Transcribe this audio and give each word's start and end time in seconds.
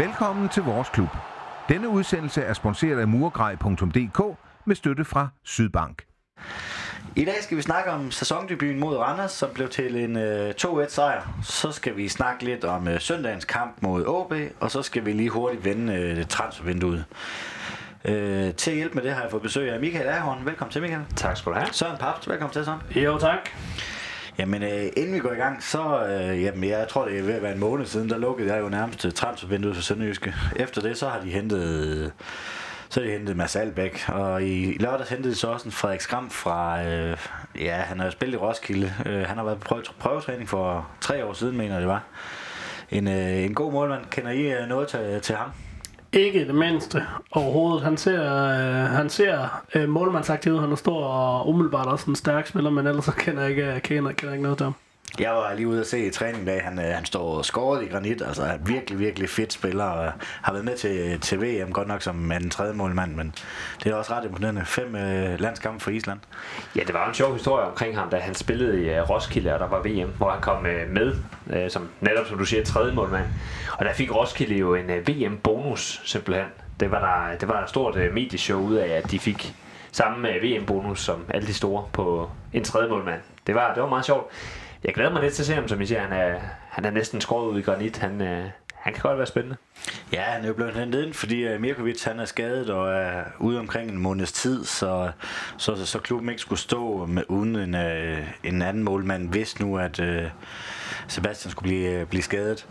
Velkommen 0.00 0.48
til 0.48 0.62
vores 0.62 0.88
klub. 0.88 1.08
Denne 1.68 1.88
udsendelse 1.88 2.42
er 2.42 2.52
sponsoreret 2.52 3.00
af 3.00 3.08
murgrej.dk 3.08 4.38
med 4.64 4.76
støtte 4.76 5.04
fra 5.04 5.28
Sydbank. 5.44 6.02
I 7.16 7.24
dag 7.24 7.34
skal 7.42 7.56
vi 7.56 7.62
snakke 7.62 7.90
om 7.90 8.10
sæsondebuten 8.10 8.80
mod 8.80 8.96
Randers, 8.96 9.32
som 9.32 9.48
blev 9.54 9.68
til 9.68 9.96
en 9.96 10.16
øh, 10.16 10.54
2-1 10.62 10.88
sejr. 10.88 11.40
Så 11.42 11.72
skal 11.72 11.96
vi 11.96 12.08
snakke 12.08 12.44
lidt 12.44 12.64
om 12.64 12.88
øh, 12.88 13.00
søndagens 13.00 13.44
kamp 13.44 13.82
mod 13.82 14.04
OB, 14.06 14.32
og 14.60 14.70
så 14.70 14.82
skal 14.82 15.04
vi 15.04 15.12
lige 15.12 15.30
hurtigt 15.30 15.64
vende 15.64 15.94
øh, 15.94 16.26
transfervinduet. 16.26 17.04
Øh, 18.04 18.54
til 18.54 18.70
at 18.70 18.76
hjælpe 18.76 18.94
med 18.94 19.02
det 19.02 19.12
har 19.12 19.22
jeg 19.22 19.30
fået 19.30 19.42
besøg 19.42 19.72
af 19.72 19.80
Michael 19.80 20.08
Ahorn. 20.08 20.46
Velkommen 20.46 20.72
til, 20.72 20.82
Michael. 20.82 21.04
Tak 21.16 21.36
skal 21.36 21.52
du 21.52 21.58
have. 21.58 21.68
Søren 21.72 21.98
Paps, 21.98 22.28
velkommen 22.28 22.52
til, 22.52 22.64
Søren. 22.64 22.80
Jo, 22.96 23.18
tak. 23.18 23.50
Jamen, 24.38 24.62
øh, 24.62 24.86
inden 24.96 25.14
vi 25.14 25.18
går 25.18 25.32
i 25.32 25.36
gang, 25.36 25.62
så, 25.62 26.06
øh, 26.06 26.42
jamen, 26.42 26.64
jeg 26.64 26.88
tror, 26.88 27.04
det 27.04 27.18
er 27.18 27.22
ved 27.22 27.34
at 27.34 27.42
være 27.42 27.52
en 27.52 27.60
måned 27.60 27.86
siden, 27.86 28.10
der 28.10 28.18
lukkede 28.18 28.54
jeg 28.54 28.62
jo 28.62 28.68
nærmest 28.68 29.04
øh, 29.04 29.12
transfervinduet 29.12 29.74
for 29.74 29.82
Sønderjyske. 29.82 30.34
Efter 30.56 30.82
det, 30.82 30.98
så 30.98 31.08
har 31.08 31.20
de 31.20 31.30
hentet, 31.30 32.12
så 32.88 33.00
har 33.00 33.06
de 33.06 33.12
hentet 33.12 33.36
Mads 33.36 33.56
Albæk, 33.56 34.04
og 34.08 34.42
i 34.42 34.76
lørdags 34.80 35.10
hentede 35.10 35.30
de 35.30 35.38
så 35.38 35.48
også 35.48 35.68
en 35.68 35.72
Frederik 35.72 36.00
Skram 36.00 36.30
fra, 36.30 36.84
øh, 36.84 37.16
ja, 37.60 37.74
han 37.76 37.98
har 37.98 38.06
jo 38.06 38.10
spillet 38.10 38.34
i 38.34 38.38
Roskilde. 38.38 38.92
Øh, 39.06 39.26
han 39.26 39.36
har 39.36 39.44
været 39.44 39.60
på 39.60 39.64
prøv, 39.64 39.82
prøvetræning 39.98 40.48
for 40.48 40.88
tre 41.00 41.24
år 41.24 41.32
siden, 41.32 41.56
mener 41.56 41.72
jeg, 41.72 41.80
det 41.80 41.88
var. 41.88 42.02
En, 42.90 43.08
øh, 43.08 43.44
en 43.44 43.54
god 43.54 43.72
målmand. 43.72 44.04
Kender 44.10 44.30
I 44.30 44.52
øh, 44.52 44.68
noget 44.68 44.88
til, 44.88 45.20
til 45.22 45.34
ham? 45.34 45.50
Ikke 46.12 46.46
det 46.46 46.54
mindste 46.54 47.02
overhovedet. 47.30 47.82
Han 47.82 47.96
ser, 47.96 48.22
øh, 48.22 48.90
han 48.90 49.10
ser 49.10 49.62
øh, 49.74 49.88
målmandsaktiv. 49.88 50.60
Han 50.60 50.72
er 50.72 50.76
stor 50.76 51.04
og 51.04 51.48
umiddelbart 51.48 51.86
også 51.86 52.10
en 52.10 52.16
stærk 52.16 52.46
spiller, 52.46 52.70
men 52.70 52.86
ellers 52.86 53.04
så 53.04 53.12
kender 53.12 53.42
jeg 53.42 53.50
ikke, 53.50 53.80
kender, 53.80 54.12
kender 54.12 54.32
ikke 54.32 54.42
noget 54.42 54.58
til 54.58 54.64
ham. 54.64 54.74
Jeg 55.20 55.30
var 55.30 55.54
lige 55.54 55.68
ude 55.68 55.80
at 55.80 55.86
se 55.86 56.06
i 56.06 56.10
træning 56.10 56.46
dag. 56.46 56.62
Han, 56.64 56.78
øh, 56.78 56.84
han 56.84 57.04
står 57.04 57.42
skåret 57.42 57.84
i 57.84 57.86
granit. 57.86 58.22
Altså 58.22 58.42
er 58.42 58.56
virkelig, 58.56 58.98
virkelig 58.98 59.28
fedt 59.28 59.52
spiller. 59.52 59.84
Og 59.84 60.06
øh, 60.06 60.12
har 60.42 60.52
været 60.52 60.64
med 60.64 60.76
til, 60.76 61.20
til 61.20 61.40
VM, 61.42 61.72
godt 61.72 61.88
nok 61.88 62.02
som 62.02 62.32
en 62.32 62.50
tredje 62.50 62.74
målmand, 62.74 63.14
men 63.14 63.34
det 63.84 63.92
er 63.92 63.96
også 63.96 64.12
ret 64.12 64.24
imponerende. 64.24 64.64
Fem 64.64 64.96
øh, 64.96 65.40
landskampe 65.40 65.80
for 65.84 65.90
Island. 65.90 66.18
Ja, 66.76 66.80
det 66.80 66.94
var 66.94 67.08
en 67.08 67.14
sjov 67.14 67.32
historie 67.32 67.66
omkring 67.66 67.98
ham, 67.98 68.10
da 68.10 68.16
han 68.16 68.34
spillede 68.34 68.82
i 68.82 68.90
øh, 68.90 69.10
Roskilde, 69.10 69.54
og 69.54 69.60
der 69.60 69.68
var 69.68 69.82
VM, 69.82 70.10
hvor 70.16 70.30
han 70.30 70.40
kom 70.40 70.66
øh, 70.66 70.90
med, 70.90 71.14
øh, 71.50 71.70
som 71.70 71.88
netop 72.00 72.26
som 72.26 72.38
du 72.38 72.44
siger, 72.44 72.64
tredje 72.64 72.94
målmand. 72.94 73.26
Og 73.78 73.84
der 73.84 73.92
fik 73.92 74.14
Roskilde 74.14 74.54
jo 74.54 74.74
en 74.74 74.90
øh, 74.90 75.08
VM-bonus, 75.08 76.00
simpelthen. 76.04 76.46
Det 76.80 76.90
var 76.90 77.00
der, 77.00 77.38
det 77.38 77.48
var 77.48 77.54
der 77.54 77.62
et 77.62 77.68
stort 77.68 77.96
øh, 77.96 78.14
medieshow 78.14 78.60
ud 78.60 78.74
af, 78.74 78.88
at 78.88 79.10
de 79.10 79.18
fik 79.18 79.54
samme 79.92 80.30
øh, 80.30 80.42
VM-bonus 80.42 81.00
som 81.00 81.24
alle 81.28 81.46
de 81.46 81.54
store 81.54 81.84
på 81.92 82.30
en 82.52 82.64
tredje 82.64 82.88
målmand. 82.88 83.20
Det 83.46 83.54
var, 83.54 83.74
det 83.74 83.82
var 83.82 83.88
meget 83.88 84.04
sjovt. 84.04 84.26
Jeg 84.84 84.94
glæder 84.94 85.10
mig 85.10 85.22
lidt 85.22 85.34
til 85.34 85.42
at 85.42 85.46
se 85.46 85.54
ham, 85.54 85.68
som 85.68 85.80
I 85.80 85.86
siger. 85.86 86.00
Han 86.00 86.12
er, 86.12 86.40
han 86.70 86.84
er 86.84 86.90
næsten 86.90 87.20
skåret 87.20 87.48
ud 87.48 87.58
i 87.58 87.62
granit. 87.62 87.98
Han, 87.98 88.20
øh, 88.20 88.44
han 88.74 88.92
kan 88.92 89.02
godt 89.02 89.18
være 89.18 89.26
spændende. 89.26 89.56
Ja, 90.12 90.20
han 90.20 90.42
er 90.42 90.48
jo 90.48 90.54
blevet 90.54 90.74
hentet 90.74 91.04
ind, 91.04 91.14
fordi 91.14 91.42
øh, 91.42 91.60
Mirkovic 91.60 92.04
han 92.04 92.20
er 92.20 92.24
skadet 92.24 92.70
og 92.70 92.92
er 92.92 93.24
ude 93.38 93.58
omkring 93.58 93.90
en 93.90 93.98
måneds 93.98 94.32
tid, 94.32 94.64
så, 94.64 95.10
så, 95.58 95.76
så, 95.76 95.86
så 95.86 95.98
klubben 95.98 96.28
ikke 96.28 96.42
skulle 96.42 96.58
stå 96.58 97.06
med, 97.06 97.22
uden 97.28 97.56
en, 97.56 97.74
øh, 97.74 98.18
en 98.44 98.62
anden 98.62 98.82
målmand, 98.82 99.28
hvis 99.28 99.60
nu 99.60 99.78
at 99.78 100.00
øh, 100.00 100.24
Sebastian 101.08 101.50
skulle 101.50 101.68
blive, 101.68 101.90
øh, 101.90 102.06
blive 102.06 102.22
skadet. 102.22 102.66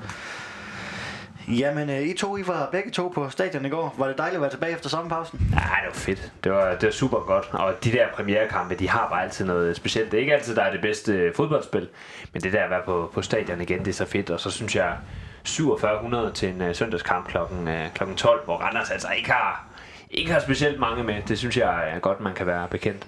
Jamen, 1.50 1.90
I 1.90 2.14
to, 2.14 2.38
I 2.38 2.48
var 2.48 2.70
begge 2.72 2.92
to 2.92 3.08
på 3.08 3.30
stadion 3.30 3.66
i 3.66 3.70
går. 3.70 3.96
Var 3.98 4.08
det 4.08 4.18
dejligt 4.18 4.36
at 4.36 4.42
være 4.42 4.50
tilbage 4.50 4.74
efter 4.74 4.90
sommerpausen? 4.90 5.48
Nej, 5.52 5.80
det 5.80 5.88
var 5.88 5.94
fedt. 5.94 6.32
Det 6.44 6.52
var, 6.52 6.76
det 6.76 6.84
var 6.84 6.92
super 6.92 7.20
godt. 7.20 7.50
Og 7.54 7.84
de 7.84 7.92
der 7.92 8.08
premierekampe, 8.14 8.76
de 8.76 8.90
har 8.90 9.08
bare 9.10 9.24
altid 9.24 9.46
noget 9.46 9.76
specielt. 9.76 10.12
Det 10.12 10.18
er 10.18 10.22
ikke 10.22 10.34
altid, 10.34 10.56
der 10.56 10.62
er 10.62 10.72
det 10.72 10.82
bedste 10.82 11.34
fodboldspil. 11.36 11.88
Men 12.34 12.42
det 12.42 12.54
der 12.54 12.64
at 12.64 12.70
være 12.70 12.82
på, 12.86 13.12
på 13.14 13.22
stadion 13.22 13.62
igen, 13.62 13.80
det 13.80 13.88
er 13.88 13.94
så 13.94 14.06
fedt. 14.06 14.30
Og 14.30 14.40
så 14.40 14.52
synes 14.52 14.76
jeg, 14.76 14.98
4700 15.46 16.32
til 16.32 16.50
en 16.50 16.62
uh, 16.62 16.76
søndagskamp 16.76 17.28
klokken, 17.28 17.68
uh, 17.68 17.94
klokken 17.94 18.18
12, 18.18 18.46
hvor 18.46 18.58
Randers 18.58 18.92
altså 18.92 19.08
ikke 19.18 19.32
har, 19.32 19.66
ikke 20.12 20.32
har 20.32 20.40
specielt 20.40 20.80
mange 20.80 21.04
med. 21.04 21.22
Det 21.28 21.38
synes 21.38 21.58
jeg 21.58 21.90
er 21.90 22.00
godt, 22.00 22.20
man 22.20 22.34
kan 22.34 22.48
være 22.48 22.68
bekendt. 22.68 23.08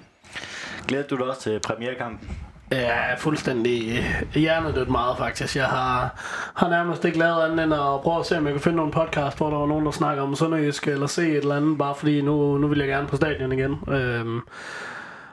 Glæder 0.88 1.08
du 1.08 1.18
dig 1.18 1.26
også 1.26 1.42
til 1.42 1.60
premierekampen? 1.60 2.30
Ja, 2.72 3.16
fuldstændig 3.16 4.04
hjernedødt 4.34 4.90
meget 4.90 5.18
faktisk. 5.18 5.56
Jeg 5.56 5.66
har, 5.66 6.14
har 6.56 6.70
nærmest 6.70 7.06
ikke 7.06 7.20
lavet 7.20 7.42
andet 7.44 7.64
end 7.64 7.74
at 7.74 8.02
prøve 8.04 8.20
at 8.20 8.26
se, 8.26 8.38
om 8.38 8.46
jeg 8.46 8.54
kan 8.54 8.62
finde 8.62 8.76
nogle 8.76 8.92
podcast, 8.92 9.38
hvor 9.38 9.50
der 9.50 9.58
var 9.58 9.66
nogen, 9.68 9.86
der 9.86 9.92
snakker 9.92 10.24
om 10.24 10.36
Sønderjysk, 10.36 10.88
eller 10.88 11.08
se 11.08 11.30
et 11.30 11.38
eller 11.38 11.56
andet, 11.56 11.78
bare 11.78 11.96
fordi 11.96 12.22
nu, 12.22 12.58
nu 12.58 12.68
vil 12.68 12.80
jeg 12.80 12.88
gerne 12.88 13.08
på 13.08 13.16
stadion 13.16 13.52
igen. 13.52 13.80
Øhm, 13.88 14.42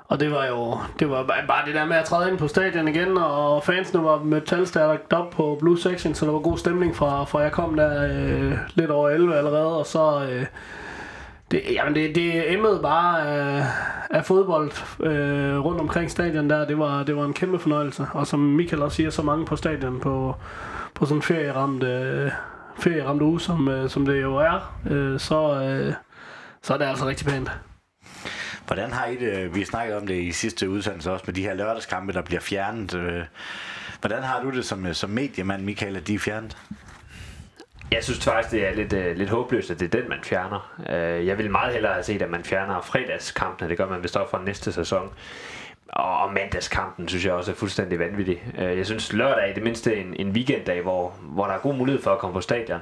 og 0.09 0.21
det 0.21 0.31
var 0.31 0.47
jo 0.47 0.79
det 0.99 1.11
var 1.11 1.45
bare 1.49 1.67
det 1.67 1.75
der 1.75 1.85
med 1.85 1.97
at 1.97 2.05
træde 2.05 2.31
ind 2.31 2.39
på 2.39 2.49
stadion 2.49 2.89
igen, 2.89 3.19
og 3.19 3.65
fansene 3.65 4.05
var 4.05 4.19
med 4.19 4.41
talstærkt 4.41 5.13
op 5.13 5.31
på 5.31 5.57
Blue 5.61 5.79
Section, 5.79 6.15
så 6.15 6.27
der 6.27 6.33
var 6.33 6.39
god 6.39 6.59
stemning 6.59 6.97
fra, 6.97 7.25
fra 7.25 7.39
jeg 7.39 7.53
kom 7.53 7.77
der 7.77 8.05
øh, 8.13 8.53
lidt 8.75 8.91
over 8.91 9.11
11 9.11 9.37
allerede, 9.37 9.79
og 9.79 9.87
så... 9.87 10.27
Øh, 10.31 10.47
det, 11.51 11.63
jamen 11.71 11.95
det, 11.95 12.15
det 12.15 12.53
emmede 12.53 12.81
bare 12.83 13.29
af, 13.29 13.67
af 14.11 14.25
fodbold 14.25 14.73
øh, 15.01 15.59
rundt 15.59 15.81
omkring 15.81 16.11
stadion 16.11 16.51
der. 16.51 16.67
Det 16.67 16.79
var, 16.79 17.03
det 17.03 17.17
var 17.17 17.25
en 17.25 17.33
kæmpe 17.33 17.59
fornøjelse. 17.59 18.07
Og 18.13 18.27
som 18.27 18.41
Michael 18.41 18.83
også 18.83 18.97
siger, 18.97 19.11
så 19.11 19.23
mange 19.23 19.47
på 19.47 19.57
stadion 19.57 20.01
på, 20.01 20.35
på 20.95 21.07
sådan 21.07 21.19
en 21.19 21.23
ferieramt, 21.23 21.83
øh, 21.83 22.31
ferieramt 22.79 23.23
uge, 23.23 23.41
som, 23.41 23.69
øh, 23.69 23.91
som 23.91 24.07
det 24.07 24.23
jo 24.23 24.37
er, 24.37 24.79
øh, 24.91 25.21
så, 25.21 25.63
øh, 25.63 25.95
så 26.63 26.75
er 26.75 26.79
det 26.79 26.85
altså 26.85 27.07
rigtig 27.07 27.27
pænt. 27.27 27.51
Hvordan 28.67 28.93
har 28.93 29.07
I 29.07 29.17
det? 29.17 29.55
Vi 29.55 29.65
snakkede 29.65 29.97
om 29.97 30.07
det 30.07 30.23
i 30.23 30.33
sidste 30.33 30.71
udsendelse 30.71 31.13
også 31.13 31.25
med 31.27 31.35
de 31.35 31.43
her 31.43 31.55
lørdagskampe, 31.55 32.13
der 32.13 32.23
bliver 32.23 32.41
fjernet. 32.41 32.95
Øh, 32.95 33.23
hvordan 34.01 34.23
har 34.23 34.43
du 34.43 34.51
det 34.51 34.65
som, 34.65 34.87
øh, 34.87 34.95
som 34.95 35.11
mediemand, 35.11 35.63
Michael, 35.63 35.97
at 35.97 36.07
de 36.07 36.15
er 36.15 36.19
fjernet? 36.19 36.57
Jeg 37.93 38.05
synes 38.05 38.25
faktisk, 38.25 38.53
det 38.53 38.67
er 38.67 38.75
lidt, 38.75 38.93
øh, 38.93 39.17
lidt 39.17 39.31
håbløst, 39.31 39.71
at 39.71 39.81
det 39.81 39.95
er 39.95 40.01
den, 40.01 40.09
man 40.09 40.19
fjerner. 40.23 40.73
Øh, 40.91 41.27
jeg 41.27 41.39
vil 41.39 41.51
meget 41.51 41.73
hellere 41.73 41.93
have 41.93 42.03
set, 42.03 42.23
at 42.23 42.31
man 42.31 42.45
fjerner 42.45 42.81
fredagskampene. 42.81 43.69
Det 43.69 43.79
gør 43.79 43.89
man 43.89 44.03
vist 44.03 44.17
også 44.17 44.31
fra 44.31 44.43
næste 44.45 44.73
sæson. 44.73 45.11
Og, 45.89 46.19
og 46.19 46.33
mandagskampen 46.33 47.09
synes 47.09 47.25
jeg 47.25 47.33
også 47.33 47.51
er 47.51 47.55
fuldstændig 47.55 47.99
vanvittig. 47.99 48.43
Uh, 48.59 48.79
jeg 48.79 48.87
synes 48.87 49.13
lørdag 49.13 49.51
er 49.51 49.55
det 49.55 49.63
mindste 49.63 49.97
en, 49.97 50.15
en 50.19 50.31
weekenddag, 50.31 50.83
hvor, 50.83 51.15
hvor 51.21 51.47
der 51.47 51.53
er 51.55 51.59
god 51.59 51.75
mulighed 51.75 52.03
for 52.03 52.11
at 52.11 52.19
komme 52.19 52.35
på 52.35 52.41
stadion. 52.41 52.81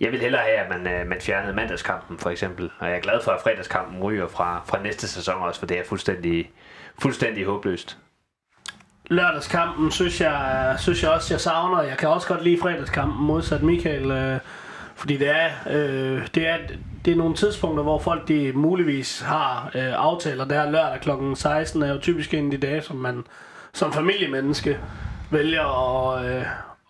Jeg 0.00 0.12
vil 0.12 0.20
hellere 0.20 0.42
have, 0.42 0.56
at 0.56 0.68
man, 0.68 0.94
øh, 0.94 1.06
man 1.06 1.20
fjernede 1.20 1.54
mandagskampen 1.54 2.18
for 2.18 2.30
eksempel. 2.30 2.70
Og 2.78 2.88
jeg 2.88 2.96
er 2.96 3.00
glad 3.00 3.20
for, 3.24 3.32
at 3.32 3.40
fredagskampen 3.42 4.02
ryger 4.02 4.28
fra, 4.28 4.62
fra 4.66 4.82
næste 4.82 5.08
sæson 5.08 5.42
også, 5.42 5.60
for 5.60 5.66
det 5.66 5.78
er 5.78 5.84
fuldstændig, 5.84 6.50
fuldstændig 6.98 7.44
håbløst 7.44 7.98
lørdagskampen 9.10 9.90
synes 9.90 10.20
jeg, 10.20 10.74
synes 10.78 11.02
jeg 11.02 11.10
også, 11.10 11.34
jeg 11.34 11.40
savner. 11.40 11.82
Jeg 11.82 11.96
kan 11.98 12.08
også 12.08 12.28
godt 12.28 12.44
lide 12.44 12.58
fredagskampen, 12.62 13.26
modsat 13.26 13.62
Michael. 13.62 14.10
Øh, 14.10 14.38
fordi 14.94 15.16
det 15.16 15.28
er, 15.30 15.50
øh, 15.70 16.26
det, 16.34 16.48
er, 16.48 16.56
det 17.04 17.12
er 17.12 17.16
nogle 17.16 17.34
tidspunkter, 17.34 17.82
hvor 17.82 17.98
folk 17.98 18.28
de 18.28 18.52
muligvis 18.54 19.20
har 19.20 19.70
øh, 19.74 19.92
aftaler. 19.96 20.44
Det 20.44 20.56
er 20.56 20.70
lørdag 20.70 21.00
kl. 21.00 21.10
16 21.34 21.82
er 21.82 21.92
jo 21.92 21.98
typisk 22.00 22.34
en 22.34 22.44
af 22.44 22.50
de 22.50 22.66
dage, 22.66 22.82
som 22.82 22.96
man 22.96 23.24
som 23.72 23.92
familiemenneske 23.92 24.78
vælger 25.30 25.66
at, 26.10 26.24
øh, 26.24 26.44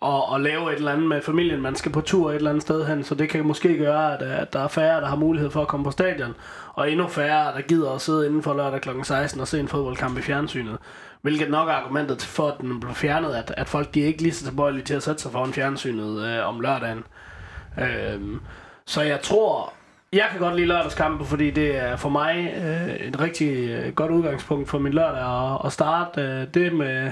at, 0.05 0.35
at 0.35 0.41
lave 0.41 0.71
et 0.71 0.77
eller 0.77 0.91
andet 0.91 1.07
med 1.07 1.21
familien. 1.21 1.61
Man 1.61 1.75
skal 1.75 1.91
på 1.91 2.01
tur 2.01 2.29
et 2.29 2.35
eller 2.35 2.49
andet 2.49 2.61
sted 2.61 2.85
hen, 2.85 3.03
så 3.03 3.15
det 3.15 3.29
kan 3.29 3.45
måske 3.45 3.77
gøre, 3.77 4.13
at, 4.13 4.21
at 4.21 4.53
der 4.53 4.59
er 4.59 4.67
færre, 4.67 5.01
der 5.01 5.07
har 5.07 5.15
mulighed 5.15 5.51
for 5.51 5.61
at 5.61 5.67
komme 5.67 5.83
på 5.83 5.91
stadion. 5.91 6.35
Og 6.73 6.91
endnu 6.91 7.07
færre, 7.07 7.53
der 7.55 7.61
gider 7.61 7.91
at 7.91 8.01
sidde 8.01 8.27
inden 8.27 8.43
for 8.43 8.53
lørdag 8.53 8.81
kl. 8.81 8.89
16 9.03 9.41
og 9.41 9.47
se 9.47 9.59
en 9.59 9.67
fodboldkamp 9.67 10.17
i 10.17 10.21
fjernsynet. 10.21 10.77
Hvilket 11.23 11.49
nok 11.49 11.69
er 11.69 11.73
argumentet 11.73 12.21
for, 12.21 12.47
at 12.47 12.57
den 12.61 12.79
blev 12.79 12.95
fjernet, 12.95 13.35
at, 13.35 13.53
at 13.57 13.69
folk 13.69 13.93
de 13.93 14.03
er 14.03 14.07
ikke 14.07 14.21
lige 14.21 14.33
så 14.33 14.45
tilbøjelige 14.45 14.83
til 14.83 14.93
at 14.93 15.03
sætte 15.03 15.21
sig 15.21 15.31
foran 15.31 15.53
fjernsynet 15.53 16.25
øh, 16.25 16.47
om 16.47 16.59
lørdagen. 16.59 17.03
Øh, 17.79 18.21
så 18.85 19.01
jeg 19.01 19.21
tror, 19.21 19.73
jeg 20.13 20.27
kan 20.31 20.39
godt 20.39 20.55
lide 20.55 20.67
lørdagskampe, 20.67 21.25
fordi 21.25 21.51
det 21.51 21.77
er 21.77 21.95
for 21.95 22.09
mig 22.09 22.53
øh, 22.57 22.95
et 22.95 23.19
rigtig 23.19 23.69
øh, 23.69 23.93
godt 23.93 24.11
udgangspunkt 24.11 24.69
for 24.69 24.79
min 24.79 24.93
lørdag 24.93 25.53
at, 25.53 25.61
at 25.65 25.71
starte 25.71 26.21
øh, 26.21 26.47
det 26.53 26.73
med, 26.73 27.11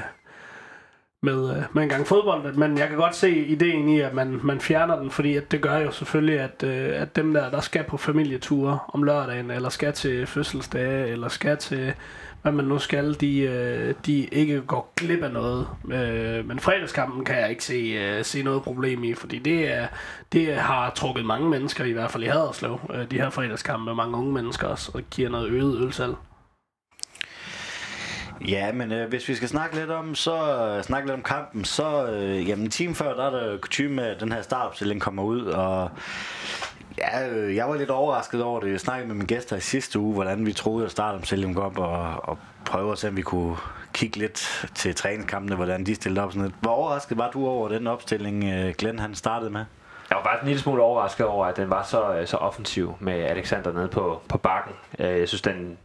med, 1.21 1.57
øh, 1.57 1.63
med 1.73 1.83
en 1.83 1.89
gang 1.89 2.07
fodbold. 2.07 2.53
Men 2.53 2.77
jeg 2.77 2.87
kan 2.87 2.97
godt 2.97 3.15
se 3.15 3.45
ideen 3.45 3.89
i, 3.89 3.99
at 3.99 4.13
man, 4.13 4.39
man 4.43 4.59
fjerner 4.59 4.99
den, 4.99 5.11
fordi 5.11 5.37
at 5.37 5.51
det 5.51 5.61
gør 5.61 5.77
jo 5.77 5.91
selvfølgelig, 5.91 6.39
at, 6.39 6.63
øh, 6.63 7.01
at 7.01 7.15
dem 7.15 7.33
der, 7.33 7.49
der 7.49 7.61
skal 7.61 7.83
på 7.83 7.97
familieture 7.97 8.79
om 8.87 9.03
lørdagen, 9.03 9.51
eller 9.51 9.69
skal 9.69 9.93
til 9.93 10.27
fødselsdage, 10.27 11.07
eller 11.07 11.27
skal 11.27 11.57
til 11.57 11.93
hvad 12.41 12.51
man 12.51 12.65
nu 12.65 12.79
skal, 12.79 13.21
de, 13.21 13.39
øh, 13.39 13.93
de 14.05 14.25
ikke 14.25 14.61
går 14.61 14.93
glip 14.95 15.23
af 15.23 15.31
noget. 15.31 15.67
Øh, 15.91 16.47
men 16.47 16.59
fredagskampen 16.59 17.25
kan 17.25 17.39
jeg 17.39 17.49
ikke 17.49 17.63
se, 17.63 17.73
øh, 17.73 18.25
se 18.25 18.43
noget 18.43 18.63
problem 18.63 19.03
i, 19.03 19.13
fordi 19.13 19.39
det, 19.39 19.73
er, 19.73 19.87
det 20.31 20.55
har 20.55 20.89
trukket 20.89 21.25
mange 21.25 21.49
mennesker, 21.49 21.85
i 21.85 21.91
hvert 21.91 22.11
fald 22.11 22.23
i 22.23 22.27
Haderslev, 22.27 22.79
de 23.11 23.17
her 23.17 23.29
fredagskampe, 23.29 23.95
mange 23.95 24.17
unge 24.17 24.33
mennesker 24.33 24.67
også, 24.67 24.91
og 24.93 25.01
giver 25.11 25.29
noget 25.29 25.49
øget 25.49 25.81
ølsalg. 25.81 26.15
Ja, 28.47 28.71
men 28.71 28.91
øh, 28.91 29.09
hvis 29.09 29.29
vi 29.29 29.35
skal 29.35 29.49
snakke 29.49 29.75
lidt 29.75 29.89
om, 29.89 30.15
så 30.15 30.57
øh, 30.57 30.83
snakke 30.83 31.07
lidt 31.07 31.15
om 31.15 31.23
kampen, 31.23 31.65
så 31.65 32.07
øh, 32.07 32.49
jamen, 32.49 32.65
en 32.65 32.71
time 32.71 32.95
før, 32.95 33.15
der 33.15 33.25
er 33.25 33.29
der 33.29 33.57
kutume 33.57 33.95
med, 33.95 34.03
at 34.03 34.21
den 34.21 34.31
her 34.31 34.41
startopstilling 34.41 35.01
kommer 35.01 35.23
ud, 35.23 35.45
og 35.45 35.89
Ja, 36.97 37.29
øh, 37.29 37.55
jeg 37.55 37.69
var 37.69 37.75
lidt 37.75 37.89
overrasket 37.89 38.43
over 38.43 38.59
det. 38.59 38.71
Jeg 38.71 38.79
snakkede 38.79 39.07
med 39.07 39.15
min 39.15 39.27
gæster 39.27 39.55
i 39.55 39.59
sidste 39.59 39.99
uge, 39.99 40.13
hvordan 40.13 40.45
vi 40.45 40.53
troede 40.53 40.85
at 40.85 40.91
starte 40.91 41.15
om 41.15 41.23
Selling 41.23 41.59
op 41.59 41.77
og, 41.77 42.15
og 42.23 42.37
prøve 42.65 42.91
at 42.91 42.97
se, 42.97 43.07
om 43.07 43.17
vi 43.17 43.21
kunne 43.21 43.57
kigge 43.93 44.17
lidt 44.17 44.67
til 44.75 44.95
træningskampene, 44.95 45.55
hvordan 45.55 45.85
de 45.85 45.95
stillede 45.95 46.23
op. 46.25 46.31
Sådan 46.31 46.43
lidt. 46.43 46.55
Hvor 46.61 46.71
overrasket 46.71 47.17
var 47.17 47.31
du 47.31 47.47
over 47.47 47.67
den 47.69 47.87
opstilling, 47.87 48.43
øh, 48.43 48.73
Glenn 48.77 48.99
han 48.99 49.15
startede 49.15 49.51
med? 49.51 49.65
Jeg 50.09 50.17
var 50.17 50.23
faktisk 50.23 50.41
en 50.41 50.47
lille 50.47 50.61
smule 50.61 50.81
overrasket 50.81 51.25
over, 51.25 51.45
at 51.45 51.57
den 51.57 51.69
var 51.69 51.83
så, 51.83 52.13
øh, 52.13 52.27
så 52.27 52.37
offensiv 52.37 52.95
med 52.99 53.13
Alexander 53.13 53.71
nede 53.73 53.87
på, 53.87 54.21
på 54.29 54.37
bakken. 54.37 54.73
Øh, 54.99 55.19
Jeg 55.19 55.27
synes, 55.27 55.41
den, 55.41 55.77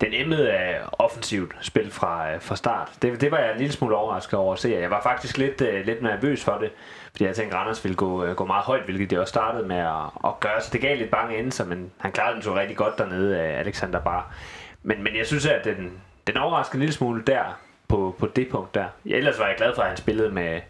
den 0.00 0.08
emmede 0.12 0.52
af 0.52 0.80
offensivt 0.92 1.56
spil 1.60 1.90
fra, 1.90 2.32
øh, 2.32 2.40
fra 2.40 2.56
start. 2.56 2.92
Det, 3.02 3.20
det 3.20 3.30
var 3.30 3.38
jeg 3.38 3.52
en 3.52 3.58
lille 3.58 3.72
smule 3.72 3.96
overrasket 3.96 4.34
over 4.38 4.52
at 4.52 4.58
se. 4.58 4.68
Jeg 4.80 4.90
var 4.90 5.02
faktisk 5.02 5.38
lidt, 5.38 5.60
øh, 5.60 5.86
lidt 5.86 6.02
nervøs 6.02 6.44
for 6.44 6.58
det, 6.60 6.70
fordi 7.16 7.24
jeg 7.24 7.36
tænkte, 7.36 7.56
at 7.56 7.60
Randers 7.60 7.84
ville 7.84 7.96
gå, 7.96 8.24
øh, 8.24 8.36
gå 8.36 8.44
meget 8.44 8.64
højt, 8.64 8.84
hvilket 8.84 9.10
det 9.10 9.18
også 9.18 9.30
startede 9.30 9.68
med 9.68 9.76
at, 9.76 10.04
at 10.24 10.40
gøre. 10.40 10.60
Så 10.60 10.68
det 10.72 10.80
gav 10.80 10.96
lidt 10.96 11.10
bange 11.10 11.38
endelser, 11.38 11.64
men 11.64 11.90
han 11.98 12.12
klarede 12.12 12.34
den 12.34 12.42
så 12.42 12.54
rigtig 12.54 12.76
godt 12.76 12.98
dernede, 12.98 13.40
af 13.40 13.58
Alexander 13.58 14.00
Bar. 14.00 14.34
Men, 14.82 15.02
men 15.02 15.16
jeg 15.16 15.26
synes, 15.26 15.46
at 15.46 15.64
den, 15.64 15.92
den 16.26 16.36
overraskede 16.36 16.76
en 16.76 16.80
lille 16.80 16.92
smule 16.92 17.22
der, 17.26 17.58
på, 17.88 18.16
på 18.18 18.26
det 18.26 18.48
punkt 18.48 18.74
der. 18.74 18.84
Ja, 19.06 19.16
ellers 19.16 19.38
var 19.38 19.46
jeg 19.46 19.56
glad 19.56 19.74
for, 19.74 19.82
at 19.82 19.88
han 19.88 19.96
spillede 19.96 20.30
med, 20.30 20.60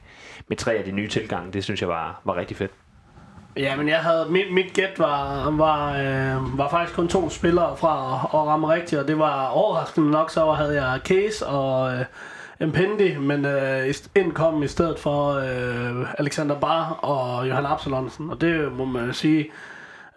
med 0.49 0.57
tre 0.57 0.75
af 0.75 0.85
de 0.85 0.91
nye 0.91 1.09
tilgange. 1.09 1.53
Det 1.53 1.65
synes 1.65 1.81
jeg 1.81 1.89
var, 1.89 2.21
var 2.25 2.37
rigtig 2.37 2.57
fedt. 2.57 2.71
Ja, 3.57 3.77
men 3.77 3.89
jeg 3.89 3.99
havde, 3.99 4.27
mit, 4.31 4.53
mit 4.53 4.73
gæt 4.75 4.99
var, 4.99 5.51
var, 5.51 5.93
øh, 5.93 6.59
var 6.59 6.69
faktisk 6.69 6.97
kun 6.97 7.09
to 7.09 7.31
spillere 7.31 7.77
fra 7.77 8.15
at, 8.15 8.41
at 8.41 8.47
ramme 8.47 8.69
rigtigt, 8.69 9.01
og 9.01 9.09
det 9.09 9.19
var 9.19 9.47
overraskende 9.47 10.11
nok, 10.11 10.31
så 10.31 10.53
havde 10.53 10.83
jeg 10.83 11.01
Case 11.05 11.47
og 11.47 11.95
øh, 11.95 12.05
Mpendi, 12.61 13.17
men 13.19 13.45
øh, 13.45 13.95
ind 14.15 14.33
kom 14.33 14.63
i 14.63 14.67
stedet 14.69 14.99
for 14.99 15.33
øh, 15.33 16.07
Alexander 16.19 16.61
Bar 16.61 16.91
og 16.93 17.49
Johan 17.49 17.67
Absalonsen, 17.67 18.31
og 18.31 18.41
det 18.41 18.73
må 18.73 18.85
man 18.85 19.13
sige, 19.13 19.51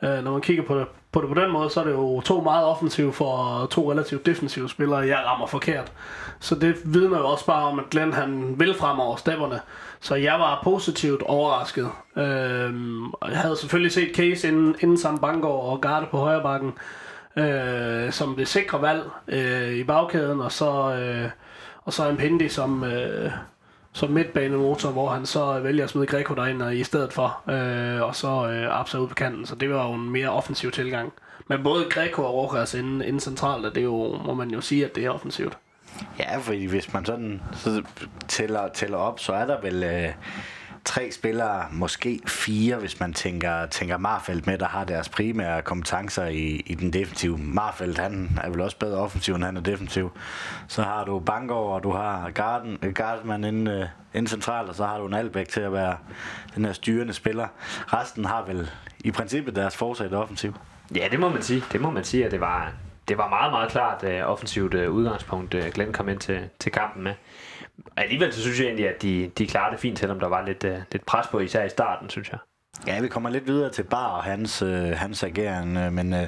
øh, 0.04 0.24
når 0.24 0.32
man 0.32 0.42
kigger 0.42 0.64
på 0.64 0.80
det, 0.80 0.88
på 1.12 1.22
det 1.22 1.30
på 1.30 1.34
den 1.34 1.52
måde, 1.52 1.70
så 1.70 1.80
er 1.80 1.84
det 1.84 1.92
jo 1.92 2.22
to 2.22 2.42
meget 2.42 2.66
offensive 2.66 3.14
for 3.14 3.66
to 3.72 3.92
relativt 3.92 4.26
defensive 4.26 4.70
spillere, 4.70 5.00
jeg 5.00 5.24
rammer 5.26 5.48
forkert. 5.48 5.92
Så 6.40 6.56
det 6.56 6.76
vidner 6.86 7.18
jo 7.18 7.28
også 7.28 7.46
bare 7.46 7.64
om, 7.64 7.80
at 7.80 7.90
Glenn 7.92 8.14
han 8.14 8.56
vil 8.60 8.74
fremover 8.74 9.16
stepperne. 9.16 9.60
Så 10.00 10.16
jeg 10.16 10.40
var 10.40 10.62
positivt 10.64 11.22
overrasket. 11.22 11.90
Øhm, 12.18 13.10
og 13.10 13.32
jeg 13.32 13.38
havde 13.40 13.58
selvfølgelig 13.58 13.92
set 13.92 14.16
Case 14.16 14.48
inden, 14.48 14.76
inden 14.80 14.98
Sam 14.98 15.20
Bangor 15.20 15.72
og 15.72 15.82
Garde 15.82 16.06
på 16.12 16.18
højre 16.18 16.44
bakken, 16.44 16.74
øh, 17.36 18.12
som 18.12 18.36
det 18.36 18.48
sikre 18.48 18.82
valg 18.82 19.04
øh, 19.28 19.74
i 19.74 19.84
bagkæden, 19.84 20.42
og 20.42 20.52
så, 20.52 20.94
øh, 20.94 21.30
og 21.86 21.94
så 21.94 22.12
Mpendi 22.12 22.50
som, 22.50 22.84
øh, 22.84 23.32
som 23.94 24.10
midtbanemotor, 24.10 24.90
hvor 24.92 25.10
han 25.10 25.26
så 25.26 25.60
vælger 25.60 25.84
at 25.84 25.90
smide 25.90 26.08
Greco 26.08 26.36
derind 26.36 26.62
og 26.62 26.76
i 26.76 26.84
stedet 26.84 27.14
for, 27.14 27.42
øh, 27.50 28.02
og 28.02 28.16
så 28.16 28.28
øh, 28.28 28.80
Absa 28.80 28.98
ud 28.98 29.08
på 29.08 29.16
kanten. 29.16 29.46
Så 29.46 29.56
det 29.56 29.70
var 29.70 29.88
jo 29.88 29.94
en 29.94 30.10
mere 30.10 30.30
offensiv 30.30 30.72
tilgang. 30.72 31.14
Men 31.48 31.64
både 31.64 31.86
Greco 31.90 32.24
og 32.24 32.34
Rokas 32.34 32.74
inden, 32.74 33.02
inden 33.02 33.20
centralt, 33.20 33.76
det 33.76 33.78
er 33.78 33.86
jo, 33.86 34.18
må 34.26 34.34
man 34.34 34.50
jo 34.52 34.62
sige, 34.62 34.86
at 34.86 34.96
det 34.96 35.06
er 35.06 35.10
offensivt. 35.10 35.58
Ja, 36.20 36.38
fordi 36.38 36.66
hvis 36.66 36.94
man 36.94 37.06
sådan 37.06 37.42
så 37.54 37.84
tæller, 38.28 38.68
tæller 38.68 38.98
op, 38.98 39.20
så 39.20 39.34
er 39.34 39.46
der 39.46 39.62
vel 39.62 39.84
øh, 39.84 40.10
tre 40.90 41.12
spillere, 41.12 41.66
måske 41.72 42.20
fire, 42.28 42.76
hvis 42.76 43.00
man 43.00 43.14
tænker, 43.14 43.66
tænker 43.66 43.98
Marfeldt 43.98 44.48
med, 44.48 44.58
der 44.58 44.66
har 44.68 44.84
deres 44.84 45.10
primære 45.10 45.62
kompetencer 45.62 46.26
i, 46.26 46.64
i 46.66 46.76
den 46.76 46.94
defensive. 46.94 47.38
Marfeldt, 47.38 47.98
han 47.98 48.40
er 48.44 48.50
vel 48.50 48.62
også 48.62 48.78
bedre 48.78 48.98
offensiv, 48.98 49.36
end 49.36 49.44
han 49.44 49.58
er 49.58 49.62
defensiv. 49.62 50.12
Så 50.68 50.82
har 50.82 51.06
du 51.06 51.20
Bangor, 51.20 51.76
og 51.76 51.84
du 51.84 51.92
har 51.92 52.30
Garden, 52.30 52.78
Gardman 52.96 53.44
inden, 53.44 53.68
øh, 53.68 53.88
inden 54.14 54.24
øh, 54.24 54.28
centralt, 54.28 54.70
og 54.70 54.76
så 54.76 54.86
har 54.86 54.98
du 54.98 55.06
en 55.06 55.14
Albæk 55.14 55.48
til 55.48 55.62
at 55.62 55.74
være 55.74 55.98
den 56.56 56.66
her 56.66 56.74
styrende 56.74 57.14
spiller. 57.14 57.48
Resten 57.94 58.26
har 58.26 58.44
vel 58.48 58.70
i 59.00 59.12
princippet 59.12 59.56
deres 59.56 59.78
forsæt 59.78 60.14
offensiv. 60.14 60.54
Ja, 60.96 61.08
det 61.12 61.20
må 61.20 61.30
man 61.30 61.42
sige. 61.42 61.64
Det 61.72 61.82
må 61.82 61.92
man 61.92 62.04
sige, 62.04 62.26
at 62.26 62.32
det 62.32 62.42
var, 62.42 62.72
det 63.08 63.18
var 63.18 63.30
meget, 63.30 63.52
meget 63.52 63.72
klart 63.72 64.04
uh, 64.04 64.32
offensivt 64.32 64.74
uh, 64.74 64.96
udgangspunkt, 64.96 65.54
uh, 65.54 65.66
Glenn 65.74 65.94
kom 65.94 66.10
ind 66.10 66.20
til, 66.20 66.50
til 66.60 66.72
kampen 66.72 67.04
med. 67.04 67.14
Alligevel 67.98 68.34
så 68.34 68.42
synes 68.42 68.60
jeg 68.60 68.66
egentlig, 68.66 68.90
at 68.90 69.02
de, 69.02 69.32
de 69.38 69.48
klarede 69.48 69.72
det 69.72 69.80
fint, 69.80 70.00
selvom 70.00 70.20
der 70.20 70.28
var 70.28 70.46
lidt, 70.46 70.64
uh, 70.64 70.72
lidt 70.92 71.06
pres 71.06 71.28
på, 71.28 71.40
især 71.40 71.64
i 71.64 71.70
starten, 71.70 72.10
synes 72.10 72.32
jeg. 72.32 72.40
Ja, 72.88 73.02
vi 73.02 73.08
kommer 73.08 73.30
lidt 73.30 73.48
videre 73.48 73.70
til 73.70 73.84
Bar 73.84 74.08
og 74.08 74.24
hans, 74.24 74.62
øh, 74.62 74.92
hans 74.96 75.24
ageren, 75.24 75.78
øh, 75.78 75.94
men 75.94 76.14
øh, 76.14 76.28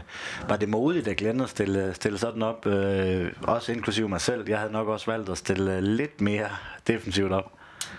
var 0.50 0.56
det 0.56 0.70
modigt 0.70 1.08
at 1.08 1.18
Glenn 1.18 1.42
at 1.42 1.50
stille, 1.50 1.94
stille 1.94 2.18
sådan 2.18 2.42
op, 2.42 2.66
øh, 2.66 3.32
også 3.44 3.72
inklusive 3.72 4.10
mig 4.10 4.22
selv. 4.22 4.50
Jeg 4.50 4.60
havde 4.60 4.72
nok 4.72 4.88
også 4.88 5.12
valgt 5.12 5.30
at 5.30 5.38
stille 5.38 5.76
øh, 5.76 5.84
lidt 5.84 6.22
mere 6.22 6.48
defensivt 6.88 7.32
op. 7.32 7.52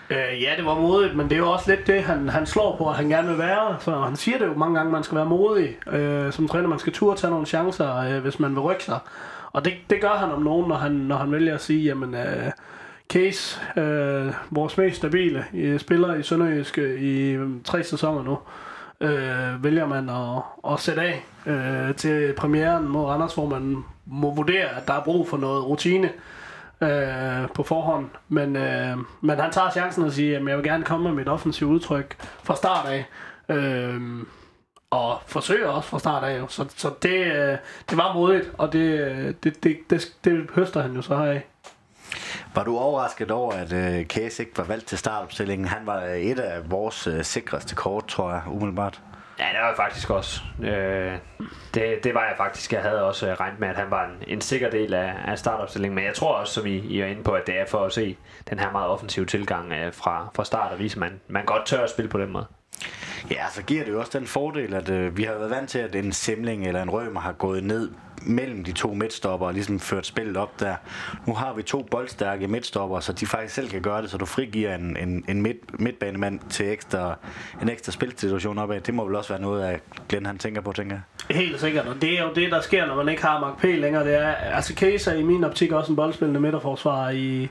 Øh, 0.09 0.41
ja, 0.41 0.53
det 0.57 0.65
var 0.65 0.75
modigt, 0.75 1.15
men 1.15 1.29
det 1.29 1.35
er 1.35 1.39
jo 1.39 1.51
også 1.51 1.75
lidt 1.75 1.87
det, 1.87 2.03
han, 2.03 2.29
han 2.29 2.45
slår 2.45 2.77
på, 2.77 2.89
at 2.89 2.95
han 2.95 3.09
gerne 3.09 3.27
vil 3.27 3.37
være. 3.37 3.77
Så 3.79 3.99
han 3.99 4.15
siger 4.15 4.37
det 4.37 4.45
jo 4.45 4.53
mange 4.53 4.75
gange, 4.75 4.89
at 4.89 4.93
man 4.93 5.03
skal 5.03 5.15
være 5.15 5.25
modig 5.25 5.77
øh, 5.87 6.33
som 6.33 6.47
træner. 6.47 6.67
Man 6.67 6.79
skal 6.79 6.93
turde 6.93 7.19
tage 7.19 7.31
nogle 7.31 7.45
chancer, 7.45 7.97
øh, 7.97 8.21
hvis 8.21 8.39
man 8.39 8.51
vil 8.51 8.59
rykke 8.59 8.83
sig. 8.83 8.99
Og 9.51 9.65
det, 9.65 9.73
det 9.89 10.01
gør 10.01 10.15
han 10.15 10.31
om 10.31 10.41
nogen, 10.41 10.67
når 10.67 10.75
han, 10.75 10.91
når 10.91 11.15
han 11.15 11.31
vælger 11.31 11.53
at 11.53 11.61
sige, 11.61 11.83
jamen... 11.83 12.15
Øh, 12.15 12.51
Case, 13.13 13.59
øh, 13.81 14.33
vores 14.51 14.77
mest 14.77 14.97
stabile 14.97 15.45
øh, 15.53 15.79
spiller 15.79 16.15
i 16.15 16.23
Sønderjysk 16.23 16.77
øh, 16.77 17.01
i 17.01 17.31
øh, 17.31 17.49
tre 17.63 17.83
sæsoner 17.83 18.23
nu, 18.23 18.37
øh, 19.07 19.63
vælger 19.63 19.87
man 19.87 20.09
at, 20.09 20.71
at 20.73 20.79
sætte 20.79 21.01
af 21.01 21.25
øh, 21.45 21.95
til 21.95 22.33
premieren 22.33 22.87
mod 22.87 23.05
Randers, 23.05 23.33
hvor 23.33 23.49
man 23.49 23.83
må 24.05 24.33
vurdere, 24.33 24.69
at 24.77 24.87
der 24.87 24.93
er 24.93 25.03
brug 25.03 25.27
for 25.27 25.37
noget 25.37 25.65
rutine 25.65 26.09
øh, 26.81 27.49
på 27.53 27.63
forhånd. 27.63 28.09
Men, 28.29 28.55
øh, 28.55 28.97
men 29.21 29.39
han 29.39 29.51
tager 29.51 29.71
chancen 29.71 30.03
og 30.03 30.11
siger, 30.11 30.39
at 30.39 30.47
jeg 30.47 30.57
vil 30.57 30.63
gerne 30.63 30.83
komme 30.83 31.03
med 31.03 31.13
mit 31.15 31.27
offensive 31.27 31.69
udtryk 31.69 32.15
fra 32.43 32.55
start 32.55 32.87
af. 32.89 33.05
Øh, 33.49 34.01
og 34.89 35.21
forsøger 35.27 35.67
også 35.67 35.89
fra 35.89 35.99
start 35.99 36.23
af. 36.23 36.41
Så, 36.47 36.65
så 36.77 36.89
det, 37.01 37.25
øh, 37.25 37.57
det 37.89 37.97
var 37.97 38.13
modigt, 38.13 38.51
og 38.57 38.73
det, 38.73 38.99
øh, 38.99 39.33
det, 39.43 39.63
det, 39.63 39.77
det, 39.89 40.13
det 40.23 40.49
høster 40.55 40.81
han 40.81 40.95
jo 40.95 41.01
så 41.01 41.17
heraf. 41.17 41.41
Var 42.55 42.63
du 42.63 42.77
overrasket 42.77 43.31
over, 43.31 43.53
at 43.53 43.73
øh, 43.73 44.05
Case 44.05 44.43
ikke 44.43 44.57
var 44.57 44.63
valgt 44.63 44.85
til 44.85 44.97
startopstillingen? 44.97 45.67
Han 45.67 45.85
var 45.85 46.01
et 46.01 46.39
af 46.39 46.71
vores 46.71 47.07
øh, 47.07 47.23
sikreste 47.23 47.75
kort, 47.75 48.07
tror 48.07 48.31
jeg, 48.31 48.41
umiddelbart. 48.47 49.01
Ja, 49.39 49.45
det 49.45 49.59
var 49.61 49.67
jeg 49.67 49.75
faktisk 49.75 50.09
også. 50.09 50.41
Øh, 50.63 51.17
det, 51.73 52.03
det 52.03 52.13
var 52.13 52.25
jeg 52.25 52.33
faktisk. 52.37 52.73
Jeg 52.73 52.81
havde 52.81 53.03
også 53.03 53.27
øh, 53.27 53.33
regnet 53.33 53.59
med, 53.59 53.67
at 53.67 53.75
han 53.75 53.91
var 53.91 54.05
en, 54.05 54.11
en 54.27 54.41
sikker 54.41 54.69
del 54.69 54.93
af, 54.93 55.13
af 55.25 55.39
startopstillingen. 55.39 55.95
Men 55.95 56.03
jeg 56.05 56.13
tror 56.13 56.33
også, 56.33 56.53
som 56.53 56.65
I, 56.65 56.77
I 56.77 56.99
er 57.01 57.05
inde 57.05 57.23
på, 57.23 57.31
at 57.31 57.47
det 57.47 57.59
er 57.59 57.65
for 57.65 57.85
at 57.85 57.93
se 57.93 58.17
den 58.49 58.59
her 58.59 58.71
meget 58.71 58.87
offensive 58.87 59.25
tilgang 59.25 59.71
øh, 59.71 59.93
fra, 59.93 60.29
fra 60.35 60.45
start 60.45 60.71
og 60.71 60.79
vise, 60.79 60.95
at 60.95 60.99
man, 60.99 61.19
man 61.27 61.45
godt 61.45 61.65
tør 61.65 61.83
at 61.83 61.89
spille 61.89 62.09
på 62.09 62.17
den 62.17 62.31
måde. 62.31 62.45
Ja, 63.31 63.45
så 63.51 63.61
giver 63.61 63.83
det 63.83 63.91
jo 63.91 63.99
også 63.99 64.19
den 64.19 64.27
fordel, 64.27 64.73
at 64.73 64.89
øh, 64.89 65.17
vi 65.17 65.23
har 65.23 65.33
været 65.33 65.49
vant 65.49 65.69
til, 65.69 65.79
at 65.79 65.95
en 65.95 66.13
Simling 66.13 66.67
eller 66.67 66.81
en 66.81 66.89
Rømer 66.89 67.21
har 67.21 67.31
gået 67.31 67.63
ned 67.63 67.91
mellem 68.25 68.63
de 68.63 68.71
to 68.71 68.93
midtstopper 68.93 69.47
og 69.47 69.53
ligesom 69.53 69.79
ført 69.79 70.05
spillet 70.05 70.37
op 70.37 70.59
der. 70.59 70.75
Nu 71.27 71.33
har 71.33 71.53
vi 71.53 71.63
to 71.63 71.87
boldstærke 71.91 72.47
midtstopper, 72.47 72.99
så 72.99 73.13
de 73.13 73.25
faktisk 73.25 73.53
selv 73.55 73.69
kan 73.69 73.81
gøre 73.81 74.01
det, 74.01 74.09
så 74.09 74.17
du 74.17 74.25
frigiver 74.25 74.75
en, 74.75 74.97
en, 74.97 75.25
en 75.27 75.41
midt, 75.41 75.79
midtbanemand 75.79 76.39
til 76.49 76.71
ekstra, 76.71 77.17
en 77.61 77.69
ekstra 77.69 77.91
spilsituation 77.91 78.57
opad. 78.57 78.81
Det 78.81 78.93
må 78.93 79.05
vel 79.05 79.15
også 79.15 79.33
være 79.33 79.41
noget 79.41 79.63
at 79.63 79.79
Glenn, 80.09 80.25
han 80.25 80.37
tænker 80.37 80.61
på, 80.61 80.71
tænker 80.71 80.95
jeg. 80.95 81.35
Helt 81.37 81.59
sikkert, 81.59 81.87
og 81.87 81.95
det 82.01 82.19
er 82.19 82.23
jo 82.23 82.33
det, 82.35 82.51
der 82.51 82.61
sker, 82.61 82.85
når 82.85 82.95
man 82.95 83.09
ikke 83.09 83.21
har 83.25 83.39
Mark 83.39 83.57
P. 83.57 83.63
længere. 83.63 84.05
Det 84.05 84.15
er, 84.15 84.27
altså 84.31 84.73
Case 84.73 85.11
er 85.11 85.15
i 85.15 85.23
min 85.23 85.43
optik 85.43 85.71
også 85.71 85.91
en 85.91 85.95
boldspillende 85.95 86.39
midterforsvarer 86.39 87.09
i, 87.09 87.49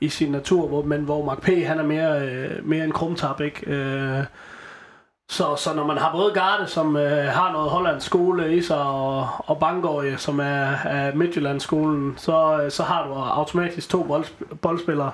i 0.00 0.08
sin 0.08 0.32
natur, 0.32 0.68
hvor, 0.68 0.82
men 0.82 1.00
hvor 1.00 1.24
Mark 1.24 1.40
P. 1.40 1.46
han 1.46 1.78
er 1.78 1.82
mere, 1.82 2.20
øh, 2.20 2.68
mere 2.68 2.84
en 2.84 2.92
krumtap, 2.92 3.40
ikke? 3.40 3.70
Øh, 3.70 4.24
så, 5.32 5.56
så 5.56 5.74
når 5.74 5.86
man 5.86 5.98
har 5.98 6.12
både 6.12 6.32
Garde, 6.34 6.66
som 6.66 6.96
øh, 6.96 7.24
har 7.24 7.52
noget 7.52 7.70
hollandsk 7.70 8.06
skole 8.06 8.56
i 8.56 8.62
sig, 8.62 8.82
og, 8.82 9.28
og 9.38 9.58
Bangorje, 9.58 10.12
øh, 10.12 10.18
som 10.18 10.40
er, 10.40 10.76
er 10.84 11.14
Midtjyllandsskolen, 11.14 12.14
så, 12.16 12.62
øh, 12.62 12.70
så 12.70 12.82
har 12.82 13.06
du 13.06 13.14
automatisk 13.14 13.88
to 13.88 14.02
bold, 14.02 14.24
boldspillere. 14.56 15.12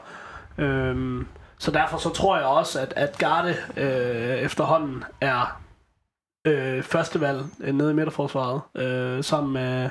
Øhm, 0.58 1.26
så 1.58 1.70
derfor 1.70 1.98
så 1.98 2.10
tror 2.10 2.36
jeg 2.36 2.46
også, 2.46 2.80
at, 2.80 2.92
at 2.96 3.18
Garde 3.18 3.56
øh, 3.76 4.38
efterhånden 4.38 5.04
er 5.20 5.60
øh, 6.46 6.82
førstevalg 6.82 7.44
øh, 7.60 7.74
nede 7.74 7.90
i 7.90 7.94
midterforsvaret, 7.94 8.60
øh, 8.74 9.24
sammen 9.24 9.52
med, 9.52 9.90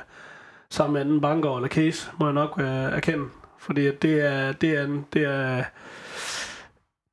sammen 0.70 0.92
med 0.92 1.02
enten 1.02 1.20
Bangor 1.20 1.56
eller 1.56 1.68
Case, 1.68 2.10
må 2.18 2.26
jeg 2.26 2.34
nok 2.34 2.60
øh, 2.60 2.66
erkende. 2.66 3.24
Fordi 3.58 3.90
det 3.96 4.20
er, 4.20 4.52
det 4.52 4.70
er, 4.70 4.88
det 5.12 5.24
er 5.24 5.64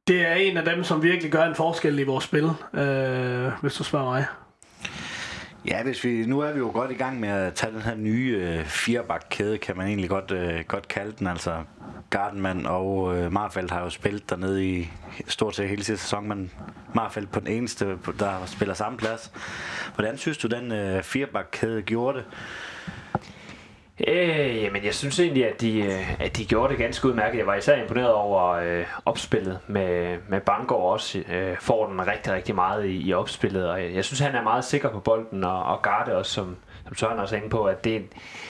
det 0.08 0.22
er 0.22 0.34
en 0.34 0.58
af 0.58 0.66
dem, 0.66 0.84
som 0.84 1.04
virkelig 1.04 1.32
gør 1.32 1.44
en 1.44 1.56
forskel 1.56 2.00
i 2.00 2.04
vores 2.04 2.24
spil, 2.24 2.50
øh, 2.74 3.52
hvis 3.62 3.74
du 3.74 3.84
spørger 3.84 4.06
mig. 4.06 4.26
Ja, 5.68 5.84
hvis 5.84 6.04
vi, 6.04 6.26
nu 6.26 6.40
er 6.40 6.52
vi 6.52 6.60
jo 6.60 6.72
godt 6.74 6.92
i 6.92 6.94
gang 6.94 7.20
med 7.20 7.30
at 7.30 7.54
tage 7.54 7.74
den 7.74 7.82
her 7.82 7.96
nye 7.96 8.38
øh, 8.42 8.66
firebakkæde, 8.66 9.58
kan 9.58 9.78
man 9.78 9.88
egentlig 9.88 10.10
godt, 10.10 10.32
øh, 10.32 10.64
godt 10.68 10.88
kalde 10.88 11.14
den. 11.20 11.28
Altså 11.28 11.64
Gardenman 12.10 12.66
og 12.66 13.18
øh, 13.18 13.32
Marfeldt 13.32 13.72
har 13.72 13.82
jo 13.82 13.90
spillet 13.90 14.30
dernede 14.30 14.66
i 14.70 14.90
stort 15.28 15.56
set 15.56 15.70
hele 15.70 15.84
sidste 15.84 16.04
sæson, 16.04 16.28
men 16.28 16.52
Marfeldt 16.94 17.32
på 17.32 17.40
den 17.40 17.48
eneste, 17.48 17.98
der 18.20 18.46
spiller 18.46 18.74
samme 18.74 18.98
plads. 18.98 19.32
Hvordan 19.96 20.18
synes 20.18 20.38
du, 20.38 20.48
den 20.48 20.72
øh, 20.72 21.04
firebakkæde 21.04 21.82
gjorde 21.82 22.18
det? 22.18 22.26
Øh, 24.00 24.64
jamen, 24.64 24.84
jeg 24.84 24.96
synes 24.96 25.20
egentlig, 25.20 25.48
at 25.48 25.62
de, 25.62 25.80
øh, 25.80 26.22
at 26.22 26.38
de 26.38 26.46
gjorde 26.46 26.70
det 26.70 26.78
ganske 26.78 27.08
udmærket. 27.08 27.38
Jeg 27.38 27.48
var 27.48 27.56
især 27.56 27.82
imponeret 27.82 28.14
over 28.14 28.52
øh, 28.52 28.86
opspillet 29.06 29.60
med, 29.68 30.18
med 30.30 30.42
Bangor 30.42 30.92
også. 30.92 31.24
Øh, 31.32 31.58
får 31.60 31.88
den 31.88 32.08
rigtig, 32.08 32.34
rigtig 32.34 32.56
meget 32.56 32.86
i, 32.86 33.08
i 33.08 33.14
opspillet, 33.14 33.70
og 33.70 33.84
jeg, 33.84 33.94
jeg 33.94 34.06
synes, 34.06 34.20
han 34.20 34.36
er 34.36 34.44
meget 34.44 34.66
sikker 34.66 34.90
på 34.90 35.00
bolden, 35.00 35.44
og, 35.44 35.64
og 35.64 35.82
Garde 35.82 36.16
også, 36.16 36.32
som, 36.32 36.56
som 36.86 36.96
Søren 36.96 37.20
også 37.20 37.36
er 37.36 37.40
inde 37.40 37.50
på, 37.50 37.64
at 37.64 37.84
det, 37.84 38.06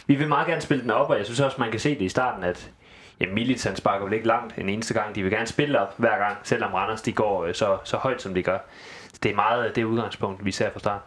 vi 0.08 0.16
vil 0.16 0.28
meget 0.28 0.48
gerne 0.48 0.62
spille 0.62 0.84
den 0.84 0.92
op, 0.92 1.10
og 1.10 1.18
jeg 1.18 1.26
synes 1.26 1.40
også, 1.40 1.58
man 1.60 1.72
kan 1.72 1.80
se 1.80 1.90
det 1.90 2.02
i 2.02 2.10
starten, 2.10 2.44
at 2.44 2.72
ja, 3.20 3.26
Militan 3.34 3.76
sparker 3.76 4.06
vel 4.06 4.14
ikke 4.14 4.28
langt 4.28 4.58
en 4.58 4.70
eneste 4.70 4.94
gang. 4.94 5.16
De 5.16 5.24
vil 5.24 5.32
gerne 5.32 5.48
spille 5.48 5.80
op 5.80 5.94
hver 5.98 6.18
gang, 6.18 6.38
selvom 6.44 6.74
Randers 6.74 7.02
de 7.02 7.12
går 7.12 7.46
øh, 7.46 7.54
så, 7.54 7.78
så 7.84 7.98
højt, 7.98 8.22
som 8.22 8.34
de 8.34 8.44
gør. 8.44 8.58
det 9.24 9.32
er 9.32 9.36
meget 9.36 9.76
det 9.76 9.84
udgangspunkt, 9.84 10.46
vi 10.46 10.52
ser 10.52 10.70
fra 10.72 10.80
start. 10.80 11.02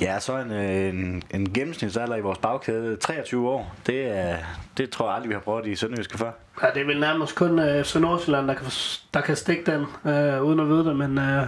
Ja, 0.00 0.20
så 0.20 0.36
en, 0.36 0.52
øh, 0.52 0.88
en, 0.88 1.22
en 1.30 1.52
gennemsnitsalder 1.52 2.16
i 2.16 2.20
vores 2.20 2.38
bagkæde, 2.38 2.96
23 2.96 3.48
år. 3.48 3.74
Det, 3.86 4.18
er, 4.18 4.36
det 4.76 4.90
tror 4.90 5.06
jeg 5.06 5.14
aldrig, 5.14 5.28
vi 5.28 5.34
har 5.34 5.40
prøvet 5.40 5.66
i 5.66 5.74
Sønderjyske 5.74 6.18
før. 6.18 6.30
Ja, 6.62 6.66
det 6.74 6.82
er 6.82 6.86
vel 6.86 7.00
nærmest 7.00 7.34
kun 7.34 7.58
øh, 7.58 7.84
FC 7.84 7.96
Nordsjælland, 7.96 8.48
der 8.48 8.54
kan, 8.54 8.66
der 9.14 9.20
kan 9.20 9.36
stikke 9.36 9.72
den, 9.72 10.12
øh, 10.12 10.42
uden 10.42 10.60
at 10.60 10.68
vide 10.68 10.84
det, 10.84 10.96
men... 10.96 11.18
Øh, 11.18 11.46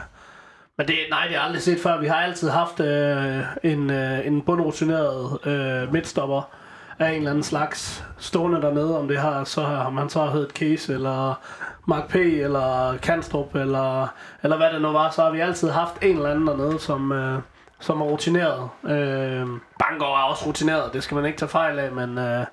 men 0.76 0.88
det, 0.88 0.96
nej, 1.10 1.22
det 1.22 1.36
har 1.36 1.40
jeg 1.40 1.42
aldrig 1.42 1.62
set 1.62 1.80
før. 1.80 2.00
Vi 2.00 2.06
har 2.06 2.16
altid 2.16 2.48
haft 2.48 2.80
øh, 2.80 3.42
en, 3.62 3.90
øh, 3.90 4.26
en 4.26 4.42
bundrutineret 4.42 5.46
øh, 5.46 5.92
midtstopper 5.92 6.50
af 6.98 7.10
en 7.10 7.16
eller 7.16 7.30
anden 7.30 7.42
slags 7.44 8.04
stående 8.18 8.62
dernede, 8.62 8.98
om 8.98 9.08
det 9.08 9.18
har, 9.18 9.44
så 9.44 9.62
har 9.62 9.90
man 9.90 10.10
så 10.10 10.26
heddet 10.26 10.50
Case, 10.50 10.94
eller 10.94 11.40
Mark 11.86 12.08
P, 12.08 12.14
eller 12.14 12.96
Kanstrup, 13.02 13.54
eller, 13.54 14.14
eller 14.42 14.56
hvad 14.56 14.72
det 14.72 14.82
nu 14.82 14.88
var, 14.88 15.10
så 15.10 15.22
har 15.22 15.30
vi 15.30 15.40
altid 15.40 15.70
haft 15.70 15.94
en 16.02 16.16
eller 16.16 16.30
anden 16.30 16.46
dernede, 16.46 16.78
som, 16.78 17.12
øh, 17.12 17.38
som 17.80 18.00
er 18.00 18.04
rutineret. 18.04 18.68
Øh, 18.84 19.46
Bangor 19.78 20.16
er 20.18 20.22
også 20.22 20.46
rutineret, 20.46 20.92
det 20.92 21.02
skal 21.02 21.14
man 21.14 21.24
ikke 21.24 21.38
tage 21.38 21.48
fejl 21.48 21.78
af, 21.78 21.92
men, 21.92 22.18
øh, 22.18 22.46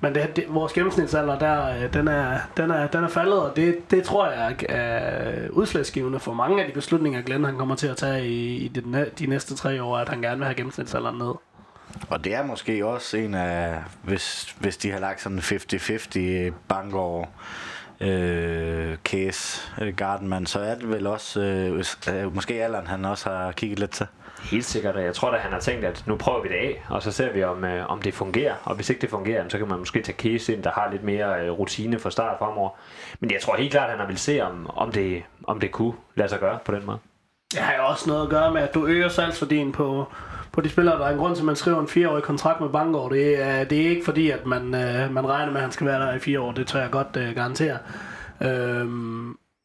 men 0.00 0.14
det, 0.14 0.36
det, 0.36 0.44
vores 0.48 0.72
gennemsnitsalder, 0.72 1.38
der, 1.38 1.68
øh, 1.68 1.92
den, 1.92 2.08
er, 2.08 2.38
den, 2.56 2.70
er, 2.70 2.86
den 2.86 3.04
er 3.04 3.08
faldet, 3.08 3.42
og 3.42 3.56
det, 3.56 3.90
det 3.90 4.04
tror 4.04 4.30
jeg 4.30 4.56
er, 4.68 5.48
udslagsgivende 5.50 6.20
for 6.20 6.32
mange 6.32 6.62
af 6.62 6.68
de 6.68 6.74
beslutninger, 6.74 7.22
Glenn 7.22 7.44
han 7.44 7.56
kommer 7.58 7.74
til 7.74 7.86
at 7.86 7.96
tage 7.96 8.26
i, 8.26 8.56
i 8.56 8.68
de, 8.68 9.10
de 9.18 9.26
næste 9.26 9.56
tre 9.56 9.82
år, 9.82 9.98
at 9.98 10.08
han 10.08 10.22
gerne 10.22 10.36
vil 10.36 10.44
have 10.44 10.54
gennemsnitsalderen 10.54 11.18
ned. 11.18 11.34
Og 12.10 12.24
det 12.24 12.34
er 12.34 12.42
måske 12.42 12.86
også 12.86 13.16
en 13.16 13.34
af, 13.34 13.78
hvis, 14.02 14.56
hvis 14.60 14.76
de 14.76 14.90
har 14.90 14.98
lagt 14.98 15.20
sådan 15.20 15.38
50-50 15.38 16.52
Bangor 16.68 17.28
øh, 18.00 18.96
case, 19.04 19.72
øh, 19.80 19.96
Gardenman, 19.96 20.46
så 20.46 20.60
er 20.60 20.74
det 20.74 20.88
vel 20.88 21.06
også, 21.06 21.40
øh, 21.40 21.84
øh, 22.14 22.34
måske 22.34 22.64
Allan 22.64 22.86
han 22.86 23.04
også 23.04 23.30
har 23.30 23.52
kigget 23.52 23.78
lidt 23.78 23.90
til. 23.90 24.06
Helt 24.42 24.64
sikkert, 24.64 24.96
og 24.96 25.02
jeg 25.02 25.14
tror 25.14 25.30
at 25.30 25.40
han 25.40 25.52
har 25.52 25.60
tænkt, 25.60 25.84
at 25.84 26.04
nu 26.06 26.16
prøver 26.16 26.42
vi 26.42 26.48
det 26.48 26.54
af, 26.54 26.84
og 26.88 27.02
så 27.02 27.12
ser 27.12 27.32
vi, 27.32 27.44
om, 27.44 27.64
øh, 27.64 27.90
om 27.90 28.02
det 28.02 28.14
fungerer. 28.14 28.54
Og 28.64 28.74
hvis 28.74 28.90
ikke 28.90 29.00
det 29.00 29.10
fungerer, 29.10 29.48
så 29.48 29.58
kan 29.58 29.68
man 29.68 29.78
måske 29.78 30.02
tage 30.02 30.16
Case 30.16 30.52
ind, 30.52 30.62
der 30.62 30.70
har 30.70 30.88
lidt 30.90 31.02
mere 31.02 31.44
øh, 31.44 31.50
rutine 31.50 31.98
fra 31.98 32.10
start 32.10 32.38
fremover. 32.38 32.70
Men 33.20 33.30
jeg 33.30 33.40
tror 33.40 33.56
helt 33.56 33.70
klart, 33.70 33.90
at 33.90 33.98
han 33.98 34.08
vil 34.08 34.18
se, 34.18 34.40
om, 34.40 34.70
om, 34.76 34.92
det, 34.92 35.22
om 35.46 35.60
det 35.60 35.72
kunne 35.72 35.92
lade 36.14 36.28
sig 36.28 36.38
gøre 36.40 36.58
på 36.64 36.72
den 36.72 36.86
måde. 36.86 36.98
Det 37.52 37.60
har 37.60 37.74
jo 37.74 37.86
også 37.86 38.08
noget 38.08 38.22
at 38.22 38.30
gøre 38.30 38.52
med, 38.52 38.62
at 38.62 38.74
du 38.74 38.86
øger 38.86 39.08
salgsværdien 39.08 39.72
på, 39.72 40.12
på 40.52 40.60
de 40.60 40.68
spillere. 40.68 40.98
Der 40.98 41.06
er 41.06 41.10
en 41.10 41.18
grund 41.18 41.34
til, 41.34 41.42
at 41.42 41.46
man 41.46 41.56
skriver 41.56 41.80
en 41.80 41.88
fireårig 41.88 42.22
kontrakt 42.22 42.60
med 42.60 42.68
Bangor. 42.68 43.08
Det 43.08 43.42
er, 43.42 43.64
det 43.64 43.86
er 43.86 43.90
ikke 43.90 44.04
fordi, 44.04 44.30
at 44.30 44.46
man, 44.46 44.74
øh, 44.74 45.12
man 45.12 45.28
regner 45.28 45.52
med, 45.52 45.56
at 45.56 45.62
han 45.62 45.72
skal 45.72 45.86
være 45.86 46.00
der 46.00 46.14
i 46.14 46.18
fire 46.18 46.40
år. 46.40 46.52
Det 46.52 46.66
tør 46.66 46.80
jeg 46.80 46.90
godt 46.90 47.16
øh, 47.16 47.34
garantere. 47.34 47.78
Øh, 48.42 48.86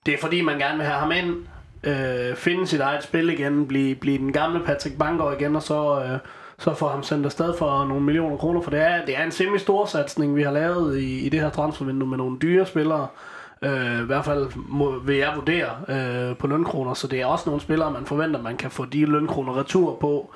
det 0.06 0.14
er 0.14 0.18
fordi, 0.22 0.42
man 0.42 0.60
gerne 0.60 0.78
vil 0.78 0.86
have 0.86 1.00
ham 1.00 1.12
ind, 1.12 1.36
øh, 1.84 2.36
finde 2.36 2.68
sit 2.68 2.80
eget 2.80 3.04
spil 3.04 3.30
igen, 3.30 3.68
blive, 3.68 3.96
blive 3.96 4.18
den 4.18 4.34
gamle 4.34 4.60
Patrick 4.66 4.98
Bangor 4.98 5.32
igen, 5.32 5.56
og 5.56 5.64
så, 5.64 6.04
øh, 6.04 6.20
så 6.60 6.74
få 6.74 6.88
ham 6.88 7.04
sendt 7.04 7.26
afsted 7.26 7.58
for 7.58 7.86
nogle 7.86 8.04
millioner 8.04 8.38
kroner. 8.38 8.62
For 8.62 8.72
det 8.72 8.80
er, 8.80 9.06
det 9.06 9.18
er 9.18 9.24
en 9.24 9.32
semi-stor 9.32 9.86
satsning, 9.86 10.36
vi 10.36 10.44
har 10.44 10.52
lavet 10.52 10.98
i, 10.98 11.26
i 11.26 11.30
det 11.30 11.40
her 11.40 11.50
transfervindue 11.50 12.10
med 12.10 12.18
nogle 12.18 12.38
dyre 12.42 12.66
spillere. 12.66 13.08
Øh, 13.62 14.00
I 14.00 14.06
hvert 14.06 14.26
fald 14.26 14.48
må, 14.56 15.00
vil 15.00 15.16
jeg 15.16 15.32
vurdere 15.36 15.70
øh, 15.90 16.38
på 16.38 16.48
lønkroner, 16.48 16.94
så 16.94 17.08
det 17.08 17.22
er 17.22 17.26
også 17.26 17.44
nogle 17.46 17.62
spillere, 17.62 17.92
man 17.92 18.06
forventer, 18.06 18.42
man 18.42 18.58
kan 18.58 18.72
få 18.72 18.86
de 18.86 19.06
lønkroner 19.06 19.58
retur 19.60 19.98
på, 20.02 20.34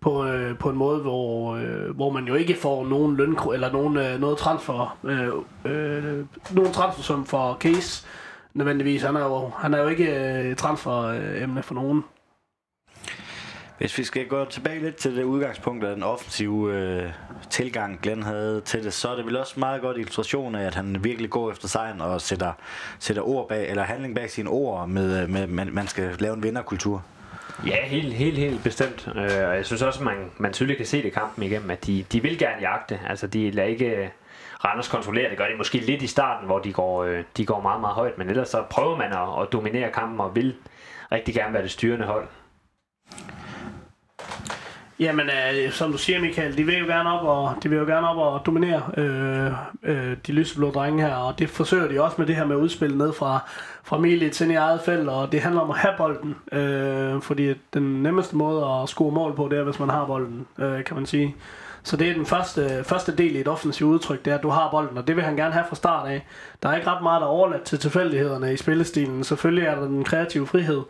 på, 0.00 0.26
øh, 0.26 0.58
på 0.58 0.70
en 0.70 0.76
måde, 0.76 0.98
hvor, 0.98 1.56
øh, 1.56 1.96
hvor 1.96 2.10
man 2.10 2.24
jo 2.24 2.34
ikke 2.34 2.56
får 2.60 2.86
nogen 2.86 3.16
løn 3.16 3.36
eller 3.54 3.72
nogen, 3.72 3.96
øh, 3.96 4.20
noget 4.20 4.38
transfer, 4.38 4.98
øh, 5.04 5.28
øh, 5.72 6.24
nogen 6.50 6.72
transfer 6.72 7.02
som 7.02 7.24
for 7.24 7.56
case 7.60 8.06
nødvendigvis. 8.60 9.02
Han 9.02 9.16
er 9.16 9.24
jo, 9.24 9.50
han 9.58 9.74
er 9.74 9.78
jo 9.82 9.88
ikke 9.88 10.38
øh, 10.48 10.56
transferemne 10.56 11.62
for 11.62 11.74
nogen. 11.74 12.04
Hvis 13.78 13.98
vi 13.98 14.04
skal 14.04 14.26
gå 14.26 14.44
tilbage 14.44 14.82
lidt 14.82 14.96
til 14.96 15.16
det 15.16 15.22
udgangspunkt 15.22 15.84
af 15.84 15.94
den 15.94 16.02
offensive 16.02 16.74
øh, 16.74 17.10
tilgang, 17.50 18.00
Glenn 18.02 18.22
havde 18.22 18.60
til 18.60 18.84
det, 18.84 18.92
så 18.92 19.08
er 19.08 19.16
det 19.16 19.26
vel 19.26 19.36
også 19.36 19.60
meget 19.60 19.80
godt 19.80 19.96
illustration 19.96 20.54
af, 20.54 20.66
at 20.66 20.74
han 20.74 21.04
virkelig 21.04 21.30
går 21.30 21.50
efter 21.50 21.68
sejren 21.68 22.00
og 22.00 22.20
sætter, 22.20 22.52
sætter 22.98 23.22
ord 23.22 23.48
bag, 23.48 23.70
eller 23.70 23.82
handling 23.82 24.14
bag 24.14 24.30
sine 24.30 24.50
ord, 24.50 24.88
med, 24.88 25.26
med 25.26 25.46
man, 25.46 25.68
man 25.72 25.86
skal 25.86 26.16
lave 26.18 26.34
en 26.34 26.42
vinderkultur. 26.42 27.04
Ja, 27.66 27.84
helt, 27.84 28.12
helt, 28.12 28.38
helt 28.38 28.64
bestemt. 28.64 29.08
Øh, 29.08 29.48
og 29.48 29.56
jeg 29.56 29.66
synes 29.66 29.82
også, 29.82 30.04
man, 30.04 30.30
man 30.38 30.52
tydeligt 30.52 30.76
kan 30.76 30.86
se 30.86 31.02
det 31.02 31.12
kampen 31.12 31.42
igennem, 31.42 31.70
at 31.70 31.86
de, 31.86 32.04
de 32.12 32.22
vil 32.22 32.38
gerne 32.38 32.60
jagte. 32.60 33.00
Altså, 33.08 33.26
de 33.26 33.50
lader 33.50 33.68
ikke 33.68 34.12
Randers 34.64 34.88
kontrollerer 34.88 35.28
Det 35.28 35.38
gør 35.38 35.48
de 35.48 35.56
måske 35.56 35.78
lidt 35.78 36.02
i 36.02 36.06
starten, 36.06 36.46
hvor 36.46 36.58
de 36.58 36.72
går, 36.72 37.04
øh, 37.04 37.24
de 37.36 37.46
går 37.46 37.60
meget, 37.60 37.80
meget 37.80 37.94
højt. 37.94 38.18
Men 38.18 38.28
ellers 38.28 38.48
så 38.48 38.62
prøver 38.70 38.96
man 38.96 39.12
at, 39.12 39.42
at 39.42 39.52
dominere 39.52 39.90
kampen 39.92 40.20
og 40.20 40.36
vil 40.36 40.54
rigtig 41.12 41.34
gerne 41.34 41.52
være 41.52 41.62
det 41.62 41.70
styrende 41.70 42.06
hold. 42.06 42.28
Jamen, 45.00 45.26
øh, 45.26 45.72
som 45.72 45.92
du 45.92 45.98
siger, 45.98 46.20
Michael, 46.20 46.56
de 46.56 46.64
vil 46.64 46.78
jo 46.78 46.86
gerne 46.86 47.12
op 47.12 47.26
og, 47.26 47.62
de 47.62 47.68
vil 47.68 47.78
jo 47.78 47.84
gerne 47.84 48.08
op 48.08 48.16
og 48.16 48.46
dominere 48.46 48.82
øh, 48.96 49.52
øh, 49.82 50.16
de 50.26 50.32
lyseblå 50.32 50.70
drenge 50.70 51.02
her, 51.02 51.14
og 51.14 51.38
det 51.38 51.50
forsøger 51.50 51.88
de 51.88 52.02
også 52.02 52.14
med 52.18 52.26
det 52.26 52.36
her 52.36 52.46
med 52.46 52.56
udspil 52.56 52.96
ned 52.96 53.12
fra, 53.12 53.38
fra 53.84 53.98
Milit 53.98 54.32
til 54.32 54.50
i 54.50 54.54
eget 54.54 54.80
felt, 54.84 55.08
og 55.08 55.32
det 55.32 55.40
handler 55.40 55.60
om 55.60 55.70
at 55.70 55.78
have 55.78 55.94
bolden, 55.98 56.36
øh, 56.52 57.22
fordi 57.22 57.54
den 57.74 58.02
nemmeste 58.02 58.36
måde 58.36 58.66
at 58.66 58.88
score 58.88 59.12
mål 59.12 59.36
på, 59.36 59.48
det 59.48 59.58
er, 59.58 59.62
hvis 59.62 59.78
man 59.78 59.88
har 59.88 60.06
bolden, 60.06 60.46
øh, 60.58 60.84
kan 60.84 60.96
man 60.96 61.06
sige. 61.06 61.36
Så 61.82 61.96
det 61.96 62.08
er 62.08 62.14
den 62.14 62.26
første, 62.26 62.84
første 62.84 63.16
del 63.16 63.36
i 63.36 63.40
et 63.40 63.48
offensivt 63.48 63.88
udtryk, 63.88 64.24
det 64.24 64.30
er, 64.30 64.36
at 64.36 64.42
du 64.42 64.48
har 64.48 64.70
bolden, 64.70 64.98
og 64.98 65.06
det 65.06 65.16
vil 65.16 65.24
han 65.24 65.36
gerne 65.36 65.52
have 65.52 65.64
fra 65.68 65.76
start 65.76 66.08
af. 66.08 66.26
Der 66.62 66.68
er 66.68 66.76
ikke 66.76 66.90
ret 66.90 67.02
meget, 67.02 67.20
der 67.20 67.26
er 67.26 67.30
overladt 67.30 67.62
til 67.62 67.78
tilfældighederne 67.78 68.52
i 68.52 68.56
spillestilen. 68.56 69.24
Selvfølgelig 69.24 69.64
er 69.64 69.74
der 69.74 69.82
den 69.82 70.04
kreative 70.04 70.46
frihed, 70.46 70.82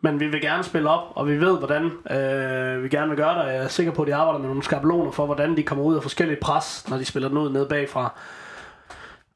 men 0.00 0.20
vi 0.20 0.26
vil 0.26 0.40
gerne 0.40 0.62
spille 0.62 0.90
op, 0.90 1.12
og 1.14 1.28
vi 1.28 1.40
ved, 1.40 1.58
hvordan 1.58 1.84
øh, 1.84 2.82
vi 2.82 2.88
gerne 2.88 3.08
vil 3.08 3.16
gøre 3.16 3.38
det. 3.38 3.52
Jeg 3.52 3.64
er 3.64 3.68
sikker 3.68 3.92
på, 3.92 4.02
at 4.02 4.08
de 4.08 4.14
arbejder 4.14 4.38
med 4.38 4.48
nogle 4.48 4.62
skabeloner 4.62 5.10
for, 5.10 5.26
hvordan 5.26 5.56
de 5.56 5.62
kommer 5.62 5.84
ud 5.84 5.96
af 5.96 6.02
forskellige 6.02 6.38
pres, 6.42 6.86
når 6.88 6.96
de 6.96 7.04
spiller 7.04 7.28
den 7.28 7.38
ud 7.38 7.50
ned 7.50 7.68
bagfra. 7.68 8.12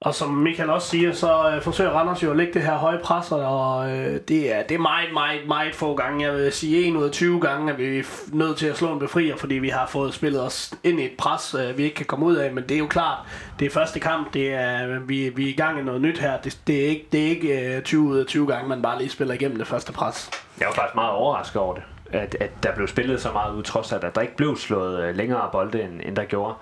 Og 0.05 0.15
som 0.15 0.31
Michael 0.31 0.71
også 0.71 0.89
siger, 0.89 1.13
så 1.13 1.53
øh, 1.55 1.63
forsøger 1.63 1.91
Randers 1.91 2.23
jo 2.23 2.31
at 2.31 2.37
lægge 2.37 2.55
det 2.55 2.63
her 2.63 2.77
høje 2.77 2.99
pres, 2.99 3.33
og 3.33 3.91
øh, 3.91 4.21
det, 4.29 4.55
er, 4.55 4.63
det 4.63 4.75
er 4.75 4.79
meget, 4.79 5.13
meget, 5.13 5.41
meget 5.49 5.75
få 5.75 5.95
gange. 5.95 6.25
Jeg 6.25 6.35
vil 6.35 6.53
sige 6.53 6.89
1 6.89 6.97
ud 6.97 7.05
af 7.05 7.11
20 7.11 7.41
gange, 7.41 7.73
at 7.73 7.79
vi 7.79 7.99
er 7.99 8.03
nødt 8.33 8.57
til 8.57 8.67
at 8.67 8.77
slå 8.77 8.93
en 8.93 8.99
befrier, 8.99 9.37
fordi 9.37 9.55
vi 9.55 9.69
har 9.69 9.87
fået 9.87 10.15
spillet 10.15 10.43
os 10.43 10.75
ind 10.85 11.01
i 11.01 11.05
et 11.05 11.13
pres, 11.19 11.55
øh, 11.55 11.79
vi 11.79 11.83
ikke 11.83 11.97
kan 11.97 12.07
komme 12.07 12.27
ud 12.27 12.37
af. 12.37 12.53
Men 12.53 12.65
det 12.65 12.75
er 12.75 12.79
jo 12.79 12.87
klart, 12.87 13.19
det 13.59 13.67
er 13.67 13.71
første 13.71 14.01
kamp, 14.01 14.35
det 14.35 14.55
er, 14.55 14.99
vi, 14.99 15.29
vi 15.29 15.45
er 15.45 15.49
i 15.49 15.57
gang 15.57 15.81
i 15.81 15.83
noget 15.83 16.01
nyt 16.01 16.19
her. 16.19 16.41
Det, 16.41 16.59
det 16.67 16.85
er 16.85 16.89
ikke, 16.89 17.07
det 17.13 17.21
er 17.21 17.29
ikke 17.29 17.77
øh, 17.77 17.83
20 17.83 18.03
ud 18.03 18.19
af 18.19 18.27
20 18.27 18.47
gange, 18.47 18.69
man 18.69 18.83
bare 18.83 18.99
lige 18.99 19.11
spiller 19.11 19.35
igennem 19.35 19.59
det 19.59 19.67
første 19.67 19.93
pres. 19.93 20.31
Jeg 20.61 20.67
var 20.67 20.75
faktisk 20.75 20.95
meget 20.95 21.11
overrasket 21.11 21.63
over 21.63 21.75
det, 21.75 21.83
at, 22.13 22.37
at 22.41 22.51
der 22.63 22.75
blev 22.75 22.89
spillet 22.89 23.21
så 23.21 23.33
meget 23.33 23.55
ud, 23.55 23.63
trods 23.63 23.93
at 23.93 24.15
der 24.15 24.21
ikke 24.21 24.37
blev 24.37 24.57
slået 24.57 25.03
øh, 25.03 25.17
længere 25.17 25.49
bolde, 25.53 25.83
end, 25.83 26.01
end 26.05 26.17
der 26.17 26.25
gjorde 26.25 26.55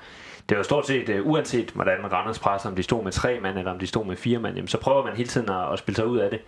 det 0.48 0.56
var 0.56 0.62
stort 0.62 0.86
set, 0.86 1.08
uh, 1.08 1.26
uanset 1.26 1.70
hvordan 1.70 2.12
Randers 2.12 2.38
presser, 2.38 2.68
om 2.68 2.76
de 2.76 2.82
stod 2.82 3.04
med 3.04 3.12
tre 3.12 3.40
mand, 3.42 3.58
eller 3.58 3.70
om 3.70 3.78
de 3.78 3.86
stod 3.86 4.04
med 4.04 4.16
fire 4.16 4.38
mand, 4.38 4.54
jamen, 4.54 4.68
så 4.68 4.78
prøver 4.78 5.04
man 5.04 5.16
hele 5.16 5.28
tiden 5.28 5.50
at, 5.50 5.72
at 5.72 5.78
spille 5.78 5.96
sig 5.96 6.06
ud 6.06 6.18
af 6.18 6.30
det. 6.30 6.40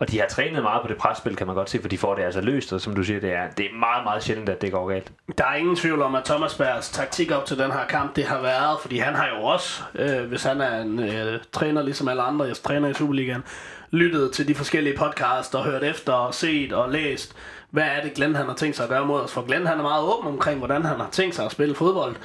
Og 0.00 0.10
de 0.10 0.20
har 0.20 0.26
trænet 0.26 0.62
meget 0.62 0.82
på 0.82 0.88
det 0.88 0.96
presspil, 0.96 1.36
kan 1.36 1.46
man 1.46 1.56
godt 1.56 1.70
se, 1.70 1.80
for 1.80 1.88
de 1.88 1.98
får 1.98 2.14
det 2.14 2.22
altså 2.22 2.40
løst, 2.40 2.72
og 2.72 2.80
som 2.80 2.94
du 2.94 3.02
siger, 3.02 3.20
det 3.20 3.32
er, 3.32 3.50
det 3.50 3.66
er 3.66 3.78
meget, 3.78 4.04
meget 4.04 4.22
sjældent, 4.22 4.48
at 4.48 4.62
det 4.62 4.72
går 4.72 4.88
galt. 4.88 5.12
Der 5.38 5.44
er 5.44 5.54
ingen 5.54 5.76
tvivl 5.76 6.02
om, 6.02 6.14
at 6.14 6.24
Thomas 6.24 6.54
Bergs 6.54 6.90
taktik 6.90 7.30
op 7.30 7.46
til 7.46 7.58
den 7.58 7.72
her 7.72 7.86
kamp, 7.88 8.16
det 8.16 8.24
har 8.24 8.40
været, 8.40 8.80
fordi 8.80 8.98
han 8.98 9.14
har 9.14 9.28
jo 9.28 9.44
også, 9.44 9.82
øh, 9.94 10.28
hvis 10.28 10.42
han 10.42 10.60
er 10.60 10.80
en 10.80 10.98
øh, 10.98 11.40
træner 11.52 11.82
ligesom 11.82 12.08
alle 12.08 12.22
andre, 12.22 12.44
jeg 12.44 12.56
træner 12.56 12.88
i 12.88 12.94
Superligaen, 12.94 13.42
lyttet 13.90 14.32
til 14.32 14.48
de 14.48 14.54
forskellige 14.54 14.96
podcasts 14.96 15.54
og 15.54 15.64
hørt 15.64 15.82
efter 15.82 16.12
og 16.12 16.34
set 16.34 16.72
og 16.72 16.90
læst, 16.90 17.36
hvad 17.70 17.84
er 17.84 18.02
det 18.02 18.14
Glenn 18.14 18.34
han 18.34 18.46
har 18.46 18.54
tænkt 18.54 18.76
sig 18.76 18.82
at 18.82 18.90
gøre 18.90 19.06
mod 19.06 19.20
os. 19.20 19.32
For 19.32 19.42
Glenn 19.42 19.66
han 19.66 19.78
er 19.78 19.82
meget 19.82 20.04
åben 20.04 20.28
omkring, 20.28 20.58
hvordan 20.58 20.84
han 20.84 21.00
har 21.00 21.08
tænkt 21.12 21.34
sig 21.34 21.44
at 21.44 21.52
spille 21.52 21.74
fodbold. 21.74 22.16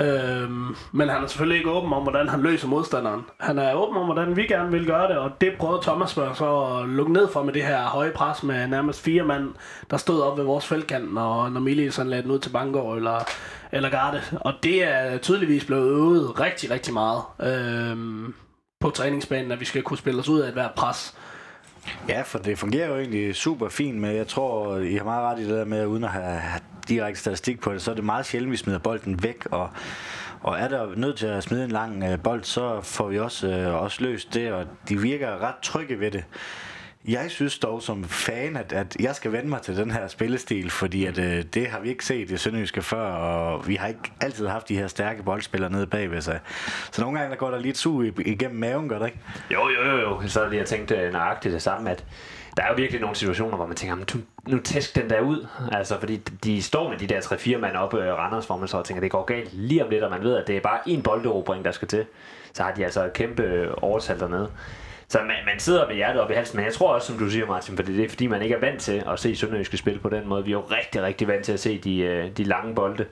Øhm, 0.00 0.76
men 0.92 1.08
han 1.08 1.22
er 1.22 1.26
selvfølgelig 1.26 1.58
ikke 1.58 1.70
åben 1.70 1.92
om, 1.92 2.02
hvordan 2.02 2.28
han 2.28 2.42
løser 2.42 2.68
modstanderen. 2.68 3.24
Han 3.40 3.58
er 3.58 3.74
åben 3.74 3.96
om, 3.96 4.04
hvordan 4.04 4.36
vi 4.36 4.46
gerne 4.46 4.70
vil 4.70 4.86
gøre 4.86 5.08
det, 5.08 5.18
og 5.18 5.30
det 5.40 5.52
prøvede 5.58 5.82
Thomas 5.82 6.10
så 6.10 6.78
at 6.80 6.88
lukke 6.88 7.12
ned 7.12 7.28
for 7.32 7.42
med 7.42 7.52
det 7.52 7.62
her 7.62 7.82
høje 7.82 8.10
pres 8.10 8.42
med 8.42 8.66
nærmest 8.66 9.00
fire 9.00 9.24
mand, 9.24 9.48
der 9.90 9.96
stod 9.96 10.22
op 10.22 10.38
ved 10.38 10.44
vores 10.44 10.66
feltkant, 10.66 11.18
og 11.18 11.52
når 11.52 11.60
Mili 11.60 11.90
sådan 11.90 12.10
lagde 12.10 12.22
den 12.22 12.30
ud 12.30 12.38
til 12.38 12.50
Bangor 12.50 12.96
eller, 12.96 13.28
eller 13.72 13.90
Garde. 13.90 14.22
Og 14.40 14.52
det 14.62 14.84
er 14.84 15.18
tydeligvis 15.18 15.64
blevet 15.64 15.90
øvet 15.90 16.40
rigtig, 16.40 16.70
rigtig 16.70 16.94
meget 16.94 17.22
øhm, 17.42 18.34
på 18.80 18.90
træningsbanen, 18.90 19.52
at 19.52 19.60
vi 19.60 19.64
skal 19.64 19.82
kunne 19.82 19.98
spille 19.98 20.20
os 20.20 20.28
ud 20.28 20.40
af 20.40 20.48
et 20.48 20.54
hvert 20.54 20.74
pres. 20.76 21.14
Ja, 22.08 22.22
for 22.22 22.38
det 22.38 22.58
fungerer 22.58 22.88
jo 22.88 22.96
egentlig 22.96 23.34
super 23.34 23.68
fint, 23.68 23.98
men 23.98 24.16
jeg 24.16 24.26
tror, 24.26 24.76
I 24.78 24.94
har 24.94 25.04
meget 25.04 25.22
ret 25.22 25.38
i 25.38 25.48
det 25.48 25.58
der 25.58 25.64
med, 25.64 25.86
uden 25.86 26.04
at 26.04 26.10
have, 26.10 26.40
direkte 26.88 27.20
statistik 27.20 27.60
på 27.60 27.72
det, 27.72 27.82
så 27.82 27.90
er 27.90 27.94
det 27.94 28.04
meget 28.04 28.26
sjældent, 28.26 28.52
vi 28.52 28.56
smider 28.56 28.78
bolden 28.78 29.22
væk, 29.22 29.46
og, 29.50 29.70
og 30.40 30.58
er 30.58 30.68
der 30.68 30.94
nødt 30.96 31.16
til 31.16 31.26
at 31.26 31.42
smide 31.42 31.64
en 31.64 31.70
lang 31.70 32.04
øh, 32.04 32.18
bold, 32.22 32.44
så 32.44 32.80
får 32.80 33.08
vi 33.08 33.18
også, 33.18 33.48
øh, 33.48 33.82
også 33.82 34.02
løst 34.02 34.34
det, 34.34 34.52
og 34.52 34.66
de 34.88 35.00
virker 35.00 35.38
ret 35.38 35.54
trygge 35.62 36.00
ved 36.00 36.10
det. 36.10 36.24
Jeg 37.08 37.30
synes 37.30 37.58
dog 37.58 37.82
som 37.82 38.04
fan, 38.04 38.56
at, 38.56 38.72
at 38.72 38.96
jeg 39.00 39.14
skal 39.14 39.32
vende 39.32 39.48
mig 39.48 39.62
til 39.62 39.76
den 39.76 39.90
her 39.90 40.08
spillestil, 40.08 40.70
fordi 40.70 41.06
at, 41.06 41.18
øh, 41.18 41.44
det 41.54 41.66
har 41.66 41.80
vi 41.80 41.88
ikke 41.88 42.04
set 42.04 42.30
i 42.30 42.36
Sønderjyske 42.36 42.82
før, 42.82 43.06
og 43.12 43.68
vi 43.68 43.74
har 43.74 43.88
ikke 43.88 44.12
altid 44.20 44.46
haft 44.46 44.68
de 44.68 44.76
her 44.76 44.86
stærke 44.86 45.22
boldspillere 45.22 45.72
nede 45.72 45.86
bagved 45.86 46.20
sig. 46.20 46.40
Så 46.92 47.02
nogle 47.02 47.18
gange 47.18 47.30
der 47.30 47.36
går 47.36 47.50
der 47.50 47.58
lidt 47.58 47.78
sug 47.78 48.04
igennem 48.04 48.60
maven, 48.60 48.88
gør 48.88 48.98
det 48.98 49.06
ikke? 49.06 49.18
Jo, 49.50 49.68
jo, 49.68 49.90
jo, 49.90 49.98
jo. 49.98 50.28
Så 50.28 50.48
lige 50.48 50.58
jeg 50.58 50.66
tænkt 50.66 50.90
øh, 50.90 51.12
nøjagtigt 51.12 51.52
det 51.52 51.62
samme, 51.62 51.90
at 51.90 52.04
der 52.56 52.62
er 52.62 52.68
jo 52.68 52.74
virkelig 52.76 53.00
nogle 53.00 53.16
situationer, 53.16 53.56
hvor 53.56 53.66
man 53.66 53.76
tænker, 53.76 53.96
nu, 53.96 54.04
nu 54.48 54.62
tæsk 54.62 54.94
den 54.94 55.10
der 55.10 55.20
ud. 55.20 55.46
Altså, 55.72 55.98
fordi 56.00 56.16
de 56.16 56.62
står 56.62 56.90
med 56.90 56.98
de 56.98 57.06
der 57.06 57.20
3-4 57.20 57.58
mand 57.58 57.76
op 57.76 57.94
i 57.94 57.96
øh, 57.96 58.14
Randers, 58.14 58.46
hvor 58.46 58.56
man 58.56 58.68
så 58.68 58.82
tænker, 58.82 59.00
det 59.00 59.10
går 59.10 59.24
galt 59.24 59.52
lige 59.52 59.84
om 59.84 59.90
lidt, 59.90 60.04
og 60.04 60.10
man 60.10 60.22
ved, 60.22 60.36
at 60.36 60.46
det 60.46 60.56
er 60.56 60.60
bare 60.60 60.78
en 60.86 61.02
bolderobring, 61.02 61.64
der 61.64 61.72
skal 61.72 61.88
til. 61.88 62.04
Så 62.52 62.62
har 62.62 62.72
de 62.72 62.84
altså 62.84 63.04
et 63.04 63.12
kæmpe 63.12 63.74
overtal 63.82 64.20
dernede. 64.20 64.50
Så 65.10 65.18
man, 65.18 65.36
man 65.46 65.58
sidder 65.58 65.86
med 65.86 65.94
hjertet 65.96 66.22
op 66.22 66.30
i 66.30 66.34
halsen, 66.34 66.56
men 66.56 66.64
jeg 66.64 66.74
tror 66.74 66.94
også, 66.94 67.06
som 67.06 67.18
du 67.18 67.30
siger, 67.30 67.46
Martin, 67.46 67.76
fordi 67.76 67.96
det 67.96 68.04
er 68.04 68.08
fordi, 68.08 68.26
man 68.26 68.42
ikke 68.42 68.54
er 68.54 68.60
vant 68.60 68.80
til 68.80 69.02
at 69.06 69.18
se 69.18 69.36
Sønderjyske 69.36 69.76
spil 69.76 69.98
på 69.98 70.08
den 70.08 70.28
måde. 70.28 70.44
Vi 70.44 70.50
er 70.50 70.56
jo 70.56 70.60
rigtig, 70.60 71.02
rigtig 71.02 71.28
vant 71.28 71.44
til 71.44 71.52
at 71.52 71.60
se 71.60 71.78
de, 71.78 71.98
øh, 71.98 72.30
de 72.36 72.44
lange 72.44 72.74
bolde. 72.74 73.06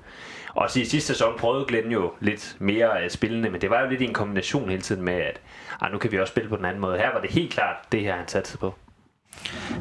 Og 0.55 0.67
i 0.67 0.85
sidste 0.85 1.01
sæson 1.01 1.39
prøvede 1.39 1.65
Glenn 1.69 1.93
jo 1.93 2.13
lidt 2.21 2.57
mere 2.59 2.91
uh, 3.05 3.11
spillende, 3.11 3.51
men 3.51 3.61
det 3.61 3.71
var 3.71 3.81
jo 3.81 3.89
lidt 3.89 4.01
i 4.01 4.05
en 4.05 4.13
kombination 4.13 4.69
hele 4.69 4.83
tiden 4.83 5.03
med, 5.03 5.15
at 5.15 5.41
ah, 5.81 5.93
nu 5.93 5.99
kan 5.99 6.13
vi 6.13 6.21
også 6.21 6.31
spille 6.31 6.51
på 6.51 6.57
den 6.57 6.65
anden 6.65 6.81
måde. 6.81 6.99
Her 6.99 7.13
var 7.13 7.21
det 7.21 7.31
helt 7.31 7.53
klart 7.53 7.77
det 7.93 8.01
her, 8.01 8.17
han 8.17 8.29
satte 8.29 8.59
på. 8.59 8.75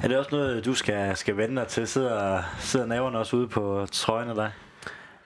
Er 0.03 0.07
det 0.07 0.17
også 0.17 0.31
noget, 0.31 0.65
du 0.65 0.73
skal, 0.73 1.15
skal 1.15 1.37
vende 1.37 1.55
dig 1.55 1.67
til? 1.67 1.87
Sidder, 1.87 2.43
sidder 2.59 2.85
naverne 2.85 3.19
også 3.19 3.35
ude 3.35 3.47
på 3.47 3.87
trøjen 3.91 4.29
af 4.29 4.35
dig? 4.35 4.51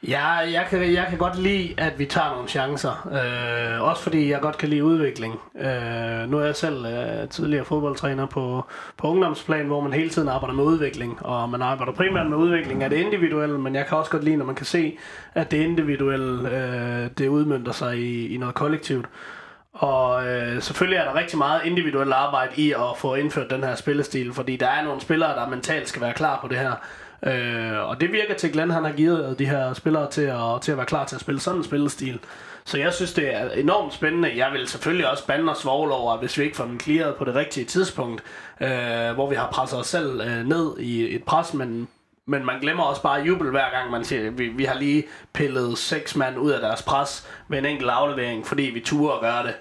Ja, 0.07 0.27
jeg 0.27 0.65
kan, 0.69 0.93
jeg 0.93 1.05
kan 1.09 1.17
godt 1.17 1.39
lide, 1.39 1.73
at 1.77 1.99
vi 1.99 2.05
tager 2.05 2.29
nogle 2.29 2.47
chancer. 2.47 3.07
Øh, 3.11 3.81
også 3.81 4.03
fordi 4.03 4.29
jeg 4.29 4.41
godt 4.41 4.57
kan 4.57 4.69
lide 4.69 4.83
udvikling. 4.83 5.39
Øh, 5.59 6.29
nu 6.29 6.39
er 6.39 6.45
jeg 6.45 6.55
selv 6.55 6.85
øh, 6.85 7.29
tidligere 7.29 7.65
fodboldtræner 7.65 8.25
på, 8.25 8.65
på 8.97 9.07
ungdomsplan, 9.07 9.65
hvor 9.65 9.81
man 9.81 9.93
hele 9.93 10.09
tiden 10.09 10.27
arbejder 10.27 10.55
med 10.55 10.63
udvikling. 10.63 11.25
Og 11.25 11.49
man 11.49 11.61
arbejder 11.61 11.93
primært 11.93 12.27
med 12.27 12.37
udvikling 12.37 12.83
af 12.83 12.89
det 12.89 12.97
individuelle, 12.97 13.59
men 13.59 13.75
jeg 13.75 13.85
kan 13.85 13.97
også 13.97 14.11
godt 14.11 14.23
lide, 14.23 14.35
når 14.35 14.45
man 14.45 14.55
kan 14.55 14.65
se, 14.65 14.97
at 15.35 15.51
det 15.51 15.57
individuelle 15.57 16.49
øh, 16.49 17.09
det 17.17 17.27
udmyndter 17.27 17.71
sig 17.71 17.97
i, 17.97 18.33
i 18.33 18.37
noget 18.37 18.55
kollektivt. 18.55 19.05
Og 19.73 20.27
øh, 20.27 20.61
selvfølgelig 20.61 20.97
er 20.97 21.03
der 21.03 21.15
rigtig 21.15 21.37
meget 21.37 21.61
individuelt 21.65 22.13
arbejde 22.13 22.51
i 22.55 22.71
at 22.71 22.97
få 22.97 23.15
indført 23.15 23.49
den 23.49 23.63
her 23.63 23.75
spillestil, 23.75 24.33
fordi 24.33 24.55
der 24.55 24.67
er 24.67 24.83
nogle 24.83 25.01
spillere, 25.01 25.35
der 25.35 25.47
mentalt 25.47 25.89
skal 25.89 26.01
være 26.01 26.13
klar 26.13 26.39
på 26.41 26.47
det 26.47 26.57
her. 26.57 26.71
Øh, 27.25 27.89
og 27.89 28.01
det 28.01 28.11
virker 28.11 28.33
til, 28.33 28.51
Glenn 28.51 28.71
han 28.71 28.83
har 28.83 28.91
givet 28.91 29.29
øh, 29.29 29.39
de 29.39 29.45
her 29.45 29.73
spillere 29.73 30.11
til 30.11 30.21
at, 30.21 30.61
til 30.61 30.71
at 30.71 30.77
være 30.77 30.85
klar 30.85 31.05
til 31.05 31.15
at 31.15 31.21
spille 31.21 31.41
sådan 31.41 31.59
en 31.59 31.63
spillestil. 31.63 32.19
Så 32.65 32.77
jeg 32.77 32.93
synes, 32.93 33.13
det 33.13 33.35
er 33.35 33.49
enormt 33.49 33.93
spændende. 33.93 34.37
Jeg 34.37 34.51
vil 34.53 34.67
selvfølgelig 34.67 35.09
også 35.09 35.27
bande 35.27 35.49
og 35.49 35.57
svogle 35.57 35.93
over, 35.93 36.17
hvis 36.17 36.37
vi 36.37 36.43
ikke 36.43 36.57
får 36.57 36.65
den 36.65 36.79
clearet 36.79 37.15
på 37.15 37.25
det 37.25 37.35
rigtige 37.35 37.65
tidspunkt, 37.65 38.23
øh, 38.61 39.11
hvor 39.13 39.29
vi 39.29 39.35
har 39.35 39.49
presset 39.51 39.79
os 39.79 39.87
selv 39.87 40.21
øh, 40.21 40.47
ned 40.47 40.79
i 40.79 41.15
et 41.15 41.23
pres, 41.23 41.53
men 41.53 41.87
men 42.25 42.45
man 42.45 42.59
glemmer 42.59 42.83
også 42.83 43.01
bare 43.01 43.21
jubel 43.21 43.49
hver 43.49 43.69
gang 43.71 43.91
man 43.91 44.03
siger, 44.03 44.31
vi, 44.31 44.47
vi 44.47 44.63
har 44.63 44.75
lige 44.75 45.03
pillet 45.33 45.77
seks 45.77 46.15
mand 46.15 46.37
ud 46.37 46.51
af 46.51 46.61
deres 46.61 46.83
pres 46.83 47.27
med 47.47 47.59
en 47.59 47.65
enkelt 47.65 47.89
aflevering, 47.89 48.47
fordi 48.47 48.63
vi 48.63 48.79
turer 48.79 49.13
at 49.13 49.21
gøre 49.21 49.43
det. 49.43 49.55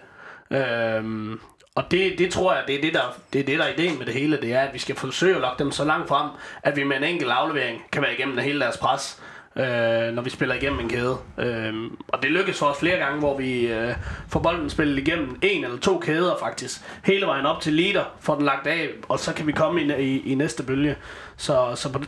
Øhm, 0.58 1.40
og 1.74 1.90
det, 1.90 2.18
det 2.18 2.32
tror 2.32 2.54
jeg, 2.54 2.64
det 2.66 2.74
er 2.74 2.80
det, 2.80 2.94
der, 2.94 3.16
det 3.32 3.40
er 3.40 3.44
det, 3.44 3.58
der 3.58 3.64
er 3.64 3.72
ideen 3.72 3.98
med 3.98 4.06
det 4.06 4.14
hele. 4.14 4.40
Det 4.40 4.52
er, 4.52 4.60
at 4.60 4.74
vi 4.74 4.78
skal 4.78 4.96
forsøge 4.96 5.34
at 5.34 5.40
lokke 5.40 5.64
dem 5.64 5.72
så 5.72 5.84
langt 5.84 6.08
frem, 6.08 6.30
at 6.62 6.76
vi 6.76 6.84
med 6.84 6.96
en 6.96 7.04
enkelt 7.04 7.30
aflevering 7.30 7.82
kan 7.92 8.02
være 8.02 8.14
igennem 8.14 8.38
hele 8.38 8.60
deres 8.60 8.76
pres, 8.76 9.22
øh, 9.56 10.14
når 10.14 10.22
vi 10.22 10.30
spiller 10.30 10.54
igennem 10.54 10.80
en 10.80 10.88
kæde. 10.88 11.18
Øh, 11.38 11.74
og 12.08 12.22
det 12.22 12.30
lykkes 12.30 12.58
for 12.58 12.66
os 12.66 12.78
flere 12.78 12.98
gange, 12.98 13.18
hvor 13.18 13.36
vi 13.36 13.72
øh, 13.72 13.94
får 14.28 14.40
bolden 14.40 14.70
spillet 14.70 14.98
igennem 14.98 15.38
en 15.42 15.64
eller 15.64 15.78
to 15.78 15.98
kæder 15.98 16.36
faktisk. 16.40 16.80
Hele 17.04 17.26
vejen 17.26 17.46
op 17.46 17.60
til 17.60 17.72
leader, 17.72 18.04
får 18.20 18.34
den 18.34 18.44
lagt 18.44 18.66
af, 18.66 18.88
og 19.08 19.18
så 19.18 19.34
kan 19.34 19.46
vi 19.46 19.52
komme 19.52 19.82
i, 19.82 20.02
i, 20.02 20.32
i 20.32 20.34
næste 20.34 20.62
bølge. 20.62 20.96
Så, 21.36 21.72
så 21.74 21.92
på, 21.92 22.00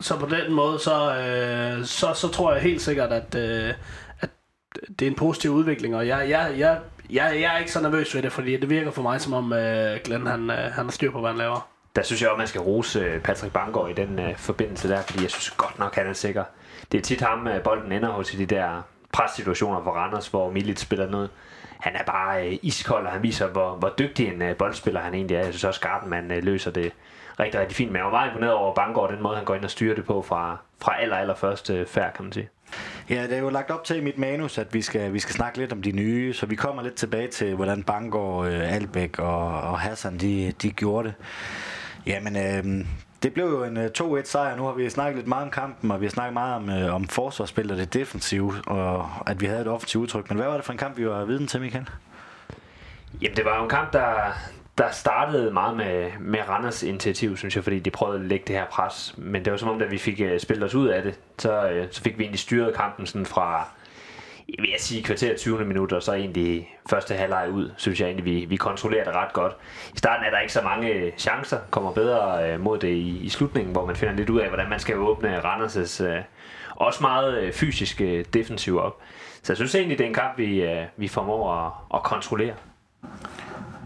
så 0.00 0.18
på 0.18 0.26
den 0.26 0.52
måde, 0.52 0.78
så, 0.78 1.16
øh, 1.16 1.84
så, 1.84 2.14
så 2.14 2.28
tror 2.28 2.52
jeg 2.52 2.62
helt 2.62 2.82
sikkert, 2.82 3.12
at, 3.12 3.34
øh, 3.34 3.74
at 4.20 4.30
det 4.98 5.06
er 5.06 5.10
en 5.10 5.16
positiv 5.16 5.50
udvikling, 5.50 5.96
og 5.96 6.06
jeg, 6.06 6.28
jeg, 6.28 6.54
jeg 6.58 6.78
jeg, 7.10 7.40
jeg 7.40 7.54
er 7.54 7.58
ikke 7.58 7.72
så 7.72 7.82
nervøs 7.82 8.14
ved 8.14 8.22
det, 8.22 8.32
fordi 8.32 8.56
det 8.56 8.70
virker 8.70 8.90
for 8.90 9.02
mig 9.02 9.20
som 9.20 9.32
om 9.32 9.52
øh, 9.52 9.98
Glenn 10.04 10.26
han, 10.26 10.50
øh, 10.50 10.56
han 10.56 10.84
har 10.84 10.90
styr 10.90 11.10
på, 11.10 11.20
hvad 11.20 11.30
han 11.30 11.38
laver. 11.38 11.68
Der 11.96 12.02
synes 12.02 12.22
jeg 12.22 12.30
også, 12.30 12.38
man 12.38 12.46
skal 12.46 12.60
rose 12.60 13.00
øh, 13.00 13.20
Patrick 13.20 13.52
Bangor 13.52 13.88
i 13.88 13.92
den 13.92 14.18
øh, 14.18 14.36
forbindelse 14.36 14.88
der, 14.88 15.02
fordi 15.02 15.22
jeg 15.22 15.30
synes 15.30 15.50
godt 15.50 15.78
nok, 15.78 15.94
han 15.94 16.06
er 16.06 16.12
sikker. 16.12 16.44
Det 16.92 16.98
er 16.98 17.02
tit 17.02 17.20
ham, 17.20 17.46
uh, 17.46 17.62
bolden 17.64 17.92
ender 17.92 18.08
hos 18.08 18.34
i 18.34 18.36
de 18.36 18.46
der 18.46 18.82
pressituationer 19.12 19.82
for 19.82 19.90
Randers, 19.90 20.28
hvor 20.28 20.50
Milit 20.50 20.80
spiller 20.80 21.10
noget. 21.10 21.30
Han 21.80 21.96
er 21.96 22.02
bare 22.02 22.46
øh, 22.46 22.58
iskold, 22.62 23.06
og 23.06 23.12
han 23.12 23.22
viser, 23.22 23.46
hvor, 23.46 23.74
hvor 23.74 23.94
dygtig 23.98 24.28
en 24.28 24.42
øh, 24.42 24.56
boldspiller 24.56 25.00
han 25.00 25.14
egentlig 25.14 25.34
er. 25.34 25.40
Jeg 25.40 25.52
synes 25.52 25.64
også, 25.64 25.80
Gardenman 25.80 26.30
øh, 26.30 26.44
løser 26.44 26.70
det 26.70 26.92
rigtig, 27.40 27.60
rigtig 27.60 27.76
fint. 27.76 27.92
Men 27.92 27.96
jeg 27.96 28.04
var 28.04 28.10
meget 28.10 28.28
imponeret 28.28 28.54
over 28.54 28.74
Bangor, 28.74 29.06
den 29.06 29.22
måde, 29.22 29.36
han 29.36 29.44
går 29.44 29.54
ind 29.54 29.64
og 29.64 29.70
styrer 29.70 29.94
det 29.94 30.04
på 30.04 30.22
fra, 30.22 30.56
fra 30.82 31.00
aller, 31.00 31.16
aller 31.16 31.34
første 31.34 31.74
øh, 31.74 31.86
færd, 31.86 32.12
kan 32.14 32.24
man 32.24 32.32
sige. 32.32 32.48
Ja, 33.10 33.22
det 33.22 33.32
er 33.32 33.38
jo 33.38 33.48
lagt 33.48 33.70
op 33.70 33.84
til 33.84 33.96
i 33.96 34.00
mit 34.00 34.18
manus, 34.18 34.58
at 34.58 34.74
vi 34.74 34.82
skal, 34.82 35.12
vi 35.12 35.18
skal 35.18 35.34
snakke 35.34 35.58
lidt 35.58 35.72
om 35.72 35.82
de 35.82 35.92
nye, 35.92 36.34
så 36.34 36.46
vi 36.46 36.56
kommer 36.56 36.82
lidt 36.82 36.94
tilbage 36.94 37.28
til, 37.28 37.54
hvordan 37.54 37.82
Bangor, 37.82 38.44
øh, 38.44 38.74
Albæk 38.74 39.18
og, 39.18 39.60
og 39.60 39.80
Hassan, 39.80 40.18
de, 40.18 40.52
de 40.62 40.70
gjorde 40.70 41.08
det. 41.08 41.14
Jamen, 42.06 42.36
øh, 42.36 42.86
det 43.22 43.32
blev 43.32 43.44
jo 43.44 43.64
en 43.64 43.76
øh, 43.76 43.90
2-1 44.00 44.24
sejr. 44.24 44.56
Nu 44.56 44.64
har 44.64 44.72
vi 44.72 44.90
snakket 44.90 45.16
lidt 45.16 45.26
meget 45.26 45.44
om 45.44 45.50
kampen, 45.50 45.90
og 45.90 46.00
vi 46.00 46.06
har 46.06 46.10
snakket 46.10 46.32
meget 46.32 46.54
om, 46.54 46.70
øh, 46.70 46.94
om 46.94 47.08
forsvarsspil 47.08 47.72
og 47.72 47.76
det 47.76 47.94
defensive, 47.94 48.54
og 48.66 49.08
at 49.26 49.40
vi 49.40 49.46
havde 49.46 49.60
et 49.60 49.68
offensivt 49.68 50.02
udtryk. 50.02 50.28
Men 50.28 50.38
hvad 50.38 50.46
var 50.46 50.54
det 50.54 50.64
for 50.64 50.72
en 50.72 50.78
kamp, 50.78 50.98
vi 50.98 51.08
var 51.08 51.24
viden 51.24 51.46
til, 51.46 51.60
Michael? 51.60 51.88
Jamen, 53.22 53.36
det 53.36 53.44
var 53.44 53.56
jo 53.56 53.62
en 53.62 53.70
kamp, 53.70 53.92
der, 53.92 54.32
der 54.78 54.90
startede 54.90 55.50
meget 55.50 55.76
med, 55.76 56.10
med 56.20 56.48
Randers 56.48 56.82
initiativ, 56.82 57.36
synes 57.36 57.56
jeg, 57.56 57.64
fordi 57.64 57.78
de 57.78 57.90
prøvede 57.90 58.20
at 58.20 58.26
lægge 58.26 58.44
det 58.46 58.56
her 58.56 58.66
pres. 58.70 59.14
Men 59.16 59.44
det 59.44 59.50
var 59.50 59.56
som 59.56 59.68
om, 59.68 59.78
da 59.78 59.84
vi 59.84 59.98
fik 59.98 60.20
uh, 60.20 60.38
spillet 60.38 60.64
os 60.64 60.74
ud 60.74 60.88
af 60.88 61.02
det, 61.02 61.20
så, 61.38 61.80
uh, 61.82 61.86
så 61.90 62.02
fik 62.02 62.18
vi 62.18 62.22
egentlig 62.22 62.40
styret 62.40 62.74
kampen 62.74 63.06
sådan 63.06 63.26
fra, 63.26 63.68
jeg 64.48 64.56
vil 64.58 64.70
sige, 64.78 65.02
kvarter 65.02 65.36
20 65.36 65.64
minutter, 65.64 65.96
og 65.96 66.02
så 66.02 66.12
egentlig 66.12 66.76
første 66.90 67.14
halvleg 67.14 67.50
ud, 67.52 67.70
synes 67.76 68.00
jeg 68.00 68.06
egentlig, 68.06 68.24
vi, 68.24 68.44
vi 68.44 68.56
kontrollerer 68.56 69.04
det 69.04 69.14
ret 69.14 69.32
godt. 69.32 69.56
I 69.94 69.98
starten 69.98 70.26
er 70.26 70.30
der 70.30 70.40
ikke 70.40 70.52
så 70.52 70.62
mange 70.62 70.88
øh, 70.88 71.12
chancer, 71.16 71.58
kommer 71.70 71.92
bedre 71.92 72.54
uh, 72.54 72.60
mod 72.60 72.78
det 72.78 72.88
i, 72.88 73.18
i 73.18 73.28
slutningen, 73.28 73.72
hvor 73.72 73.86
man 73.86 73.96
finder 73.96 74.14
lidt 74.14 74.30
ud 74.30 74.40
af, 74.40 74.48
hvordan 74.48 74.68
man 74.68 74.80
skal 74.80 74.96
åbne 74.96 75.38
Randers' 75.38 76.04
uh, 76.04 76.16
også 76.76 77.02
meget 77.02 77.46
uh, 77.46 77.52
fysiske 77.52 78.22
defensiv 78.22 78.78
op. 78.78 79.00
Så 79.42 79.52
jeg 79.52 79.56
synes 79.56 79.74
egentlig, 79.74 79.98
det 79.98 80.04
er 80.04 80.08
en 80.08 80.14
kamp, 80.14 80.38
vi, 80.38 80.66
uh, 80.66 80.84
vi 80.96 81.08
formår 81.08 81.52
at, 81.52 81.72
at 81.94 82.02
kontrollere. 82.02 82.54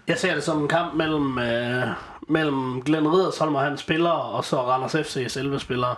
Jeg 0.09 0.19
ser 0.19 0.35
det 0.35 0.43
som 0.43 0.63
en 0.63 0.69
kamp 0.69 0.95
mellem, 0.95 1.39
øh, 1.39 1.89
mellem 2.29 2.83
Glenn 2.83 3.09
Riddersholm 3.09 3.55
og 3.55 3.63
hans 3.63 3.81
spillere, 3.81 4.23
og 4.23 4.45
så 4.45 4.57
Randers 4.57 4.93
FC 5.07 5.25
selve 5.29 5.61
spillere. 5.61 5.95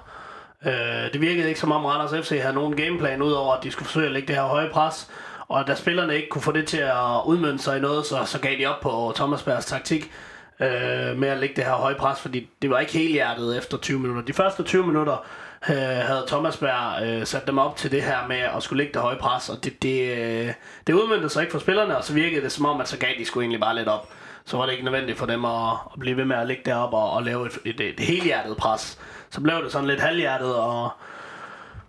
Øh, 0.67 1.12
det 1.12 1.21
virkede 1.21 1.49
ikke 1.49 1.61
som 1.61 1.73
om 1.73 1.85
Randers 1.85 2.27
FC 2.27 2.38
havde 2.40 2.55
nogen 2.55 2.77
gameplan, 2.77 3.23
udover 3.23 3.55
at 3.55 3.64
de 3.64 3.71
skulle 3.71 3.87
forsøge 3.87 4.07
at 4.07 4.12
lægge 4.12 4.29
det 4.29 4.37
her 4.37 4.43
høje 4.43 4.71
pres. 4.73 5.11
Og 5.49 5.67
da 5.67 5.75
spillerne 5.75 6.17
ikke 6.17 6.29
kunne 6.29 6.43
få 6.43 6.53
det 6.53 6.67
til 6.67 6.79
at 6.79 7.23
udmønte 7.27 7.64
sig 7.64 7.77
i 7.79 7.81
noget, 7.81 8.07
så, 8.07 8.25
så 8.25 8.38
gav 8.38 8.59
de 8.59 8.67
op 8.67 8.81
på 8.81 9.12
Thomas 9.17 9.43
Bergs 9.43 9.67
taktik 9.67 10.12
øh, 10.61 11.17
med 11.17 11.29
at 11.29 11.38
lægge 11.38 11.57
det 11.57 11.64
her 11.64 11.75
høje 11.75 11.95
pres, 11.95 12.21
fordi 12.21 12.51
det 12.62 12.71
var 12.71 12.79
ikke 12.79 12.93
helt 12.93 13.12
hjertet 13.12 13.59
efter 13.59 13.79
20 13.79 13.99
minutter. 14.01 14.23
De 14.23 14.33
første 14.33 14.62
20 14.62 14.87
minutter 14.87 15.25
øh, 15.68 15.77
havde 15.77 16.24
Thomas 16.27 16.57
Berg 16.57 17.07
øh, 17.07 17.27
sat 17.27 17.46
dem 17.46 17.59
op 17.59 17.77
til 17.77 17.90
det 17.90 18.03
her 18.03 18.27
med 18.29 18.37
at 18.37 18.62
skulle 18.62 18.83
ligge 18.83 18.94
det 18.94 19.03
høje 19.03 19.16
pres, 19.16 19.48
og 19.48 19.64
det, 19.64 19.83
det, 19.83 20.18
øh, 20.18 20.53
det 20.87 20.92
udmyndte 20.92 21.29
sig 21.29 21.40
ikke 21.40 21.53
for 21.53 21.59
spillerne, 21.59 21.96
og 21.96 22.05
så 22.05 22.12
virkede 22.12 22.42
det 22.42 22.53
som 22.53 22.66
om, 22.66 22.81
at 22.81 22.88
så 22.88 22.98
gav 22.98 23.09
de 23.18 23.24
skulle 23.24 23.44
egentlig 23.44 23.61
bare 23.61 23.74
lidt 23.74 23.88
op. 23.88 24.09
Så 24.44 24.57
var 24.57 24.66
det 24.66 24.72
ikke 24.72 24.85
nødvendigt 24.85 25.18
for 25.18 25.27
dem 25.27 25.44
at, 25.44 25.70
at 25.94 26.00
blive 26.00 26.16
ved 26.16 26.24
med 26.24 26.37
at 26.37 26.46
ligge 26.46 26.62
derop 26.64 26.92
og, 26.92 27.11
og 27.11 27.22
lave 27.22 27.46
et, 27.46 27.59
et, 27.64 27.81
et, 27.81 28.00
et 28.00 28.00
helhjertet 28.00 28.57
pres. 28.57 28.98
Så 29.31 29.40
blev 29.40 29.64
det 29.64 29.72
sådan 29.72 29.88
lidt 29.88 30.00
halvhjertet, 30.00 30.55
og, 30.55 30.90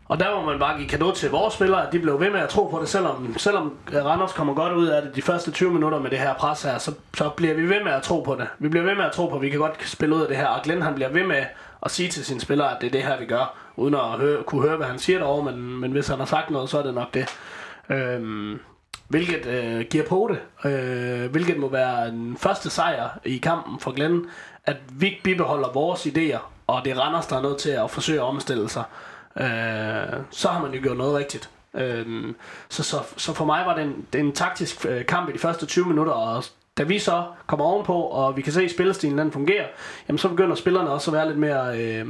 og 0.06 0.20
der 0.20 0.36
må 0.36 0.46
man 0.46 0.60
bare 0.60 0.78
give 0.78 0.90
kado 0.90 1.12
til 1.12 1.32
vores 1.32 1.54
spillere, 1.54 1.88
at 1.88 1.94
de 1.94 2.00
blev 2.00 2.20
ved 2.20 2.30
med 2.30 2.40
at 2.40 2.50
tro 2.50 2.68
på 2.68 2.80
det, 2.80 2.90
selvom, 2.90 3.36
selvom 3.38 3.78
Randers 3.94 4.34
kommer 4.34 4.54
godt 4.54 4.74
ud 4.74 4.88
af 4.88 5.02
det 5.02 5.16
de 5.16 5.22
første 5.22 5.52
20 5.52 5.72
minutter 5.72 6.00
med 6.00 6.10
det 6.10 6.20
her 6.20 6.34
pres 6.34 6.64
her, 6.64 6.78
så, 6.78 6.94
så 7.18 7.30
bliver 7.30 7.54
vi 7.54 7.70
ved 7.70 7.84
med 7.84 7.92
at 7.92 8.04
tro 8.04 8.22
på 8.22 8.36
det. 8.36 8.48
Vi 8.60 8.70
bliver 8.70 8.86
ved 8.86 8.96
med 8.96 9.06
at 9.06 9.12
tro 9.12 9.28
på, 9.28 9.36
at 9.36 9.42
vi 9.42 9.50
kan 9.50 9.60
godt 9.60 9.88
spille 9.88 10.16
ud 10.16 10.22
af 10.22 10.28
det 10.28 10.38
her, 10.38 10.48
og 10.48 10.64
Glenn 10.64 10.82
han 10.82 10.96
bliver 10.96 11.10
ved 11.10 11.24
med 11.24 11.46
at 11.84 11.92
sige 11.92 12.10
til 12.10 12.26
sine 12.26 12.42
spillere, 12.42 12.76
at 12.76 12.78
det 12.82 12.88
er 12.88 12.92
det 12.92 13.04
her, 13.04 13.20
vi 13.20 13.26
gør, 13.26 13.65
uden 13.76 13.94
at 13.96 14.02
høre, 14.02 14.44
kunne 14.44 14.62
høre, 14.62 14.78
hvad 14.78 14.88
han 14.88 15.00
siger 15.00 15.20
derovre, 15.20 15.52
men, 15.52 15.80
men 15.80 15.92
hvis 15.92 16.08
han 16.08 16.20
har 16.20 16.26
sagt 16.26 16.50
noget, 16.50 16.70
så 16.70 16.80
er 16.80 16.84
det 16.84 16.94
nok 16.94 17.14
det. 17.14 17.38
Øhm, 17.90 18.60
hvilket 19.08 19.46
øh, 19.46 19.86
giver 19.90 20.06
på 20.06 20.32
det, 20.32 20.72
øh, 20.72 21.32
hvilket 21.32 21.58
må 21.58 21.70
være 21.70 22.08
en 22.08 22.38
første 22.38 22.70
sejr 22.70 23.20
i 23.26 23.38
kampen 23.38 23.80
for 23.80 23.92
Glenn, 23.92 24.26
at 24.66 24.78
vi 24.92 25.20
bibeholder 25.24 25.72
vores 25.74 26.06
idéer, 26.06 26.40
og 26.68 26.82
det 26.86 26.92
er 26.92 27.00
Randers, 27.00 27.28
der 27.28 27.38
er 27.38 27.42
nødt 27.42 27.58
til 27.58 27.70
at 27.70 27.92
forsøge 27.92 28.20
at 28.20 28.26
omstille 28.26 28.70
sig. 28.70 28.84
Øh, 29.38 30.20
så 30.32 30.50
har 30.50 30.62
man 30.62 30.74
jo 30.74 30.80
gjort 30.84 30.98
noget 30.98 31.16
rigtigt. 31.18 31.50
Øh, 31.74 32.34
så, 32.70 32.84
så, 32.84 32.98
så 33.18 33.34
for 33.34 33.46
mig 33.46 33.66
var 33.66 33.76
det 33.76 33.84
en, 33.84 34.06
det 34.14 34.22
en 34.22 34.32
taktisk 34.32 34.86
øh, 34.86 35.06
kamp 35.06 35.30
i 35.30 35.34
de 35.34 35.40
første 35.40 35.66
20 35.66 35.86
minutter, 35.86 36.14
og 36.14 36.44
da 36.78 36.84
vi 36.84 37.00
så 37.00 37.24
kommer 37.48 37.66
ovenpå, 37.66 37.94
og 38.02 38.38
vi 38.38 38.42
kan 38.42 38.54
se, 38.54 38.64
at 38.64 38.72
spillestilen 38.72 39.18
den 39.18 39.32
fungerer, 39.32 39.66
jamen 40.08 40.18
så 40.18 40.30
begynder 40.30 40.56
spillerne 40.56 40.90
også 40.90 41.12
at 41.12 41.16
være 41.16 41.28
lidt 41.28 41.38
mere, 41.38 41.80
øh, 41.80 42.06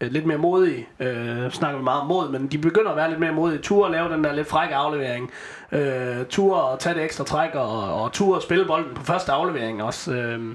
Øh, 0.00 0.12
lidt 0.12 0.26
mere 0.26 0.38
modige. 0.38 0.88
Øh, 1.00 1.50
snakker 1.50 1.78
vi 1.78 1.84
meget 1.84 2.00
om 2.00 2.06
mod, 2.06 2.30
men 2.30 2.46
de 2.46 2.58
begynder 2.58 2.90
at 2.90 2.96
være 2.96 3.08
lidt 3.08 3.20
mere 3.20 3.32
modige. 3.32 3.62
Tur 3.62 3.86
at 3.86 3.92
lave 3.92 4.12
den 4.12 4.24
der 4.24 4.32
lidt 4.32 4.48
frække 4.48 4.74
aflevering. 4.74 5.30
Øh, 5.72 6.26
tur 6.28 6.72
at 6.72 6.78
tage 6.78 6.94
det 6.94 7.04
ekstra 7.04 7.24
træk, 7.24 7.54
og, 7.54 8.02
og 8.02 8.12
tur 8.12 8.36
at 8.36 8.42
spille 8.42 8.64
bolden 8.64 8.94
på 8.94 9.04
første 9.04 9.32
aflevering 9.32 9.82
også. 9.82 10.12
Øh, 10.12 10.54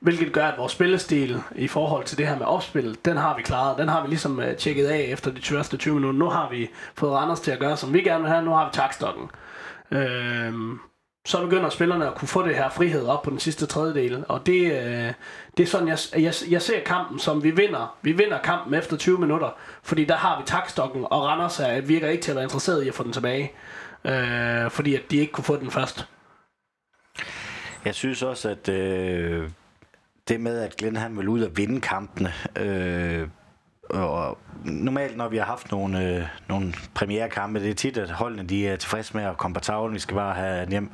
hvilket 0.00 0.32
gør, 0.32 0.46
at 0.46 0.58
vores 0.58 0.72
spillestil 0.72 1.42
i 1.54 1.68
forhold 1.68 2.04
til 2.04 2.18
det 2.18 2.26
her 2.26 2.38
med 2.38 2.46
opspil, 2.46 2.98
den 3.04 3.16
har 3.16 3.36
vi 3.36 3.42
klaret. 3.42 3.78
Den 3.78 3.88
har 3.88 4.02
vi 4.02 4.08
ligesom 4.08 4.40
øh, 4.40 4.56
tjekket 4.56 4.86
af 4.86 5.06
efter 5.12 5.30
de 5.30 5.42
første 5.42 5.76
20 5.76 5.94
minutter. 5.94 6.18
Nu 6.18 6.28
har 6.28 6.48
vi 6.50 6.70
fået 6.94 7.12
Randers 7.12 7.40
til 7.40 7.50
at 7.50 7.58
gøre, 7.58 7.76
som 7.76 7.92
vi 7.92 8.00
gerne 8.00 8.22
vil 8.22 8.32
have. 8.32 8.44
Nu 8.44 8.50
har 8.50 8.64
vi 8.64 8.70
takstokken. 8.72 9.30
Øh, 9.90 10.52
så 11.26 11.44
begynder 11.44 11.70
spillerne 11.70 12.06
at 12.06 12.14
kunne 12.14 12.28
få 12.28 12.46
det 12.46 12.54
her 12.54 12.70
frihed 12.70 13.06
op 13.06 13.22
på 13.22 13.30
den 13.30 13.38
sidste 13.38 13.66
tredjedel. 13.66 14.24
Og 14.28 14.46
det, 14.46 14.72
øh, 14.72 15.12
det 15.56 15.62
er 15.62 15.66
sådan, 15.66 15.88
jeg, 15.88 15.98
jeg, 16.16 16.34
jeg 16.50 16.62
ser 16.62 16.80
kampen 16.80 17.18
som, 17.18 17.42
vi 17.42 17.50
vinder. 17.50 17.96
Vi 18.02 18.12
vinder 18.12 18.38
kampen 18.38 18.74
efter 18.74 18.96
20 18.96 19.18
minutter, 19.18 19.50
fordi 19.82 20.04
der 20.04 20.16
har 20.16 20.40
vi 20.40 20.46
takstokken, 20.46 21.04
og 21.10 21.24
Randers 21.24 21.60
er, 21.60 21.80
virker 21.80 22.08
ikke 22.08 22.22
til 22.22 22.30
at 22.30 22.36
være 22.36 22.44
interesseret 22.44 22.84
i 22.84 22.88
at 22.88 22.94
få 22.94 23.02
den 23.04 23.12
tilbage. 23.12 23.52
Øh, 24.04 24.70
fordi 24.70 24.94
at 24.94 25.02
de 25.10 25.16
ikke 25.16 25.32
kunne 25.32 25.44
få 25.44 25.56
den 25.56 25.70
først. 25.70 26.06
Jeg 27.84 27.94
synes 27.94 28.22
også, 28.22 28.48
at 28.48 28.68
øh, 28.68 29.48
det 30.28 30.40
med, 30.40 30.60
at 30.60 30.76
Glenn 30.76 30.96
han 30.96 31.16
vil 31.16 31.28
ud 31.28 31.42
og 31.42 31.56
vinde 31.56 31.80
kampene, 31.80 32.32
øh, 32.58 33.28
og 33.90 34.38
normalt, 34.64 35.16
når 35.16 35.28
vi 35.28 35.36
har 35.36 35.44
haft 35.44 35.70
nogle, 35.70 36.08
øh, 36.08 36.22
nogle 36.48 36.74
premierekampe, 36.94 37.60
det 37.60 37.70
er 37.70 37.74
tit, 37.74 37.98
at 37.98 38.10
holdene 38.10 38.42
de 38.42 38.68
er 38.68 38.76
tilfredse 38.76 39.16
med 39.16 39.24
at 39.24 39.36
komme 39.36 39.54
på 39.54 39.60
tavlen. 39.60 39.94
Vi 39.94 39.98
skal 39.98 40.14
bare 40.14 40.34
have 40.34 40.66
hjem. 40.68 40.84
Jeg 40.84 40.90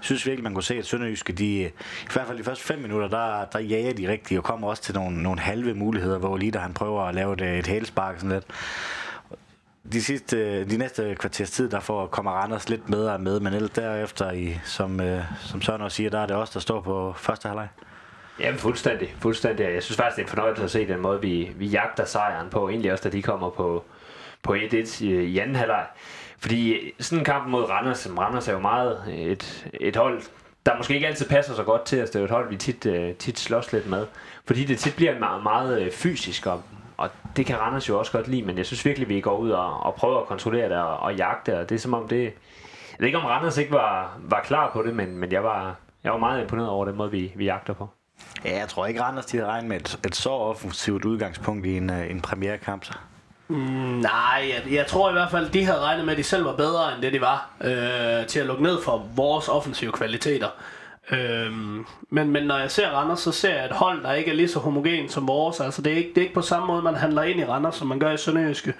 synes 0.00 0.26
virkelig, 0.26 0.44
man 0.44 0.54
kunne 0.54 0.62
se, 0.62 0.74
at 0.74 0.86
Sønderjyske, 0.86 1.32
de, 1.32 1.62
i 1.62 1.70
hvert 2.12 2.26
fald 2.26 2.38
de 2.38 2.44
første 2.44 2.64
fem 2.64 2.78
minutter, 2.78 3.08
der, 3.08 3.44
der 3.44 3.58
jager 3.58 3.92
de 3.92 4.08
rigtigt 4.08 4.38
og 4.38 4.44
kommer 4.44 4.68
også 4.68 4.82
til 4.82 4.94
nogle, 4.94 5.22
nogle 5.22 5.40
halve 5.40 5.74
muligheder, 5.74 6.18
hvor 6.18 6.36
Lita 6.36 6.58
han 6.58 6.74
prøver 6.74 7.02
at 7.02 7.14
lave 7.14 7.32
et, 7.32 7.58
et 7.58 7.66
hælspark 7.66 8.16
sådan 8.16 8.30
lidt. 8.30 8.44
De, 9.92 10.02
sidste, 10.02 10.36
øh, 10.36 10.70
de 10.70 10.76
næste 10.76 11.14
kvarters 11.14 11.50
tid, 11.50 11.70
der 11.70 11.80
får 11.80 12.06
kommer 12.06 12.30
Randers 12.30 12.68
lidt 12.68 12.86
bedre 12.86 13.18
med, 13.18 13.40
men 13.40 13.52
ellers 13.52 13.70
derefter, 13.70 14.30
i, 14.30 14.58
som, 14.64 15.00
øh, 15.00 15.24
som 15.40 15.62
Søren 15.62 15.82
også 15.82 15.96
siger, 15.96 16.10
der 16.10 16.18
er 16.18 16.26
det 16.26 16.36
også 16.36 16.54
der 16.54 16.60
står 16.60 16.80
på 16.80 17.14
første 17.16 17.48
halvleg. 17.48 17.68
Ja, 18.42 18.52
fuldstændig, 18.56 19.14
fuldstændig. 19.18 19.64
Jeg 19.64 19.82
synes 19.82 19.96
faktisk, 19.96 20.16
det 20.16 20.22
er 20.22 20.26
en 20.26 20.30
fornøjelse 20.30 20.64
at 20.64 20.70
se 20.70 20.88
den 20.88 21.00
måde, 21.00 21.20
vi, 21.20 21.50
vi 21.56 21.66
jagter 21.66 22.04
sejren 22.04 22.50
på. 22.50 22.68
Egentlig 22.68 22.92
også, 22.92 23.08
da 23.08 23.16
de 23.16 23.22
kommer 23.22 23.50
på, 23.50 23.84
på 24.42 24.54
1-1 24.54 25.04
i, 25.04 25.38
anden 25.38 25.56
halvleg. 25.56 25.86
Fordi 26.38 26.92
sådan 27.00 27.18
en 27.18 27.24
kamp 27.24 27.48
mod 27.48 27.64
Randers, 27.64 27.98
som 27.98 28.18
Randers 28.18 28.48
er 28.48 28.52
jo 28.52 28.58
meget 28.58 29.04
øh, 29.08 29.14
et, 29.14 29.66
et 29.80 29.96
hold, 29.96 30.22
der 30.66 30.76
måske 30.76 30.94
ikke 30.94 31.06
altid 31.06 31.28
passer 31.28 31.54
så 31.54 31.62
godt 31.62 31.84
til 31.84 32.02
os. 32.02 32.10
Det 32.10 32.16
er 32.16 32.20
jo 32.20 32.24
et 32.24 32.30
hold, 32.30 32.48
vi 32.48 32.56
tit, 32.56 32.86
øh, 32.86 33.14
tit 33.14 33.38
slås 33.38 33.72
lidt 33.72 33.86
med. 33.86 34.06
Fordi 34.46 34.64
det 34.64 34.78
tit 34.78 34.96
bliver 34.96 35.18
meget, 35.18 35.42
meget 35.42 35.82
øh, 35.82 35.90
fysisk, 35.90 36.46
og, 36.46 36.62
og 36.96 37.10
det 37.36 37.46
kan 37.46 37.60
Randers 37.60 37.88
jo 37.88 37.98
også 37.98 38.12
godt 38.12 38.28
lide, 38.28 38.42
men 38.42 38.58
jeg 38.58 38.66
synes 38.66 38.84
virkelig, 38.84 39.08
vi 39.08 39.20
går 39.20 39.36
ud 39.36 39.50
og, 39.50 39.82
og 39.82 39.94
prøver 39.94 40.20
at 40.20 40.26
kontrollere 40.26 40.68
det 40.68 40.76
og, 40.76 40.98
og 40.98 41.16
jagte, 41.16 41.58
og 41.58 41.68
det 41.68 41.74
er 41.74 41.78
som 41.78 41.94
om 41.94 42.08
det... 42.08 42.22
Jeg 42.24 42.98
ved 42.98 43.06
ikke, 43.06 43.18
om 43.18 43.24
Randers 43.24 43.58
ikke 43.58 43.72
var, 43.72 44.18
var 44.18 44.40
klar 44.40 44.70
på 44.72 44.82
det, 44.82 44.94
men, 44.94 45.16
men 45.16 45.32
jeg, 45.32 45.44
var, 45.44 45.76
jeg 46.04 46.12
var 46.12 46.18
meget 46.18 46.42
imponeret 46.42 46.68
over 46.68 46.84
den 46.84 46.96
måde, 46.96 47.10
vi, 47.10 47.32
vi 47.36 47.44
jagter 47.44 47.72
på. 47.72 47.88
Ja, 48.44 48.58
jeg 48.58 48.68
tror 48.68 48.86
ikke, 48.86 49.02
Randers 49.02 49.26
de 49.26 49.36
havde 49.36 49.50
regnet 49.50 49.68
med 49.68 49.76
et, 49.76 49.98
et 50.06 50.16
så 50.16 50.30
offensivt 50.30 51.04
udgangspunkt 51.04 51.66
i 51.66 51.76
en, 51.76 51.90
øh, 51.90 52.10
en 52.10 52.20
premierkamp. 52.20 52.84
Så. 52.84 52.92
Mm, 53.48 53.56
nej, 53.56 54.52
jeg, 54.54 54.72
jeg 54.72 54.86
tror 54.86 55.10
i 55.10 55.12
hvert 55.12 55.30
fald, 55.30 55.50
de 55.50 55.64
havde 55.64 55.80
regnet 55.80 56.04
med, 56.04 56.12
at 56.12 56.18
de 56.18 56.22
selv 56.22 56.44
var 56.44 56.56
bedre 56.56 56.94
end 56.94 57.02
det, 57.02 57.12
de 57.12 57.20
var, 57.20 57.50
øh, 57.60 58.26
til 58.26 58.40
at 58.40 58.46
lukke 58.46 58.62
ned 58.62 58.82
for 58.82 59.08
vores 59.14 59.48
offensive 59.48 59.92
kvaliteter. 59.92 60.48
Øhm, 61.10 61.86
men, 62.10 62.30
men 62.30 62.42
når 62.42 62.58
jeg 62.58 62.70
ser 62.70 62.90
Randers, 62.90 63.20
så 63.20 63.32
ser 63.32 63.54
jeg 63.54 63.64
et 63.64 63.72
hold, 63.72 64.02
der 64.02 64.12
ikke 64.12 64.30
er 64.30 64.34
lige 64.34 64.48
så 64.48 64.58
homogen 64.58 65.08
som 65.08 65.28
vores. 65.28 65.60
Altså, 65.60 65.82
det 65.82 65.92
er 65.92 65.96
ikke, 65.96 66.08
det 66.08 66.18
er 66.18 66.22
ikke 66.22 66.34
på 66.34 66.42
samme 66.42 66.66
måde, 66.66 66.82
man 66.82 66.94
handler 66.94 67.22
ind 67.22 67.40
i 67.40 67.44
Randers, 67.44 67.74
som 67.74 67.88
man 67.88 67.98
gør 67.98 68.12
i 68.12 68.16
Sønderjyske. 68.16 68.74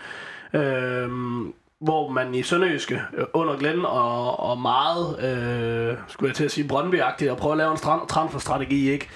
Øhm, 0.52 1.54
hvor 1.78 2.10
man 2.10 2.34
i 2.34 2.42
Sønderjyske 2.42 3.02
øh, 3.14 3.24
under 3.32 3.56
Glenn 3.56 3.84
og, 3.84 4.40
og 4.40 4.58
meget, 4.58 5.24
øh, 5.24 5.96
skulle 6.08 6.28
jeg 6.28 6.36
til 6.36 6.44
at 6.44 6.50
sige, 6.50 6.68
Brøndby-agtigt, 6.68 7.30
og 7.30 7.36
prøve 7.36 7.52
at 7.52 7.58
lave 7.58 7.72
en 7.72 8.06
transferstrategi, 8.08 8.90
ikke? 8.90 9.08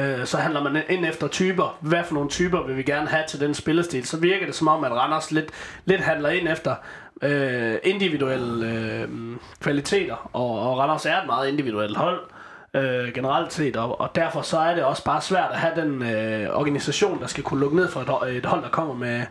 Øh, 0.00 0.26
så 0.26 0.36
handler 0.36 0.62
man 0.62 0.82
ind 0.88 1.06
efter 1.06 1.28
typer. 1.28 1.78
Hvad 1.80 2.04
for 2.04 2.14
nogle 2.14 2.30
typer 2.30 2.62
vil 2.66 2.76
vi 2.76 2.82
gerne 2.82 3.08
have 3.08 3.24
til 3.28 3.40
den 3.40 3.54
spillestil? 3.54 4.06
Så 4.06 4.16
virker 4.16 4.46
det 4.46 4.54
som 4.54 4.68
om, 4.68 4.84
at 4.84 4.92
Randers 4.92 5.30
lidt, 5.30 5.50
lidt 5.84 6.00
handler 6.00 6.28
ind 6.28 6.48
efter 6.48 6.74
øh, 7.22 7.74
individuelle 7.82 8.66
øh, 8.66 9.08
kvaliteter, 9.60 10.30
og, 10.32 10.70
og 10.70 10.78
Randers 10.78 11.06
er 11.06 11.20
et 11.20 11.26
meget 11.26 11.48
individuelt 11.48 11.96
hold 11.96 12.20
øh, 12.74 13.14
generelt 13.14 13.52
set, 13.52 13.76
og, 13.76 14.00
og 14.00 14.14
derfor 14.14 14.42
så 14.42 14.58
er 14.58 14.74
det 14.74 14.84
også 14.84 15.04
bare 15.04 15.20
svært 15.20 15.50
at 15.52 15.58
have 15.58 15.80
den 15.80 16.02
øh, 16.02 16.56
organisation, 16.56 17.20
der 17.20 17.26
skal 17.26 17.44
kunne 17.44 17.60
lukke 17.60 17.76
ned 17.76 17.88
for 17.88 18.00
et, 18.00 18.36
et 18.36 18.46
hold, 18.46 18.62
der 18.62 18.68
kommer 18.68 18.94
med, 18.94 19.22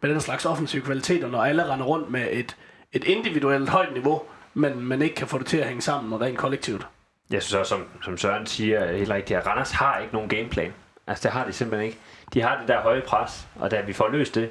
med 0.00 0.10
den 0.10 0.20
slags 0.20 0.46
offensive 0.46 0.82
kvaliteter, 0.82 1.28
når 1.28 1.42
alle 1.42 1.72
render 1.72 1.86
rundt 1.86 2.10
med 2.10 2.26
et, 2.30 2.56
et 2.92 3.04
individuelt 3.04 3.68
højt 3.68 3.92
niveau, 3.92 4.22
men 4.54 4.80
man 4.80 5.02
ikke 5.02 5.14
kan 5.14 5.26
få 5.26 5.38
det 5.38 5.46
til 5.46 5.56
at 5.56 5.66
hænge 5.66 5.82
sammen 5.82 6.20
rent 6.20 6.38
kollektivt. 6.38 6.86
Jeg 7.30 7.42
synes 7.42 7.54
også, 7.54 7.68
som, 7.68 7.88
som 8.02 8.16
Søren 8.16 8.46
siger 8.46 8.92
helt 8.92 9.10
rigtigt, 9.10 9.38
at 9.38 9.46
Randers 9.46 9.70
har 9.70 9.98
ikke 9.98 10.14
nogen 10.14 10.28
gameplan. 10.28 10.72
Altså 11.06 11.22
det 11.22 11.32
har 11.32 11.44
de 11.44 11.52
simpelthen 11.52 11.86
ikke. 11.86 11.98
De 12.34 12.42
har 12.42 12.58
det 12.58 12.68
der 12.68 12.80
høje 12.80 13.02
pres, 13.06 13.48
og 13.56 13.70
da 13.70 13.80
vi 13.80 13.92
får 13.92 14.08
løst 14.08 14.34
det, 14.34 14.50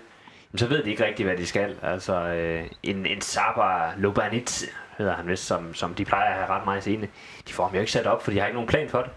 så 0.56 0.68
ved 0.68 0.84
de 0.84 0.90
ikke 0.90 1.06
rigtigt, 1.06 1.28
hvad 1.28 1.38
de 1.38 1.46
skal. 1.46 1.76
Altså 1.82 2.16
øh, 2.16 2.64
en, 2.84 3.06
en 3.06 3.22
Saba 3.22 3.92
Lobanit, 3.98 4.66
hedder 4.98 5.16
han 5.16 5.28
vist, 5.28 5.46
som, 5.46 5.74
som 5.74 5.94
de 5.94 6.06
plejer 6.06 6.30
at 6.30 6.36
have 6.36 6.50
ret 6.50 6.66
meget 6.66 6.82
scene. 6.82 7.08
De 7.48 7.54
får 7.54 7.64
ham 7.66 7.74
jo 7.74 7.80
ikke 7.80 7.92
sat 7.92 8.08
op, 8.08 8.24
for 8.24 8.32
de 8.32 8.40
har 8.40 8.46
ikke 8.46 8.56
nogen 8.56 8.70
plan 8.70 8.90
for 8.90 9.02
det. 9.02 9.12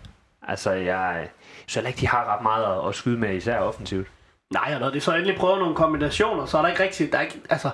Altså 0.49 0.71
jeg 0.71 1.29
synes 1.67 1.89
ikke, 1.89 2.01
de 2.01 2.09
har 2.09 2.35
ret 2.35 2.43
meget 2.43 2.65
at, 2.65 2.89
at 2.89 2.95
skyde 2.95 3.19
med, 3.19 3.35
især 3.35 3.59
offensivt. 3.59 4.09
Nej, 4.53 4.71
og 4.75 4.81
når 4.81 4.91
de 4.91 5.01
så 5.01 5.15
endelig 5.15 5.37
prøver 5.37 5.59
nogle 5.59 5.75
kombinationer, 5.75 6.47
så 6.47 6.59
er 6.59 6.63
der 6.63 6.69
ikke 6.69 6.83
rigtig, 6.83 7.13
der 7.13 7.19
er 7.19 7.23
ikke, 7.23 7.41
altså, 7.51 7.71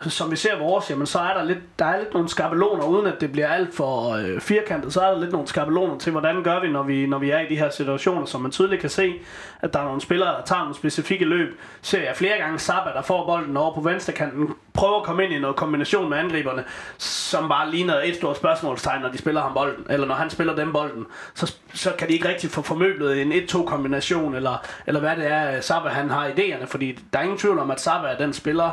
som 0.00 0.30
vi 0.30 0.36
ser 0.36 0.58
vores, 0.58 0.90
jamen, 0.90 1.06
så 1.06 1.18
er 1.18 1.34
der 1.34 1.44
lidt, 1.44 1.58
der 1.78 1.84
er 1.84 1.98
lidt 1.98 2.12
nogle 2.12 2.28
skabeloner, 2.28 2.84
uden 2.84 3.06
at 3.06 3.20
det 3.20 3.32
bliver 3.32 3.48
alt 3.48 3.74
for 3.74 4.12
øh, 4.12 4.40
firkantet, 4.40 4.92
så 4.92 5.00
er 5.00 5.10
der 5.10 5.20
lidt 5.20 5.32
nogle 5.32 5.46
skabeloner 5.46 5.98
til, 5.98 6.12
hvordan 6.12 6.42
gør 6.42 6.60
vi 6.60 6.68
når, 6.68 6.82
vi, 6.82 7.06
når 7.06 7.18
vi 7.18 7.30
er 7.30 7.40
i 7.40 7.48
de 7.48 7.58
her 7.58 7.70
situationer, 7.70 8.26
som 8.26 8.40
man 8.40 8.50
tydeligt 8.50 8.80
kan 8.80 8.90
se, 8.90 9.14
at 9.60 9.72
der 9.72 9.80
er 9.80 9.84
nogle 9.84 10.00
spillere, 10.00 10.28
der 10.28 10.42
tager 10.44 10.60
nogle 10.60 10.74
specifikke 10.74 11.24
løb. 11.24 11.60
Ser 11.82 12.02
jeg 12.02 12.16
flere 12.16 12.38
gange 12.38 12.58
Sabba, 12.58 12.90
der 12.90 13.02
får 13.02 13.26
bolden 13.26 13.56
over 13.56 13.74
på 13.74 13.80
venstrekanten, 13.80 14.54
prøver 14.74 14.96
at 14.96 15.02
komme 15.02 15.24
ind 15.24 15.32
i 15.32 15.38
noget 15.38 15.56
kombination 15.56 16.10
med 16.10 16.18
angriberne, 16.18 16.64
som 16.98 17.48
bare 17.48 17.70
ligner 17.70 18.00
et 18.04 18.16
stort 18.16 18.36
spørgsmålstegn, 18.36 19.02
når 19.02 19.08
de 19.08 19.18
spiller 19.18 19.40
ham 19.40 19.54
bolden, 19.54 19.86
eller 19.90 20.06
når 20.06 20.14
han 20.14 20.30
spiller 20.30 20.56
dem 20.56 20.72
bolden, 20.72 21.06
så, 21.34 21.54
så 21.74 21.92
kan 21.98 22.08
de 22.08 22.12
ikke 22.12 22.28
rigtig 22.28 22.50
få 22.50 22.62
formøblet 22.62 23.22
en 23.22 23.32
1-2 23.32 23.64
kombination, 23.64 24.34
eller, 24.34 24.64
eller 24.86 25.00
hvad 25.00 25.16
det 25.16 25.26
er, 25.26 25.60
Sabba 25.60 25.88
han 25.88 26.10
har 26.10 26.28
idéerne, 26.28 26.66
fordi 26.66 26.98
der 27.12 27.18
er 27.18 27.22
ingen 27.22 27.38
tvivl 27.38 27.58
om, 27.58 27.70
at 27.70 27.80
Sabba 27.80 28.06
er 28.08 28.16
den 28.16 28.32
spiller, 28.32 28.70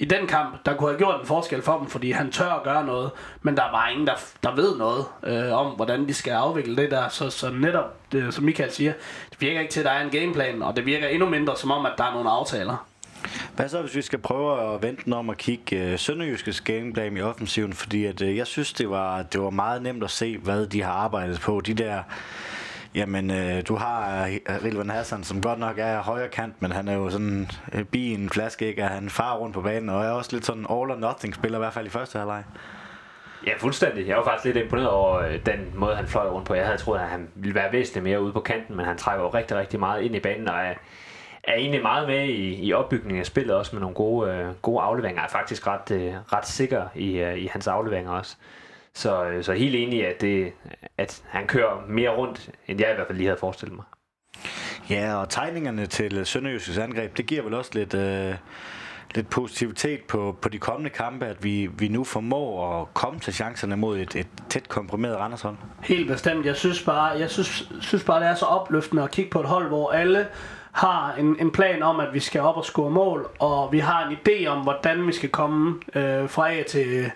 i 0.00 0.04
den 0.04 0.26
kamp, 0.26 0.66
der 0.66 0.76
kunne 0.76 0.88
have 0.90 0.98
gjort 0.98 1.20
en 1.20 1.26
forskel 1.26 1.62
for 1.62 1.78
dem, 1.78 1.86
fordi 1.86 2.10
han 2.10 2.30
tør 2.30 2.50
at 2.50 2.62
gøre 2.62 2.86
noget, 2.86 3.10
men 3.42 3.56
der 3.56 3.62
var 3.62 3.88
ingen, 3.88 4.06
der, 4.06 4.14
der 4.42 4.54
ved 4.54 4.76
noget 4.78 5.04
øh, 5.24 5.52
om, 5.52 5.66
hvordan 5.66 6.08
de 6.08 6.14
skal 6.14 6.30
afvikle 6.30 6.76
det 6.76 6.90
der. 6.90 7.08
Så, 7.08 7.30
så 7.30 7.50
netop, 7.50 8.12
det, 8.12 8.34
som 8.34 8.44
Michael 8.44 8.70
siger, 8.70 8.92
det 9.30 9.40
virker 9.40 9.60
ikke 9.60 9.72
til, 9.72 9.80
at 9.80 9.86
der 9.86 9.92
er 9.92 10.04
en 10.04 10.10
gameplan, 10.10 10.62
og 10.62 10.76
det 10.76 10.86
virker 10.86 11.08
endnu 11.08 11.28
mindre 11.28 11.56
som 11.56 11.70
om, 11.70 11.86
at 11.86 11.92
der 11.98 12.04
er 12.04 12.12
nogle 12.12 12.30
aftaler. 12.30 12.86
Hvad 13.56 13.68
så, 13.68 13.82
hvis 13.82 13.94
vi 13.94 14.02
skal 14.02 14.18
prøve 14.18 14.74
at 14.74 14.82
vente 14.82 15.12
om 15.12 15.30
at 15.30 15.38
kigge 15.38 15.76
øh, 15.76 15.98
Sønderjyskes 15.98 16.60
gameplan 16.60 17.16
i 17.16 17.20
offensiven? 17.20 17.72
Fordi 17.72 18.04
at, 18.04 18.22
øh, 18.22 18.36
jeg 18.36 18.46
synes, 18.46 18.72
det 18.72 18.90
var, 18.90 19.22
det 19.22 19.40
var 19.40 19.50
meget 19.50 19.82
nemt 19.82 20.04
at 20.04 20.10
se, 20.10 20.38
hvad 20.38 20.66
de 20.66 20.82
har 20.82 20.92
arbejdet 20.92 21.40
på. 21.40 21.60
De 21.60 21.74
der 21.74 22.02
Jamen, 22.94 23.30
øh, 23.30 23.62
du 23.68 23.74
har 23.74 24.26
øh, 24.26 24.64
Rilvan 24.64 24.90
Hassan, 24.90 25.24
som 25.24 25.42
godt 25.42 25.58
nok 25.58 25.78
er 25.78 26.02
højre 26.02 26.28
kant, 26.28 26.62
men 26.62 26.72
han 26.72 26.88
er 26.88 26.94
jo 26.94 27.10
sådan 27.10 27.48
øh, 27.72 27.84
bi 27.84 28.14
en 28.14 28.30
flaske, 28.30 28.66
ikke? 28.66 28.82
Han 28.82 29.10
far 29.10 29.36
rundt 29.36 29.54
på 29.54 29.60
banen, 29.60 29.88
og 29.88 30.04
er 30.04 30.10
også 30.10 30.32
lidt 30.32 30.46
sådan 30.46 30.66
all 30.70 30.90
or 30.90 30.96
nothing 30.96 31.34
spiller, 31.34 31.58
i 31.58 31.60
hvert 31.60 31.72
fald 31.72 31.86
i 31.86 31.90
første 31.90 32.18
halvleg. 32.18 32.44
Ja, 33.46 33.52
fuldstændig. 33.58 34.08
Jeg 34.08 34.16
var 34.16 34.24
faktisk 34.24 34.44
lidt 34.44 34.56
imponeret 34.56 34.88
over 34.88 35.18
øh, 35.18 35.46
den 35.46 35.72
måde, 35.74 35.96
han 35.96 36.06
fløj 36.06 36.28
rundt 36.28 36.46
på. 36.46 36.54
Jeg 36.54 36.64
havde 36.64 36.78
troet, 36.78 36.98
at 36.98 37.08
han 37.08 37.28
ville 37.34 37.54
være 37.54 37.72
væsentligt 37.72 38.04
mere 38.04 38.22
ude 38.22 38.32
på 38.32 38.40
kanten, 38.40 38.76
men 38.76 38.86
han 38.86 38.96
trækker 38.96 39.24
jo 39.24 39.30
rigtig, 39.30 39.56
rigtig 39.56 39.80
meget 39.80 40.02
ind 40.02 40.16
i 40.16 40.20
banen, 40.20 40.48
og 40.48 40.54
er, 40.54 40.74
er 41.44 41.54
egentlig 41.54 41.82
meget 41.82 42.08
med 42.08 42.24
i, 42.24 42.66
i 42.66 42.72
opbygningen 42.72 43.20
af 43.20 43.26
spillet, 43.26 43.56
også 43.56 43.76
med 43.76 43.80
nogle 43.80 43.94
gode, 43.94 44.30
øh, 44.32 44.54
gode 44.62 44.82
afleveringer. 44.82 45.22
Er 45.22 45.28
faktisk 45.28 45.66
ret, 45.66 45.90
øh, 45.90 46.14
ret 46.32 46.46
sikker 46.46 46.88
i, 46.94 47.18
øh, 47.18 47.38
i 47.38 47.46
hans 47.46 47.66
afleveringer 47.66 48.12
også. 48.12 48.36
Så, 48.94 49.24
øh, 49.24 49.44
så 49.44 49.52
helt 49.52 49.74
enig, 49.74 50.06
at, 50.06 50.20
det, 50.20 50.52
at 50.98 51.22
han 51.28 51.46
kører 51.46 51.86
mere 51.88 52.10
rundt, 52.10 52.50
end 52.66 52.80
jeg 52.80 52.90
i 52.90 52.94
hvert 52.94 53.06
fald 53.06 53.18
lige 53.18 53.28
havde 53.28 53.40
forestillet 53.40 53.76
mig. 53.76 53.84
Ja, 54.90 55.14
og 55.14 55.28
tegningerne 55.28 55.86
til 55.86 56.26
Sønderjyskets 56.26 56.78
angreb, 56.78 57.16
det 57.16 57.26
giver 57.26 57.42
vel 57.42 57.54
også 57.54 57.70
lidt, 57.74 57.94
øh, 57.94 58.34
lidt 59.14 59.30
positivitet 59.30 60.00
på, 60.02 60.36
på 60.42 60.48
de 60.48 60.58
kommende 60.58 60.90
kampe, 60.90 61.26
at 61.26 61.44
vi, 61.44 61.70
vi 61.78 61.88
nu 61.88 62.04
formår 62.04 62.80
at 62.80 62.94
komme 62.94 63.20
til 63.20 63.34
chancerne 63.34 63.76
mod 63.76 63.98
et, 63.98 64.16
et 64.16 64.26
tæt 64.48 64.68
komprimeret 64.68 65.16
Randershold. 65.16 65.56
Helt 65.82 66.08
bestemt. 66.08 66.46
Jeg 66.46 66.56
synes 66.56 66.82
bare, 66.82 67.18
jeg 67.18 67.30
synes, 67.30 67.68
synes 67.80 68.04
bare, 68.04 68.20
det 68.20 68.28
er 68.28 68.34
så 68.34 68.44
opløftende 68.44 69.02
at 69.02 69.10
kigge 69.10 69.30
på 69.30 69.40
et 69.40 69.46
hold, 69.46 69.68
hvor 69.68 69.90
alle 69.90 70.26
har 70.72 71.14
en, 71.18 71.36
en 71.40 71.50
plan 71.50 71.82
om, 71.82 72.00
at 72.00 72.08
vi 72.14 72.20
skal 72.20 72.40
op 72.40 72.56
og 72.56 72.64
score 72.64 72.90
mål, 72.90 73.30
og 73.38 73.72
vi 73.72 73.78
har 73.78 74.08
en 74.08 74.16
idé 74.16 74.46
om, 74.46 74.62
hvordan 74.62 75.06
vi 75.06 75.12
skal 75.12 75.28
komme 75.28 75.80
øh, 75.94 76.28
fra 76.28 76.52
A 76.52 76.62
til, 76.62 77.10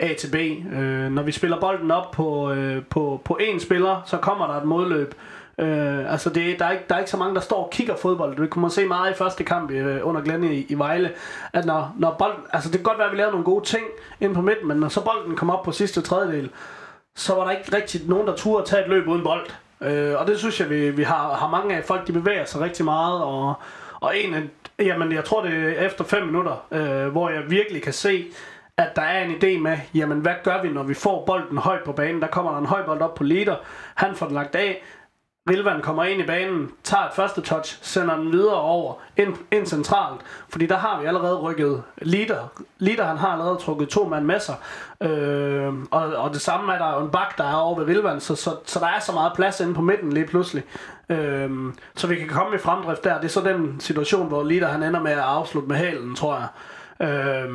A 0.00 0.14
til 0.14 0.30
B. 0.30 0.34
Øh, 0.74 1.10
når 1.10 1.22
vi 1.22 1.32
spiller 1.32 1.60
bolden 1.60 1.90
op 1.90 2.10
på, 2.10 2.52
øh, 2.52 2.82
på, 2.90 3.20
på 3.24 3.38
én 3.42 3.58
spiller, 3.58 4.02
så 4.06 4.16
kommer 4.16 4.46
der 4.46 4.54
et 4.54 4.64
modløb. 4.64 5.14
Øh, 5.58 6.12
altså 6.12 6.30
det, 6.30 6.58
der, 6.58 6.64
er 6.64 6.70
ikke, 6.70 6.84
der 6.88 6.94
er 6.94 6.98
ikke 6.98 7.10
så 7.10 7.16
mange, 7.16 7.34
der 7.34 7.40
står 7.40 7.64
og 7.64 7.70
kigger 7.70 7.96
fodbold. 7.96 8.36
Det 8.36 8.50
kunne 8.50 8.62
man 8.62 8.70
se 8.70 8.86
meget 8.86 9.10
i 9.10 9.14
første 9.14 9.44
kamp 9.44 9.70
øh, 9.70 10.00
under 10.02 10.20
Glenn 10.20 10.44
i, 10.44 10.66
i 10.68 10.74
Vejle. 10.74 11.10
At 11.52 11.64
når, 11.64 11.94
når 11.98 12.16
bolden, 12.18 12.42
altså 12.52 12.70
det 12.70 12.78
kan 12.78 12.84
godt 12.84 12.98
være, 12.98 13.06
at 13.06 13.12
vi 13.12 13.18
lavede 13.18 13.32
nogle 13.32 13.44
gode 13.44 13.64
ting 13.64 13.84
ind 14.20 14.34
på 14.34 14.42
midten, 14.42 14.68
men 14.68 14.76
når 14.76 14.88
så 14.88 15.04
bolden 15.04 15.36
kom 15.36 15.50
op 15.50 15.62
på 15.62 15.72
sidste 15.72 16.00
tredjedel, 16.00 16.50
så 17.16 17.34
var 17.34 17.44
der 17.44 17.50
ikke 17.50 17.76
rigtig 17.76 18.00
nogen, 18.08 18.26
der 18.26 18.36
turde 18.36 18.62
at 18.62 18.68
tage 18.68 18.82
et 18.82 18.88
løb 18.88 19.08
uden 19.08 19.22
bold. 19.22 19.46
Øh, 19.80 20.20
og 20.20 20.26
det 20.26 20.38
synes 20.38 20.60
jeg, 20.60 20.70
vi, 20.70 20.90
vi 20.90 21.02
har, 21.02 21.34
har 21.34 21.50
mange 21.50 21.76
af 21.76 21.84
folk, 21.84 22.06
de 22.06 22.12
bevæger 22.12 22.44
sig 22.44 22.60
rigtig 22.60 22.84
meget. 22.84 23.22
Og, 23.22 23.54
og 24.00 24.18
en 24.18 24.34
af, 24.34 24.42
jamen 24.78 25.12
jeg 25.12 25.24
tror 25.24 25.42
det 25.42 25.52
er 25.52 25.86
efter 25.86 26.04
5 26.04 26.26
minutter, 26.26 26.66
øh, 26.70 27.08
hvor 27.08 27.30
jeg 27.30 27.50
virkelig 27.50 27.82
kan 27.82 27.92
se, 27.92 28.26
at 28.78 28.96
der 28.96 29.02
er 29.02 29.24
en 29.24 29.30
idé 29.30 29.58
med, 29.58 29.78
jamen 29.94 30.18
hvad 30.18 30.34
gør 30.44 30.62
vi, 30.62 30.68
når 30.68 30.82
vi 30.82 30.94
får 30.94 31.24
bolden 31.26 31.58
højt 31.58 31.84
på 31.84 31.92
banen? 31.92 32.22
Der 32.22 32.28
kommer 32.28 32.52
der 32.52 32.58
en 32.58 32.66
høj 32.66 32.84
bold 32.84 33.00
op 33.00 33.14
på 33.14 33.24
leader, 33.24 33.56
han 33.94 34.14
får 34.14 34.26
den 34.26 34.34
lagt 34.34 34.54
af, 34.54 34.82
Rilvan 35.50 35.80
kommer 35.82 36.04
ind 36.04 36.20
i 36.20 36.26
banen, 36.26 36.70
tager 36.84 37.04
et 37.04 37.12
første 37.14 37.40
touch, 37.40 37.78
sender 37.82 38.16
den 38.16 38.32
videre 38.32 38.60
over 38.60 38.94
ind, 39.16 39.36
ind 39.52 39.66
centralt, 39.66 40.20
fordi 40.48 40.66
der 40.66 40.76
har 40.76 41.00
vi 41.00 41.06
allerede 41.06 41.36
rykket 41.36 41.82
leader. 42.02 42.62
Leader 42.78 43.04
han 43.04 43.16
har 43.16 43.28
allerede 43.28 43.56
trukket 43.56 43.88
to 43.88 44.08
mand 44.08 44.24
med 44.24 44.40
sig, 44.40 44.54
øh, 45.00 45.74
og, 45.90 46.16
og 46.16 46.30
det 46.32 46.40
samme 46.40 46.72
er 46.72 46.78
der 46.78 46.98
jo 46.98 47.04
en 47.04 47.10
bak, 47.10 47.38
der 47.38 47.44
er 47.44 47.54
over 47.54 47.78
ved 47.78 47.86
Rilvan, 47.86 48.20
så, 48.20 48.34
så, 48.34 48.56
så 48.64 48.80
der 48.80 48.86
er 48.86 49.00
så 49.00 49.12
meget 49.12 49.32
plads 49.34 49.60
inde 49.60 49.74
på 49.74 49.82
midten 49.82 50.12
lige 50.12 50.26
pludselig. 50.26 50.64
Øh, 51.08 51.50
så 51.94 52.06
vi 52.06 52.16
kan 52.16 52.28
komme 52.28 52.56
i 52.56 52.58
fremdrift 52.58 53.04
der. 53.04 53.14
Det 53.14 53.24
er 53.24 53.28
så 53.28 53.40
den 53.40 53.80
situation, 53.80 54.28
hvor 54.28 54.44
leader 54.44 54.68
han 54.68 54.82
ender 54.82 55.00
med 55.00 55.12
at 55.12 55.18
afslutte 55.18 55.68
med 55.68 55.76
halen, 55.76 56.14
tror 56.14 56.36
jeg. 56.36 56.48
Øh, 57.08 57.50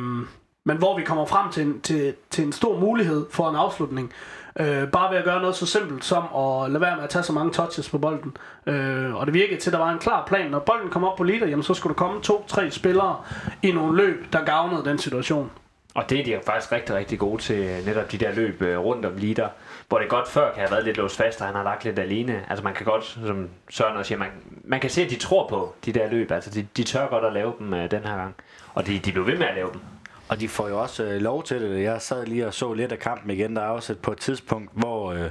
men 0.64 0.76
hvor 0.76 0.96
vi 0.96 1.02
kommer 1.02 1.26
frem 1.26 1.50
til 1.52 1.62
en, 1.62 1.80
til, 1.80 2.14
til 2.30 2.44
en 2.44 2.52
stor 2.52 2.80
mulighed 2.80 3.26
for 3.30 3.50
en 3.50 3.56
afslutning. 3.56 4.12
Øh, 4.60 4.88
bare 4.88 5.10
ved 5.10 5.18
at 5.18 5.24
gøre 5.24 5.40
noget 5.40 5.56
så 5.56 5.66
simpelt 5.66 6.04
som 6.04 6.22
at 6.22 6.70
lade 6.70 6.80
være 6.80 6.96
med 6.96 7.04
at 7.04 7.10
tage 7.10 7.22
så 7.22 7.32
mange 7.32 7.52
touches 7.52 7.90
på 7.90 7.98
bolden. 7.98 8.36
Øh, 8.66 9.14
og 9.14 9.26
det 9.26 9.34
virkede 9.34 9.60
til, 9.60 9.70
at 9.70 9.72
der 9.72 9.78
var 9.78 9.92
en 9.92 9.98
klar 9.98 10.26
plan. 10.26 10.50
Når 10.50 10.58
bolden 10.58 10.90
kom 10.90 11.04
op 11.04 11.16
på 11.16 11.24
leader, 11.24 11.46
jamen, 11.46 11.62
så 11.62 11.74
skulle 11.74 11.94
der 11.94 11.98
komme 11.98 12.22
to-tre 12.22 12.70
spillere 12.70 13.16
i 13.62 13.72
nogle 13.72 13.96
løb, 13.96 14.32
der 14.32 14.44
gavnede 14.44 14.84
den 14.84 14.98
situation. 14.98 15.50
Og 15.94 16.10
det 16.10 16.20
er 16.20 16.24
de 16.24 16.44
faktisk 16.46 16.72
rigtig, 16.72 16.94
rigtig 16.94 17.18
gode 17.18 17.42
til, 17.42 17.56
øh, 17.56 17.86
netop 17.86 18.12
de 18.12 18.18
der 18.18 18.32
løb 18.34 18.62
øh, 18.62 18.78
rundt 18.78 19.06
om 19.06 19.12
leader, 19.16 19.48
hvor 19.88 19.98
det 19.98 20.08
godt 20.08 20.28
før 20.28 20.52
kan 20.52 20.60
have 20.60 20.70
været 20.70 20.84
lidt 20.84 20.96
låst 20.96 21.16
fast, 21.16 21.40
og 21.40 21.46
han 21.46 21.56
har 21.56 21.62
lagt 21.62 21.84
lidt 21.84 21.98
alene. 21.98 22.44
Altså 22.48 22.64
man 22.64 22.74
kan 22.74 22.86
godt, 22.86 23.04
som 23.04 23.48
Søren 23.70 23.96
også 23.96 24.08
siger, 24.08 24.18
man, 24.18 24.28
man 24.64 24.80
kan 24.80 24.90
se, 24.90 25.02
at 25.02 25.10
de 25.10 25.16
tror 25.16 25.48
på 25.48 25.74
de 25.84 25.92
der 25.92 26.10
løb. 26.10 26.30
Altså 26.30 26.50
de, 26.50 26.66
de 26.76 26.82
tør 26.82 27.08
godt 27.08 27.24
at 27.24 27.32
lave 27.32 27.52
dem 27.58 27.74
øh, 27.74 27.90
den 27.90 28.02
her 28.04 28.16
gang. 28.16 28.34
Og 28.74 28.86
de, 28.86 28.98
de 28.98 29.12
blev 29.12 29.26
ved 29.26 29.38
med 29.38 29.46
at 29.46 29.54
lave 29.54 29.70
dem. 29.72 29.80
Og 30.28 30.40
de 30.40 30.48
får 30.48 30.68
jo 30.68 30.80
også 30.82 31.04
øh, 31.04 31.20
lov 31.20 31.42
til 31.42 31.60
det. 31.60 31.82
Jeg 31.82 32.02
sad 32.02 32.26
lige 32.26 32.46
og 32.46 32.54
så 32.54 32.72
lidt 32.72 32.92
af 32.92 32.98
kampen 32.98 33.30
igen. 33.30 33.56
Der 33.56 33.62
er 33.62 33.68
også 33.68 33.92
et, 33.92 33.98
på 33.98 34.12
et 34.12 34.18
tidspunkt, 34.18 34.70
hvor 34.72 35.12
øh, 35.12 35.30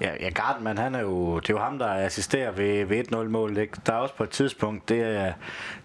ja, 0.00 0.10
ja, 0.20 0.28
Gardman, 0.28 0.78
han 0.78 0.94
er 0.94 1.00
jo, 1.00 1.38
det 1.38 1.50
er 1.50 1.54
jo 1.54 1.58
ham, 1.58 1.78
der 1.78 1.88
assisterer 1.88 2.50
ved, 2.50 2.84
ved 2.84 3.12
1-0-målet. 3.12 3.58
Ikke? 3.58 3.76
Der 3.86 3.92
er 3.92 3.96
også 3.96 4.14
på 4.14 4.22
et 4.22 4.30
tidspunkt, 4.30 4.88
det 4.88 5.00
er, 5.02 5.32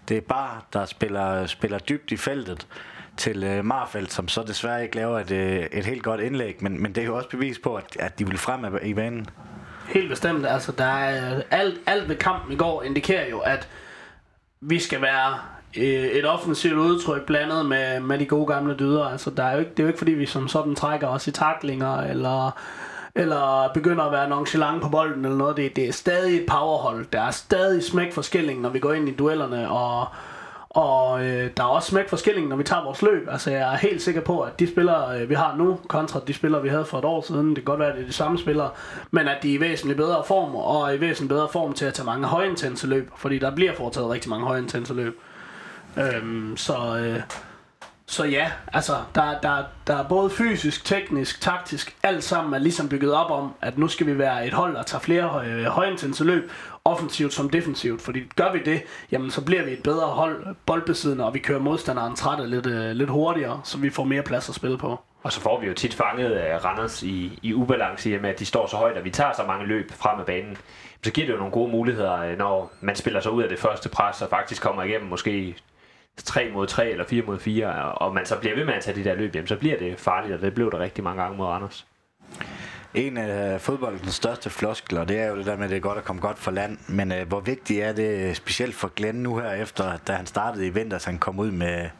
det 0.08 0.16
er 0.16 0.20
bare, 0.20 0.60
der 0.72 0.84
spiller, 0.84 1.46
spiller 1.46 1.78
dybt 1.78 2.12
i 2.12 2.16
feltet 2.16 2.66
til 3.16 3.44
øh, 3.44 3.64
Marfeldt, 3.64 4.12
som 4.12 4.28
så 4.28 4.42
desværre 4.42 4.82
ikke 4.82 4.96
laver 4.96 5.18
et, 5.18 5.30
øh, 5.30 5.66
et 5.72 5.86
helt 5.86 6.02
godt 6.02 6.20
indlæg. 6.20 6.62
Men, 6.62 6.82
men 6.82 6.94
det 6.94 7.00
er 7.00 7.06
jo 7.06 7.16
også 7.16 7.28
bevis 7.28 7.58
på, 7.58 7.74
at, 7.74 7.96
at 8.00 8.18
de 8.18 8.26
vil 8.26 8.38
frem 8.38 8.78
i 8.82 8.94
banen. 8.94 9.26
Helt 9.88 10.08
bestemt. 10.08 10.46
Altså, 10.46 10.72
der 10.72 10.84
er, 10.84 11.42
alt, 11.50 11.78
alt 11.86 12.08
ved 12.08 12.16
kampen 12.16 12.52
i 12.52 12.56
går 12.56 12.82
indikerer 12.82 13.28
jo, 13.30 13.38
at 13.38 13.68
vi 14.60 14.78
skal 14.78 15.02
være 15.02 15.38
Øh, 15.76 15.84
et 15.84 16.28
offensivt 16.28 16.78
udtryk 16.78 17.26
blandet 17.26 17.66
med, 17.66 18.00
med 18.00 18.18
de 18.18 18.26
gode 18.26 18.46
gamle 18.46 18.74
dyder. 18.74 19.04
Altså, 19.04 19.30
der 19.30 19.44
er 19.44 19.52
jo 19.52 19.58
ikke, 19.58 19.70
det 19.70 19.78
er 19.78 19.82
jo 19.82 19.88
ikke 19.88 19.98
fordi, 19.98 20.12
vi 20.12 20.26
som 20.26 20.48
sådan 20.48 20.74
trækker 20.74 21.06
os 21.06 21.26
i 21.26 21.30
taklinger, 21.30 22.00
eller, 22.00 22.58
eller 23.14 23.70
begynder 23.74 24.04
at 24.04 24.12
være 24.12 24.28
nonchalant 24.28 24.82
på 24.82 24.88
bolden, 24.88 25.24
eller 25.24 25.38
noget. 25.38 25.56
Det, 25.56 25.76
det 25.76 25.88
er 25.88 25.92
stadig 25.92 26.40
et 26.40 26.46
powerhold. 26.46 27.06
Der 27.12 27.20
er 27.20 27.30
stadig 27.30 27.84
smæk 27.84 28.12
forskelling, 28.12 28.60
når 28.60 28.68
vi 28.68 28.78
går 28.78 28.92
ind 28.92 29.08
i 29.08 29.14
duellerne, 29.14 29.70
og, 29.70 30.06
og 30.70 31.24
øh, 31.24 31.50
der 31.56 31.62
er 31.62 31.68
også 31.68 31.88
smæk 31.88 32.08
forskelling, 32.08 32.48
når 32.48 32.56
vi 32.56 32.64
tager 32.64 32.84
vores 32.84 33.02
løb. 33.02 33.28
Altså, 33.30 33.50
jeg 33.50 33.72
er 33.72 33.76
helt 33.76 34.02
sikker 34.02 34.20
på, 34.20 34.40
at 34.40 34.60
de 34.60 34.68
spillere, 34.72 35.20
øh, 35.20 35.28
vi 35.28 35.34
har 35.34 35.56
nu, 35.56 35.78
kontra 35.88 36.20
de 36.26 36.34
spillere, 36.34 36.62
vi 36.62 36.68
havde 36.68 36.84
for 36.84 36.98
et 36.98 37.04
år 37.04 37.20
siden, 37.20 37.48
det 37.48 37.56
kan 37.56 37.64
godt 37.64 37.80
være, 37.80 37.88
at 37.88 37.94
det 37.94 38.02
er 38.02 38.06
de 38.06 38.12
samme 38.12 38.38
spillere, 38.38 38.70
men 39.10 39.28
at 39.28 39.38
de 39.42 39.50
er 39.50 39.58
i 39.58 39.60
væsentligt 39.60 39.96
bedre 39.96 40.22
form, 40.26 40.54
og 40.54 40.88
er 40.88 40.92
i 40.92 41.00
væsentligt 41.00 41.28
bedre 41.28 41.48
form 41.52 41.72
til 41.72 41.84
at 41.84 41.94
tage 41.94 42.06
mange 42.06 42.26
højintense 42.26 42.86
løb, 42.86 43.10
fordi 43.16 43.38
der 43.38 43.54
bliver 43.54 43.74
foretaget 43.74 44.10
rigtig 44.10 44.30
mange 44.30 44.46
højintense 44.46 44.94
løb. 44.94 45.20
Øhm, 45.96 46.56
så, 46.56 46.98
øh, 46.98 47.22
så 48.06 48.24
ja, 48.24 48.50
altså, 48.72 48.92
der, 49.14 49.40
der, 49.40 49.64
der 49.86 49.96
er 49.96 50.08
både 50.08 50.30
fysisk, 50.30 50.84
teknisk, 50.84 51.40
taktisk, 51.40 51.96
alt 52.02 52.24
sammen 52.24 52.54
er 52.54 52.58
ligesom 52.58 52.88
bygget 52.88 53.14
op 53.14 53.30
om, 53.30 53.54
at 53.60 53.78
nu 53.78 53.88
skal 53.88 54.06
vi 54.06 54.18
være 54.18 54.46
et 54.46 54.52
hold, 54.52 54.74
der 54.74 54.82
tager 54.82 55.00
flere 55.00 55.22
høj, 55.22 55.46
øh, 55.46 55.64
højintense 55.64 56.24
løb, 56.24 56.50
offensivt 56.84 57.32
som 57.32 57.50
defensivt. 57.50 58.02
Fordi 58.02 58.20
gør 58.36 58.52
vi 58.52 58.62
det, 58.64 58.82
jamen 59.12 59.30
så 59.30 59.44
bliver 59.44 59.64
vi 59.64 59.72
et 59.72 59.82
bedre 59.82 60.06
hold 60.06 60.54
boldbesiddende, 60.66 61.24
og 61.24 61.34
vi 61.34 61.38
kører 61.38 61.58
modstanderen 61.58 62.16
træt 62.16 62.48
lidt, 62.48 62.66
øh, 62.66 62.90
lidt 62.90 63.10
hurtigere, 63.10 63.60
så 63.64 63.78
vi 63.78 63.90
får 63.90 64.04
mere 64.04 64.22
plads 64.22 64.48
at 64.48 64.54
spille 64.54 64.78
på. 64.78 65.00
Og 65.22 65.32
så 65.32 65.40
får 65.40 65.60
vi 65.60 65.66
jo 65.66 65.74
tit 65.74 65.94
fanget 65.94 66.32
af 66.32 66.64
Randers 66.64 67.02
i, 67.02 67.38
i 67.42 67.54
ubalance 67.54 68.10
i 68.10 68.18
med, 68.18 68.30
at 68.30 68.38
de 68.38 68.46
står 68.46 68.66
så 68.66 68.76
højt, 68.76 68.96
og 68.96 69.04
vi 69.04 69.10
tager 69.10 69.32
så 69.32 69.42
mange 69.46 69.66
løb 69.66 69.92
frem 69.92 70.20
af 70.20 70.26
banen. 70.26 70.56
Så 71.04 71.12
giver 71.12 71.26
det 71.26 71.32
jo 71.32 71.38
nogle 71.38 71.52
gode 71.52 71.70
muligheder, 71.70 72.20
øh, 72.20 72.38
når 72.38 72.72
man 72.80 72.96
spiller 72.96 73.20
sig 73.20 73.32
ud 73.32 73.42
af 73.42 73.48
det 73.48 73.58
første 73.58 73.88
pres, 73.88 74.22
og 74.22 74.30
faktisk 74.30 74.62
kommer 74.62 74.82
igennem 74.82 75.08
måske 75.08 75.56
3 76.24 76.50
mod 76.52 76.66
3 76.66 76.90
eller 76.90 77.04
4 77.04 77.22
mod 77.22 77.38
4, 77.38 77.92
og 77.92 78.14
man 78.14 78.26
så 78.26 78.38
bliver 78.38 78.56
ved 78.56 78.64
med 78.64 78.74
at 78.74 78.82
tage 78.82 78.96
de 78.96 79.04
der 79.04 79.14
løb 79.14 79.32
hjem, 79.32 79.46
så 79.46 79.56
bliver 79.56 79.78
det 79.78 80.00
farligt, 80.00 80.34
og 80.34 80.40
det 80.40 80.54
blev 80.54 80.70
det 80.70 80.80
rigtig 80.80 81.04
mange 81.04 81.22
gange 81.22 81.36
mod 81.36 81.54
Anders. 81.54 81.86
En 82.94 83.16
af 83.16 83.60
fodboldens 83.60 84.14
største 84.14 84.50
floskler, 84.50 85.04
det 85.04 85.20
er 85.20 85.26
jo 85.26 85.36
det 85.36 85.46
der 85.46 85.56
med, 85.56 85.64
at 85.64 85.70
det 85.70 85.76
er 85.76 85.80
godt 85.80 85.98
at 85.98 86.04
komme 86.04 86.22
godt 86.22 86.38
for 86.38 86.50
land. 86.50 86.78
Men 86.88 87.12
øh, 87.12 87.28
hvor 87.28 87.40
vigtigt 87.40 87.82
er 87.82 87.92
det 87.92 88.36
specielt 88.36 88.74
for 88.74 88.88
Glenn 88.96 89.22
nu 89.22 89.38
her, 89.38 89.52
efter 89.52 89.96
da 89.96 90.12
han 90.12 90.26
startede 90.26 90.66
i 90.66 90.70
vinter, 90.70 91.02
han 91.04 91.18
kom 91.18 91.38
ud 91.38 91.50
med 91.50 91.90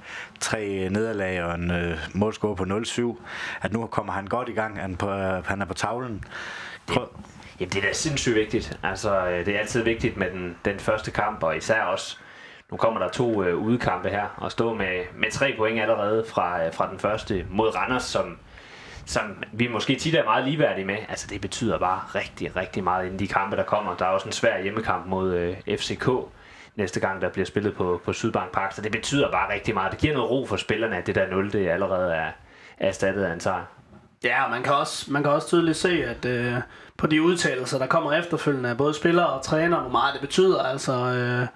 tre 0.40 0.88
nederlag 0.90 1.42
og 1.42 1.54
en 1.54 1.70
øh, 1.70 1.98
målscore 2.14 2.56
på 2.56 2.64
0-7, 2.64 3.22
at 3.62 3.72
nu 3.72 3.86
kommer 3.86 4.12
han 4.12 4.26
godt 4.26 4.48
i 4.48 4.52
gang, 4.52 4.80
han, 4.80 4.96
på, 4.96 5.10
øh, 5.10 5.44
han 5.44 5.60
er 5.60 5.66
på 5.66 5.74
tavlen. 5.74 6.24
Prøv. 6.86 7.08
Jamen, 7.60 7.72
det 7.72 7.84
er 7.84 7.86
da 7.86 7.92
sindssygt 7.92 8.34
vigtigt. 8.34 8.78
Altså, 8.82 9.26
øh, 9.26 9.46
det 9.46 9.54
er 9.54 9.58
altid 9.58 9.82
vigtigt 9.82 10.16
med 10.16 10.30
den, 10.30 10.56
den 10.64 10.78
første 10.78 11.10
kamp, 11.10 11.42
og 11.42 11.56
især 11.56 11.82
også 11.82 12.18
nu 12.70 12.76
kommer 12.76 13.00
der 13.00 13.08
to 13.08 13.42
øh, 13.42 13.56
udkampe 13.56 14.08
her, 14.08 14.26
og 14.36 14.52
stå 14.52 14.74
med, 14.74 15.04
med 15.16 15.30
tre 15.30 15.54
point 15.58 15.80
allerede 15.80 16.24
fra, 16.28 16.64
øh, 16.64 16.74
fra 16.74 16.90
den 16.90 16.98
første 16.98 17.46
mod 17.50 17.76
Randers, 17.76 18.02
som, 18.02 18.38
som 19.06 19.22
vi 19.52 19.68
måske 19.68 19.96
tit 19.96 20.14
er 20.14 20.24
meget 20.24 20.44
ligeværdige 20.44 20.84
med. 20.84 20.96
Altså 21.08 21.26
det 21.30 21.40
betyder 21.40 21.78
bare 21.78 22.00
rigtig, 22.14 22.56
rigtig 22.56 22.84
meget 22.84 23.04
inden 23.04 23.18
de 23.18 23.28
kampe, 23.28 23.56
der 23.56 23.64
kommer. 23.64 23.96
Der 23.96 24.04
er 24.04 24.08
også 24.08 24.26
en 24.26 24.32
svær 24.32 24.62
hjemmekamp 24.62 25.06
mod 25.06 25.34
øh, 25.34 25.56
FCK 25.78 26.08
næste 26.76 27.00
gang, 27.00 27.22
der 27.22 27.28
bliver 27.28 27.46
spillet 27.46 27.74
på, 27.74 28.00
på 28.04 28.12
Sydbank 28.12 28.52
Park. 28.52 28.72
Så 28.72 28.82
det 28.82 28.92
betyder 28.92 29.30
bare 29.30 29.52
rigtig 29.52 29.74
meget. 29.74 29.92
Det 29.92 30.00
giver 30.00 30.14
noget 30.14 30.30
ro 30.30 30.46
for 30.46 30.56
spillerne, 30.56 30.96
at 30.96 31.06
det 31.06 31.14
der 31.14 31.30
0, 31.30 31.52
det 31.52 31.68
allerede 31.68 32.14
er, 32.14 32.30
er 32.78 32.88
erstattet 32.88 33.24
af 33.24 33.32
en 33.32 33.40
sejr. 33.40 33.64
Ja, 34.24 34.48
man 34.48 34.62
kan 34.62 34.74
også, 34.74 35.12
man 35.12 35.22
kan 35.22 35.32
også 35.32 35.48
tydeligt 35.48 35.76
se, 35.76 36.04
at 36.04 36.24
øh, 36.24 36.54
på 36.96 37.06
de 37.06 37.22
udtalelser, 37.22 37.78
der 37.78 37.86
kommer 37.86 38.12
efterfølgende 38.12 38.70
af 38.70 38.76
både 38.76 38.94
spillere 38.94 39.26
og 39.26 39.42
træner, 39.42 39.80
hvor 39.80 39.90
meget 39.90 40.12
det 40.12 40.20
betyder. 40.20 40.62
Altså, 40.62 40.92
øh, 40.92 41.46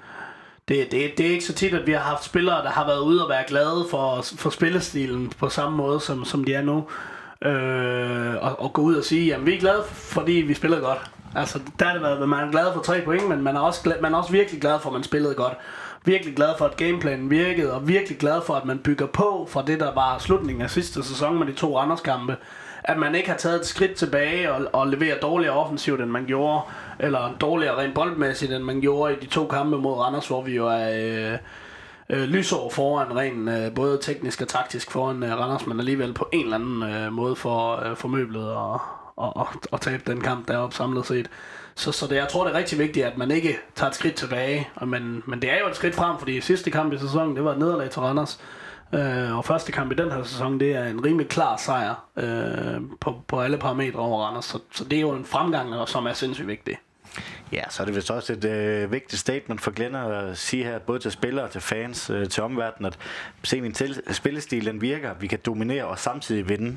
det, 0.69 0.91
det, 0.91 1.19
det 1.19 1.27
er 1.27 1.31
ikke 1.31 1.45
så 1.45 1.53
tit, 1.53 1.75
at 1.75 1.87
vi 1.87 1.93
har 1.93 2.01
haft 2.01 2.25
spillere, 2.25 2.63
der 2.63 2.71
har 2.71 2.87
været 2.87 3.01
ude 3.01 3.25
og 3.25 3.31
være 3.31 3.45
glade 3.47 3.87
for, 3.91 4.23
for 4.37 4.51
spillestilen 4.51 5.33
på 5.39 5.49
samme 5.49 5.77
måde, 5.77 6.01
som, 6.01 6.25
som 6.25 6.45
de 6.45 6.55
er 6.55 6.63
nu. 6.63 6.85
Øh, 7.49 8.35
og, 8.43 8.61
og 8.61 8.73
gå 8.73 8.83
ud 8.83 8.95
og 8.95 9.05
sige, 9.05 9.27
jamen 9.27 9.47
vi 9.47 9.55
er 9.55 9.61
glade, 9.61 9.83
fordi 9.89 10.33
vi 10.33 10.55
spillede 10.55 10.81
godt. 10.81 11.11
Altså, 11.35 11.61
der 11.79 11.87
er 11.87 11.93
det 11.93 12.03
været, 12.03 12.29
man 12.29 12.49
er 12.49 12.51
glad 12.51 12.73
for 12.75 12.81
tre 12.81 13.01
point, 13.05 13.29
men 13.29 13.43
man 13.43 13.57
er, 13.57 13.61
også 13.61 13.83
glad, 13.83 14.01
man 14.01 14.15
er 14.15 14.19
også 14.19 14.33
virkelig 14.33 14.61
glad 14.61 14.81
for, 14.81 14.89
at 14.89 14.93
man 14.93 15.03
spillede 15.03 15.35
godt. 15.35 15.55
Virkelig 16.05 16.37
glad 16.37 16.49
for, 16.59 16.65
at 16.65 16.77
gameplanen 16.77 17.31
virkede, 17.31 17.73
og 17.73 17.89
virkelig 17.89 18.19
glad 18.19 18.41
for, 18.47 18.55
at 18.55 18.65
man 18.65 18.79
bygger 18.79 19.07
på 19.07 19.49
fra 19.51 19.63
det, 19.67 19.81
der 19.81 19.95
var 19.95 20.19
slutningen 20.19 20.63
af 20.63 20.71
sidste 20.71 21.03
sæson 21.03 21.39
med 21.39 21.47
de 21.47 21.53
to 21.53 21.79
andres 21.79 22.01
kampe 22.01 22.37
at 22.85 22.99
man 22.99 23.15
ikke 23.15 23.29
har 23.29 23.37
taget 23.37 23.61
et 23.61 23.67
skridt 23.67 23.95
tilbage 23.95 24.53
og, 24.53 24.67
og 24.73 24.87
leverer 24.87 25.19
dårligere 25.19 25.55
offensivt, 25.55 26.01
end 26.01 26.11
man 26.11 26.27
gjorde, 26.27 26.63
eller 26.99 27.37
dårligere 27.41 27.77
rent 27.77 27.95
boldmæssigt, 27.95 28.53
end 28.53 28.65
man 28.65 28.81
gjorde 28.81 29.15
i 29.15 29.17
de 29.21 29.27
to 29.27 29.47
kampe 29.47 29.79
mod 29.79 29.95
Randers, 29.99 30.29
hvor 30.29 30.43
vi 30.43 30.57
jo 30.57 30.67
er 30.67 30.91
øh, 30.95 31.39
øh, 32.11 32.23
lysår 32.29 32.71
foran, 32.71 33.17
rent 33.17 33.49
øh, 33.49 33.75
både 33.75 33.99
teknisk 34.03 34.43
og 34.43 34.49
taktisk 34.49 34.91
foran 34.91 35.23
øh, 35.23 35.39
Randers, 35.39 35.67
men 35.67 35.79
alligevel 35.79 36.15
på 36.15 36.29
en 36.33 36.45
eller 36.45 36.55
anden 36.55 36.83
øh, 36.83 37.13
måde 37.13 37.37
for, 37.37 37.89
øh, 37.91 37.97
for 37.97 38.09
møblet 38.09 38.51
og, 38.53 38.81
og, 39.17 39.37
og, 39.37 39.49
og 39.73 39.81
tabe 39.81 40.03
den 40.07 40.21
kamp 40.21 40.49
deroppe 40.49 40.77
samlet 40.77 41.07
set. 41.07 41.31
Så, 41.75 41.93
så 41.93 42.07
det, 42.07 42.17
jeg 42.17 42.29
tror, 42.29 42.45
det 42.45 42.55
er 42.55 42.59
rigtig 42.59 42.79
vigtigt, 42.79 43.07
at 43.07 43.19
man 43.19 43.31
ikke 43.31 43.59
tager 43.75 43.91
et 43.91 43.95
skridt 43.97 44.15
tilbage. 44.15 44.69
man 44.87 45.23
men 45.27 45.43
det 45.43 45.53
er 45.53 45.59
jo 45.61 45.69
et 45.69 45.77
skridt 45.77 45.95
frem, 45.95 46.19
fordi 46.19 46.41
sidste 46.41 46.71
kamp 46.71 46.93
i 46.93 46.99
sæsonen, 46.99 47.37
det 47.37 47.45
var 47.45 47.53
et 47.53 47.59
nederlag 47.59 47.91
til 47.91 48.03
Randers. 48.03 48.41
Øh, 48.95 49.37
og 49.37 49.45
første 49.45 49.73
kamp 49.73 49.93
i 49.93 49.95
den 49.95 50.11
her 50.11 50.23
sæson, 50.23 50.61
det 50.61 50.77
er 50.77 50.85
en 50.85 51.05
rimelig 51.05 51.29
klar 51.29 51.57
sejr 51.57 52.05
øh, 52.17 52.81
på, 53.01 53.23
på 53.29 53.41
alle 53.41 53.59
parametre 53.59 53.99
over 53.99 54.25
Randers. 54.25 54.45
Så, 54.45 54.59
så 54.73 54.85
det 54.85 54.97
er 54.97 55.01
jo 55.01 55.11
en 55.13 55.25
fremgang, 55.25 55.89
som 55.89 56.07
er 56.07 56.13
sindssygt 56.13 56.49
vigtig. 56.49 56.79
Ja, 57.53 57.63
så 57.69 57.83
er 57.83 57.85
det 57.85 57.97
vist 57.97 58.11
også 58.11 58.33
et 58.33 58.45
øh, 58.45 58.93
vigtigt 58.93 59.21
statement 59.21 59.61
for 59.61 59.71
Glenn 59.71 59.95
at 59.95 60.39
sige 60.39 60.65
her, 60.65 60.79
både 60.79 60.99
til 60.99 61.11
spillere, 61.11 61.49
til 61.49 61.61
fans, 61.61 62.11
øh, 62.11 62.29
til 62.29 62.43
omverdenen, 62.43 62.87
at 62.87 62.99
se 63.43 63.61
min 63.61 63.73
til, 63.73 64.03
spillestil, 64.11 64.67
den 64.67 64.81
virker, 64.81 65.15
vi 65.21 65.27
kan 65.27 65.39
dominere 65.47 65.85
og 65.85 65.99
samtidig 65.99 66.49
vinde. 66.49 66.77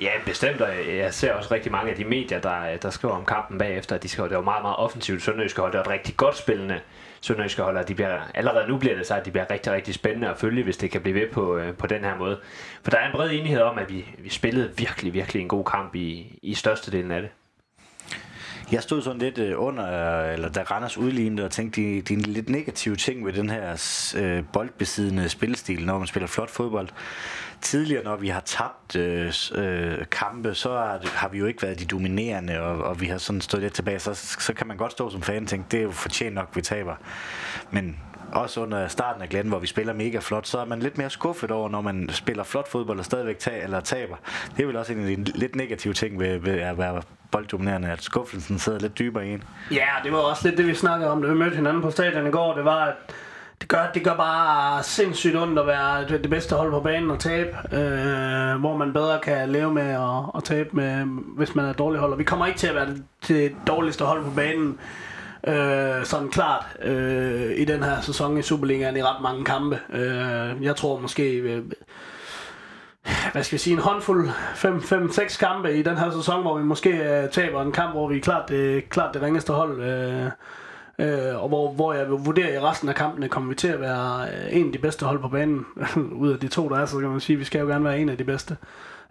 Ja, 0.00 0.10
bestemt, 0.26 0.60
og 0.60 0.68
jeg 0.96 1.14
ser 1.14 1.32
også 1.34 1.54
rigtig 1.54 1.72
mange 1.72 1.90
af 1.90 1.96
de 1.96 2.04
medier, 2.04 2.40
der, 2.40 2.76
der 2.76 2.90
skriver 2.90 3.14
om 3.14 3.24
kampen 3.24 3.58
bagefter, 3.58 3.96
at 3.96 4.02
de 4.02 4.08
skriver, 4.08 4.24
at 4.24 4.30
det 4.30 4.36
var 4.36 4.44
meget, 4.44 4.62
meget 4.62 4.76
offensivt 4.76 5.22
Sønderjyske 5.22 5.60
hold, 5.60 5.72
det 5.72 5.78
var 5.78 5.84
et 5.84 5.90
rigtig 5.90 6.16
godt 6.16 6.36
spillende 6.36 6.80
Sønderjyske 7.22 7.62
hold, 7.62 7.76
og 7.76 7.88
de 7.88 7.94
bliver, 7.94 8.20
allerede 8.34 8.68
nu 8.68 8.78
bliver 8.78 8.96
det 8.96 9.06
så, 9.06 9.14
at 9.14 9.26
de 9.26 9.30
bliver 9.30 9.50
rigtig, 9.50 9.72
rigtig 9.72 9.94
spændende 9.94 10.28
at 10.28 10.38
følge, 10.38 10.64
hvis 10.64 10.76
det 10.76 10.90
kan 10.90 11.00
blive 11.00 11.20
ved 11.20 11.28
på, 11.32 11.56
øh, 11.56 11.74
på 11.74 11.86
den 11.86 12.04
her 12.04 12.18
måde. 12.18 12.40
For 12.82 12.90
der 12.90 12.98
er 12.98 13.06
en 13.06 13.12
bred 13.12 13.30
enighed 13.30 13.60
om, 13.60 13.78
at 13.78 13.90
vi, 13.90 14.06
vi 14.18 14.28
spillede 14.28 14.72
virkelig, 14.76 15.12
virkelig 15.12 15.42
en 15.42 15.48
god 15.48 15.64
kamp 15.64 15.94
i, 15.94 16.38
i 16.42 16.54
størstedelen 16.54 17.10
af 17.10 17.22
det. 17.22 17.30
Jeg 18.72 18.82
stod 18.82 19.02
sådan 19.02 19.18
lidt 19.18 19.38
øh, 19.38 19.52
under, 19.56 20.20
eller 20.20 20.48
da 20.48 20.62
Randers 20.62 20.98
udlignede, 20.98 21.44
og 21.44 21.50
tænkte, 21.50 21.80
de, 21.80 22.02
de 22.02 22.16
lidt 22.16 22.48
negative 22.48 22.96
ting 22.96 23.26
ved 23.26 23.32
den 23.32 23.50
her 23.50 23.72
øh, 24.16 24.44
boldbesiddende 24.52 25.28
spillestil, 25.28 25.86
når 25.86 25.98
man 25.98 26.06
spiller 26.06 26.26
flot 26.26 26.50
fodbold. 26.50 26.88
Tidligere, 27.62 28.04
når 28.04 28.16
vi 28.16 28.28
har 28.28 28.40
tabt 28.40 28.96
øh, 28.96 29.32
øh, 29.54 29.98
kampe, 30.10 30.54
så 30.54 30.68
har, 30.68 31.00
har 31.04 31.28
vi 31.28 31.38
jo 31.38 31.46
ikke 31.46 31.62
været 31.62 31.78
de 31.78 31.84
dominerende, 31.84 32.60
og, 32.60 32.84
og 32.84 33.00
vi 33.00 33.06
har 33.06 33.18
sådan 33.18 33.40
stået 33.40 33.62
lidt 33.62 33.74
tilbage. 33.74 33.98
Så, 33.98 34.14
så 34.14 34.54
kan 34.54 34.66
man 34.66 34.76
godt 34.76 34.92
stå 34.92 35.10
som 35.10 35.22
fan 35.22 35.42
og 35.42 35.48
tænke, 35.48 35.66
det 35.70 35.78
er 35.78 35.82
jo 35.82 35.90
fortjent 35.90 36.34
nok, 36.34 36.48
vi 36.54 36.62
taber. 36.62 36.94
Men 37.70 38.00
også 38.32 38.60
under 38.60 38.88
starten 38.88 39.22
af 39.22 39.28
Glenn, 39.28 39.48
hvor 39.48 39.58
vi 39.58 39.66
spiller 39.66 39.92
mega 39.92 40.18
flot, 40.18 40.46
så 40.46 40.58
er 40.58 40.64
man 40.64 40.80
lidt 40.80 40.98
mere 40.98 41.10
skuffet 41.10 41.50
over, 41.50 41.68
når 41.68 41.80
man 41.80 42.08
spiller 42.12 42.44
flot 42.44 42.68
fodbold 42.68 42.98
og 42.98 43.04
stadigvæk 43.04 43.38
tager 43.38 43.64
eller 43.64 43.80
taber. 43.80 44.16
Det 44.56 44.62
er 44.62 44.66
vel 44.66 44.76
også 44.76 44.92
en 44.92 45.00
af 45.00 45.16
de 45.16 45.24
lidt 45.24 45.56
negative 45.56 45.94
ting 45.94 46.20
ved, 46.20 46.38
ved 46.38 46.52
at 46.52 46.78
være 46.78 47.02
bolddominerende, 47.30 47.90
at 47.90 48.02
skuffelsen 48.02 48.58
sidder 48.58 48.78
lidt 48.78 48.98
dybere 48.98 49.26
i 49.26 49.32
en. 49.32 49.42
Ja, 49.70 49.86
det 50.04 50.12
var 50.12 50.18
også 50.18 50.48
lidt 50.48 50.58
det, 50.58 50.66
vi 50.66 50.74
snakkede 50.74 51.10
om, 51.10 51.22
da 51.22 51.28
vi 51.28 51.34
mødte 51.34 51.56
hinanden 51.56 51.82
på 51.82 51.90
stadion 51.90 52.26
i 52.26 52.30
går. 52.30 52.54
Det 52.54 52.64
var, 52.64 52.84
at 52.84 52.94
det 53.62 53.68
gør, 53.68 53.90
det 53.94 54.04
gør 54.04 54.16
bare 54.16 54.82
sindssygt 54.82 55.36
ondt 55.36 55.58
at 55.58 55.66
være 55.66 56.08
det 56.08 56.30
bedste 56.30 56.54
hold 56.54 56.70
på 56.70 56.80
banen 56.80 57.10
og 57.10 57.18
tabe, 57.18 57.76
øh, 57.76 58.60
hvor 58.60 58.76
man 58.76 58.92
bedre 58.92 59.18
kan 59.22 59.48
leve 59.48 59.74
med 59.74 59.82
at, 59.82 60.36
at 60.36 60.44
tabe, 60.44 60.68
med, 60.72 61.04
hvis 61.36 61.54
man 61.54 61.64
er 61.64 61.72
dårlig 61.72 62.00
hold. 62.00 62.12
Og 62.12 62.18
vi 62.18 62.24
kommer 62.24 62.46
ikke 62.46 62.58
til 62.58 62.66
at 62.66 62.74
være 62.74 62.86
det, 62.86 63.04
det 63.28 63.54
dårligste 63.66 64.04
hold 64.04 64.24
på 64.24 64.30
banen, 64.30 64.78
øh, 65.46 66.04
sådan 66.04 66.28
klart, 66.28 66.64
øh, 66.82 67.52
i 67.56 67.64
den 67.64 67.82
her 67.82 68.00
sæson 68.00 68.38
i 68.38 68.42
Superligaen 68.42 68.96
i 68.96 69.02
ret 69.02 69.22
mange 69.22 69.44
kampe. 69.44 69.78
Øh, 69.92 70.64
jeg 70.64 70.76
tror 70.76 71.00
måske... 71.00 71.36
Øh, 71.36 71.62
hvad 73.32 73.42
skal 73.42 73.56
vi 73.56 73.58
sige, 73.58 73.74
en 73.74 73.82
håndfuld 73.82 74.28
5-6 74.28 75.38
kampe 75.38 75.74
i 75.74 75.82
den 75.82 75.96
her 75.96 76.10
sæson, 76.10 76.42
hvor 76.42 76.58
vi 76.58 76.64
måske 76.64 76.90
øh, 76.90 77.30
taber 77.30 77.62
en 77.62 77.72
kamp, 77.72 77.94
hvor 77.94 78.08
vi 78.08 78.16
er 78.16 78.20
klart 78.20 78.48
det, 78.48 78.88
klart 78.88 79.14
det 79.14 79.22
ringeste 79.22 79.52
hold. 79.52 79.80
Øh, 79.82 80.30
Øh, 80.98 81.42
og 81.42 81.48
hvor, 81.48 81.72
hvor 81.72 81.92
jeg 81.92 82.10
vurderer 82.10 82.54
i 82.54 82.60
resten 82.60 82.88
af 82.88 82.94
kampene, 82.94 83.28
kommer 83.28 83.48
vi 83.48 83.54
til 83.54 83.68
at 83.68 83.80
være 83.80 84.28
øh, 84.28 84.56
en 84.56 84.66
af 84.66 84.72
de 84.72 84.78
bedste 84.78 85.06
hold 85.06 85.20
på 85.20 85.28
banen. 85.28 85.66
Ud 86.22 86.32
af 86.32 86.38
de 86.38 86.48
to, 86.48 86.68
der 86.68 86.76
er, 86.76 86.86
så 86.86 86.98
kan 86.98 87.08
man 87.08 87.20
sige, 87.20 87.34
at 87.34 87.40
vi 87.40 87.44
skal 87.44 87.60
jo 87.60 87.66
gerne 87.66 87.84
være 87.84 87.98
en 87.98 88.08
af 88.08 88.18
de 88.18 88.24
bedste. 88.24 88.56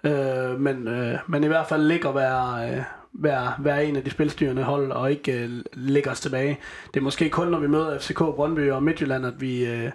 Øh, 0.04 0.60
men, 0.60 0.88
øh, 0.88 1.18
men 1.28 1.44
i 1.44 1.48
hvert 1.48 1.68
fald 1.68 1.84
ligge 1.84 2.08
og 2.08 2.16
være, 2.16 2.70
øh, 2.70 2.84
være, 3.14 3.54
være 3.60 3.86
en 3.86 3.96
af 3.96 4.04
de 4.04 4.10
spilstyrende 4.10 4.64
hold, 4.64 4.92
og 4.92 5.12
ikke 5.12 5.44
øh, 5.44 5.50
lægge 5.74 6.12
os 6.12 6.20
tilbage. 6.20 6.60
Det 6.94 7.00
er 7.00 7.04
måske 7.04 7.30
kun, 7.30 7.48
når 7.48 7.60
vi 7.60 7.68
møder 7.68 8.00
FCK, 8.00 8.18
Brøndby 8.18 8.72
og 8.72 8.84
Midtjylland, 8.84 9.26
at 9.26 9.42
vi... 9.42 9.66
Øh, 9.66 9.92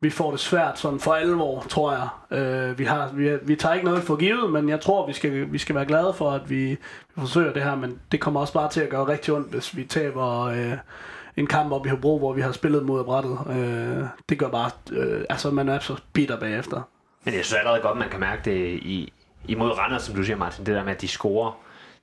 vi 0.00 0.10
får 0.10 0.30
det 0.30 0.40
svært 0.40 0.78
sådan 0.78 1.00
for 1.00 1.12
alvor, 1.12 1.60
tror 1.68 1.92
jeg. 1.92 2.38
Øh, 2.38 2.78
vi, 2.78 2.84
har, 2.84 3.10
vi, 3.14 3.36
vi 3.42 3.56
tager 3.56 3.74
ikke 3.74 3.84
noget 3.84 4.02
for 4.02 4.16
givet, 4.16 4.52
men 4.52 4.68
jeg 4.68 4.80
tror, 4.80 5.06
vi 5.06 5.12
skal, 5.12 5.52
vi 5.52 5.58
skal 5.58 5.74
være 5.74 5.84
glade 5.84 6.14
for, 6.14 6.30
at 6.30 6.50
vi, 6.50 6.66
vi 6.66 6.78
forsøger 7.18 7.52
det 7.52 7.62
her, 7.62 7.76
men 7.76 7.98
det 8.12 8.20
kommer 8.20 8.40
også 8.40 8.52
bare 8.52 8.70
til 8.70 8.80
at 8.80 8.88
gøre 8.88 9.08
rigtig 9.08 9.34
ondt, 9.34 9.50
hvis 9.50 9.76
vi 9.76 9.84
taber 9.84 10.44
øh, 10.44 10.72
en 11.36 11.46
kamp 11.46 11.72
op 11.72 11.86
i 11.86 11.88
Hobro, 11.88 12.18
hvor 12.18 12.32
vi 12.32 12.40
har 12.40 12.52
spillet 12.52 12.82
mod 12.82 13.04
brættet. 13.04 13.38
Øh, 13.50 14.04
det 14.28 14.38
gør 14.38 14.48
bare, 14.48 14.70
øh, 14.92 15.24
altså 15.30 15.50
man 15.50 15.68
er 15.68 15.78
så 15.78 15.96
bitter 16.12 16.40
bagefter. 16.40 16.82
Men 17.24 17.34
jeg 17.34 17.44
synes 17.44 17.58
allerede 17.58 17.80
godt, 17.82 17.98
man 17.98 18.08
kan 18.08 18.20
mærke 18.20 18.50
det 18.50 18.56
i, 18.82 19.12
imod 19.48 19.70
Randers, 19.70 20.02
som 20.02 20.14
du 20.14 20.22
siger, 20.22 20.36
Martin, 20.36 20.66
det 20.66 20.74
der 20.74 20.84
med, 20.84 20.94
at 20.94 21.00
de 21.00 21.08
scorer 21.08 21.52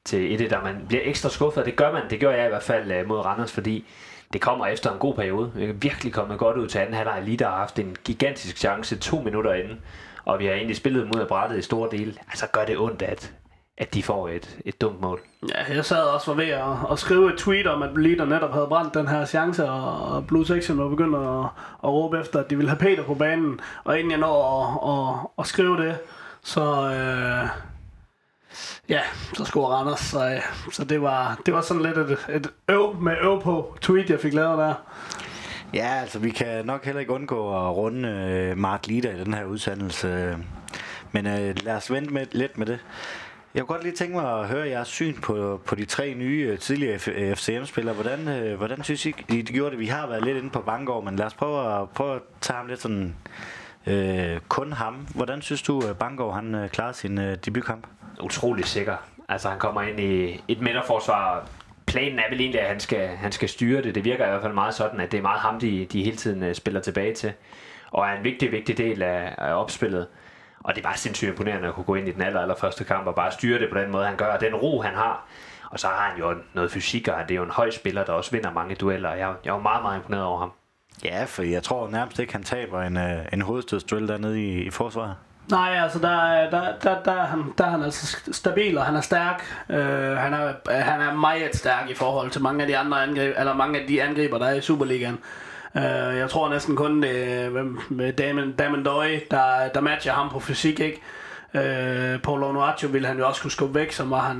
til 0.06 0.42
et, 0.42 0.50
der 0.50 0.64
man 0.64 0.76
bliver 0.88 1.04
ekstra 1.06 1.30
skuffet, 1.30 1.66
det 1.66 1.76
gør 1.76 1.92
man, 1.92 2.02
det 2.10 2.20
gør 2.20 2.32
jeg 2.32 2.46
i 2.46 2.50
hvert 2.50 2.64
fald 2.64 2.92
øh, 2.92 3.08
mod 3.08 3.20
Randers, 3.20 3.52
fordi 3.52 3.86
det 4.34 4.42
kommer 4.42 4.66
efter 4.66 4.92
en 4.92 5.00
god 5.00 5.16
periode. 5.16 5.52
Vi 5.56 5.66
er 5.66 5.74
virkelig 5.74 6.14
kommet 6.14 6.40
godt 6.40 6.58
ud 6.58 6.68
til 6.68 6.80
anden 6.80 6.94
halvleg. 6.94 7.22
Lige 7.26 7.38
der 7.38 7.50
har 7.50 7.58
haft 7.58 7.80
en 7.80 7.98
gigantisk 8.04 8.58
chance 8.58 8.98
to 8.98 9.22
minutter 9.22 9.54
inden, 9.54 9.82
og 10.26 10.40
vi 10.40 10.46
har 10.46 10.54
egentlig 10.54 10.78
spillet 10.78 11.06
mod 11.16 11.26
brættet 11.26 11.58
i 11.58 11.62
store 11.62 11.90
dele. 11.92 12.14
Altså 12.28 12.48
gør 12.48 12.66
det 12.66 12.78
ondt, 12.78 13.02
at, 13.02 13.34
at 13.78 13.94
de 13.94 14.04
får 14.04 14.30
et, 14.30 14.58
et 14.66 14.82
dumt 14.82 15.02
mål. 15.02 15.22
Ja, 15.50 15.76
jeg 15.76 15.86
sad 15.86 16.04
også 16.04 16.34
ved 16.34 16.48
at, 16.48 16.92
at 16.92 17.00
skrive 17.00 17.34
et 17.34 17.40
tweet 17.40 17.68
om, 17.68 17.84
at 17.84 17.98
Leader 17.98 18.26
netop 18.26 18.54
havde 18.54 18.68
brændt 18.68 18.94
den 18.94 19.08
her 19.08 19.26
chance, 19.26 19.70
og 19.70 20.28
Blue 20.28 20.46
Section 20.46 20.78
var 20.78 20.90
begyndt 20.90 21.16
at, 21.16 21.46
at 21.84 21.90
råbe 21.94 22.20
efter, 22.20 22.40
at 22.40 22.50
de 22.50 22.56
ville 22.56 22.70
have 22.70 22.80
Peter 22.80 23.04
på 23.04 23.14
banen. 23.14 23.60
Og 23.84 24.00
inden 24.00 24.12
jeg 24.12 24.20
når 24.20 24.44
at, 24.62 25.20
at, 25.20 25.30
at 25.40 25.48
skrive 25.48 25.78
det, 25.78 25.98
så, 26.44 26.92
øh, 26.92 27.50
Ja, 28.90 29.00
så 29.34 29.46
scorede 29.46 29.76
Randers, 29.76 30.00
så, 30.00 30.42
så 30.72 30.84
det, 30.84 31.02
var, 31.02 31.42
det 31.46 31.54
var 31.54 31.62
sådan 31.62 31.84
lidt 31.84 31.98
et, 31.98 32.18
et 32.30 32.50
øv 32.70 32.96
med 33.02 33.16
øv 33.22 33.42
på 33.42 33.78
tweet, 33.82 34.10
jeg 34.10 34.20
fik 34.20 34.34
lavet 34.34 34.58
der. 34.58 34.74
Ja, 35.74 35.88
altså 36.02 36.20
vi 36.20 36.30
kan 36.30 36.66
nok 36.66 36.86
heller 36.86 37.00
ikke 37.00 37.14
undgå 37.14 37.68
at 37.68 37.76
runde 37.76 38.10
øh, 38.10 38.58
Mark 38.58 38.88
Lider 38.88 39.12
i 39.12 39.24
den 39.24 39.34
her 39.34 39.46
udsendelse. 39.46 40.38
Men 41.12 41.28
øh, 41.28 41.56
lad 41.64 41.76
os 41.76 41.92
vente 41.92 42.14
med, 42.14 42.26
lidt 42.32 42.58
med 42.58 42.66
det. 42.66 42.80
Jeg 43.56 43.64
kunne 43.64 43.76
godt 43.76 43.84
lige 43.84 43.96
tænke 43.96 44.16
mig 44.16 44.40
at 44.40 44.48
høre 44.48 44.70
jeres 44.70 44.88
syn 44.88 45.22
på, 45.22 45.62
på 45.66 45.76
de 45.76 45.86
tre 45.86 46.14
nye 46.14 46.48
øh, 46.52 46.60
tidligere 46.60 47.00
FCM-spillere. 47.36 47.96
Øh, 47.96 48.02
hvordan, 48.02 48.28
øh, 48.28 48.58
hvordan 48.58 48.84
synes 48.84 49.06
I, 49.06 49.14
I 49.30 49.42
de 49.42 49.54
gjorde 49.54 49.72
det? 49.72 49.80
Vi 49.80 49.86
har 49.86 50.08
været 50.08 50.24
lidt 50.24 50.38
inde 50.38 50.50
på 50.50 50.62
Bangor, 50.62 51.02
men 51.02 51.16
lad 51.16 51.26
os 51.26 51.34
prøve 51.34 51.82
at, 51.82 51.90
prøve 51.90 52.16
at 52.16 52.22
tage 52.42 52.58
ham 52.58 52.68
lidt 52.68 52.82
sådan... 52.82 53.16
Øh, 53.88 54.40
kun 54.48 54.74
ham. 54.74 55.08
Hvordan 55.16 55.42
synes 55.42 55.62
du, 55.62 55.82
øh, 55.84 55.90
at 55.90 55.98
Bangor 55.98 56.32
han 56.32 56.56
øh, 56.56 56.70
klarede 56.70 56.94
sin 56.94 57.20
øh, 57.20 57.38
debutkamp? 57.46 57.88
utrolig 58.24 58.66
sikker. 58.66 58.96
Altså 59.30 59.50
han 59.50 59.60
kommer 59.60 59.82
ind 59.82 60.00
i 60.00 60.44
et 60.48 60.62
midterforsvar. 60.62 61.48
Planen 61.86 62.20
er 62.20 62.24
vel 62.30 62.42
egentlig, 62.42 62.62
at 62.62 62.68
han 62.68 62.80
skal, 62.80 63.08
han 63.08 63.32
skal 63.32 63.50
styre 63.50 63.82
det. 63.82 63.96
Det 63.96 64.06
virker 64.06 64.26
i 64.26 64.30
hvert 64.30 64.42
fald 64.42 64.54
meget 64.54 64.74
sådan, 64.74 65.00
at 65.00 65.12
det 65.12 65.18
er 65.18 65.22
meget 65.22 65.40
ham, 65.40 65.60
de, 65.60 65.86
de 65.86 66.04
hele 66.04 66.18
tiden 66.18 66.56
spiller 66.56 66.82
tilbage 66.82 67.14
til. 67.14 67.34
Og 67.92 68.06
er 68.08 68.18
en 68.18 68.24
vigtig, 68.24 68.52
vigtig 68.52 68.78
del 68.78 69.02
af, 69.02 69.36
af 69.38 69.54
opspillet. 69.54 70.08
Og 70.64 70.76
det 70.76 70.82
er 70.82 70.88
bare 70.88 70.98
sindssygt 70.98 71.30
imponerende 71.30 71.68
at 71.68 71.74
kunne 71.74 71.84
gå 71.84 71.96
ind 71.96 72.08
i 72.08 72.12
den 72.12 72.22
aller, 72.22 72.42
aller 72.42 72.56
første 72.56 72.84
kamp 72.84 73.08
og 73.08 73.16
bare 73.16 73.32
styre 73.32 73.60
det 73.60 73.70
på 73.72 73.80
den 73.80 73.92
måde, 73.92 74.06
han 74.06 74.16
gør. 74.16 74.26
Og 74.26 74.42
den 74.42 74.56
ro, 74.56 74.82
han 74.82 74.94
har. 74.94 75.26
Og 75.72 75.80
så 75.80 75.88
har 75.88 76.10
han 76.10 76.20
jo 76.20 76.36
noget 76.54 76.72
fysik, 76.72 77.08
og 77.08 77.16
det 77.28 77.32
er 77.32 77.36
jo 77.36 77.44
en 77.44 77.52
høj 77.52 77.72
spiller, 77.72 78.04
der 78.04 78.14
også 78.14 78.32
vinder 78.32 78.52
mange 78.52 78.76
dueller. 78.76 79.10
Jeg, 79.10 79.34
jeg 79.46 79.52
er 79.52 79.56
jo 79.56 79.62
meget, 79.62 79.84
meget 79.84 79.98
imponeret 79.98 80.24
over 80.24 80.40
ham. 80.40 80.52
Ja, 81.04 81.24
for 81.24 81.44
jeg 81.44 81.64
tror 81.64 81.90
nærmest 81.90 82.20
ikke, 82.20 82.34
han 82.34 82.44
taber 82.44 82.82
en, 82.82 82.98
uh, 82.98 83.34
en 83.34 83.42
hovedstødsduel 83.42 84.08
dernede 84.08 84.44
i, 84.44 84.62
i 84.62 84.70
forsvaret. 84.70 85.16
Nej, 85.50 85.80
altså 85.84 86.00
der, 86.00 86.50
der, 86.50 86.80
der, 86.84 87.04
der, 87.04 87.12
er 87.12 87.26
han, 87.26 87.54
der 87.58 87.66
er 87.66 87.70
han 87.70 87.84
altså 87.84 88.18
stabil, 88.32 88.78
og 88.78 88.86
han 88.86 88.96
er 88.96 89.02
stærk. 89.02 89.66
Øh, 89.70 90.18
han, 90.18 90.34
er, 90.34 90.54
han 90.82 91.02
er 91.02 91.14
meget 91.14 91.56
stærk 91.56 91.90
i 91.90 91.94
forhold 91.94 92.30
til 92.30 92.42
mange 92.42 92.62
af 92.62 92.68
de 92.68 92.78
andre 92.78 93.04
angreb, 93.04 93.36
eller 93.38 93.54
mange 93.54 93.80
af 93.80 93.88
de 93.88 94.04
angriber, 94.04 94.38
der 94.38 94.46
er 94.46 94.54
i 94.54 94.62
Superligaen. 94.62 95.14
Øh, 95.14 95.51
Øh, 95.78 96.18
jeg 96.18 96.30
tror 96.30 96.50
næsten 96.50 96.76
kun 96.76 97.02
det 97.02 97.52
med 97.90 98.14
Damon, 98.14 98.52
Damon 98.52 98.86
Doy, 98.86 99.20
der, 99.32 99.68
der 99.74 99.82
matcher 99.82 100.14
ham 100.14 100.30
på 100.30 100.40
fysik, 100.40 100.80
ikke? 100.80 101.02
Øh, 101.54 102.22
Paul 102.22 102.44
Onuaccio 102.44 102.90
ville 102.90 103.08
han 103.08 103.18
jo 103.18 103.28
også 103.28 103.42
kunne 103.42 103.52
skubbe 103.52 103.76
væk, 103.76 103.92
som 103.92 104.12
var 104.12 104.20
han 104.20 104.38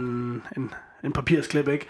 en, 0.58 0.74
en 1.04 1.14
papirsklip, 1.14 1.68
ikke? 1.68 1.88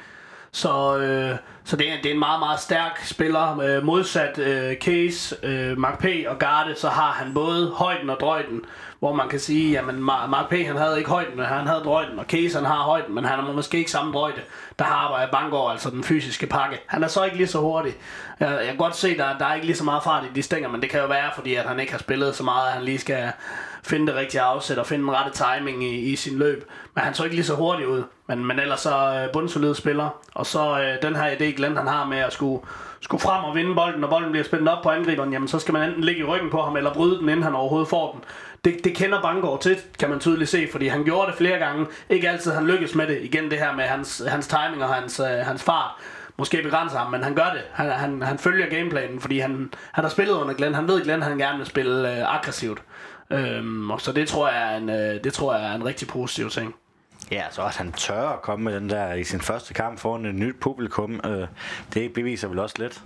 Så, 0.54 0.98
øh, 0.98 1.38
så 1.64 1.76
det, 1.76 1.90
er, 1.90 1.96
det 2.04 2.06
er 2.06 2.14
en 2.14 2.20
meget, 2.20 2.40
meget 2.40 2.60
stærk 2.60 3.02
spiller. 3.06 3.60
Øh, 3.60 3.84
modsat 3.84 4.38
øh, 4.38 4.76
Case, 4.76 5.36
øh, 5.44 5.78
Mark 5.78 6.00
P. 6.00 6.06
og 6.28 6.40
Garde, 6.40 6.76
så 6.76 6.90
har 6.90 7.12
han 7.12 7.34
både 7.34 7.70
højden 7.70 8.10
og 8.10 8.18
drøjden. 8.20 8.62
Hvor 9.00 9.14
man 9.14 9.30
kan 9.30 9.40
sige, 9.40 9.80
at 9.80 9.86
Mark 9.96 10.50
P. 10.50 10.54
han 10.54 10.76
havde 10.76 10.98
ikke 10.98 11.10
højden, 11.10 11.38
men 11.38 11.46
han 11.46 11.68
havde 11.68 11.82
drøjden. 11.82 12.20
Og 12.20 12.26
Case 12.26 12.58
han 12.58 12.66
har 12.66 12.84
højden, 12.84 13.16
men 13.16 13.26
han 13.26 13.40
har 13.40 13.52
måske 13.52 13.78
ikke 13.78 13.92
samme 13.92 14.14
drøjde. 14.14 14.42
Der 14.80 14.86
har 14.86 14.96
arbejdet 14.96 15.32
Bangor, 15.32 15.70
altså 15.70 15.90
den 15.90 16.04
fysiske 16.04 16.48
pakke. 16.48 16.82
Han 16.88 17.04
er 17.04 17.08
så 17.08 17.24
ikke 17.24 17.38
lige 17.38 17.48
så 17.48 17.60
hurtig. 17.60 17.94
Jeg, 18.40 18.50
jeg 18.50 18.66
kan 18.66 18.78
godt 18.78 18.96
se, 18.96 19.10
at 19.10 19.18
der, 19.18 19.38
der 19.38 19.46
er 19.46 19.54
ikke 19.54 19.66
lige 19.66 19.78
så 19.78 19.84
meget 19.84 20.04
fart 20.04 20.24
i 20.24 20.28
de 20.36 20.42
stænger, 20.42 20.70
men 20.70 20.82
det 20.82 20.90
kan 20.90 21.00
jo 21.00 21.08
være, 21.08 21.32
fordi 21.36 21.56
at 21.56 21.66
han 21.66 21.80
ikke 21.80 21.92
har 21.92 22.00
spillet 22.00 22.36
så 22.36 22.44
meget, 22.44 22.68
at 22.68 22.74
han 22.74 22.84
lige 22.84 23.00
skal 23.00 23.32
finde 23.84 24.08
det 24.08 24.16
rigtige 24.16 24.42
afsæt 24.42 24.78
og 24.78 24.86
finde 24.86 25.04
den 25.04 25.14
rette 25.14 25.44
timing 25.44 25.84
i, 25.84 26.00
i 26.00 26.16
sin 26.16 26.38
løb. 26.38 26.70
Men 26.96 27.04
han 27.04 27.14
så 27.14 27.24
ikke 27.24 27.36
lige 27.36 27.46
så 27.46 27.56
hurtigt 27.56 27.88
ud. 27.88 28.04
Men, 28.28 28.46
men 28.46 28.60
ellers 28.60 28.80
så 28.80 28.96
øh, 28.96 29.32
bundsolid 29.34 29.76
spiller. 29.76 30.10
Og 30.36 30.46
så 30.46 30.80
øh, 30.82 31.02
den 31.10 31.16
her 31.16 31.32
idé, 31.32 31.44
Glenn 31.44 31.78
han 31.78 31.88
har 31.88 32.06
med 32.06 32.18
at 32.18 32.34
skulle, 32.34 32.62
skulle 33.02 33.22
frem 33.22 33.44
og 33.44 33.56
vinde 33.56 33.76
bolden, 33.76 34.02
når 34.02 34.10
bolden 34.10 34.32
bliver 34.32 34.46
spændt 34.46 34.70
op 34.70 34.84
på 34.84 34.90
angriberen, 34.90 35.34
jamen 35.34 35.48
så 35.48 35.60
skal 35.60 35.74
man 35.74 35.90
enten 35.90 36.04
ligge 36.04 36.22
i 36.22 36.24
ryggen 36.24 36.50
på 36.50 36.62
ham, 36.62 36.78
eller 36.78 36.94
bryde 36.94 37.20
den, 37.20 37.30
inden 37.30 37.44
han 37.44 37.56
overhovedet 37.56 37.90
får 37.90 38.12
den. 38.12 38.22
Det, 38.66 38.84
det 38.84 38.96
kender 38.96 39.22
Bangor 39.22 39.58
til, 39.58 39.78
kan 40.00 40.10
man 40.10 40.20
tydeligt 40.20 40.50
se, 40.50 40.68
fordi 40.72 40.88
han 40.88 41.04
gjorde 41.04 41.28
det 41.28 41.38
flere 41.38 41.58
gange. 41.58 41.86
Ikke 42.10 42.30
altid 42.30 42.52
han 42.52 42.68
lykkes 42.68 42.96
med 42.96 43.08
det. 43.08 43.22
Igen 43.22 43.52
det 43.52 43.60
her 43.60 43.74
med 43.74 43.84
hans, 43.84 44.24
hans 44.28 44.48
timing 44.48 44.84
og 44.84 44.94
hans, 44.94 45.20
øh, 45.20 45.26
hans 45.26 45.64
fart 45.64 45.92
måske 46.38 46.62
begrænser 46.64 46.98
ham, 46.98 47.12
men 47.12 47.24
han 47.24 47.36
gør 47.36 47.50
det. 47.54 47.62
Han, 47.72 47.92
han, 47.92 48.22
han 48.22 48.38
følger 48.38 48.70
gameplanen, 48.70 49.20
fordi 49.20 49.40
han, 49.40 49.74
han 49.92 50.04
har 50.04 50.10
spillet 50.10 50.34
under 50.34 50.54
Glenn. 50.54 50.76
Han 50.76 50.88
ved, 50.88 51.00
at 51.00 51.04
Glenn 51.04 51.22
han 51.22 51.38
gerne 51.38 51.58
vil 51.58 51.68
spille 51.68 52.18
øh, 52.18 52.36
aggressivt. 52.36 52.82
Øhm, 53.32 53.92
og 53.92 54.02
så 54.02 54.12
det 54.12 54.28
tror 54.28 54.50
jeg 54.50 54.74
er 54.74 54.78
en, 54.78 54.90
øh, 54.90 55.24
det 55.24 55.34
tror 55.34 55.56
jeg 55.56 55.72
er 55.72 55.76
en 55.76 55.86
rigtig 55.86 56.08
positiv 56.08 56.50
ting. 56.50 56.76
Ja, 57.32 57.44
så 57.52 57.62
at 57.62 57.78
han 57.78 57.92
tør 57.92 58.30
at 58.30 58.42
komme 58.42 58.66
med 58.66 58.76
den 58.76 58.90
der 58.90 59.14
i 59.14 59.24
sin 59.24 59.42
første 59.42 59.74
kamp 59.74 60.00
foran 60.00 60.26
et 60.26 60.36
nyt 60.36 60.56
publikum, 60.62 61.22
øh, 61.26 61.48
det 61.94 62.14
beviser 62.14 62.48
vel 62.48 62.60
også 62.60 62.76
lidt. 62.80 63.02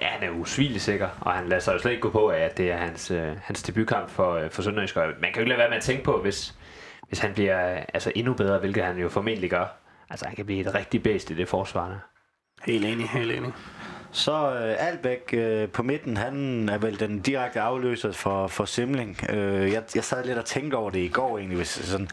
Ja, 0.00 0.06
han 0.06 0.28
er 0.28 0.30
usvigelig 0.30 0.80
sikker, 0.80 1.08
og 1.20 1.32
han 1.32 1.48
lader 1.48 1.60
sig 1.60 1.74
jo 1.74 1.78
slet 1.78 1.90
ikke 1.90 2.02
gå 2.02 2.10
på, 2.10 2.26
at 2.26 2.58
det 2.58 2.70
er 2.70 2.76
hans, 2.76 3.10
øh, 3.10 3.32
hans 3.42 3.62
debutkamp 3.62 4.10
for, 4.10 4.34
øh, 4.34 4.50
for 4.50 4.62
Sønderjysk. 4.62 4.96
Man 4.96 5.14
kan 5.20 5.34
jo 5.34 5.40
ikke 5.40 5.48
lade 5.48 5.58
være 5.58 5.68
med 5.68 5.76
at 5.76 5.82
tænke 5.82 6.04
på, 6.04 6.20
hvis, 6.22 6.54
hvis 7.08 7.18
han 7.18 7.32
bliver 7.32 7.74
øh, 7.74 7.82
altså 7.94 8.12
endnu 8.14 8.34
bedre, 8.34 8.58
hvilket 8.58 8.84
han 8.84 8.98
jo 8.98 9.08
formentlig 9.08 9.50
gør. 9.50 9.66
Altså, 10.10 10.26
han 10.26 10.36
kan 10.36 10.46
blive 10.46 10.60
et 10.60 10.74
rigtig 10.74 11.02
bedst 11.02 11.30
i 11.30 11.34
det 11.34 11.48
forsvar. 11.48 12.10
Helt 12.64 12.84
enig, 12.84 13.08
helt 13.08 13.32
enig. 13.32 13.52
Så 14.12 14.32
øh, 14.32 14.74
Albæk 14.78 15.30
øh, 15.32 15.68
på 15.68 15.82
midten, 15.82 16.16
han 16.16 16.68
er 16.68 16.78
vel 16.78 17.00
den 17.00 17.20
direkte 17.20 17.60
afløser 17.60 18.12
for, 18.12 18.46
for 18.46 18.64
Simling. 18.64 19.30
Øh, 19.30 19.72
jeg, 19.72 19.82
jeg 19.94 20.04
sad 20.04 20.24
lidt 20.24 20.38
og 20.38 20.44
tænkte 20.44 20.74
over 20.74 20.90
det 20.90 20.98
i 20.98 21.08
går 21.08 21.38
egentlig, 21.38 21.56
hvis 21.56 21.68
sådan, 21.68 22.08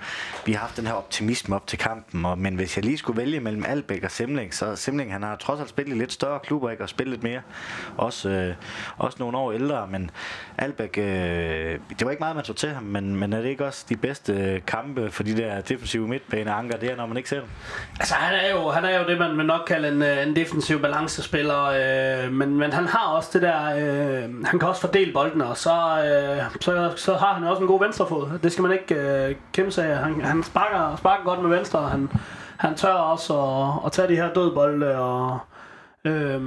vi 0.46 0.52
har 0.52 0.60
haft 0.60 0.78
den 0.78 0.88
her 0.88 0.94
optimisme 0.94 1.56
op 1.56 1.68
til 1.68 1.80
kampen, 1.80 2.26
og, 2.26 2.38
men 2.38 2.56
hvis 2.56 2.78
jeg 2.78 2.86
lige 2.86 2.98
skulle 2.98 3.18
vælge 3.18 3.40
mellem 3.40 3.66
Albæk 3.68 4.04
og 4.04 4.12
Simling, 4.12 4.54
så 4.54 4.76
Simling, 4.76 5.12
han 5.12 5.24
har 5.24 5.36
trods 5.36 5.60
alt 5.60 5.70
spillet 5.70 5.96
i 5.96 6.00
lidt 6.00 6.14
større 6.14 6.40
klubber, 6.40 6.70
ikke, 6.70 6.84
og 6.84 6.90
spillet 6.90 7.12
lidt 7.12 7.24
mere. 7.24 7.42
Også, 7.98 8.30
øh, 8.30 8.56
også 8.98 9.18
nogle 9.20 9.38
år 9.38 9.52
ældre, 9.52 9.88
men 9.88 10.12
Albæk, 10.58 10.98
øh, 10.98 11.04
det 12.00 12.06
var 12.06 12.12
ikke 12.12 12.22
meget, 12.22 12.36
man 12.36 12.46
så 12.46 12.54
til 12.54 12.70
ham, 12.70 12.84
men, 12.84 13.16
men 13.16 13.34
er 13.34 13.42
det 13.42 13.50
ikke 13.50 13.66
også 13.66 13.86
de 13.90 13.96
bedste 13.96 14.34
øh, 14.34 14.62
kampe 14.68 15.12
for 15.12 15.24
de 15.24 15.38
der 15.38 15.62
defensive 15.62 16.08
midtbaneanker, 16.08 16.78
det 16.78 16.92
er, 16.92 16.96
når 16.96 17.06
man 17.06 17.18
ikke 17.18 17.30
ser 17.30 17.40
dem? 17.40 17.50
Altså, 18.00 18.14
han 18.16 18.40
er 18.40 18.52
jo, 18.52 18.70
han 18.70 18.86
er 18.86 19.00
jo 19.00 19.08
det, 19.08 19.20
man 19.20 19.38
vil 19.38 19.46
nok 19.46 19.62
kalde 19.68 19.88
en, 19.88 20.02
øh, 20.02 20.28
en 20.28 20.36
defensiv 20.36 20.82
balancespiller, 20.82 21.64
øh, 21.64 22.32
men, 22.32 22.58
men 22.58 22.74
han 22.74 22.88
har 22.88 23.08
også 23.08 23.30
det 23.34 23.42
der, 23.42 23.76
øh, 23.76 24.46
han 24.46 24.60
kan 24.60 24.70
også 24.70 24.82
fordele 24.82 25.14
bolden, 25.14 25.42
og 25.42 25.58
så, 25.58 25.72
øh, 25.72 26.62
så, 26.62 26.94
så 26.96 27.16
har 27.16 27.34
han 27.34 27.44
også 27.44 27.62
en 27.62 27.68
god 27.68 27.80
venstrefod. 27.80 28.40
Det 28.44 28.52
skal 28.52 28.62
man 28.62 28.72
ikke 28.72 28.96
øh, 28.96 29.36
kæmpe 29.54 29.72
sig 29.72 29.98
Han, 29.98 30.22
han 30.22 30.44
sparker, 30.44 30.96
sparker 30.96 31.24
godt 31.24 31.42
med 31.42 31.58
venstre, 31.58 31.80
og 31.80 31.90
han, 31.90 32.10
han 32.58 32.76
tør 32.76 32.94
også 32.94 33.34
at, 33.42 33.86
at 33.86 33.92
tage 33.92 34.08
de 34.08 34.16
her 34.16 34.34
dødbolde, 34.34 34.98
og 34.98 35.40
øh, 36.06 36.42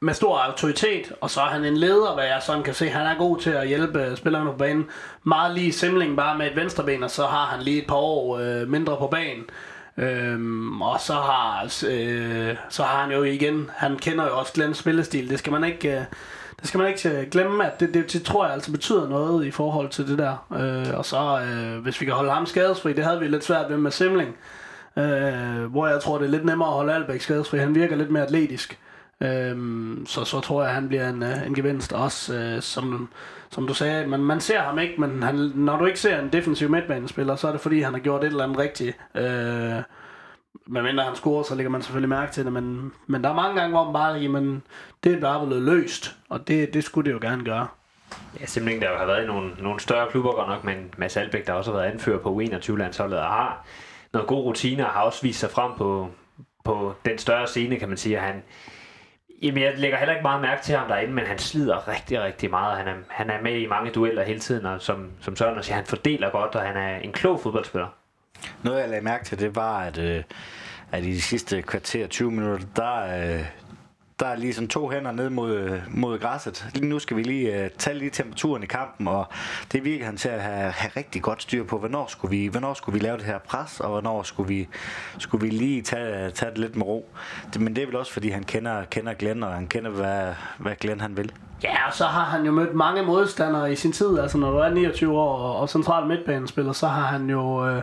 med 0.00 0.14
stor 0.14 0.38
autoritet, 0.38 1.12
og 1.20 1.30
så 1.30 1.40
er 1.40 1.46
han 1.46 1.64
en 1.64 1.76
leder, 1.76 2.14
hvad 2.14 2.24
jeg 2.24 2.42
sådan 2.42 2.62
kan 2.62 2.74
se. 2.74 2.88
Han 2.88 3.06
er 3.06 3.14
god 3.18 3.38
til 3.38 3.50
at 3.50 3.68
hjælpe 3.68 4.16
spillerne 4.16 4.50
på 4.50 4.56
banen. 4.56 4.86
Meget 5.24 5.54
lige 5.54 5.72
Simling, 5.72 6.16
bare 6.16 6.38
med 6.38 6.46
et 6.46 6.56
venstreben, 6.56 7.02
og 7.02 7.10
så 7.10 7.26
har 7.26 7.46
han 7.46 7.62
lige 7.62 7.78
et 7.78 7.86
par 7.86 7.96
år 7.96 8.38
øh, 8.38 8.68
mindre 8.68 8.96
på 8.96 9.06
banen. 9.06 9.44
Øhm, 9.96 10.82
og 10.82 11.00
så 11.00 11.12
har, 11.12 11.62
øh, 11.88 12.56
så 12.68 12.82
har 12.82 13.02
han 13.02 13.12
jo 13.12 13.22
igen, 13.22 13.70
han 13.76 13.96
kender 13.96 14.24
jo 14.24 14.38
også 14.38 14.52
Glens 14.52 14.78
spillestil. 14.78 15.30
Det 15.30 15.38
skal 15.38 15.52
man 15.52 15.64
ikke, 15.64 15.92
øh, 15.92 16.04
det 16.60 16.68
skal 16.68 16.78
man 16.78 16.88
ikke 16.88 17.10
øh, 17.10 17.30
glemme, 17.30 17.66
at 17.66 17.80
det, 17.80 17.94
det, 17.94 18.12
det, 18.12 18.22
tror 18.22 18.44
jeg 18.44 18.54
altså 18.54 18.72
betyder 18.72 19.08
noget 19.08 19.46
i 19.46 19.50
forhold 19.50 19.88
til 19.88 20.08
det 20.08 20.18
der. 20.18 20.46
Øh, 20.52 20.98
og 20.98 21.04
så, 21.04 21.40
øh, 21.40 21.82
hvis 21.82 22.00
vi 22.00 22.06
kan 22.06 22.14
holde 22.14 22.30
ham 22.30 22.46
skadesfri, 22.46 22.92
det 22.92 23.04
havde 23.04 23.20
vi 23.20 23.28
lidt 23.28 23.44
svært 23.44 23.70
ved 23.70 23.76
med 23.76 23.90
Simling. 23.90 24.36
Øh, 24.96 25.64
hvor 25.64 25.86
jeg 25.86 26.00
tror, 26.00 26.18
det 26.18 26.26
er 26.26 26.30
lidt 26.30 26.44
nemmere 26.44 26.68
at 26.68 26.74
holde 26.74 26.94
Albæk 26.94 27.20
skadesfri. 27.20 27.58
Han 27.58 27.74
virker 27.74 27.96
lidt 27.96 28.10
mere 28.10 28.22
atletisk. 28.22 28.78
Øhm, 29.22 30.06
så, 30.06 30.24
så 30.24 30.40
tror 30.40 30.62
jeg, 30.62 30.68
at 30.68 30.74
han 30.74 30.88
bliver 30.88 31.08
en, 31.08 31.22
øh, 31.22 31.46
en 31.46 31.54
gevinst 31.54 31.92
også, 31.92 32.34
øh, 32.34 32.62
som, 32.62 33.08
som 33.50 33.66
du 33.66 33.74
sagde. 33.74 34.06
Man, 34.06 34.20
man 34.20 34.40
ser 34.40 34.60
ham 34.60 34.78
ikke, 34.78 35.00
men 35.00 35.22
han, 35.22 35.34
når 35.54 35.78
du 35.78 35.86
ikke 35.86 36.00
ser 36.00 36.20
en 36.20 36.32
defensiv 36.32 36.70
midtbanespiller, 36.70 37.36
så 37.36 37.48
er 37.48 37.52
det 37.52 37.60
fordi, 37.60 37.80
han 37.80 37.92
har 37.92 38.00
gjort 38.00 38.24
et 38.24 38.26
eller 38.26 38.44
andet 38.44 38.58
rigtigt. 38.58 38.98
Øh, 39.14 39.82
men 40.66 40.84
mindre 40.84 41.04
han 41.04 41.16
scorer, 41.16 41.42
så 41.42 41.54
lægger 41.54 41.70
man 41.70 41.82
selvfølgelig 41.82 42.08
mærke 42.08 42.32
til 42.32 42.44
det. 42.44 42.52
Men, 42.52 42.92
men 43.06 43.24
der 43.24 43.30
er 43.30 43.34
mange 43.34 43.60
gange, 43.60 43.70
hvor 43.70 43.84
man 43.84 43.92
bare, 43.92 44.12
jamen, 44.14 44.62
det 45.04 45.12
er 45.12 45.20
bare 45.20 45.46
blevet 45.46 45.62
løst, 45.62 46.16
og 46.28 46.48
det, 46.48 46.74
det 46.74 46.84
skulle 46.84 47.10
det 47.10 47.14
jo 47.14 47.28
gerne 47.28 47.44
gøre. 47.44 47.66
Ja, 48.40 48.46
simpelthen 48.46 48.82
der 48.82 48.98
har 48.98 49.06
været 49.06 49.24
i 49.24 49.26
nogle, 49.26 49.50
nogle 49.58 49.80
større 49.80 50.10
klubber 50.10 50.32
godt 50.32 50.48
nok, 50.48 50.64
men 50.64 50.94
Mads 50.96 51.16
Albæk, 51.16 51.46
der 51.46 51.52
også 51.52 51.70
har 51.70 51.78
været 51.78 51.90
anfører 51.90 52.18
på 52.18 52.40
U21-landsholdet, 52.40 53.18
og 53.18 53.24
har 53.24 53.66
noget 54.12 54.28
god 54.28 54.44
rutine, 54.44 54.86
og 54.86 54.92
har 54.92 55.02
også 55.02 55.22
vist 55.22 55.40
sig 55.40 55.50
frem 55.50 55.72
på, 55.76 56.08
på 56.64 56.94
den 57.04 57.18
større 57.18 57.46
scene, 57.46 57.76
kan 57.76 57.88
man 57.88 57.96
sige, 57.96 58.16
at 58.16 58.22
han, 58.22 58.42
Jamen, 59.42 59.62
jeg 59.62 59.78
lægger 59.78 59.98
heller 59.98 60.14
ikke 60.14 60.22
meget 60.22 60.42
mærke 60.42 60.62
til 60.62 60.76
ham 60.76 60.88
derinde, 60.88 61.14
men 61.14 61.26
han 61.26 61.38
slider 61.38 61.88
rigtig, 61.88 62.22
rigtig 62.22 62.50
meget. 62.50 62.76
Han 62.76 62.88
er, 62.88 62.94
han 63.08 63.30
er 63.30 63.42
med 63.42 63.58
i 63.58 63.66
mange 63.66 63.90
dueller 63.90 64.24
hele 64.24 64.40
tiden, 64.40 64.66
og 64.66 64.82
som, 64.82 65.10
som 65.20 65.36
Søren 65.36 65.62
siger, 65.62 65.76
han 65.76 65.86
fordeler 65.86 66.30
godt, 66.30 66.54
og 66.54 66.62
han 66.62 66.76
er 66.76 66.96
en 66.96 67.12
klog 67.12 67.40
fodboldspiller. 67.40 67.88
Noget, 68.62 68.80
jeg 68.80 68.88
lagde 68.88 69.04
mærke 69.04 69.24
til, 69.24 69.38
det 69.38 69.56
var, 69.56 69.78
at, 69.78 69.98
øh, 69.98 70.22
at 70.92 71.04
i 71.04 71.10
de 71.10 71.22
sidste 71.22 71.62
kvarter 71.62 72.06
20 72.06 72.30
minutter, 72.30 72.66
der, 72.76 73.34
øh, 73.34 73.44
der 74.20 74.26
er 74.26 74.36
lige 74.36 74.66
to 74.66 74.90
hænder 74.90 75.12
ned 75.12 75.30
mod, 75.30 75.80
mod 75.90 76.18
græsset. 76.18 76.66
Lige 76.74 76.86
nu 76.86 76.98
skal 76.98 77.16
vi 77.16 77.22
lige 77.22 77.64
uh, 77.64 77.70
tage 77.78 77.98
lige 77.98 78.10
temperaturen 78.10 78.62
i 78.62 78.66
kampen, 78.66 79.08
og 79.08 79.26
det 79.72 79.84
virker 79.84 80.04
han 80.04 80.16
til 80.16 80.28
at 80.28 80.40
have, 80.40 80.70
have 80.70 80.90
rigtig 80.96 81.22
godt 81.22 81.42
styr 81.42 81.64
på, 81.64 81.78
hvornår 81.78 82.06
skulle, 82.06 82.30
vi, 82.30 82.46
hvornår 82.46 82.74
skulle 82.74 82.98
vi 82.98 83.06
lave 83.06 83.16
det 83.16 83.24
her 83.24 83.38
pres, 83.38 83.80
og 83.80 83.88
hvornår 83.88 84.22
skulle 84.22 84.48
vi, 84.48 84.68
skulle 85.18 85.46
vi 85.46 85.50
lige 85.50 85.82
tage, 85.82 86.30
tage 86.30 86.50
det 86.50 86.58
lidt 86.58 86.76
med 86.76 86.86
ro. 86.86 87.08
Det, 87.52 87.60
men 87.60 87.76
det 87.76 87.82
er 87.82 87.86
vel 87.86 87.96
også, 87.96 88.12
fordi 88.12 88.28
han 88.28 88.42
kender, 88.42 88.84
kender 88.84 89.14
Glenn, 89.14 89.42
og 89.42 89.52
han 89.52 89.66
kender, 89.66 89.90
hvad, 89.90 90.34
hvad 90.58 90.74
Glenn 90.80 91.00
han 91.00 91.16
vil. 91.16 91.32
Ja, 91.62 91.86
og 91.86 91.94
så 91.94 92.04
har 92.04 92.24
han 92.24 92.44
jo 92.44 92.52
mødt 92.52 92.74
mange 92.74 93.02
modstandere 93.02 93.72
i 93.72 93.76
sin 93.76 93.92
tid. 93.92 94.18
Altså, 94.18 94.38
når 94.38 94.50
du 94.50 94.56
er 94.56 94.68
29 94.68 95.18
år 95.18 95.38
og, 95.38 95.56
og 95.56 95.68
central 95.68 96.06
midtbanespiller, 96.06 96.72
så 96.72 96.86
har 96.86 97.06
han 97.06 97.30
jo... 97.30 97.68
Øh, 97.68 97.82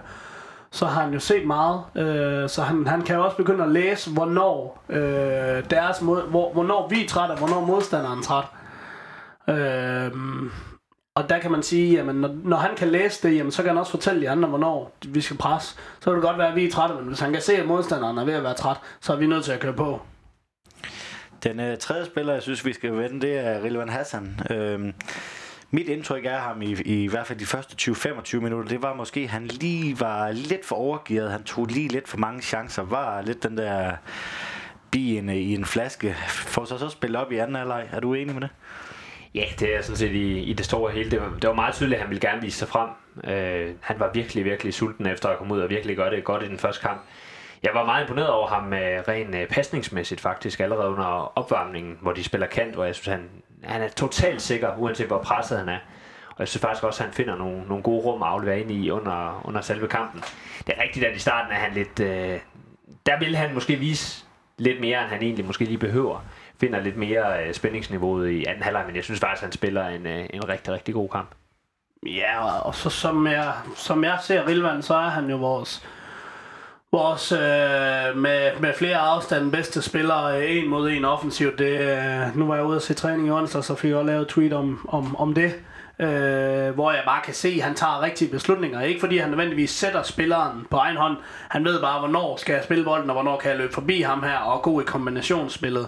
så 0.74 0.86
har 0.86 1.02
han 1.02 1.14
jo 1.14 1.20
set 1.20 1.48
meget, 1.48 1.84
øh, 1.96 2.50
så 2.50 2.62
han, 2.62 2.88
han 2.88 3.02
kan 3.02 3.16
jo 3.16 3.24
også 3.26 3.38
begynde 3.38 3.64
at 3.64 3.72
læse, 3.72 4.12
hvornår, 4.12 4.84
øh, 4.90 5.70
deres 5.70 6.02
mod, 6.02 6.30
hvor, 6.30 6.54
hvornår 6.54 6.88
vi 6.88 7.04
er 7.04 7.08
trætte, 7.08 7.32
og 7.32 7.38
hvornår 7.38 7.66
modstanderen 7.66 8.20
er 8.20 8.24
træt. 8.24 8.46
Øh, 9.50 10.12
og 11.16 11.30
der 11.30 11.40
kan 11.40 11.52
man 11.52 11.64
sige, 11.64 12.00
at 12.00 12.16
når, 12.16 12.36
når 12.44 12.58
han 12.58 12.76
kan 12.76 12.88
læse 12.88 13.28
det, 13.28 13.36
jamen, 13.38 13.52
så 13.52 13.62
kan 13.62 13.70
han 13.70 13.78
også 13.78 13.92
fortælle 13.92 14.22
de 14.22 14.30
andre, 14.30 14.50
hvornår 14.50 14.96
vi 15.08 15.22
skal 15.22 15.38
presse. 15.38 15.76
Så 16.00 16.06
kan 16.06 16.14
det 16.14 16.22
godt 16.22 16.38
være, 16.38 16.50
at 16.50 16.56
vi 16.56 16.66
er 16.66 16.72
trætte, 16.72 16.96
men 16.96 17.08
hvis 17.08 17.20
han 17.20 17.32
kan 17.32 17.42
se, 17.42 17.58
at 17.58 17.68
modstanderen 17.68 18.18
er 18.18 18.26
ved 18.26 18.34
at 18.34 18.44
være 18.44 18.54
træt, 18.54 18.78
så 19.02 19.14
er 19.14 19.18
vi 19.18 19.28
nødt 19.28 19.46
til 19.46 19.52
at 19.52 19.60
køre 19.60 19.74
på. 19.74 20.02
Den 21.44 21.60
øh, 21.60 21.78
tredje 21.78 22.06
spiller, 22.06 22.34
jeg 22.34 22.42
synes, 22.42 22.66
vi 22.66 22.74
skal 22.74 22.98
vende, 22.98 23.22
det 23.22 23.38
er 23.38 23.64
Rilvan 23.64 23.90
Hassan. 23.90 24.40
Øh, 24.50 24.94
mit 25.74 25.90
indtryk 25.90 26.26
af 26.26 26.42
ham 26.42 26.62
i, 26.62 26.82
i, 26.82 27.08
hvert 27.08 27.28
fald 27.28 27.40
de 27.40 27.46
første 27.46 27.92
20-25 27.92 28.40
minutter, 28.40 28.70
det 28.70 28.82
var 28.82 28.94
måske, 28.94 29.20
at 29.20 29.30
han 29.30 29.46
lige 29.46 30.00
var 30.00 30.32
lidt 30.32 30.66
for 30.66 30.76
overgivet. 30.76 31.32
Han 31.32 31.44
tog 31.44 31.66
lige 31.66 31.88
lidt 31.88 32.08
for 32.08 32.18
mange 32.18 32.42
chancer. 32.42 32.84
Var 32.84 33.22
lidt 33.22 33.44
den 33.44 33.58
der 33.58 33.92
bien 34.92 35.30
i 35.30 35.54
en 35.56 35.66
flaske. 35.66 36.16
Får 36.28 36.66
så 36.66 36.78
så 36.78 36.90
spillet 36.90 37.22
op 37.22 37.32
i 37.32 37.38
anden 37.38 37.56
halvleg. 37.56 37.90
Er 37.92 38.00
du 38.00 38.14
enig 38.14 38.34
med 38.34 38.42
det? 38.42 38.50
Ja, 39.36 39.46
det 39.60 39.76
er 39.76 39.82
sådan 39.82 39.98
set 39.98 40.12
i, 40.12 40.40
i 40.40 40.54
det 40.54 40.66
store 40.66 40.92
hele. 40.92 41.12
Det 41.12 41.22
var, 41.22 41.34
det 41.42 41.48
var 41.48 41.56
meget 41.56 41.76
tydeligt, 41.76 41.98
at 41.98 42.02
han 42.02 42.10
ville 42.10 42.30
gerne 42.30 42.42
vise 42.42 42.58
sig 42.58 42.68
frem. 42.68 42.90
Øh, 43.24 43.76
han 43.82 44.00
var 44.00 44.12
virkelig, 44.14 44.46
virkelig 44.46 44.74
sulten 44.74 45.06
efter 45.06 45.30
at 45.30 45.38
komme 45.38 45.54
ud 45.54 45.60
og 45.60 45.70
virkelig 45.70 45.96
gøre 45.96 46.10
det 46.10 46.24
godt 46.24 46.44
i 46.44 46.48
den 46.48 46.58
første 46.58 46.82
kamp. 46.82 47.02
Jeg 47.64 47.72
var 47.74 47.86
meget 47.86 48.02
imponeret 48.02 48.30
over 48.30 48.48
ham 48.48 48.74
øh, 48.74 49.04
rent 49.08 49.36
øh, 49.36 49.48
pasningsmæssigt 49.48 50.22
faktisk, 50.22 50.60
allerede 50.60 50.90
under 50.90 51.38
opvarmningen, 51.38 51.98
hvor 52.02 52.12
de 52.12 52.24
spiller 52.24 52.48
kant, 52.48 52.74
hvor 52.74 52.86
jeg 52.86 52.96
synes, 52.96 53.08
han, 53.08 53.30
han 53.64 53.82
er 53.82 53.88
totalt 53.88 54.42
sikker, 54.42 54.78
uanset 54.78 55.08
hvor 55.08 55.22
presset 55.22 55.58
han 55.58 55.70
er. 55.70 55.80
Og 56.30 56.40
jeg 56.40 56.48
synes 56.48 56.62
faktisk 56.62 56.84
også, 56.84 57.04
at 57.04 57.08
han 57.08 57.14
finder 57.14 57.36
nogle, 57.36 57.64
nogle 57.68 57.84
gode 57.84 58.02
rum 58.02 58.24
at 58.24 58.30
aflevere 58.30 58.60
ind 58.60 58.72
i 58.72 58.90
under, 58.90 59.42
under 59.46 59.62
selve 59.62 59.88
kampen. 59.88 60.22
Det 60.68 60.74
er 60.78 60.84
rigtigt, 60.84 61.06
at 61.06 61.16
i 61.16 61.20
starten 61.20 61.52
er 61.52 61.60
han 61.60 61.74
lidt... 61.74 62.00
Øh, 62.00 62.40
der 63.06 63.20
vil 63.20 63.36
han 63.36 63.54
måske 63.54 63.76
vise 63.76 64.26
lidt 64.58 64.82
mere, 64.82 65.02
end 65.02 65.10
han 65.10 65.22
egentlig 65.22 65.46
måske 65.46 65.66
lige 65.66 65.78
behøver. 65.78 66.26
Finder 66.60 66.80
lidt 66.80 66.98
mere 66.98 67.48
øh, 67.48 67.54
spændingsniveauet 67.54 68.30
i 68.30 68.46
anden 68.46 68.64
halvleg, 68.64 68.84
men 68.88 68.96
jeg 68.96 69.04
synes 69.04 69.20
faktisk, 69.20 69.44
at 69.44 69.46
han 69.46 69.52
spiller 69.52 69.88
en, 69.88 70.08
øh, 70.08 70.26
en 70.34 70.50
rigtig, 70.50 70.74
rigtig 70.74 70.94
god 70.94 71.10
kamp. 71.10 71.30
Ja, 72.06 72.60
og 72.60 72.76
så 72.76 72.90
som 72.90 73.28
jeg, 73.28 73.54
som 73.76 74.04
jeg 74.04 74.18
ser 74.22 74.48
Rilvan, 74.48 74.82
så 74.82 74.96
er 74.96 75.10
han 75.10 75.30
jo 75.30 75.38
vores 75.38 75.88
vores 76.94 77.32
øh, 77.32 78.18
med, 78.18 78.60
med 78.60 78.74
flere 78.78 78.98
afstande 78.98 79.52
bedste 79.52 79.82
spillere 79.82 80.42
øh, 80.42 80.58
en 80.58 80.70
mod 80.70 80.90
en 80.90 81.06
offensivt. 81.06 81.60
Det, 81.60 81.80
øh, 81.80 82.38
nu 82.38 82.48
var 82.48 82.56
jeg 82.56 82.66
ude 82.66 82.76
at 82.76 82.82
se 82.82 82.94
træning 82.94 83.28
i 83.28 83.32
onsdag, 83.32 83.64
så 83.64 83.76
fik 83.76 83.90
jeg 83.90 83.98
også 83.98 84.08
lavet 84.08 84.28
tweet 84.28 84.54
om, 84.54 84.90
om, 84.90 85.16
om 85.16 85.34
det. 85.34 85.56
Øh, 86.00 86.74
hvor 86.74 86.92
jeg 86.92 87.02
bare 87.06 87.22
kan 87.26 87.34
se, 87.34 87.48
at 87.48 87.64
han 87.64 87.76
tager 87.76 88.02
rigtige 88.02 88.32
beslutninger. 88.32 88.82
Ikke 88.82 89.00
fordi 89.00 89.18
han 89.18 89.30
nødvendigvis 89.30 89.72
sætter 89.72 90.04
spilleren 90.04 90.68
på 90.70 90.78
egen 90.78 90.98
hånd. 90.98 91.18
Han 91.50 91.66
ved 91.66 91.82
bare, 91.82 92.00
hvornår 92.00 92.38
skal 92.38 92.54
jeg 92.54 92.64
spille 92.64 92.84
bolden, 92.84 93.10
og 93.10 93.14
hvornår 93.14 93.40
kan 93.40 93.50
jeg 93.50 93.58
løbe 93.58 93.74
forbi 93.74 94.02
ham 94.02 94.24
her, 94.24 94.38
og 94.38 94.62
gå 94.62 94.82
i 94.82 94.84
kombinationsspillet. 94.84 95.88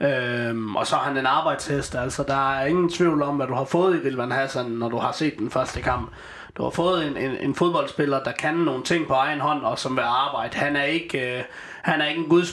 Øhm, 0.00 0.76
og 0.76 0.86
så 0.86 0.96
er 0.96 1.00
han 1.00 1.16
en 1.16 1.26
arbejdshest, 1.26 1.94
altså 1.94 2.22
der 2.22 2.52
er 2.54 2.66
ingen 2.66 2.90
tvivl 2.90 3.22
om, 3.22 3.36
hvad 3.36 3.46
du 3.46 3.54
har 3.54 3.64
fået 3.64 3.96
i 3.96 4.08
Rilvan 4.08 4.32
Hassan, 4.32 4.66
når 4.66 4.88
du 4.88 4.96
har 4.96 5.12
set 5.12 5.38
den 5.38 5.50
første 5.50 5.82
kamp. 5.82 6.10
Du 6.56 6.62
har 6.62 6.70
fået 6.70 7.06
en, 7.06 7.16
en, 7.16 7.36
en 7.40 7.54
fodboldspiller, 7.54 8.22
der 8.22 8.32
kan 8.32 8.54
nogle 8.54 8.84
ting 8.84 9.06
på 9.06 9.12
egen 9.12 9.40
hånd, 9.40 9.62
og 9.62 9.78
som 9.78 9.96
vil 9.96 10.02
arbejde. 10.02 10.56
Han 10.56 10.76
er 10.76 10.84
ikke, 10.84 11.38
øh, 11.38 11.44
han 11.82 12.00
er 12.00 12.06
ikke 12.06 12.20
en 12.20 12.44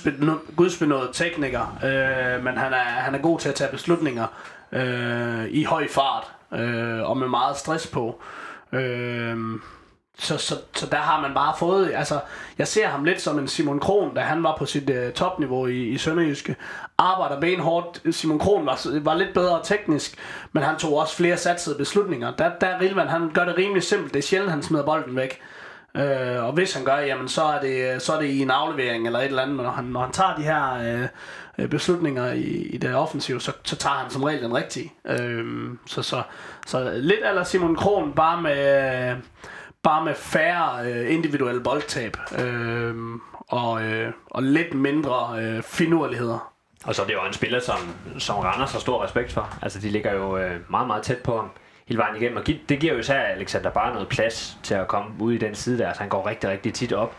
gudsbenået 0.55 1.09
tekniker, 1.13 1.77
øh, 1.83 2.43
men 2.43 2.57
han 2.57 2.73
er, 2.73 2.77
han 2.77 3.15
er 3.15 3.19
god 3.19 3.39
til 3.39 3.49
at 3.49 3.55
tage 3.55 3.71
beslutninger 3.71 4.27
øh, 4.71 5.45
i 5.49 5.63
høj 5.63 5.87
fart, 5.87 6.31
øh, 6.59 7.09
og 7.09 7.17
med 7.17 7.27
meget 7.27 7.57
stress 7.57 7.87
på. 7.87 8.21
Øh, 8.71 9.37
så, 10.21 10.37
så, 10.37 10.55
så 10.75 10.85
der 10.85 10.97
har 10.97 11.21
man 11.21 11.33
bare 11.33 11.53
fået, 11.59 11.91
altså, 11.95 12.19
jeg 12.57 12.67
ser 12.67 12.87
ham 12.87 13.03
lidt 13.03 13.21
som 13.21 13.39
en 13.39 13.47
Simon 13.47 13.79
Kron, 13.79 14.15
da 14.15 14.21
han 14.21 14.43
var 14.43 14.55
på 14.57 14.65
sit 14.65 14.89
øh, 14.89 15.13
topniveau 15.13 15.67
i, 15.67 15.87
i 15.87 15.97
Sønderjyske. 15.97 16.55
Arbejder 16.97 17.39
benhårdt. 17.39 18.15
Simon 18.15 18.39
Kron 18.39 18.65
var, 18.65 18.99
var 18.99 19.15
lidt 19.15 19.33
bedre 19.33 19.59
teknisk, 19.63 20.15
men 20.51 20.63
han 20.63 20.77
tog 20.77 20.97
også 20.97 21.15
flere 21.15 21.37
satsede 21.37 21.77
beslutninger. 21.77 22.31
Der, 22.35 22.51
der 22.61 22.81
Rilvan, 22.81 23.07
han 23.07 23.31
gør 23.33 23.45
det 23.45 23.57
rimelig 23.57 23.83
simpelt. 23.83 24.13
Det 24.13 24.19
er 24.19 24.23
sjældent, 24.23 24.51
han 24.51 24.63
smider 24.63 24.85
bolden 24.85 25.15
væk. 25.15 25.39
Øh, 25.95 26.45
og 26.45 26.53
hvis 26.53 26.73
han 26.73 26.85
gør, 26.85 26.97
jamen, 26.97 27.27
så 27.27 27.43
er, 27.43 27.61
det, 27.61 28.01
så 28.01 28.13
er 28.13 28.19
det 28.19 28.27
i 28.27 28.39
en 28.39 28.51
aflevering 28.51 29.05
eller 29.05 29.19
et 29.19 29.25
eller 29.25 29.41
andet. 29.41 29.57
Når 29.57 29.71
han, 29.71 29.85
når 29.85 30.01
han 30.01 30.11
tager 30.11 30.35
de 30.35 30.43
her 30.43 31.09
øh, 31.57 31.69
beslutninger 31.69 32.31
i, 32.31 32.45
i 32.45 32.77
det 32.77 32.95
offensive, 32.95 33.41
så, 33.41 33.51
så 33.63 33.75
tager 33.75 33.95
han 33.95 34.11
som 34.11 34.23
regel 34.23 34.43
den 34.43 34.55
rigtige. 34.55 34.93
Øh, 35.05 35.45
så, 35.87 36.01
så, 36.01 36.21
så 36.67 36.91
lidt 36.95 37.19
eller 37.25 37.43
Simon 37.43 37.75
Kron, 37.75 38.13
bare 38.13 38.41
med... 38.41 39.11
Øh, 39.11 39.17
bare 39.83 40.05
med 40.05 40.15
færre 40.15 40.91
øh, 40.91 41.13
individuelle 41.13 41.63
boldtab 41.63 42.17
øh, 42.39 42.95
og, 43.47 43.83
øh, 43.83 44.13
og 44.25 44.43
lidt 44.43 44.73
mindre 44.73 45.43
øh, 45.43 45.63
finurligheder. 45.63 46.53
Og 46.85 46.95
så 46.95 47.01
er 47.01 47.05
det 47.05 47.13
jo 47.13 47.25
en 47.27 47.33
spiller, 47.33 47.59
som, 47.59 47.77
som 48.17 48.39
Randers 48.39 48.71
har 48.71 48.79
stor 48.79 49.03
respekt 49.03 49.31
for. 49.31 49.57
Altså, 49.61 49.79
de 49.79 49.89
ligger 49.89 50.13
jo 50.13 50.37
øh, 50.37 50.59
meget, 50.69 50.87
meget 50.87 51.03
tæt 51.03 51.17
på 51.17 51.35
ham 51.35 51.49
hele 51.87 51.97
vejen 51.97 52.15
igennem. 52.15 52.37
Og 52.37 52.47
det 52.47 52.79
giver 52.79 52.93
jo 52.93 52.99
især 52.99 53.19
Alexander 53.19 53.69
bare 53.69 53.93
noget 53.93 54.09
plads 54.09 54.57
til 54.63 54.73
at 54.73 54.87
komme 54.87 55.11
ud 55.19 55.33
i 55.33 55.37
den 55.37 55.55
side 55.55 55.77
der. 55.77 55.93
Så 55.93 55.99
han 55.99 56.09
går 56.09 56.27
rigtig, 56.27 56.49
rigtig 56.49 56.73
tit 56.73 56.93
op, 56.93 57.15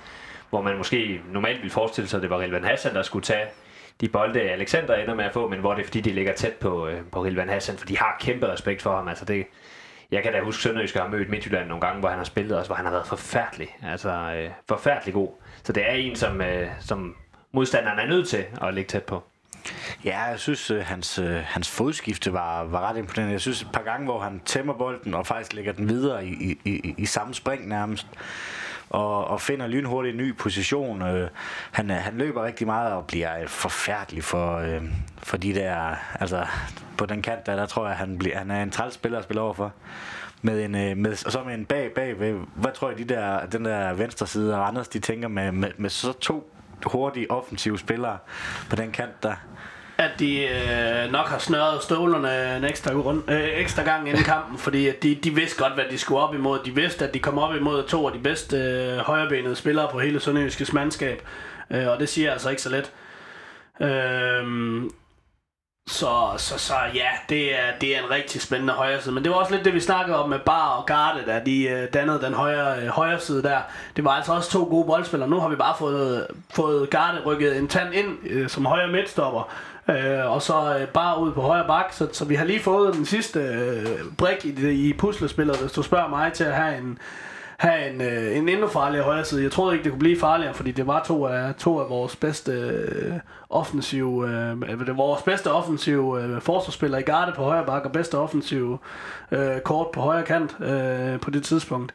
hvor 0.50 0.62
man 0.62 0.76
måske 0.76 1.20
normalt 1.32 1.58
ville 1.58 1.70
forestille 1.70 2.08
sig, 2.08 2.18
at 2.18 2.22
det 2.22 2.30
var 2.30 2.40
Rilvan 2.40 2.64
Hassan, 2.64 2.94
der 2.94 3.02
skulle 3.02 3.24
tage 3.24 3.46
de 4.00 4.08
bolde, 4.08 4.40
Alexander 4.40 4.94
ender 4.94 5.14
med 5.14 5.24
at 5.24 5.32
få, 5.32 5.48
men 5.48 5.60
hvor 5.60 5.74
det 5.74 5.82
er 5.82 5.86
fordi, 5.86 6.00
de 6.00 6.12
ligger 6.12 6.32
tæt 6.32 6.52
på, 6.52 6.86
øh, 6.86 7.00
på 7.12 7.24
Rilvan 7.24 7.48
Hassan, 7.48 7.76
for 7.76 7.86
de 7.86 7.98
har 7.98 8.16
kæmpe 8.20 8.52
respekt 8.52 8.82
for 8.82 8.96
ham. 8.96 9.08
Altså 9.08 9.24
det, 9.24 9.46
jeg 10.12 10.22
kan 10.22 10.32
da 10.32 10.40
huske, 10.40 10.62
Sønderjysk 10.62 10.94
har 10.96 11.08
mødt 11.08 11.30
Midtjylland 11.30 11.68
nogle 11.68 11.80
gange, 11.80 12.00
hvor 12.00 12.08
han 12.08 12.18
har 12.18 12.24
spillet 12.24 12.58
også, 12.58 12.68
hvor 12.68 12.76
han 12.76 12.84
har 12.84 12.92
været 12.92 13.06
forfærdelig. 13.06 13.76
Altså 13.82 14.10
øh, 14.10 14.50
forfærdelig 14.68 15.14
god. 15.14 15.28
Så 15.64 15.72
det 15.72 15.90
er 15.90 15.92
en, 15.92 16.16
som, 16.16 16.40
øh, 16.40 16.68
som 16.80 17.16
modstanderen 17.52 17.98
er 17.98 18.06
nødt 18.06 18.28
til 18.28 18.44
at 18.62 18.74
ligge 18.74 18.88
tæt 18.88 19.02
på. 19.02 19.22
Ja, 20.04 20.20
jeg 20.20 20.38
synes, 20.38 20.70
øh, 20.70 20.84
hans, 20.84 21.18
øh, 21.18 21.40
hans 21.44 21.70
fodskifte 21.70 22.32
var, 22.32 22.64
var 22.64 22.90
ret 22.90 22.96
imponerende. 22.96 23.32
Jeg 23.32 23.40
synes 23.40 23.62
et 23.62 23.68
par 23.72 23.82
gange, 23.82 24.04
hvor 24.04 24.20
han 24.20 24.40
tæmmer 24.44 24.72
bolden 24.74 25.14
og 25.14 25.26
faktisk 25.26 25.52
lægger 25.52 25.72
den 25.72 25.88
videre 25.88 26.26
i, 26.26 26.32
i, 26.32 26.58
i, 26.64 26.94
i 26.98 27.06
samme 27.06 27.34
spring 27.34 27.68
nærmest 27.68 28.06
og, 28.92 29.24
og 29.24 29.40
finder 29.40 29.66
lynhurtigt 29.66 30.14
en 30.14 30.20
ny 30.20 30.36
position. 30.36 31.02
Øh, 31.02 31.28
han, 31.72 31.90
øh, 31.90 31.96
han 31.96 32.18
løber 32.18 32.44
rigtig 32.44 32.66
meget 32.66 32.92
og 32.92 33.06
bliver 33.06 33.46
forfærdelig 33.46 34.24
for, 34.24 34.56
øh, 34.56 34.82
for 35.18 35.36
de 35.36 35.54
der... 35.54 35.94
Altså, 36.20 36.46
på 36.98 37.06
den 37.06 37.22
kant 37.22 37.46
der, 37.46 37.56
der 37.56 37.66
tror 37.66 37.86
jeg, 37.86 37.96
han, 37.96 38.18
bliver, 38.18 38.38
han 38.38 38.50
er 38.50 38.62
en 38.62 38.70
træls 38.70 38.94
spiller 38.94 39.18
at 39.18 39.24
spille 39.24 39.40
over 39.40 39.54
for. 39.54 39.72
Med 40.42 40.64
en, 40.64 40.74
øh, 40.74 40.96
med, 40.96 41.26
og 41.26 41.32
så 41.32 41.42
med 41.46 41.54
en 41.54 41.64
bag, 41.64 41.92
bag, 41.94 42.14
hvad 42.54 42.72
tror 42.74 42.88
jeg, 42.88 42.98
de 42.98 43.04
der, 43.04 43.46
den 43.46 43.64
der 43.64 43.92
venstre 43.92 44.26
side 44.26 44.54
og 44.54 44.68
Anders, 44.68 44.88
de 44.88 44.98
tænker 44.98 45.28
med, 45.28 45.52
med, 45.52 45.70
med 45.76 45.90
så 45.90 46.12
to 46.12 46.52
hurtige 46.86 47.30
offensive 47.30 47.78
spillere 47.78 48.18
på 48.70 48.76
den 48.76 48.90
kant 48.90 49.22
der 49.22 49.34
at 50.02 50.18
de 50.18 50.48
øh, 50.48 51.12
nok 51.12 51.26
har 51.26 51.38
snørret 51.38 51.82
stålerne 51.82 52.56
en 52.56 52.64
ekstra, 52.64 52.92
rund, 52.92 53.30
øh, 53.30 53.48
ekstra 53.54 53.82
gang 53.82 54.08
inden 54.08 54.24
kampen, 54.24 54.58
fordi 54.58 54.88
at 54.88 55.02
de, 55.02 55.14
de 55.14 55.34
vidste 55.34 55.62
godt, 55.62 55.74
hvad 55.74 55.84
de 55.90 55.98
skulle 55.98 56.20
op 56.20 56.34
imod. 56.34 56.58
De 56.64 56.74
vidste, 56.74 57.08
at 57.08 57.14
de 57.14 57.18
kom 57.18 57.38
op 57.38 57.54
imod 57.54 57.82
to 57.82 58.06
af 58.06 58.12
de 58.12 58.18
bedste 58.18 58.56
øh, 58.56 58.98
højrebenede 58.98 59.56
spillere 59.56 59.88
på 59.92 59.98
hele 59.98 60.20
Sønderjyskes 60.20 60.72
mandskab, 60.72 61.22
øh, 61.70 61.88
og 61.88 62.00
det 62.00 62.08
siger 62.08 62.32
altså 62.32 62.50
ikke 62.50 62.62
så 62.62 62.70
let. 62.70 62.92
Øh, 63.80 64.90
så, 65.86 66.34
så, 66.36 66.58
så 66.58 66.74
ja, 66.94 67.08
det 67.28 67.60
er, 67.60 67.78
det 67.80 67.96
er 67.96 68.02
en 68.04 68.10
rigtig 68.10 68.40
spændende 68.40 68.72
højre 68.72 69.00
side. 69.00 69.14
Men 69.14 69.24
det 69.24 69.32
var 69.32 69.36
også 69.36 69.52
lidt 69.52 69.64
det, 69.64 69.74
vi 69.74 69.80
snakkede 69.80 70.22
om 70.22 70.28
med 70.28 70.38
Bar 70.38 70.68
og 70.68 70.86
Garde, 70.86 71.22
da 71.26 71.42
de 71.46 71.68
øh, 71.68 71.88
dannede 71.92 72.20
den 72.22 72.34
højre, 72.34 72.82
øh, 72.82 72.88
højre 72.88 73.20
side 73.20 73.42
der. 73.42 73.58
Det 73.96 74.04
var 74.04 74.10
altså 74.10 74.32
også 74.32 74.50
to 74.50 74.64
gode 74.64 74.86
boldspillere. 74.86 75.30
Nu 75.30 75.40
har 75.40 75.48
vi 75.48 75.56
bare 75.56 75.74
fået, 75.78 76.26
fået 76.54 76.90
Garde 76.90 77.22
rykket 77.26 77.58
en 77.58 77.68
tand 77.68 77.94
ind 77.94 78.18
øh, 78.24 78.48
som 78.48 78.66
højre 78.66 78.88
midtstopper. 78.88 79.52
Øh, 79.88 80.32
og 80.32 80.42
så 80.42 80.78
øh, 80.78 80.88
bare 80.88 81.20
ud 81.20 81.32
på 81.32 81.40
højre 81.40 81.66
bak, 81.66 81.92
så, 81.92 82.08
så 82.12 82.24
vi 82.24 82.34
har 82.34 82.44
lige 82.44 82.60
fået 82.60 82.94
den 82.94 83.06
sidste 83.06 83.40
øh, 83.40 83.86
brik 84.18 84.44
i, 84.44 84.70
i 84.88 84.92
puslespillet, 84.92 85.56
hvis 85.56 85.72
du 85.72 85.82
spørger 85.82 86.08
mig 86.08 86.32
til 86.32 86.44
at 86.44 86.54
have 86.54 86.78
en, 86.78 86.98
have 87.58 87.90
en, 87.90 88.00
øh, 88.00 88.36
en 88.36 88.48
endnu 88.48 88.68
farligere 88.68 89.04
højre 89.04 89.24
side. 89.24 89.42
Jeg 89.42 89.52
troede 89.52 89.74
ikke, 89.74 89.84
det 89.84 89.92
kunne 89.92 89.98
blive 89.98 90.20
farligere, 90.20 90.54
fordi 90.54 90.70
det 90.70 90.86
var 90.86 91.02
to 91.02 91.26
af, 91.26 91.54
to 91.54 91.80
af 91.80 91.90
vores 91.90 92.16
bedste 92.16 92.52
øh, 92.52 93.12
offensive, 93.50 94.28
øh, 94.28 94.68
det 94.68 94.86
var 94.86 94.92
vores 94.92 95.22
bedste 95.22 95.52
offensive 95.52 96.22
øh, 96.22 96.40
forsvarsspillere 96.40 97.00
i 97.00 97.04
garde 97.04 97.32
på 97.36 97.42
højre 97.42 97.66
bak, 97.66 97.84
og 97.84 97.92
bedste 97.92 98.18
offensive 98.18 98.78
øh, 99.32 99.60
kort 99.60 99.86
på 99.94 100.00
højre 100.00 100.22
kant 100.22 100.56
øh, 100.60 101.20
på 101.20 101.30
det 101.30 101.44
tidspunkt. 101.44 101.94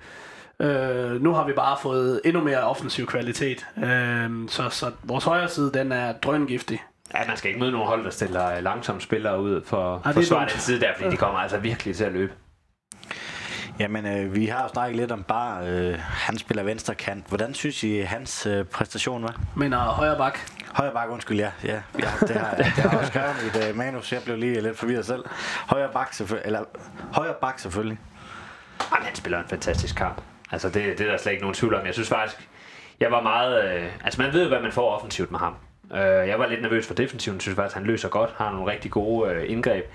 Øh, 0.59 1.21
nu 1.21 1.33
har 1.33 1.47
vi 1.47 1.53
bare 1.53 1.77
fået 1.81 2.21
endnu 2.25 2.43
mere 2.43 2.59
offensiv 2.59 3.05
kvalitet, 3.05 3.65
øh, 3.77 4.29
så, 4.47 4.69
så 4.69 4.91
vores 5.03 5.23
højre 5.23 5.49
side, 5.49 5.71
den 5.73 5.91
er 5.91 6.13
drøngiftig. 6.13 6.83
Ja, 7.13 7.27
man 7.27 7.37
skal 7.37 7.49
ikke 7.49 7.59
møde 7.59 7.71
nogen 7.71 7.87
hold, 7.87 8.03
der 8.03 8.09
stiller 8.09 8.59
langsomme 8.59 9.01
spillere 9.01 9.41
ud 9.41 9.61
for 9.65 10.01
at 10.05 10.13
forsvare 10.13 10.49
den 10.49 10.59
side 10.59 10.79
der, 10.79 10.93
fordi 10.97 11.09
de 11.09 11.17
kommer 11.17 11.39
altså 11.39 11.57
virkelig 11.57 11.95
til 11.95 12.03
at 12.03 12.11
løbe. 12.11 12.33
Jamen, 13.79 14.05
øh, 14.05 14.35
vi 14.35 14.45
har 14.45 14.63
jo 14.63 14.67
snakket 14.67 14.97
lidt 14.97 15.11
om 15.11 15.23
Bar. 15.23 15.61
Øh, 15.61 15.99
han 15.99 16.37
spiller 16.37 16.63
venstre 16.63 16.95
kant. 16.95 17.27
Hvordan 17.27 17.53
synes 17.53 17.83
I, 17.83 17.99
hans 17.99 18.45
øh, 18.45 18.65
præstation 18.65 19.23
var? 19.23 19.41
Men 19.55 19.73
uh, 19.73 19.79
højre 19.79 20.17
bak. 20.17 20.39
Højre 20.73 20.93
bak, 20.93 21.09
undskyld, 21.09 21.37
ja. 21.37 21.51
ja, 21.63 21.81
ja 21.99 22.09
det, 22.27 22.35
har, 22.35 22.55
det 22.55 22.65
har 22.65 22.89
jeg 22.89 22.99
også 22.99 23.11
skrevet 23.11 23.35
i 23.43 23.57
et 23.57 23.69
uh, 23.69 23.77
manus. 23.77 24.13
Jeg 24.13 24.21
blev 24.23 24.37
lige 24.37 24.61
lidt 24.61 24.77
forvirret 24.77 25.05
selv. 25.05 25.23
Højre 25.67 25.89
bak 25.93 26.13
selvfølgelig. 26.13 26.45
Eller, 26.45 26.63
højre 27.13 27.33
bak 27.41 27.59
selvfølgelig. 27.59 27.99
Jamen, 28.91 29.05
han 29.05 29.15
spiller 29.15 29.39
en 29.39 29.47
fantastisk 29.49 29.95
kamp. 29.95 30.21
Altså, 30.51 30.69
det, 30.69 30.97
det 30.97 31.01
er 31.07 31.11
der 31.11 31.17
slet 31.17 31.31
ikke 31.31 31.41
nogen 31.43 31.53
tvivl 31.53 31.73
om. 31.73 31.85
Jeg 31.85 31.93
synes 31.93 32.09
faktisk, 32.09 32.49
jeg 32.99 33.11
var 33.11 33.21
meget... 33.21 33.63
Øh, 33.63 33.91
altså, 34.03 34.21
man 34.21 34.33
ved, 34.33 34.47
hvad 34.47 34.61
man 34.61 34.71
får 34.71 34.95
offensivt 34.95 35.31
med 35.31 35.39
ham. 35.39 35.55
Øh, 35.93 36.27
jeg 36.27 36.39
var 36.39 36.47
lidt 36.47 36.61
nervøs 36.61 36.87
for 36.87 36.93
defensiven, 36.93 37.39
synes 37.39 37.55
faktisk, 37.55 37.75
han 37.75 37.85
løser 37.85 38.09
godt, 38.09 38.33
har 38.37 38.51
nogle 38.51 38.71
rigtig 38.71 38.91
gode 38.91 39.31
øh, 39.31 39.51
indgreb. 39.51 39.85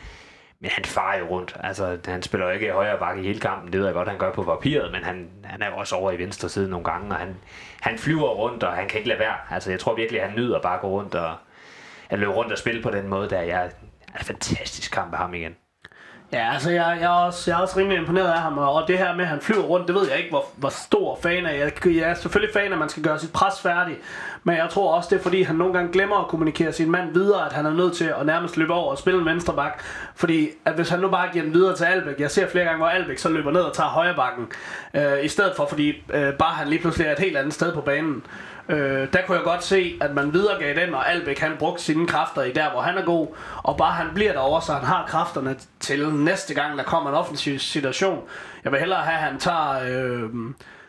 Men 0.60 0.70
han 0.70 0.84
farer 0.84 1.18
jo 1.18 1.26
rundt. 1.26 1.56
Altså, 1.60 1.98
han 2.04 2.22
spiller 2.22 2.46
jo 2.46 2.52
ikke 2.52 2.66
i 2.66 2.70
højre 2.70 2.98
bakke 2.98 3.22
i 3.22 3.26
hele 3.26 3.40
kampen. 3.40 3.72
Det 3.72 3.80
ved 3.80 3.86
jeg 3.86 3.94
godt, 3.94 4.08
han 4.08 4.18
gør 4.18 4.32
på 4.32 4.42
papiret, 4.42 4.92
men 4.92 5.04
han, 5.04 5.28
han 5.44 5.62
er 5.62 5.66
jo 5.70 5.76
også 5.76 5.96
over 5.96 6.10
i 6.12 6.18
venstre 6.18 6.48
side 6.48 6.70
nogle 6.70 6.84
gange, 6.84 7.10
og 7.10 7.16
han, 7.16 7.36
han 7.80 7.98
flyver 7.98 8.28
rundt, 8.28 8.62
og 8.62 8.72
han 8.72 8.88
kan 8.88 8.98
ikke 8.98 9.08
lade 9.08 9.20
være. 9.20 9.34
Altså, 9.50 9.70
jeg 9.70 9.80
tror 9.80 9.94
virkelig, 9.94 10.20
at 10.20 10.28
han 10.28 10.38
nyder 10.38 10.60
bare 10.60 10.74
at 10.74 10.80
gå 10.80 10.88
rundt 10.88 11.14
og 11.14 11.34
at 12.10 12.18
løbe 12.18 12.32
rundt 12.32 12.52
og 12.52 12.58
spille 12.58 12.82
på 12.82 12.90
den 12.90 13.08
måde, 13.08 13.30
der 13.30 13.40
jeg 13.40 13.64
er 14.14 14.18
en 14.18 14.24
fantastisk 14.24 14.92
kamp 14.92 15.12
af 15.12 15.18
ham 15.18 15.34
igen. 15.34 15.56
Ja, 16.32 16.52
altså 16.52 16.70
jeg, 16.70 16.98
jeg, 17.00 17.06
er 17.06 17.08
også, 17.08 17.50
jeg 17.50 17.58
er 17.58 17.62
også 17.62 17.78
rimelig 17.78 17.98
imponeret 17.98 18.32
af 18.32 18.40
ham, 18.40 18.58
og 18.58 18.84
det 18.88 18.98
her 18.98 19.14
med, 19.14 19.24
at 19.24 19.28
han 19.28 19.40
flyver 19.40 19.62
rundt, 19.62 19.86
det 19.86 19.94
ved 19.94 20.08
jeg 20.08 20.18
ikke, 20.18 20.30
hvor, 20.30 20.44
hvor 20.56 20.68
stor 20.68 21.18
fan 21.22 21.46
af. 21.46 21.58
Jeg, 21.58 21.86
jeg 21.96 22.10
er 22.10 22.14
selvfølgelig 22.14 22.54
fan 22.54 22.66
af, 22.66 22.72
at 22.72 22.78
man 22.78 22.88
skal 22.88 23.02
gøre 23.02 23.18
sit 23.18 23.32
pres 23.32 23.60
færdigt, 23.60 23.98
men 24.44 24.56
jeg 24.56 24.68
tror 24.70 24.94
også, 24.94 25.08
det 25.10 25.18
er 25.18 25.22
fordi, 25.22 25.42
han 25.42 25.56
nogle 25.56 25.74
gange 25.74 25.92
glemmer 25.92 26.16
at 26.16 26.28
kommunikere 26.28 26.72
sin 26.72 26.90
mand 26.90 27.12
videre, 27.12 27.46
at 27.46 27.52
han 27.52 27.66
er 27.66 27.70
nødt 27.70 27.94
til 27.94 28.04
at 28.04 28.26
nærmest 28.26 28.56
løbe 28.56 28.72
over 28.72 28.90
og 28.90 28.98
spille 28.98 29.20
en 29.20 29.26
venstre 29.26 29.54
bak. 29.54 29.82
Fordi 30.14 30.48
at 30.64 30.74
hvis 30.74 30.88
han 30.88 31.00
nu 31.00 31.08
bare 31.08 31.28
giver 31.32 31.44
den 31.44 31.54
videre 31.54 31.76
til 31.76 31.84
Albæk, 31.84 32.20
jeg 32.20 32.30
ser 32.30 32.48
flere 32.48 32.64
gange, 32.64 32.78
hvor 32.78 32.86
Albæk 32.86 33.18
så 33.18 33.28
løber 33.28 33.50
ned 33.50 33.60
og 33.60 33.74
tager 33.74 33.88
højre 33.88 34.14
bakken, 34.14 34.46
øh, 34.94 35.24
i 35.24 35.28
stedet 35.28 35.52
for, 35.56 35.66
fordi 35.66 36.04
øh, 36.14 36.32
bare 36.34 36.54
han 36.54 36.68
lige 36.68 36.80
pludselig 36.80 37.06
er 37.06 37.12
et 37.12 37.18
helt 37.18 37.36
andet 37.36 37.54
sted 37.54 37.72
på 37.74 37.80
banen. 37.80 38.24
Øh, 38.68 39.12
der 39.12 39.18
kunne 39.26 39.36
jeg 39.36 39.44
godt 39.44 39.64
se, 39.64 39.98
at 40.00 40.14
man 40.14 40.32
videregav 40.32 40.74
den, 40.74 40.94
og 40.94 41.10
Albeck 41.10 41.38
han 41.38 41.56
brugte 41.58 41.82
sine 41.82 42.06
kræfter 42.06 42.42
i 42.42 42.52
der, 42.52 42.70
hvor 42.70 42.80
han 42.80 42.98
er 42.98 43.04
god, 43.04 43.26
og 43.62 43.76
bare 43.76 43.92
han 43.92 44.06
bliver 44.14 44.32
derovre, 44.32 44.62
så 44.62 44.72
han 44.72 44.84
har 44.84 45.06
kræfterne 45.06 45.56
til 45.80 46.08
næste 46.08 46.54
gang, 46.54 46.78
der 46.78 46.84
kommer 46.84 47.10
en 47.10 47.16
offensiv 47.16 47.58
situation. 47.58 48.22
Jeg 48.64 48.72
vil 48.72 48.80
hellere 48.80 49.00
have, 49.00 49.18
at 49.18 49.22
han 49.22 49.38
tager... 49.38 49.80
Øh, 49.88 50.30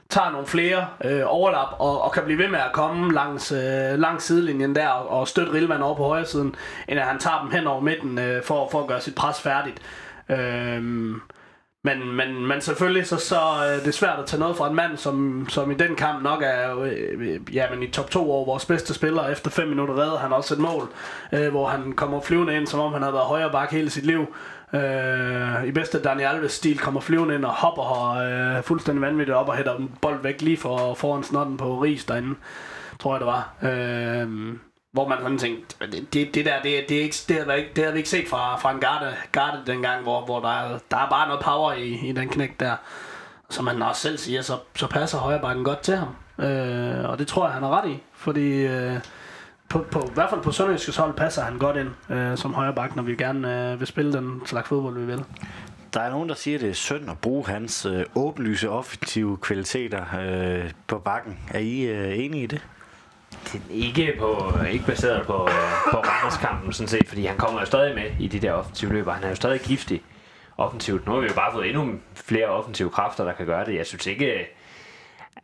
tager 0.09 0.31
nogle 0.31 0.47
flere 0.47 0.87
øh, 1.05 1.21
overlap 1.25 1.67
og, 1.79 2.01
og 2.01 2.11
kan 2.11 2.23
blive 2.23 2.39
ved 2.39 2.47
med 2.47 2.59
at 2.59 2.71
komme 2.73 3.13
langs, 3.13 3.51
øh, 3.51 3.99
langs 3.99 4.23
sidelinjen 4.23 4.75
der 4.75 4.87
og, 4.87 5.19
og 5.19 5.27
støtte 5.27 5.53
Rilvan 5.53 5.81
over 5.81 5.95
på 5.95 6.03
højre 6.03 6.25
siden, 6.25 6.55
end 6.87 6.99
at 6.99 7.05
han 7.05 7.19
tager 7.19 7.41
dem 7.41 7.51
hen 7.51 7.67
over 7.67 7.81
midten 7.81 8.19
øh, 8.19 8.43
for, 8.43 8.69
for 8.71 8.81
at 8.81 8.87
gøre 8.87 9.01
sit 9.01 9.15
pres 9.15 9.41
færdigt. 9.41 9.81
Øh, 10.29 11.13
men, 11.85 12.11
men, 12.11 12.47
men 12.47 12.61
selvfølgelig 12.61 13.07
så, 13.07 13.17
så 13.17 13.35
øh, 13.35 13.79
er 13.79 13.83
det 13.83 13.93
svært 13.93 14.19
at 14.19 14.25
tage 14.25 14.39
noget 14.39 14.57
fra 14.57 14.69
en 14.69 14.75
mand, 14.75 14.97
som, 14.97 15.45
som 15.49 15.71
i 15.71 15.73
den 15.73 15.95
kamp 15.95 16.23
nok 16.23 16.43
er 16.43 16.79
øh, 16.79 16.91
øh 17.19 17.55
ja, 17.55 17.65
men 17.69 17.83
i 17.83 17.87
top 17.87 18.09
2 18.09 18.31
over 18.31 18.45
vores 18.45 18.65
bedste 18.65 18.93
spiller. 18.93 19.27
Efter 19.27 19.49
5 19.49 19.67
minutter 19.67 19.97
redder 19.97 20.17
han 20.17 20.33
også 20.33 20.53
et 20.53 20.59
mål, 20.59 20.89
øh, 21.33 21.51
hvor 21.51 21.67
han 21.67 21.91
kommer 21.91 22.21
flyvende 22.21 22.55
ind, 22.55 22.67
som 22.67 22.79
om 22.79 22.93
han 22.93 23.01
havde 23.01 23.13
været 23.13 23.25
højre 23.25 23.51
bak 23.51 23.71
hele 23.71 23.89
sit 23.89 24.05
liv. 24.05 24.35
Øh, 24.73 25.65
I 25.67 25.71
bedste 25.71 26.01
Daniel 26.01 26.27
Alves 26.27 26.51
stil 26.51 26.79
kommer 26.79 27.01
flyvende 27.01 27.35
ind 27.35 27.45
og 27.45 27.53
hopper 27.53 27.83
her, 27.83 28.57
øh, 28.57 28.63
fuldstændig 28.63 29.01
vanvittigt 29.01 29.35
op 29.35 29.49
og 29.49 29.55
hætter 29.55 29.75
en 29.75 29.91
bold 30.01 30.21
væk 30.21 30.41
lige 30.41 30.57
for, 30.57 30.93
foran 30.93 31.23
snotten 31.23 31.57
på 31.57 31.79
Ries 31.79 32.05
derinde, 32.05 32.35
tror 32.99 33.13
jeg 33.13 33.19
det 33.19 33.27
var. 33.27 33.53
Øh, 33.63 34.53
hvor 34.93 35.07
man 35.07 35.17
sådan 35.21 35.37
tænkte, 35.37 35.75
det, 36.13 36.35
det, 36.35 36.45
der, 36.45 36.61
det, 36.61 36.85
det, 36.89 36.97
er 36.97 37.01
ikke, 37.01 37.15
det, 37.27 37.35
havde 37.35 37.57
ikke, 37.57 37.71
det 37.75 37.83
har 37.83 37.91
vi 37.91 37.97
ikke 37.97 38.09
set 38.09 38.27
fra, 38.27 38.57
fra 38.57 38.71
en 38.71 38.79
garde, 38.79 39.13
garde 39.31 39.61
dengang, 39.67 40.03
hvor, 40.03 40.25
hvor 40.25 40.39
der, 40.39 40.49
er, 40.49 40.79
der 40.91 40.97
er 40.97 41.09
bare 41.09 41.27
noget 41.27 41.43
power 41.43 41.73
i, 41.73 42.09
i 42.09 42.11
den 42.11 42.29
knæk 42.29 42.59
der. 42.59 42.75
Som 43.49 43.67
han 43.67 43.81
også 43.81 44.01
selv 44.01 44.17
siger, 44.17 44.41
så, 44.41 44.53
så 44.75 44.87
passer 44.87 45.17
højrebakken 45.17 45.65
godt 45.65 45.79
til 45.79 45.95
ham. 45.95 46.15
Øh, 46.45 47.09
og 47.09 47.19
det 47.19 47.27
tror 47.27 47.45
jeg, 47.45 47.53
han 47.53 47.63
har 47.63 47.81
ret 47.81 47.89
i, 47.89 48.03
fordi 48.13 48.65
øh, 48.65 48.99
på, 49.69 49.85
på, 49.91 49.99
i 49.99 50.13
hvert 50.13 50.29
fald 50.29 50.41
på 50.41 50.51
Sønderjyskets 50.51 50.97
hold 50.97 51.13
passer 51.13 51.41
han 51.41 51.57
godt 51.57 51.77
ind 51.77 52.15
øh, 52.15 52.37
som 52.37 52.53
højreback, 52.53 52.95
når 52.95 53.03
vi 53.03 53.15
gerne 53.15 53.71
øh, 53.71 53.79
vil 53.79 53.87
spille 53.87 54.13
den 54.13 54.41
slags 54.45 54.67
fodbold, 54.67 54.99
vi 54.99 55.05
vil. 55.05 55.23
Der 55.93 55.99
er 55.99 56.09
nogen, 56.09 56.29
der 56.29 56.35
siger, 56.35 56.57
at 56.57 56.61
det 56.61 56.69
er 56.69 56.73
synd 56.73 57.09
at 57.09 57.17
bruge 57.17 57.47
hans 57.47 57.85
øh, 57.85 58.05
åbenlyse 58.15 58.69
offensive 58.69 59.37
kvaliteter 59.37 60.05
øh, 60.21 60.71
på 60.87 60.99
bakken. 60.99 61.39
Er 61.51 61.59
I 61.59 61.81
øh, 61.81 62.19
enige 62.19 62.43
i 62.43 62.47
det? 62.47 62.61
Det 63.51 63.61
er 63.69 63.85
ikke, 63.87 64.15
på, 64.19 64.53
ikke 64.71 64.85
baseret 64.85 65.25
på, 65.25 65.47
på 65.91 65.97
Randerskampen 65.97 66.73
sådan 66.73 66.87
set, 66.87 67.07
fordi 67.07 67.25
han 67.25 67.37
kommer 67.37 67.59
jo 67.59 67.65
stadig 67.65 67.95
med 67.95 68.11
i 68.19 68.27
de 68.27 68.39
der 68.39 68.51
offensive 68.51 68.93
løber. 68.93 69.13
Han 69.13 69.23
er 69.23 69.29
jo 69.29 69.35
stadig 69.35 69.59
giftig 69.61 70.01
offensivt. 70.57 71.05
Nu 71.05 71.11
har 71.11 71.19
vi 71.19 71.27
jo 71.27 71.33
bare 71.33 71.53
fået 71.53 71.69
endnu 71.69 71.99
flere 72.15 72.47
offensive 72.47 72.89
kræfter, 72.89 73.23
der 73.23 73.33
kan 73.33 73.45
gøre 73.45 73.65
det. 73.65 73.75
Jeg 73.75 73.85
synes 73.85 74.07
ikke, 74.07 74.47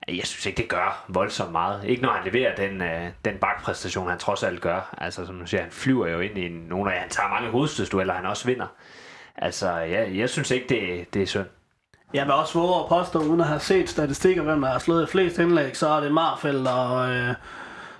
jeg 0.08 0.26
synes 0.26 0.46
ikke, 0.46 0.58
det 0.58 0.70
gør 0.70 1.06
voldsomt 1.08 1.52
meget. 1.52 1.84
Ikke 1.86 2.02
når 2.02 2.12
han 2.12 2.26
leverer 2.26 2.56
den, 2.56 2.82
øh, 2.82 3.08
den 3.26 3.38
bakpræstation, 3.38 4.10
han 4.10 4.20
trods 4.20 4.44
alt 4.44 4.62
gør. 4.62 4.96
Altså, 4.98 5.26
som 5.26 5.40
du 5.40 5.46
siger, 5.46 5.62
han 5.62 5.72
flyver 5.72 6.08
jo 6.08 6.20
ind 6.20 6.38
i 6.38 6.50
nogle 6.50 6.94
af, 6.94 7.00
han 7.00 7.10
tager 7.10 7.30
mange 7.30 7.50
hovedstødstueller, 7.50 8.14
han 8.14 8.26
også 8.26 8.46
vinder. 8.46 8.68
Altså, 9.36 9.72
jeg, 9.72 10.16
jeg 10.16 10.30
synes 10.30 10.52
ikke, 10.52 10.66
det, 10.70 11.14
det 11.14 11.22
er 11.22 11.28
synd. 11.28 11.48
Jeg 12.14 12.26
vil 12.26 12.34
også 12.34 12.60
våge 12.60 12.80
at 12.80 12.90
påstå, 12.90 13.20
uden 13.20 13.42
at 13.42 13.48
have 13.48 13.60
set 13.60 13.90
statistikker, 13.90 14.44
hvem 14.44 14.62
der 14.62 14.70
har 14.70 14.80
slået 14.80 15.10
flest 15.10 15.40
indlæg, 15.40 15.78
så 15.78 15.90
er 15.90 16.00
det 16.00 16.12
Marfeldt 16.12 16.68
og, 16.68 17.10
øh, 17.10 17.34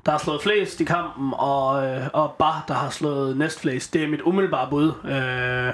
der 0.10 0.14
har 0.14 0.20
slået 0.20 0.42
flest 0.42 0.82
i 0.82 0.84
kampen, 0.84 1.34
og, 1.38 1.86
øh, 1.86 2.08
og 2.14 2.36
Bar, 2.40 2.64
der 2.68 2.74
har 2.74 2.90
slået 2.90 3.38
næstflest. 3.38 3.94
Det 3.94 4.04
er 4.04 4.08
mit 4.08 4.22
umiddelbare 4.22 4.70
bud. 4.70 4.88
Øh, 4.88 5.74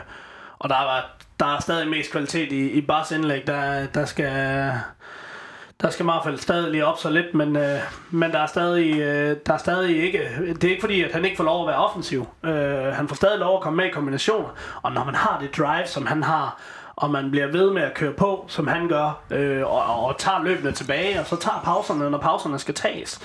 og 0.60 0.70
der 0.70 0.76
er, 0.76 1.02
der 1.40 1.46
er 1.46 1.60
stadig 1.60 1.88
mest 1.88 2.12
kvalitet 2.12 2.52
i, 2.52 2.72
i 2.72 2.82
Bars 2.82 3.12
indlæg. 3.12 3.48
Der, 3.48 3.86
der 3.86 4.06
skal... 4.06 4.72
Der 5.82 5.90
skal 5.90 6.06
Marfald 6.06 6.38
stadig 6.38 6.72
lige 6.72 6.86
op 6.86 6.98
så 6.98 7.10
lidt, 7.10 7.34
men, 7.34 7.56
øh, 7.56 7.80
men 8.12 8.32
der, 8.32 8.40
er 8.40 8.46
stadig, 8.46 9.00
øh, 9.00 9.38
der 9.46 9.54
er 9.54 9.58
stadig 9.58 10.04
ikke... 10.04 10.30
Det 10.48 10.64
er 10.64 10.70
ikke 10.70 10.82
fordi, 10.82 11.04
at 11.04 11.12
han 11.12 11.26
ikke 11.26 11.38
får 11.38 11.44
lov 11.44 11.62
at 11.62 11.68
være 11.68 11.86
offensiv. 11.86 12.28
Øh, 12.44 12.86
han 12.94 13.08
får 13.08 13.16
stadig 13.16 13.40
lov 13.40 13.56
at 13.56 13.62
komme 13.62 13.78
med 13.78 13.86
i 13.86 13.90
kombinationer. 13.90 14.50
Og 14.82 14.92
når 14.92 15.04
man 15.04 15.16
har 15.16 15.40
det 15.42 15.58
drive, 15.58 15.86
som 15.86 16.06
han 16.06 16.24
har, 16.24 16.60
og 16.96 17.12
man 17.12 17.32
bliver 17.32 17.48
ved 17.48 17.72
med 17.72 17.82
at 17.82 17.94
køre 17.94 18.14
på, 18.14 18.46
som 18.48 18.68
han 18.68 18.88
gør, 18.88 19.22
øh, 19.32 19.66
og, 19.66 19.84
og, 19.84 20.06
og 20.06 20.18
tager 20.18 20.44
løbende 20.44 20.72
tilbage, 20.72 21.20
og 21.20 21.26
så 21.26 21.36
tager 21.36 21.62
pauserne, 21.64 22.10
når 22.10 22.18
pauserne 22.18 22.60
skal 22.60 22.74
tages, 22.74 23.22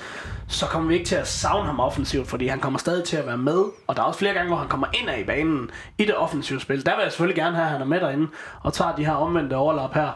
så 0.51 0.67
kommer 0.67 0.89
vi 0.89 0.95
ikke 0.95 1.07
til 1.07 1.17
at 1.17 1.27
savne 1.27 1.67
ham 1.67 1.81
offensivt, 1.81 2.29
fordi 2.29 2.47
han 2.47 2.61
kommer 2.61 2.79
stadig 2.79 3.05
til 3.05 3.17
at 3.17 3.27
være 3.27 3.39
med, 3.39 3.65
og 3.87 3.97
der 3.97 4.03
er 4.03 4.07
også 4.07 4.19
flere 4.19 4.35
gange, 4.35 4.49
hvor 4.49 4.57
han 4.57 4.69
kommer 4.69 4.87
ind 5.01 5.21
i 5.21 5.25
banen 5.25 5.71
i 5.99 6.05
det 6.05 6.17
offensive 6.17 6.61
spil. 6.61 6.87
Der 6.87 6.97
vil 6.97 7.03
jeg 7.03 7.13
selvfølgelig 7.13 7.43
gerne 7.43 7.57
have, 7.57 7.65
at 7.65 7.73
han 7.73 7.81
er 7.81 7.85
med 7.85 8.01
derinde, 8.01 8.29
og 8.63 8.73
tager 8.73 8.97
de 8.97 9.05
her 9.05 9.13
omvendte 9.13 9.55
overlap 9.55 9.95
her, 9.95 10.11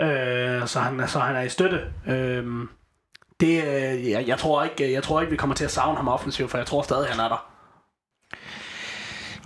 øh, 0.00 0.66
så, 0.66 0.80
han, 0.80 1.08
så 1.08 1.18
han 1.18 1.36
er 1.36 1.40
i 1.40 1.48
støtte. 1.48 1.80
Øhm, 2.06 2.62
øh, 2.62 2.68
det, 3.40 3.56
jeg, 4.10 4.24
jeg, 4.28 4.38
tror 4.38 4.62
ikke, 4.62 4.92
jeg 4.92 5.02
tror 5.02 5.20
ikke, 5.20 5.30
vi 5.30 5.36
kommer 5.36 5.56
til 5.56 5.64
at 5.64 5.70
savne 5.70 5.96
ham 5.96 6.08
offensivt, 6.08 6.50
for 6.50 6.58
jeg 6.58 6.66
tror 6.66 6.82
stadig, 6.82 7.08
han 7.08 7.24
er 7.24 7.28
der. 7.28 7.57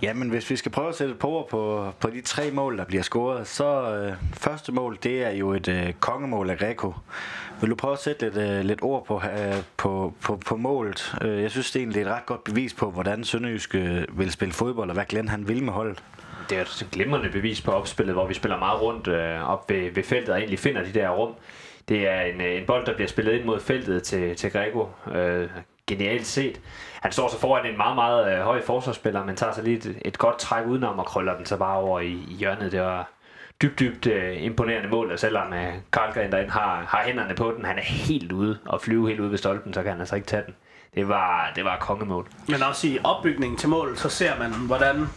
Ja, 0.03 0.13
men 0.13 0.29
hvis 0.29 0.49
vi 0.49 0.55
skal 0.55 0.71
prøve 0.71 0.89
at 0.89 0.95
sætte 0.95 1.15
på 1.15 1.27
ord 1.27 1.49
på, 1.49 1.91
på 1.99 2.09
de 2.09 2.21
tre 2.21 2.51
mål, 2.51 2.77
der 2.77 2.85
bliver 2.85 3.03
scoret, 3.03 3.47
så 3.47 3.95
øh, 3.95 4.13
første 4.33 4.71
mål, 4.71 4.97
det 5.03 5.23
er 5.23 5.29
jo 5.29 5.53
et 5.53 5.67
øh, 5.67 5.93
kongemål 5.99 6.49
af 6.49 6.57
Greco. 6.57 6.93
Vil 7.61 7.69
du 7.69 7.75
prøve 7.75 7.93
at 7.93 7.99
sætte 7.99 8.25
lidt, 8.25 8.37
øh, 8.37 8.65
lidt 8.65 8.79
ord 8.81 9.05
på, 9.05 9.15
øh, 9.15 9.55
på, 9.77 10.13
på, 10.21 10.35
på 10.35 10.55
målet? 10.55 11.15
Øh, 11.21 11.41
jeg 11.41 11.51
synes 11.51 11.71
det 11.71 11.79
er 11.79 11.83
egentlig 11.83 12.01
et 12.01 12.07
ret 12.07 12.25
godt 12.25 12.43
bevis 12.43 12.73
på, 12.73 12.91
hvordan 12.91 13.23
Sønderjysk 13.23 13.75
øh, 13.75 14.19
vil 14.19 14.31
spille 14.31 14.53
fodbold, 14.53 14.89
og 14.89 14.93
hvad 14.93 15.05
Glenn 15.05 15.27
han 15.27 15.47
vil 15.47 15.63
med 15.63 15.73
holdet. 15.73 16.03
Det 16.49 16.57
er 16.57 16.61
et 16.61 16.87
glimrende 16.91 17.29
bevis 17.29 17.61
på 17.61 17.71
opspillet, 17.71 18.15
hvor 18.15 18.27
vi 18.27 18.33
spiller 18.33 18.59
meget 18.59 18.81
rundt 18.81 19.07
øh, 19.07 19.49
op 19.49 19.69
ved, 19.69 19.91
ved 19.91 20.03
feltet 20.03 20.29
og 20.29 20.37
egentlig 20.37 20.59
finder 20.59 20.83
de 20.83 20.93
der 20.93 21.09
rum. 21.09 21.33
Det 21.89 22.07
er 22.07 22.21
en, 22.21 22.41
øh, 22.41 22.59
en 22.59 22.65
bold, 22.65 22.85
der 22.85 22.95
bliver 22.95 23.07
spillet 23.07 23.33
ind 23.33 23.45
mod 23.45 23.59
feltet 23.59 24.03
til, 24.03 24.35
til 24.35 24.51
Greco. 24.51 24.89
Øh, 25.15 25.49
genialt 25.87 26.25
set. 26.25 26.61
Han 27.03 27.11
står 27.11 27.29
så 27.29 27.39
foran 27.39 27.65
en 27.65 27.77
meget, 27.77 27.95
meget 27.95 28.33
øh, 28.33 28.41
høj 28.43 28.61
forsvarsspiller, 28.61 29.25
men 29.25 29.35
tager 29.35 29.53
sig 29.53 29.63
lige 29.63 29.77
et, 29.77 29.97
et 30.01 30.17
godt 30.17 30.39
træk 30.39 30.65
udenom 30.65 30.99
og 30.99 31.05
krøller 31.05 31.37
den 31.37 31.45
så 31.45 31.57
bare 31.57 31.77
over 31.77 31.99
i, 31.99 32.11
i 32.11 32.35
hjørnet. 32.39 32.71
Det 32.71 32.81
var 32.81 33.11
dybt, 33.61 33.79
dybt 33.79 34.07
øh, 34.07 34.43
imponerende 34.43 34.89
mål, 34.89 35.11
og 35.11 35.19
selvom 35.19 35.53
øh, 35.53 35.73
Karlgren 35.93 36.31
derinde 36.31 36.51
har, 36.51 36.85
har 36.87 37.03
hænderne 37.05 37.35
på 37.35 37.53
den, 37.57 37.65
han 37.65 37.77
er 37.77 37.81
helt 37.81 38.31
ude 38.31 38.57
og 38.65 38.81
flyve 38.81 39.07
helt 39.07 39.19
ude 39.19 39.31
ved 39.31 39.37
stolpen, 39.37 39.73
så 39.73 39.81
kan 39.83 39.91
han 39.91 39.99
altså 39.99 40.15
ikke 40.15 40.27
tage 40.27 40.43
den. 40.45 40.55
Det 40.95 41.07
var, 41.07 41.51
det 41.55 41.65
var 41.65 41.77
kongemål. 41.77 42.27
Men 42.47 42.63
også 42.63 42.87
i 42.87 42.99
opbygningen 43.03 43.57
til 43.57 43.69
målet, 43.69 43.99
så 43.99 44.09
ser 44.09 44.39
man, 44.39 44.51
hvordan 44.51 45.07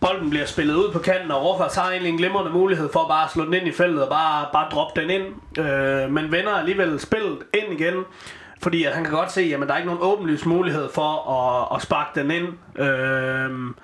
bolden 0.00 0.30
bliver 0.30 0.46
spillet 0.46 0.74
ud 0.74 0.92
på 0.92 0.98
kanten, 0.98 1.30
og 1.30 1.44
Rofas 1.44 1.74
har 1.74 1.90
egentlig 1.90 2.10
en 2.10 2.18
glimrende 2.18 2.50
mulighed 2.50 2.92
for 2.92 3.08
bare 3.08 3.24
at 3.24 3.30
slå 3.30 3.44
den 3.44 3.54
ind 3.54 3.66
i 3.66 3.72
feltet 3.72 4.02
og 4.02 4.08
bare, 4.08 4.46
bare 4.52 4.70
droppe 4.70 5.00
den 5.00 5.10
ind. 5.10 5.58
Øh, 5.58 6.10
men 6.10 6.32
vender 6.32 6.52
alligevel 6.52 7.00
spillet 7.00 7.38
ind 7.54 7.80
igen. 7.80 8.04
Fordi 8.62 8.84
at 8.84 8.94
han 8.94 9.04
kan 9.04 9.12
godt 9.12 9.32
se, 9.32 9.40
at 9.40 9.68
der 9.68 9.74
er 9.74 9.76
ikke 9.76 9.90
nogen 9.90 10.02
åbenlys 10.02 10.46
mulighed 10.46 10.88
for 10.94 11.30
at, 11.30 11.76
at 11.76 11.82
sparke 11.82 12.20
den 12.20 12.30
ind. 12.30 12.78
Øhm, 12.78 13.74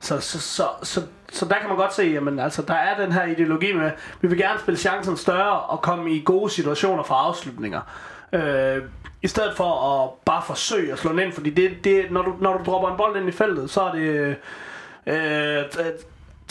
så, 0.00 0.20
så, 0.20 0.40
så, 0.40 0.64
så, 0.82 1.02
så 1.32 1.44
der 1.44 1.58
kan 1.58 1.68
man 1.68 1.76
godt 1.76 1.94
se, 1.94 2.02
at 2.02 2.40
altså, 2.40 2.62
der 2.62 2.74
er 2.74 3.04
den 3.04 3.12
her 3.12 3.24
ideologi 3.24 3.72
med, 3.72 3.90
vi 4.20 4.28
vil 4.28 4.38
gerne 4.38 4.60
spille 4.60 4.78
chancen 4.78 5.16
større 5.16 5.60
og 5.60 5.82
komme 5.82 6.12
i 6.12 6.22
gode 6.24 6.50
situationer 6.50 7.02
for 7.02 7.14
afslutninger. 7.14 7.80
Øh, 8.32 8.82
I 9.22 9.28
stedet 9.28 9.56
for 9.56 10.02
at 10.04 10.10
bare 10.24 10.42
forsøge 10.46 10.92
at 10.92 10.98
slå 10.98 11.10
den 11.10 11.18
ind, 11.18 11.32
fordi 11.32 11.50
det, 11.50 11.84
det, 11.84 12.10
når, 12.10 12.22
du, 12.22 12.34
når 12.40 12.58
du 12.58 12.64
dropper 12.64 12.90
en 12.90 12.96
bold 12.96 13.16
ind 13.16 13.28
i 13.28 13.32
feltet, 13.32 13.70
så 13.70 13.80
er 13.80 13.92
det 13.92 14.00
øh, 14.00 14.34
øh 15.06 15.64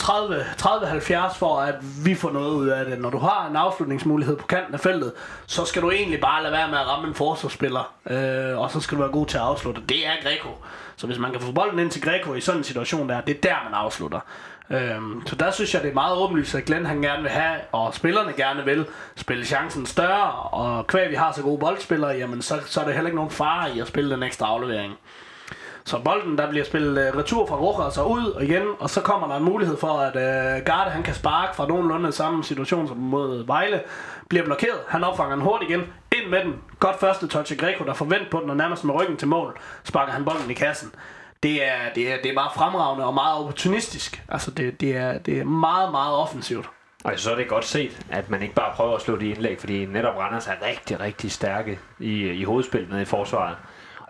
30-70 0.02 1.38
for, 1.38 1.60
at 1.60 1.74
vi 2.04 2.14
får 2.14 2.30
noget 2.30 2.50
ud 2.50 2.68
af 2.68 2.84
det. 2.84 2.98
Når 2.98 3.10
du 3.10 3.18
har 3.18 3.46
en 3.50 3.56
afslutningsmulighed 3.56 4.36
på 4.36 4.46
kanten 4.46 4.74
af 4.74 4.80
feltet, 4.80 5.12
så 5.46 5.64
skal 5.64 5.82
du 5.82 5.90
egentlig 5.90 6.20
bare 6.20 6.42
lade 6.42 6.52
være 6.52 6.68
med 6.68 6.78
at 6.78 6.86
ramme 6.86 7.08
en 7.08 7.14
forsvarsspiller, 7.14 7.94
øh, 8.10 8.58
og 8.58 8.70
så 8.70 8.80
skal 8.80 8.96
du 8.96 9.02
være 9.02 9.12
god 9.12 9.26
til 9.26 9.36
at 9.38 9.44
afslutte. 9.44 9.82
Det 9.88 10.06
er 10.06 10.12
Greco. 10.22 10.48
Så 10.96 11.06
hvis 11.06 11.18
man 11.18 11.32
kan 11.32 11.40
få 11.40 11.52
bolden 11.52 11.78
ind 11.78 11.90
til 11.90 12.02
Greco 12.02 12.34
i 12.34 12.40
sådan 12.40 12.60
en 12.60 12.64
situation 12.64 13.08
der, 13.08 13.20
det 13.20 13.36
er 13.36 13.40
der, 13.40 13.56
man 13.64 13.74
afslutter. 13.74 14.20
Øhm, 14.70 15.26
så 15.26 15.36
der 15.36 15.50
synes 15.50 15.74
jeg, 15.74 15.82
det 15.82 15.90
er 15.90 15.94
meget 15.94 16.16
åbenlyst, 16.16 16.54
at 16.54 16.64
Glenn 16.64 16.86
han 16.86 17.02
gerne 17.02 17.22
vil 17.22 17.30
have, 17.30 17.60
og 17.72 17.94
spillerne 17.94 18.32
gerne 18.32 18.64
vil 18.64 18.86
spille 19.16 19.44
chancen 19.44 19.86
større, 19.86 20.32
og 20.32 20.86
kvæg 20.86 21.10
vi 21.10 21.14
har 21.14 21.32
så 21.32 21.42
gode 21.42 21.58
boldspillere, 21.58 22.10
jamen 22.10 22.42
så, 22.42 22.60
så 22.66 22.80
er 22.80 22.84
det 22.84 22.94
heller 22.94 23.08
ikke 23.08 23.16
nogen 23.16 23.30
fare 23.30 23.76
i 23.76 23.80
at 23.80 23.88
spille 23.88 24.14
den 24.14 24.22
ekstra 24.22 24.46
aflevering. 24.46 24.94
Så 25.84 25.98
bolden, 26.04 26.38
der 26.38 26.50
bliver 26.50 26.64
spillet 26.64 27.10
uh, 27.10 27.18
retur 27.18 27.46
fra 27.46 27.56
Rocher 27.56 27.84
og 27.84 27.92
så 27.92 28.02
ud 28.02 28.30
og 28.30 28.44
igen, 28.44 28.62
og 28.78 28.90
så 28.90 29.00
kommer 29.00 29.28
der 29.28 29.36
en 29.36 29.44
mulighed 29.44 29.76
for, 29.76 29.92
at 29.98 30.16
uh, 30.16 30.64
Garde 30.64 30.90
han 30.90 31.02
kan 31.02 31.14
sparke 31.14 31.56
fra 31.56 31.66
nogenlunde 31.66 32.12
samme 32.12 32.44
situation 32.44 32.88
som 32.88 32.96
mod 32.96 33.46
Vejle. 33.46 33.80
Bliver 34.28 34.44
blokeret, 34.44 34.78
han 34.88 35.04
opfanger 35.04 35.36
den 35.36 35.44
hurtigt 35.44 35.70
igen, 35.70 35.80
ind 36.12 36.30
med 36.30 36.44
den. 36.44 36.54
Godt 36.78 37.00
første 37.00 37.26
touch 37.28 37.52
af 37.52 37.58
Greco, 37.58 37.84
der 37.84 37.94
forventer 37.94 38.30
på 38.30 38.40
den 38.40 38.50
og 38.50 38.56
nærmest 38.56 38.84
med 38.84 38.94
ryggen 38.94 39.16
til 39.16 39.28
mål, 39.28 39.58
sparker 39.84 40.12
han 40.12 40.24
bolden 40.24 40.50
i 40.50 40.54
kassen. 40.54 40.92
Det 41.42 41.68
er, 41.68 41.78
det 41.94 42.12
er, 42.12 42.16
det 42.22 42.30
er 42.30 42.34
meget 42.34 42.52
fremragende 42.54 43.04
og 43.06 43.14
meget 43.14 43.38
opportunistisk. 43.38 44.22
Altså 44.28 44.50
det, 44.50 44.80
det, 44.80 44.96
er, 44.96 45.18
det 45.18 45.38
er 45.38 45.44
meget, 45.44 45.90
meget 45.90 46.14
offensivt. 46.14 46.70
Og 47.04 47.12
så 47.16 47.30
er 47.32 47.36
det 47.36 47.48
godt 47.48 47.64
set, 47.64 48.06
at 48.10 48.30
man 48.30 48.42
ikke 48.42 48.54
bare 48.54 48.72
prøver 48.74 48.96
at 48.96 49.02
slå 49.02 49.16
de 49.16 49.28
indlæg, 49.28 49.60
fordi 49.60 49.86
netop 49.86 50.16
Randers 50.16 50.46
er 50.46 50.52
rigtig, 50.66 51.00
rigtig 51.00 51.32
stærke 51.32 51.78
i, 51.98 52.30
i 52.30 52.44
hovedspillet 52.44 52.90
nede 52.90 53.02
i 53.02 53.04
forsvaret. 53.04 53.56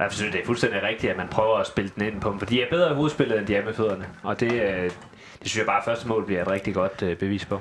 Og 0.03 0.07
jeg 0.09 0.12
synes, 0.12 0.32
det 0.32 0.40
er 0.40 0.46
fuldstændig 0.46 0.82
rigtigt, 0.82 1.11
at 1.11 1.16
man 1.16 1.28
prøver 1.28 1.57
at 1.57 1.66
spille 1.66 1.90
den 1.94 2.05
ind 2.05 2.20
på 2.20 2.30
dem, 2.30 2.38
for 2.38 2.46
de 2.46 2.62
er 2.62 2.66
bedre 2.70 2.90
i 2.90 2.94
hovedspillet, 2.94 3.38
end 3.38 3.46
de 3.46 3.57
er 3.57 3.64
med 3.64 3.74
fødderne. 3.74 4.09
Og 4.22 4.40
det, 4.40 4.53
øh, 4.53 4.82
det 4.82 4.92
synes 5.42 5.59
jeg 5.59 5.66
bare, 5.66 5.78
at 5.78 5.84
første 5.84 6.09
mål 6.09 6.26
bliver 6.26 6.42
et 6.42 6.50
rigtig 6.50 6.74
godt 6.74 7.03
øh, 7.03 7.16
bevis 7.16 7.44
på. 7.44 7.61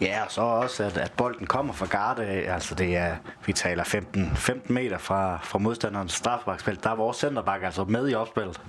Ja, 0.00 0.24
og 0.24 0.30
så 0.30 0.40
også, 0.40 0.84
at, 0.84 0.98
at 0.98 1.12
bolden 1.16 1.46
kommer 1.46 1.72
fra 1.72 1.86
garde. 1.86 2.24
Altså 2.24 2.74
det 2.74 2.96
er, 2.96 3.16
vi 3.46 3.52
taler 3.52 3.84
15, 3.84 4.36
15 4.36 4.74
meter 4.74 4.98
fra, 4.98 5.38
fra 5.42 5.58
modstanderens 5.58 6.12
strafbaksfelt. 6.12 6.84
Der 6.84 6.90
er 6.90 6.96
vores 6.96 7.16
centerback 7.16 7.64
altså 7.64 7.84
med 7.84 8.10
i 8.10 8.14
opspillet. 8.14 8.60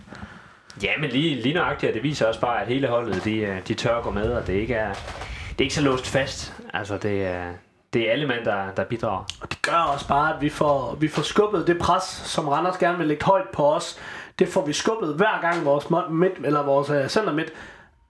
Ja, 0.83 0.91
men 0.99 1.09
lige, 1.09 1.41
lige 1.41 1.55
nøjagtigt, 1.55 1.93
det 1.93 2.03
viser 2.03 2.25
også 2.25 2.41
bare, 2.41 2.61
at 2.61 2.67
hele 2.67 2.87
holdet, 2.87 3.23
de, 3.25 3.37
øh, 3.37 3.67
de 3.67 3.73
tør 3.73 3.95
at 3.95 4.03
gå 4.03 4.11
med, 4.11 4.31
og 4.33 4.47
det 4.47 4.53
ikke 4.53 4.73
er, 4.73 4.93
det 5.49 5.59
er 5.59 5.63
ikke 5.63 5.75
så 5.75 5.81
låst 5.81 6.07
fast. 6.07 6.53
Altså 6.73 6.97
det 6.97 7.25
er, 7.25 7.45
det 7.93 8.07
er 8.07 8.11
alle 8.11 8.27
mand, 8.27 8.45
der, 8.45 8.71
der 8.77 8.83
bidrager. 8.83 9.23
Og 9.41 9.51
det 9.51 9.61
gør 9.61 9.91
også 9.93 10.07
bare, 10.07 10.35
at 10.35 10.41
vi 10.41 10.49
får, 10.49 10.97
vi 10.99 11.07
får 11.07 11.21
skubbet 11.21 11.67
det 11.67 11.79
pres, 11.79 12.03
som 12.03 12.47
Randers 12.47 12.77
gerne 12.77 12.97
vil 12.97 13.07
lægge 13.07 13.25
højt 13.25 13.49
på 13.53 13.73
os. 13.73 13.99
Det 14.39 14.47
får 14.47 14.65
vi 14.65 14.73
skubbet 14.73 15.15
hver 15.15 15.41
gang 15.41 15.65
vores 15.65 15.89
midt, 16.09 16.33
eller 16.45 16.63
vores 16.63 16.89
uh, 16.89 17.07
center 17.07 17.33
midt, 17.33 17.53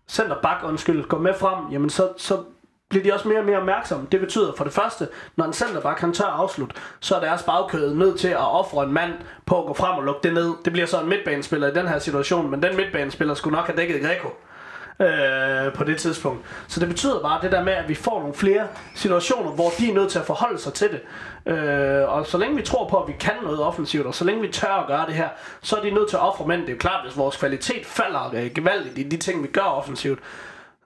centerback, 0.08 0.64
undskyld, 0.64 1.08
går 1.08 1.18
med 1.18 1.34
frem, 1.34 1.72
jamen 1.72 1.90
så, 1.90 2.14
så 2.18 2.44
bliver 2.90 3.04
de 3.04 3.14
også 3.14 3.28
mere 3.28 3.40
og 3.40 3.46
mere 3.46 3.58
opmærksomme. 3.58 4.08
Det 4.12 4.20
betyder 4.20 4.54
for 4.58 4.64
det 4.64 4.74
første, 4.74 5.08
når 5.36 5.46
en 5.46 5.54
centerback 5.54 6.00
kan 6.00 6.14
tør 6.14 6.26
afslut, 6.26 6.72
så 7.00 7.16
er 7.16 7.20
deres 7.20 7.44
bagkøde 7.44 7.98
nødt 7.98 8.20
til 8.20 8.28
at 8.28 8.52
ofre 8.52 8.84
en 8.84 8.94
mand 8.94 9.14
på 9.46 9.62
at 9.62 9.68
gå 9.68 9.74
frem 9.74 9.98
og 9.98 10.04
lukke 10.04 10.20
det 10.24 10.34
ned. 10.34 10.54
Det 10.66 10.74
bliver 10.74 10.88
så 10.88 11.02
en 11.02 11.10
midtbanespiller 11.10 11.68
i 11.68 11.74
den 11.74 11.88
her 11.88 12.00
situation, 12.00 12.52
men 12.52 12.64
den 12.64 12.76
midtbanespiller 12.76 13.34
skulle 13.34 13.56
nok 13.56 13.66
have 13.66 13.78
dækket 13.78 14.02
Greco 14.02 14.30
øh, 15.00 15.74
på 15.74 15.84
det 15.84 15.98
tidspunkt. 15.98 16.46
Så 16.68 16.80
det 16.80 16.90
betyder 16.90 17.22
bare 17.22 17.42
det 17.42 17.52
der 17.52 17.64
med, 17.64 17.74
at 17.74 17.90
vi 17.90 17.96
får 17.96 18.20
nogle 18.20 18.34
flere 18.34 18.68
situationer, 18.96 19.52
hvor 19.52 19.70
de 19.80 19.90
er 19.90 19.94
nødt 19.94 20.12
til 20.12 20.20
at 20.20 20.26
forholde 20.26 20.60
sig 20.60 20.74
til 20.74 20.90
det. 20.92 21.02
Øh, 21.54 22.10
og 22.10 22.26
så 22.26 22.38
længe 22.38 22.56
vi 22.56 22.62
tror 22.62 22.88
på, 22.88 22.98
at 22.98 23.08
vi 23.08 23.14
kan 23.20 23.34
noget 23.44 23.62
offensivt, 23.62 24.06
og 24.06 24.16
så 24.16 24.26
længe 24.26 24.42
vi 24.42 24.48
tør 24.48 24.74
at 24.74 24.88
gøre 24.88 25.06
det 25.06 25.16
her, 25.16 25.30
så 25.62 25.76
er 25.76 25.82
de 25.82 25.92
nødt 25.92 26.10
til 26.10 26.16
at 26.16 26.24
ofre 26.24 26.48
mænd. 26.48 26.62
Det 26.62 26.70
er 26.70 26.74
jo 26.74 26.80
klart, 26.80 27.06
hvis 27.06 27.18
vores 27.18 27.38
kvalitet 27.38 27.86
falder 27.86 28.32
øh, 28.34 28.52
gevaldigt 28.56 28.98
i 28.98 29.04
de 29.04 29.18
ting, 29.18 29.44
vi 29.44 29.48
gør 29.48 29.62
offensivt, 29.62 30.20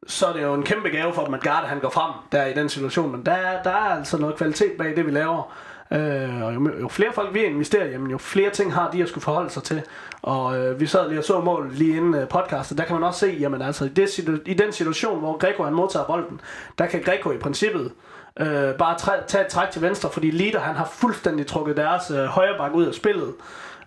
så 0.07 0.27
er 0.27 0.33
det 0.33 0.41
jo 0.41 0.53
en 0.53 0.63
kæmpe 0.63 0.89
gave 0.89 1.13
for 1.13 1.25
dem, 1.25 1.33
at 1.33 1.41
Garde 1.41 1.67
han 1.67 1.79
går 1.79 1.89
frem 1.89 2.11
der 2.31 2.45
i 2.45 2.53
den 2.53 2.69
situation. 2.69 3.11
Men 3.11 3.25
der, 3.25 3.61
der 3.63 3.69
er 3.69 3.97
altså 3.97 4.17
noget 4.17 4.35
kvalitet 4.35 4.71
bag 4.77 4.95
det, 4.95 5.05
vi 5.05 5.11
laver. 5.11 5.53
Øh, 5.93 6.41
og 6.43 6.55
jo, 6.55 6.69
jo 6.81 6.87
flere 6.87 7.13
folk 7.13 7.33
vi 7.33 7.43
investerer, 7.43 7.85
jamen, 7.85 8.11
jo 8.11 8.17
flere 8.17 8.49
ting 8.49 8.73
har 8.73 8.91
de 8.91 9.03
at 9.03 9.09
skulle 9.09 9.23
forholde 9.23 9.49
sig 9.49 9.63
til. 9.63 9.81
Og 10.21 10.57
øh, 10.57 10.79
vi 10.79 10.85
sad 10.85 11.09
lige 11.09 11.19
og 11.19 11.23
så 11.23 11.39
mål 11.39 11.69
lige 11.73 11.97
inden 11.97 12.15
øh, 12.15 12.27
podcastet, 12.27 12.77
der 12.77 12.83
kan 12.83 12.95
man 12.95 13.03
også 13.03 13.19
se, 13.19 13.37
jamen 13.39 13.61
altså 13.61 13.85
i, 13.85 13.89
det, 13.89 14.41
i 14.45 14.53
den 14.53 14.71
situation, 14.71 15.19
hvor 15.19 15.37
Greco 15.37 15.63
han 15.63 15.73
modtager 15.73 16.05
bolden, 16.05 16.41
der 16.77 16.85
kan 16.85 17.01
Greco 17.01 17.31
i 17.31 17.37
princippet 17.37 17.91
øh, 18.39 18.73
bare 18.73 18.97
træ, 18.97 19.11
tage 19.27 19.43
et 19.43 19.47
træk 19.47 19.71
til 19.71 19.81
venstre, 19.81 20.09
fordi 20.09 20.31
Lider 20.31 20.59
han 20.59 20.75
har 20.75 20.85
fuldstændig 20.85 21.47
trukket 21.47 21.77
deres 21.77 22.11
øh, 22.11 22.25
højre 22.25 22.57
bak 22.57 22.73
ud 22.73 22.85
af 22.85 22.93
spillet 22.93 23.33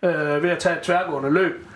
øh, 0.03 0.43
ved 0.43 0.51
at 0.51 0.59
tage 0.59 0.77
et 0.77 0.83
tværgående 0.83 1.31
løb. 1.31 1.67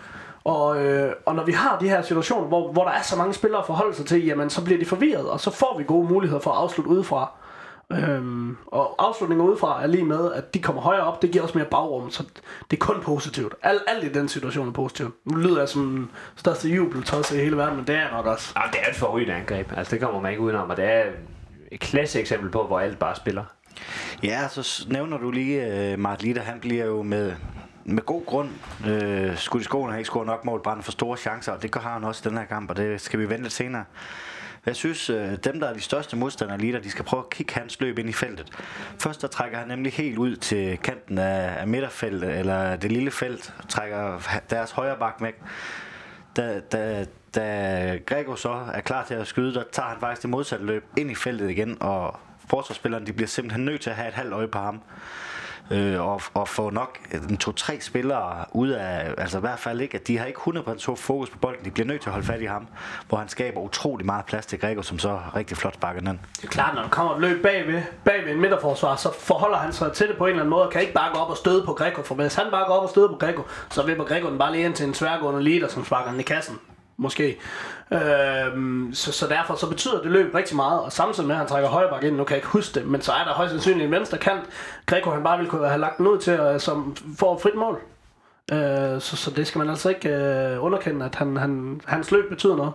Og, 0.44 0.84
øh, 0.84 1.12
og 1.26 1.34
når 1.34 1.44
vi 1.44 1.52
har 1.52 1.78
de 1.78 1.88
her 1.88 2.02
situationer, 2.02 2.46
hvor, 2.46 2.72
hvor 2.72 2.84
der 2.84 2.90
er 2.90 3.02
så 3.02 3.16
mange 3.16 3.34
spillere 3.34 3.60
at 3.60 3.66
forholde 3.66 3.94
sig 3.94 4.06
til, 4.06 4.26
jamen 4.26 4.50
så 4.50 4.64
bliver 4.64 4.78
de 4.78 4.84
forvirret, 4.84 5.30
og 5.30 5.40
så 5.40 5.50
får 5.50 5.78
vi 5.78 5.84
gode 5.84 6.08
muligheder 6.08 6.40
for 6.40 6.50
at 6.50 6.56
afslutte 6.56 6.90
udefra. 6.90 7.32
Øhm, 7.92 8.56
og 8.66 8.94
afslutningen 8.98 9.48
udefra 9.48 9.82
er 9.82 9.86
lige 9.86 10.04
med, 10.04 10.32
at 10.32 10.54
de 10.54 10.58
kommer 10.58 10.82
højere 10.82 11.02
op. 11.02 11.22
Det 11.22 11.30
giver 11.30 11.42
også 11.42 11.58
mere 11.58 11.66
bagrum, 11.66 12.10
så 12.10 12.22
det 12.70 12.76
er 12.76 12.80
kun 12.80 13.00
positivt. 13.02 13.54
Alt, 13.62 13.82
alt 13.86 14.04
i 14.04 14.12
den 14.12 14.28
situation 14.28 14.68
er 14.68 14.72
positivt. 14.72 15.14
Nu 15.24 15.36
lyder 15.36 15.58
jeg 15.58 15.68
som 15.68 15.96
den 15.96 16.10
største 16.36 16.68
jubeltosse 16.68 17.36
i 17.36 17.44
hele 17.44 17.56
verden, 17.56 17.76
men 17.76 17.86
det 17.86 17.94
er 17.94 18.10
nok 18.12 18.26
også. 18.26 18.52
Ja, 18.56 18.62
det 18.72 18.80
er 18.86 18.90
et 18.90 18.96
forrygende 18.96 19.34
angreb. 19.34 19.72
Altså, 19.76 19.90
det 19.90 20.02
kommer 20.02 20.20
man 20.20 20.30
ikke 20.30 20.42
udenom, 20.42 20.70
og 20.70 20.76
det 20.76 20.84
er 20.84 21.04
et 21.72 21.80
klasse 21.80 22.20
eksempel 22.20 22.50
på, 22.50 22.66
hvor 22.66 22.80
alt 22.80 22.98
bare 22.98 23.16
spiller. 23.16 23.44
Ja, 24.22 24.48
så 24.48 24.86
nævner 24.88 25.18
du 25.18 25.30
lige 25.30 25.92
uh, 25.92 25.98
Mart 25.98 26.22
Litter, 26.22 26.42
han 26.42 26.60
bliver 26.60 26.84
jo 26.84 27.02
med 27.02 27.32
med 27.84 28.02
god 28.02 28.26
grund 28.26 28.48
øh, 28.86 29.36
skulle 29.36 29.60
de 29.60 29.64
skoene 29.64 29.92
have 29.92 30.00
ikke 30.00 30.06
scoret 30.06 30.26
nok 30.26 30.44
mål, 30.44 30.62
brænde 30.62 30.82
for 30.82 30.92
store 30.92 31.16
chancer, 31.16 31.52
og 31.52 31.62
det 31.62 31.74
har 31.74 31.92
han 31.92 32.04
også 32.04 32.22
i 32.26 32.28
den 32.28 32.38
her 32.38 32.44
kamp, 32.44 32.70
og 32.70 32.76
det 32.76 33.00
skal 33.00 33.20
vi 33.20 33.28
vente 33.28 33.42
lidt 33.42 33.52
senere. 33.52 33.84
Jeg 34.66 34.76
synes, 34.76 35.10
øh, 35.10 35.36
dem 35.44 35.60
der 35.60 35.68
er 35.68 35.72
de 35.72 35.80
største 35.80 36.16
modstandere 36.16 36.58
lige 36.58 36.72
der, 36.72 36.80
de 36.80 36.90
skal 36.90 37.04
prøve 37.04 37.22
at 37.22 37.30
kigge 37.30 37.54
hans 37.54 37.80
løb 37.80 37.98
ind 37.98 38.08
i 38.08 38.12
feltet. 38.12 38.52
Først 38.98 39.22
der 39.22 39.28
trækker 39.28 39.58
han 39.58 39.68
nemlig 39.68 39.92
helt 39.92 40.18
ud 40.18 40.36
til 40.36 40.78
kanten 40.78 41.18
af, 41.18 41.60
af 41.60 41.68
midterfeltet, 41.68 42.38
eller 42.38 42.76
det 42.76 42.92
lille 42.92 43.10
felt, 43.10 43.54
trækker 43.68 44.20
deres 44.50 44.70
højre 44.70 44.96
bak 44.96 45.16
væk. 45.20 45.34
Da, 46.36 46.60
da, 46.60 47.06
da 47.34 47.98
Gregor 48.06 48.34
så 48.34 48.66
er 48.74 48.80
klar 48.80 49.04
til 49.04 49.14
at 49.14 49.26
skyde, 49.26 49.54
der 49.54 49.64
tager 49.72 49.88
han 49.88 50.00
faktisk 50.00 50.22
det 50.22 50.30
modsatte 50.30 50.64
løb 50.66 50.84
ind 50.96 51.10
i 51.10 51.14
feltet 51.14 51.50
igen, 51.50 51.76
og 51.80 52.20
forsvarsspillerne 52.50 53.06
de 53.06 53.12
bliver 53.12 53.28
simpelthen 53.28 53.64
nødt 53.64 53.80
til 53.80 53.90
at 53.90 53.96
have 53.96 54.08
et 54.08 54.14
halvt 54.14 54.32
øje 54.32 54.48
på 54.48 54.58
ham 54.58 54.80
øh, 55.70 56.00
og, 56.00 56.22
og 56.34 56.48
få 56.48 56.70
nok 56.70 56.98
en 57.12 57.36
to-tre 57.36 57.80
spillere 57.80 58.44
ud 58.52 58.68
af, 58.68 59.14
altså 59.18 59.38
i 59.38 59.40
hvert 59.40 59.58
fald 59.58 59.80
ikke, 59.80 59.94
at 59.94 60.06
de 60.06 60.18
har 60.18 60.26
ikke 60.26 60.40
100% 60.40 60.94
fokus 60.94 61.30
på 61.30 61.38
bolden, 61.38 61.64
de 61.64 61.70
bliver 61.70 61.86
nødt 61.86 62.00
til 62.00 62.08
at 62.08 62.12
holde 62.12 62.26
fat 62.26 62.40
i 62.40 62.44
ham, 62.44 62.66
hvor 63.08 63.18
han 63.18 63.28
skaber 63.28 63.60
utrolig 63.60 64.06
meget 64.06 64.24
plads 64.24 64.46
til 64.46 64.58
Gregor, 64.58 64.82
som 64.82 64.98
så 64.98 65.20
rigtig 65.36 65.56
flot 65.56 65.74
sparker 65.74 66.00
den. 66.00 66.20
Det 66.36 66.44
er 66.44 66.48
klart, 66.48 66.74
når 66.74 66.82
der 66.82 66.88
kommer 66.88 67.14
et 67.14 67.20
løb 67.20 67.42
bagved, 67.42 67.82
bagved 68.04 68.32
en 68.32 68.40
midterforsvar, 68.40 68.96
så 68.96 69.12
forholder 69.18 69.58
han 69.58 69.72
sig 69.72 69.92
til 69.92 70.08
det 70.08 70.16
på 70.16 70.24
en 70.24 70.30
eller 70.30 70.42
anden 70.42 70.50
måde, 70.50 70.62
og 70.66 70.72
kan 70.72 70.80
ikke 70.80 70.92
bare 70.92 71.14
gå 71.14 71.20
op 71.20 71.30
og 71.30 71.36
støde 71.36 71.64
på 71.66 71.72
Gregor, 71.72 72.02
for 72.02 72.14
hvis 72.14 72.34
han 72.34 72.46
bare 72.50 72.64
går 72.66 72.74
op 72.74 72.82
og 72.82 72.88
støder 72.88 73.08
på 73.08 73.16
Gregor, 73.16 73.46
så 73.70 73.82
vipper 73.82 74.04
Gregor 74.04 74.28
den 74.28 74.38
bare 74.38 74.52
lige 74.52 74.64
ind 74.64 74.74
til 74.74 74.86
en 74.86 74.92
tværgående 74.92 75.42
leader, 75.42 75.68
som 75.68 75.84
sparker 75.84 76.10
den 76.10 76.20
i 76.20 76.22
kassen 76.22 76.58
måske. 77.00 77.38
Øhm, 77.92 78.90
så, 78.94 79.12
så 79.12 79.26
derfor 79.26 79.54
så 79.54 79.68
betyder 79.68 80.02
det 80.02 80.10
løb 80.10 80.34
rigtig 80.34 80.56
meget, 80.56 80.80
og 80.80 80.92
samtidig 80.92 81.26
med, 81.26 81.34
at 81.34 81.38
han 81.38 81.48
trækker 81.48 81.68
højre 81.68 81.90
bak 81.90 82.04
ind, 82.04 82.16
nu 82.16 82.24
kan 82.24 82.34
jeg 82.34 82.38
ikke 82.38 82.48
huske 82.48 82.80
det, 82.80 82.88
men 82.88 83.02
så 83.02 83.12
er 83.12 83.24
der 83.24 83.32
højst 83.32 83.50
sandsynligt 83.50 83.86
en 83.86 83.92
venstre 83.92 84.18
kant, 84.18 84.44
Greco 84.86 85.10
han 85.10 85.22
bare 85.22 85.36
ville 85.36 85.50
kunne 85.50 85.68
have 85.68 85.80
lagt 85.80 85.98
den 85.98 86.06
ud 86.06 86.18
til, 86.18 86.40
uh, 86.40 86.60
som 86.60 86.96
får 87.18 87.38
frit 87.38 87.54
mål. 87.54 87.80
Øh, 88.52 89.00
så, 89.00 89.16
så 89.16 89.30
det 89.30 89.46
skal 89.46 89.58
man 89.58 89.70
altså 89.70 89.88
ikke 89.88 90.08
øh, 90.08 90.64
underkende, 90.64 91.06
at 91.06 91.14
han, 91.14 91.36
han, 91.36 91.80
hans 91.86 92.12
løb 92.12 92.28
betyder 92.28 92.56
noget. 92.56 92.72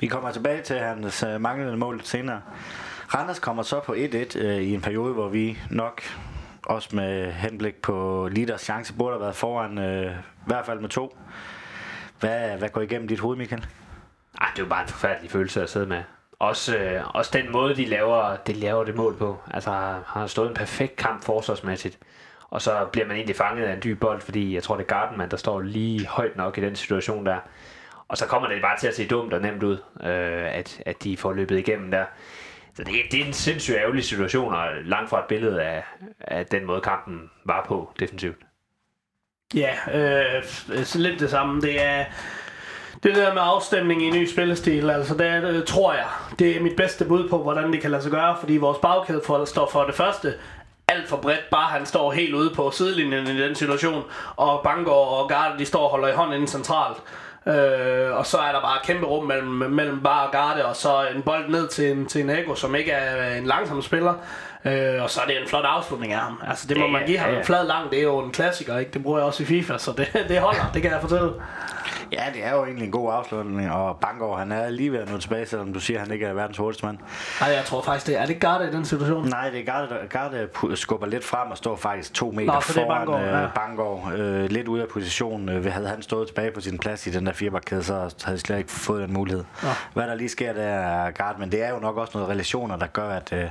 Vi 0.00 0.06
kommer 0.06 0.30
tilbage 0.30 0.62
til 0.62 0.76
hans 0.76 1.22
øh, 1.22 1.40
manglende 1.40 1.76
mål 1.76 2.00
senere. 2.04 2.40
Randers 3.14 3.38
kommer 3.38 3.62
så 3.62 3.80
på 3.80 3.92
1-1 3.92 4.38
øh, 4.38 4.62
i 4.62 4.74
en 4.74 4.80
periode, 4.80 5.12
hvor 5.12 5.28
vi 5.28 5.58
nok 5.70 6.02
også 6.62 6.96
med 6.96 7.32
henblik 7.32 7.74
på 7.74 8.28
Liders 8.32 8.60
chance 8.60 8.94
burde 8.94 9.12
have 9.12 9.20
været 9.20 9.36
foran, 9.36 9.78
øh, 9.78 10.12
i 10.12 10.46
hvert 10.46 10.66
fald 10.66 10.80
med 10.80 10.88
to. 10.88 11.16
Hvad, 12.24 12.58
hvad 12.58 12.68
går 12.68 12.80
igennem 12.80 13.08
dit 13.08 13.20
hoved, 13.20 13.36
Michael? 13.36 13.66
Ej, 14.40 14.48
det 14.52 14.58
er 14.58 14.64
jo 14.64 14.68
bare 14.68 14.82
en 14.82 14.88
forfærdelig 14.88 15.30
følelse 15.30 15.62
at 15.62 15.70
sidde 15.70 15.86
med. 15.86 16.02
Også, 16.38 16.76
øh, 16.76 17.16
også 17.16 17.30
den 17.34 17.52
måde, 17.52 17.76
de 17.76 17.84
laver, 17.84 18.36
de 18.36 18.52
laver 18.52 18.84
det 18.84 18.94
mål 18.94 19.16
på. 19.16 19.38
Altså, 19.50 19.70
har, 19.70 20.02
har 20.06 20.26
stået 20.26 20.48
en 20.48 20.54
perfekt 20.54 20.96
kamp 20.96 21.24
forsvarsmæssigt. 21.24 21.98
Og 22.50 22.62
så 22.62 22.88
bliver 22.92 23.06
man 23.06 23.16
egentlig 23.16 23.36
fanget 23.36 23.64
af 23.64 23.74
en 23.74 23.82
dyb 23.84 24.00
bold, 24.00 24.20
fordi 24.20 24.54
jeg 24.54 24.62
tror, 24.62 24.76
det 24.76 24.82
er 24.82 24.86
Gardenman, 24.86 25.30
der 25.30 25.36
står 25.36 25.60
lige 25.60 26.06
højt 26.06 26.36
nok 26.36 26.58
i 26.58 26.60
den 26.60 26.76
situation 26.76 27.26
der. 27.26 27.38
Og 28.08 28.16
så 28.16 28.26
kommer 28.26 28.48
det 28.48 28.62
bare 28.62 28.78
til 28.78 28.88
at 28.88 28.96
se 28.96 29.08
dumt 29.08 29.32
og 29.32 29.40
nemt 29.40 29.62
ud, 29.62 29.78
øh, 30.00 30.54
at, 30.54 30.82
at 30.86 31.04
de 31.04 31.16
får 31.16 31.32
løbet 31.32 31.58
igennem 31.58 31.90
der. 31.90 32.04
Så 32.74 32.84
det, 32.84 32.94
det 33.10 33.20
er 33.20 33.24
en 33.24 33.32
sindssygt 33.32 33.76
ærgerlig 33.76 34.04
situation, 34.04 34.54
og 34.54 34.68
langt 34.84 35.10
fra 35.10 35.18
et 35.18 35.26
billede 35.28 35.62
af, 35.62 35.84
af 36.20 36.46
den 36.46 36.66
måde, 36.66 36.80
kampen 36.80 37.30
var 37.44 37.64
på 37.68 37.92
defensivt. 38.00 38.38
Ja, 39.54 39.72
øh, 39.94 40.42
øh, 40.72 40.84
så 40.84 40.98
lidt 40.98 41.20
det 41.20 41.30
samme. 41.30 41.60
Det 41.60 41.84
er 41.84 42.04
det 43.02 43.14
der 43.14 43.34
med 43.34 43.42
afstemning 43.44 44.02
i 44.02 44.06
en 44.06 44.14
ny 44.14 44.26
spillestil, 44.26 44.90
altså 44.90 45.14
det, 45.14 45.42
det 45.42 45.54
øh, 45.54 45.64
tror 45.64 45.92
jeg, 45.92 46.06
det 46.38 46.56
er 46.56 46.60
mit 46.60 46.76
bedste 46.76 47.04
bud 47.04 47.28
på, 47.28 47.42
hvordan 47.42 47.72
det 47.72 47.80
kan 47.80 47.90
lade 47.90 48.02
sig 48.02 48.12
gøre, 48.12 48.36
fordi 48.40 48.56
vores 48.56 48.78
bagkæde 48.78 49.22
for, 49.26 49.44
står 49.44 49.70
for 49.70 49.84
det 49.84 49.94
første 49.94 50.34
alt 50.88 51.08
for 51.08 51.16
bredt, 51.16 51.50
bare 51.50 51.70
han 51.70 51.86
står 51.86 52.12
helt 52.12 52.34
ude 52.34 52.50
på 52.54 52.70
sidelinjen 52.70 53.26
i 53.26 53.42
den 53.42 53.54
situation, 53.54 54.02
og 54.36 54.60
Bangor 54.64 55.06
og 55.06 55.28
Garde, 55.28 55.58
de 55.58 55.66
står 55.66 55.84
og 55.84 55.90
holder 55.90 56.08
i 56.08 56.12
hånden 56.12 56.34
inden 56.34 56.48
centralt. 56.48 56.96
Øh, 57.46 58.16
og 58.16 58.26
så 58.26 58.38
er 58.38 58.52
der 58.52 58.60
bare 58.60 58.78
kæmpe 58.84 59.06
rum 59.06 59.26
mellem, 59.26 59.48
mellem 59.48 60.00
bare 60.00 60.30
Garde 60.32 60.64
og 60.64 60.76
så 60.76 61.06
en 61.16 61.22
bold 61.22 61.48
ned 61.48 61.68
til 61.68 61.90
en, 61.90 62.06
til 62.06 62.20
en 62.20 62.30
Ego, 62.30 62.54
som 62.54 62.74
ikke 62.74 62.90
er 62.92 63.36
en 63.36 63.46
langsom 63.46 63.82
spiller. 63.82 64.14
Øh, 64.64 65.02
og 65.02 65.10
så 65.10 65.20
er 65.20 65.26
det 65.26 65.42
en 65.42 65.48
flot 65.48 65.64
afslutning 65.64 66.12
af 66.12 66.18
ham. 66.18 66.42
Altså 66.48 66.66
det 66.68 66.78
må 66.78 66.86
man 66.86 67.06
give 67.06 67.18
ham. 67.18 67.30
Ja, 67.30 67.36
ja. 67.36 67.42
Flad 67.42 67.66
lang, 67.66 67.90
det 67.90 67.98
er 67.98 68.02
jo 68.02 68.18
en 68.18 68.32
klassiker, 68.32 68.78
ikke? 68.78 68.90
Det 68.90 69.02
bruger 69.02 69.18
jeg 69.18 69.26
også 69.26 69.42
i 69.42 69.46
FIFA, 69.46 69.78
så 69.78 69.92
det, 69.92 70.08
det 70.28 70.38
holder, 70.38 70.70
det 70.74 70.82
kan 70.82 70.90
jeg 70.90 71.00
fortælle. 71.00 71.30
Ja, 72.14 72.24
det 72.34 72.44
er 72.44 72.54
jo 72.54 72.64
egentlig 72.64 72.84
en 72.86 72.92
god 72.92 73.12
afslutning, 73.12 73.70
og 73.70 73.96
Bangor, 73.96 74.36
han 74.36 74.52
er 74.52 74.70
lige 74.70 74.92
ved 74.92 74.98
at 74.98 75.10
nå 75.10 75.18
tilbage, 75.18 75.46
selvom 75.46 75.72
du 75.72 75.80
siger, 75.80 76.00
at 76.00 76.06
han 76.06 76.14
ikke 76.14 76.26
er 76.26 76.32
verdens 76.32 76.56
hurtigste 76.56 76.86
mand. 76.86 76.98
Nej, 77.40 77.50
jeg 77.50 77.64
tror 77.64 77.82
faktisk, 77.82 78.06
det 78.06 78.20
er, 78.20 78.26
det 78.26 78.40
Garde 78.40 78.68
i 78.68 78.72
den 78.72 78.84
situation? 78.84 79.28
Nej, 79.28 79.50
det 79.50 79.60
er 79.60 79.64
Garde, 79.64 79.88
der 79.88 80.06
Garde 80.06 80.48
skubber 80.76 81.06
lidt 81.06 81.24
frem 81.24 81.50
og 81.50 81.56
står 81.56 81.76
faktisk 81.76 82.14
to 82.14 82.30
meter 82.30 82.52
Nå, 82.52 82.60
foran 82.60 82.88
Bangor, 82.88 83.18
øh, 83.18 83.26
ja. 83.26 83.46
Bangor 83.54 84.12
øh, 84.16 84.50
lidt 84.50 84.68
ude 84.68 84.82
af 84.82 84.88
position. 84.88 85.48
Øh, 85.48 85.72
havde 85.72 85.88
han 85.88 86.02
stået 86.02 86.28
tilbage 86.28 86.50
på 86.50 86.60
sin 86.60 86.78
plads 86.78 87.06
i 87.06 87.10
den 87.10 87.26
der 87.26 87.32
firebakkæde, 87.32 87.82
så 87.82 87.94
havde 87.94 88.10
jeg 88.26 88.38
slet 88.38 88.58
ikke 88.58 88.70
fået 88.70 89.02
den 89.02 89.12
mulighed. 89.12 89.44
Nå. 89.62 89.68
Hvad 89.92 90.06
der 90.06 90.14
lige 90.14 90.28
sker, 90.28 90.52
det 90.52 90.64
er 90.64 91.10
Garde, 91.10 91.40
men 91.40 91.52
det 91.52 91.62
er 91.62 91.70
jo 91.70 91.78
nok 91.78 91.96
også 91.96 92.12
noget 92.14 92.30
relationer, 92.30 92.76
der 92.76 92.86
gør, 92.86 93.08
at, 93.08 93.32
øh, 93.32 93.48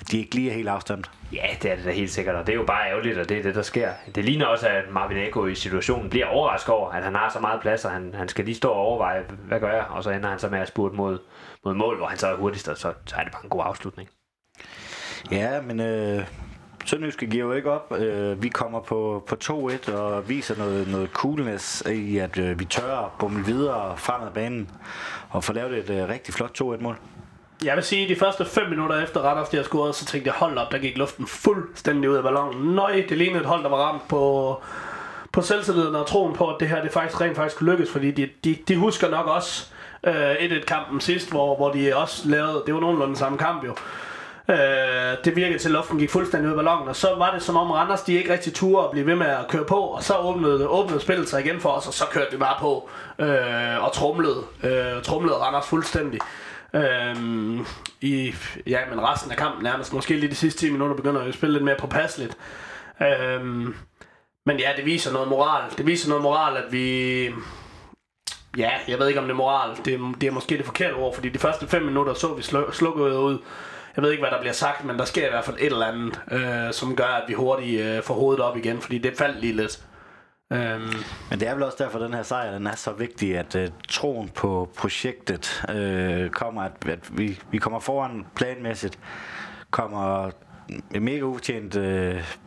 at 0.00 0.10
de 0.10 0.18
ikke 0.18 0.34
lige 0.34 0.50
er 0.50 0.54
helt 0.54 0.68
afstemt. 0.68 1.10
Ja, 1.32 1.46
det 1.62 1.70
er 1.70 1.76
det 1.76 1.84
da 1.84 1.90
helt 1.90 2.10
sikkert, 2.10 2.34
og 2.34 2.46
det 2.46 2.52
er 2.52 2.56
jo 2.56 2.64
bare 2.64 2.88
ærgerligt, 2.90 3.18
og 3.18 3.28
det 3.28 3.38
er 3.38 3.42
det, 3.42 3.54
der 3.54 3.62
sker. 3.62 3.90
Det 4.14 4.24
ligner 4.24 4.46
også, 4.46 4.68
at 4.68 4.84
Marvin 4.90 5.16
Eko 5.16 5.46
i 5.46 5.54
situationen 5.54 6.10
bliver 6.10 6.26
overrasket 6.26 6.74
over, 6.74 6.90
at 6.90 7.04
han 7.04 7.14
har 7.14 7.28
så 7.28 7.40
meget 7.40 7.60
plads, 7.60 7.84
og 7.84 7.90
han, 7.90 8.14
han 8.14 8.28
skal 8.28 8.44
lige 8.44 8.54
stå 8.54 8.68
og 8.68 8.76
overveje, 8.76 9.24
hvad 9.48 9.60
gør 9.60 9.72
jeg? 9.72 9.84
Og 9.90 10.04
så 10.04 10.10
ender 10.10 10.28
han 10.28 10.38
så 10.38 10.48
med 10.48 10.58
at 10.58 10.68
spurte 10.68 10.96
mod, 10.96 11.18
mod 11.64 11.74
mål, 11.74 11.96
hvor 11.96 12.06
han 12.06 12.18
så 12.18 12.26
er 12.26 12.36
hurtigst, 12.36 12.68
og 12.68 12.76
så, 12.76 12.92
så 13.06 13.16
er 13.16 13.22
det 13.22 13.32
bare 13.32 13.44
en 13.44 13.50
god 13.50 13.62
afslutning. 13.64 14.08
Ja, 15.30 15.60
men 15.60 15.80
øh, 15.80 16.24
Sønderjyske 16.84 17.26
giver 17.26 17.44
jo 17.44 17.52
ikke 17.52 17.70
op. 17.70 17.92
Øh, 17.98 18.42
vi 18.42 18.48
kommer 18.48 18.80
på, 18.80 19.24
på 19.26 19.36
2-1 19.44 19.92
og 19.92 20.28
viser 20.28 20.58
noget, 20.58 20.88
noget 20.88 21.10
coolness 21.10 21.80
i, 21.90 22.18
at 22.18 22.38
øh, 22.38 22.60
vi 22.60 22.64
tør 22.64 22.96
at 22.96 23.10
bumme 23.18 23.46
videre 23.46 23.96
fremad 23.96 24.30
banen 24.30 24.70
og 25.30 25.44
få 25.44 25.52
lavet 25.52 25.78
et 25.78 25.90
øh, 25.90 26.08
rigtig 26.08 26.34
flot 26.34 26.60
2-1-mål. 26.60 26.98
Jeg 27.64 27.76
vil 27.76 27.84
sige, 27.84 28.02
at 28.02 28.08
de 28.08 28.16
første 28.16 28.44
5 28.44 28.70
minutter 28.70 29.02
efter 29.02 29.20
Randers 29.20 29.48
de 29.48 29.56
har 29.56 29.64
scoret, 29.64 29.94
så 29.94 30.04
tænkte 30.04 30.28
jeg, 30.28 30.34
hold 30.34 30.58
op, 30.58 30.72
der 30.72 30.78
gik 30.78 30.98
luften 30.98 31.26
fuldstændig 31.26 32.10
ud 32.10 32.16
af 32.16 32.22
ballonen. 32.22 32.74
Nøj, 32.74 33.04
det 33.08 33.18
lignede 33.18 33.40
et 33.40 33.46
hold, 33.46 33.62
der 33.62 33.68
var 33.68 33.76
ramt 33.76 34.08
på, 34.08 34.62
på 35.32 35.42
selvtilliden 35.42 35.94
og 35.94 36.06
troen 36.06 36.34
på, 36.34 36.46
at 36.48 36.56
det 36.60 36.68
her 36.68 36.82
det 36.82 36.92
faktisk 36.92 37.20
rent 37.20 37.36
faktisk 37.36 37.58
kunne 37.58 37.70
lykkes, 37.70 37.90
fordi 37.90 38.10
de, 38.10 38.28
de, 38.44 38.56
de 38.68 38.76
husker 38.76 39.10
nok 39.10 39.26
også 39.26 39.66
øh, 40.04 40.34
1-1-kampen 40.34 41.00
sidst, 41.00 41.30
hvor, 41.30 41.56
hvor 41.56 41.72
de 41.72 41.96
også 41.96 42.28
lavede, 42.28 42.62
det 42.66 42.74
var 42.74 42.80
nogenlunde 42.80 43.16
samme 43.16 43.38
kamp 43.38 43.64
jo, 43.64 43.74
Øh, 44.50 45.16
det 45.24 45.36
virkede 45.36 45.58
til, 45.58 45.68
at 45.68 45.72
luften 45.72 45.98
gik 45.98 46.10
fuldstændig 46.10 46.46
ud 46.46 46.52
af 46.52 46.56
ballonen, 46.56 46.88
og 46.88 46.96
så 46.96 47.08
var 47.18 47.30
det 47.30 47.42
som 47.42 47.56
om 47.56 47.70
Randers 47.70 48.02
de 48.02 48.14
ikke 48.14 48.32
rigtig 48.32 48.54
turde 48.54 48.84
at 48.84 48.90
blive 48.90 49.06
ved 49.06 49.14
med 49.14 49.26
at 49.26 49.48
køre 49.48 49.64
på, 49.64 49.76
og 49.76 50.02
så 50.02 50.14
åbnede, 50.16 50.68
åbnede 50.68 51.00
spillet 51.00 51.28
sig 51.28 51.44
igen 51.44 51.60
for 51.60 51.68
os, 51.68 51.86
og 51.86 51.92
så 51.92 52.04
kørte 52.10 52.30
vi 52.30 52.36
bare 52.36 52.56
på 52.60 52.88
øh, 53.18 53.84
og 53.84 53.92
trumlede, 53.92 54.42
øh, 54.62 55.02
trumlede 55.02 55.36
Randers 55.36 55.66
fuldstændig. 55.66 56.20
Øhm, 56.74 57.66
i, 58.00 58.34
ja, 58.66 58.78
men 58.90 59.00
resten 59.00 59.30
af 59.30 59.36
kampen 59.36 59.62
nærmest. 59.62 59.92
Måske 59.92 60.16
lige 60.16 60.30
de 60.30 60.34
sidste 60.34 60.60
10 60.60 60.70
minutter 60.70 60.96
begynder 60.96 61.20
at 61.20 61.34
spille 61.34 61.52
lidt 61.52 61.64
mere 61.64 61.76
påpasseligt. 61.78 62.36
Øhm, 63.00 63.74
men 64.46 64.58
ja, 64.58 64.72
det 64.76 64.84
viser 64.84 65.12
noget 65.12 65.28
moral. 65.28 65.70
Det 65.78 65.86
viser 65.86 66.08
noget 66.08 66.22
moral, 66.22 66.56
at 66.56 66.72
vi... 66.72 67.30
Ja, 68.56 68.70
jeg 68.88 68.98
ved 68.98 69.08
ikke 69.08 69.20
om 69.20 69.26
det 69.26 69.32
er 69.32 69.36
moral. 69.36 69.76
Det, 69.84 70.00
det 70.20 70.26
er 70.26 70.30
måske 70.30 70.56
det 70.58 70.64
forkerte 70.64 70.94
ord, 70.94 71.14
fordi 71.14 71.28
de 71.28 71.38
første 71.38 71.66
5 71.68 71.82
minutter 71.82 72.14
så 72.14 72.34
vi 72.34 72.42
sluk, 72.42 72.74
slukket 72.74 73.04
ud. 73.04 73.38
Jeg 73.96 74.04
ved 74.04 74.10
ikke, 74.10 74.22
hvad 74.22 74.30
der 74.30 74.40
bliver 74.40 74.52
sagt, 74.52 74.84
men 74.84 74.98
der 74.98 75.04
sker 75.04 75.26
i 75.26 75.30
hvert 75.30 75.44
fald 75.44 75.56
et 75.60 75.66
eller 75.66 75.86
andet, 75.86 76.20
øh, 76.30 76.72
som 76.72 76.96
gør, 76.96 77.04
at 77.04 77.24
vi 77.28 77.32
hurtigt 77.32 77.80
øh, 77.80 78.02
får 78.02 78.14
hovedet 78.14 78.44
op 78.44 78.56
igen, 78.56 78.80
fordi 78.80 78.98
det 78.98 79.16
faldt 79.18 79.40
lige 79.40 79.52
lidt. 79.52 79.87
Øhm. 80.52 80.92
Men 81.30 81.40
det 81.40 81.48
er 81.48 81.54
vel 81.54 81.62
også 81.62 81.84
derfor, 81.84 81.98
at 81.98 82.04
den 82.04 82.14
her 82.14 82.22
sejr 82.22 82.52
den 82.52 82.66
er 82.66 82.76
så 82.76 82.92
vigtig, 82.92 83.38
at 83.38 83.54
uh, 83.54 83.62
troen 83.88 84.28
på 84.28 84.70
projektet 84.76 85.64
uh, 85.68 86.30
kommer, 86.30 86.62
at, 86.62 86.72
at 86.86 87.18
vi, 87.18 87.40
vi 87.50 87.58
kommer 87.58 87.80
foran 87.80 88.26
planmæssigt, 88.34 88.98
kommer 89.70 90.30
mega 90.90 91.22
utjent, 91.22 91.76
uh, 91.76 91.82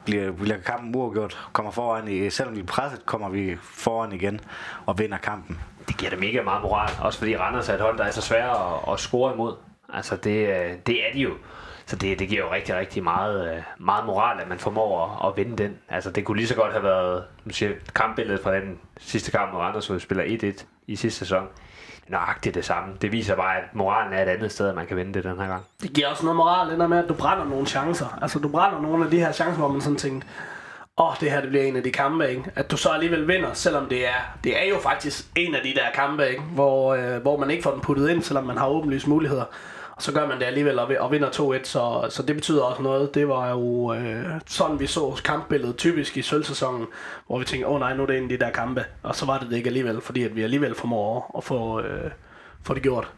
bliver, 0.05 0.31
bliver 0.31 0.57
kampen 0.57 0.95
uafgjort, 0.95 1.49
kommer 1.53 1.71
foran, 1.71 2.07
i, 2.07 2.29
selvom 2.29 2.55
vi 2.55 2.61
er 2.61 2.65
presset, 2.65 3.05
kommer 3.05 3.29
vi 3.29 3.57
foran 3.61 4.11
igen 4.11 4.39
og 4.85 4.99
vinder 4.99 5.17
kampen. 5.17 5.59
Det 5.87 5.97
giver 5.97 6.09
det 6.09 6.19
mega 6.19 6.41
meget 6.41 6.61
moral, 6.61 6.89
også 7.01 7.19
fordi 7.19 7.37
Randers 7.37 7.69
er 7.69 7.73
et 7.73 7.81
hold, 7.81 7.97
der 7.97 8.03
er 8.03 8.11
så 8.11 8.21
svært 8.21 8.49
at, 8.49 8.93
at 8.93 8.99
score 8.99 9.33
imod. 9.33 9.53
Altså 9.93 10.15
det, 10.15 10.87
det 10.87 11.07
er 11.07 11.13
de 11.13 11.19
jo. 11.19 11.33
Så 11.91 11.97
det, 11.97 12.19
det 12.19 12.29
giver 12.29 12.45
jo 12.45 12.53
rigtig, 12.53 12.75
rigtig 12.75 13.03
meget, 13.03 13.55
øh, 13.55 13.61
meget 13.77 14.05
moral, 14.05 14.41
at 14.41 14.47
man 14.47 14.59
formår 14.59 15.19
at, 15.23 15.29
at 15.29 15.37
vinde 15.37 15.63
den. 15.63 15.77
Altså 15.89 16.11
det 16.11 16.25
kunne 16.25 16.37
lige 16.37 16.47
så 16.47 16.55
godt 16.55 16.71
have 16.71 16.83
været 16.83 17.23
nu 17.45 17.53
siger, 17.53 17.71
kampbilledet 17.95 18.39
fra 18.43 18.55
den 18.55 18.79
sidste 18.99 19.31
kamp, 19.31 19.51
hvor 19.51 19.59
Randers 19.59 20.01
spiller 20.03 20.53
1-1 20.53 20.65
i 20.87 20.95
sidste 20.95 21.19
sæson. 21.19 21.47
Nøjagtigt 22.07 22.55
det 22.55 22.65
samme. 22.65 22.93
Det 23.01 23.11
viser 23.11 23.35
bare, 23.35 23.57
at 23.57 23.63
moralen 23.73 24.13
er 24.13 24.23
et 24.23 24.27
andet 24.27 24.51
sted, 24.51 24.69
at 24.69 24.75
man 24.75 24.87
kan 24.87 24.97
vinde 24.97 25.13
det 25.13 25.23
den 25.23 25.39
her 25.39 25.47
gang. 25.47 25.63
Det 25.81 25.93
giver 25.93 26.07
også 26.07 26.23
noget 26.23 26.35
moral, 26.35 26.69
det 26.69 26.79
der 26.79 26.87
med, 26.87 26.97
at 26.97 27.09
du 27.09 27.13
brænder 27.13 27.45
nogle 27.45 27.67
chancer. 27.67 28.17
Altså 28.21 28.39
du 28.39 28.49
brænder 28.49 28.81
nogle 28.81 29.05
af 29.05 29.11
de 29.11 29.19
her 29.19 29.31
chancer, 29.31 29.57
hvor 29.57 29.67
man 29.67 29.81
sådan 29.81 29.97
tænkte, 29.97 30.27
åh, 30.97 31.07
oh, 31.07 31.15
det 31.19 31.31
her 31.31 31.41
det 31.41 31.49
bliver 31.49 31.65
en 31.65 31.75
af 31.75 31.83
de 31.83 31.91
kampe, 31.91 32.29
ikke? 32.29 32.43
At 32.55 32.71
du 32.71 32.77
så 32.77 32.89
alligevel 32.89 33.27
vinder, 33.27 33.53
selvom 33.53 33.85
det 33.85 34.07
er, 34.07 34.37
det 34.43 34.63
er 34.63 34.69
jo 34.69 34.79
faktisk 34.79 35.25
en 35.35 35.55
af 35.55 35.61
de 35.63 35.73
der 35.73 35.91
kampe, 35.93 36.29
ikke? 36.29 36.41
Hvor, 36.41 36.93
øh, 36.93 37.21
hvor 37.21 37.37
man 37.37 37.51
ikke 37.51 37.63
får 37.63 37.71
den 37.71 37.81
puttet 37.81 38.09
ind, 38.09 38.21
selvom 38.21 38.43
man 38.43 38.57
har 38.57 38.67
åbenlyse 38.67 39.09
muligheder 39.09 39.45
så 40.01 40.11
gør 40.11 40.27
man 40.27 40.39
det 40.39 40.45
alligevel 40.45 40.79
og, 40.79 40.91
og 40.99 41.11
vinder 41.11 41.29
2-1, 41.29 41.63
så, 41.63 42.07
så 42.09 42.23
det 42.23 42.35
betyder 42.35 42.63
også 42.63 42.81
noget. 42.81 43.15
Det 43.15 43.27
var 43.27 43.49
jo 43.49 43.93
øh, 43.93 44.25
sådan, 44.47 44.79
vi 44.79 44.87
så 44.87 45.21
kampbilledet 45.23 45.77
typisk 45.77 46.17
i 46.17 46.21
sølvsæsonen, 46.21 46.87
hvor 47.27 47.39
vi 47.39 47.45
tænkte, 47.45 47.67
åh 47.67 47.73
oh, 47.73 47.79
nej, 47.79 47.95
nu 47.95 48.03
er 48.03 48.07
det 48.07 48.17
en 48.17 48.23
af 48.23 48.29
de 48.29 48.37
der 48.37 48.51
kampe. 48.51 48.85
Og 49.03 49.15
så 49.15 49.25
var 49.25 49.39
det 49.39 49.49
det 49.49 49.57
ikke 49.57 49.67
alligevel, 49.67 50.01
fordi 50.01 50.23
at 50.23 50.35
vi 50.35 50.43
alligevel 50.43 50.75
formår 50.75 51.35
at 51.37 51.43
få, 51.43 51.81
øh, 51.81 52.11
få 52.63 52.73
det 52.73 52.83
gjort. 52.83 53.11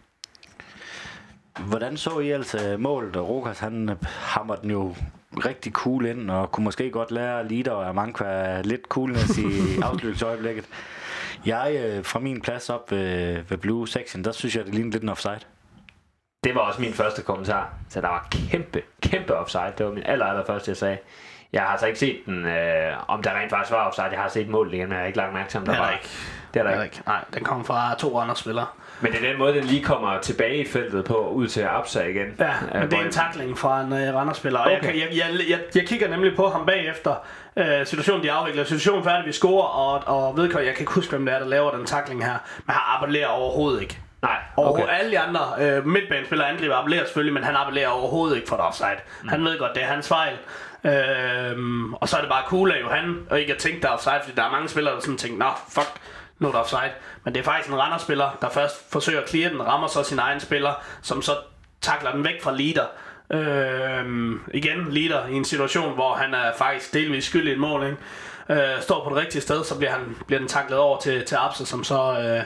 Hvordan 1.60 1.98
så 1.98 2.20
I 2.20 2.32
altså 2.32 2.76
målet? 2.80 3.18
Rokas, 3.18 3.60
han 3.60 3.98
hammer 4.04 4.56
den 4.56 4.72
jo 4.72 4.96
rigtig 5.46 5.72
cool 5.72 6.06
ind, 6.06 6.32
og 6.32 6.52
kunne 6.52 6.64
måske 6.64 6.92
godt 6.92 7.12
lære 7.12 7.48
Lider 7.48 7.72
og 7.72 7.90
Amankwa 7.90 8.62
lidt 8.62 8.82
coolness 8.90 9.38
i 9.38 9.44
afslutningsøjeblikket. 9.84 10.66
Jeg, 11.46 11.76
øh, 11.86 12.06
fra 12.06 12.20
min 12.20 12.42
plads 12.42 12.70
op 12.70 12.92
ved, 12.92 13.42
ved 13.50 13.58
Blue 13.58 13.88
Section, 13.88 14.24
der 14.24 14.32
synes 14.32 14.56
jeg, 14.56 14.66
det 14.66 14.74
lignede 14.74 14.92
lidt 14.92 15.04
en 15.04 15.10
offside. 15.10 15.40
Det 16.44 16.56
var 16.56 16.62
også 16.62 16.82
min 16.82 16.94
første 16.94 17.22
kommentar. 17.22 17.70
Så 17.89 18.02
der 18.02 18.08
var 18.08 18.28
kæmpe, 18.52 18.82
kæmpe 19.02 19.36
offside. 19.36 19.74
Det 19.78 19.86
var 19.86 19.91
min 19.91 20.04
aller, 20.06 20.26
aller 20.26 20.46
første, 20.46 20.70
jeg 20.70 20.78
sagde. 20.78 20.98
Jeg 21.54 21.62
har 21.62 21.70
altså 21.70 21.88
ikke 21.88 22.00
set 22.00 22.18
den, 22.26 22.46
øh, 22.46 22.94
om 23.08 23.24
der 23.24 23.32
rent 23.39 23.50
faktisk 23.50 23.72
var 23.72 23.88
offside. 23.88 24.08
Jeg 24.12 24.20
har 24.20 24.28
set 24.30 24.50
målet 24.50 24.74
igen, 24.74 24.84
men 24.88 24.91
jeg 24.91 25.00
har 25.00 25.06
ikke 25.08 25.18
lagt 25.18 25.34
mærke 25.34 25.50
til, 25.50 25.60
om 25.60 25.66
der 25.66 25.72
Det 25.74 25.82
var. 25.82 25.91
ikke. 25.91 26.10
Det 26.54 26.60
er 26.60 26.64
der 26.64 26.72
Det 26.72 26.80
er 26.80 26.84
ikke. 26.84 26.96
ikke. 26.96 27.08
Nej, 27.08 27.20
den 27.34 27.44
kom 27.44 27.66
fra 27.66 27.96
to 27.96 28.18
andre 28.20 28.36
spillere. 28.36 28.66
Men 29.02 29.12
det 29.12 29.24
er 29.24 29.30
den 29.30 29.38
måde, 29.39 29.54
den 29.54 29.64
lige 29.64 29.84
kommer 29.84 30.20
tilbage 30.20 30.58
i 30.58 30.68
feltet 30.68 31.06
på, 31.06 31.14
ud 31.30 31.48
til 31.48 31.62
Absa 31.62 32.04
igen. 32.04 32.28
Ja, 32.39 32.46
Øh, 32.50 32.54
men 32.74 32.82
det 32.82 32.89
hvor- 32.89 32.98
er 32.98 33.06
en 33.06 33.12
takling 33.12 33.58
fra 33.58 33.82
en 33.82 33.91
uh, 33.91 34.16
Randers-spiller. 34.16 34.60
Og 34.60 34.72
Okay. 34.72 34.84
jeg, 35.00 35.08
jeg, 35.12 35.26
jeg, 35.32 35.50
jeg, 35.50 35.60
jeg 35.76 35.88
kigger 35.88 36.10
nemlig 36.10 36.36
på 36.36 36.50
ham 36.50 36.66
bagefter. 36.66 37.16
Uh, 37.56 37.64
situationen, 37.86 38.24
de 38.24 38.32
afvikler. 38.32 38.64
Situationen 38.64 39.04
færdig, 39.04 39.26
vi 39.28 39.32
scorer, 39.32 39.64
og, 39.68 40.04
og 40.06 40.38
vedkommende, 40.38 40.68
jeg 40.68 40.76
kan 40.76 40.82
ikke 40.82 40.91
huske, 40.94 41.10
hvem 41.10 41.26
det 41.26 41.36
er, 41.36 41.39
der 41.39 41.48
laver 41.48 41.72
den 41.72 41.86
takling 41.86 42.24
her. 42.26 42.38
Men 42.66 42.74
han 42.74 42.82
appellerer 42.98 43.28
overhovedet 43.28 43.82
ikke. 43.82 44.00
Nej, 44.24 44.38
Og 44.56 44.74
okay. 44.74 44.88
alle 44.90 45.12
de 45.12 45.20
andre 45.20 45.40
øh, 45.60 45.88
midtbanespillere 45.88 46.50
angriber 46.50 46.76
appellerer 46.76 47.06
selvfølgelig, 47.06 47.34
men 47.34 47.44
han 47.44 47.56
appellerer 47.56 47.88
overhovedet 47.88 48.36
ikke 48.36 48.48
for 48.48 48.56
et 48.56 48.62
offside. 48.62 49.00
Mm. 49.24 49.30
Han 49.30 49.44
ved 49.46 49.60
godt, 49.60 49.72
det 49.76 49.84
er 49.84 49.88
hans 49.88 50.08
fejl. 50.08 50.38
Øhm, 50.84 51.94
og 51.94 52.10
så 52.10 52.18
er 52.18 52.22
det 52.22 52.30
bare 52.30 52.44
cool 52.48 52.72
af 52.72 52.82
Johan, 52.82 53.18
og 53.30 53.40
ikke 53.40 53.54
at 53.54 53.60
tænke, 53.60 53.82
der 53.82 53.88
er 53.88 53.92
offside, 53.92 54.20
fordi 54.24 54.36
der 54.36 54.44
er 54.44 54.52
mange 54.52 54.70
spillere, 54.70 54.96
der 54.96 55.02
sådan 55.02 55.18
tænker, 55.18 55.38
nå, 55.38 55.52
fuck, 55.70 55.92
nu 56.40 56.48
er 56.48 56.52
der 56.52 56.60
offside. 56.60 56.92
Men 57.24 57.34
det 57.34 57.40
er 57.40 57.44
faktisk 57.44 57.70
en 57.70 57.80
Randers-spiller, 57.80 58.38
der 58.42 58.50
først 58.50 58.92
forsøger 58.92 59.22
at 59.22 59.30
clear 59.30 59.50
den, 59.50 59.66
rammer 59.66 59.88
så 59.88 60.04
sin 60.04 60.20
egen 60.20 60.40
spiller, 60.40 60.74
som 61.02 61.22
så 61.22 61.32
takler 61.82 62.12
den 62.12 62.24
væk 62.24 62.42
fra 62.44 62.56
leader. 62.56 62.86
Øhm, 63.30 64.40
igen, 64.54 64.88
leader 64.90 65.28
i 65.28 65.34
en 65.34 65.46
situation, 65.46 65.94
hvor 65.94 66.14
han 66.14 66.34
er 66.34 66.54
faktisk 66.58 66.94
delvis 66.94 67.26
skyld 67.26 67.48
i 67.48 67.52
et 67.52 67.60
mål, 67.60 67.84
ikke? 67.84 67.98
Øh, 68.50 68.82
står 68.82 69.04
på 69.04 69.10
det 69.10 69.18
rigtige 69.18 69.42
sted, 69.42 69.64
så 69.64 69.78
bliver, 69.78 69.92
han, 69.92 70.18
bliver 70.28 70.40
den 70.40 70.48
taklet 70.48 70.80
over 70.80 71.00
til, 71.00 71.26
til 71.26 71.36
Abse, 71.36 71.66
som 71.66 71.84
så 71.84 72.20
øh, 72.20 72.44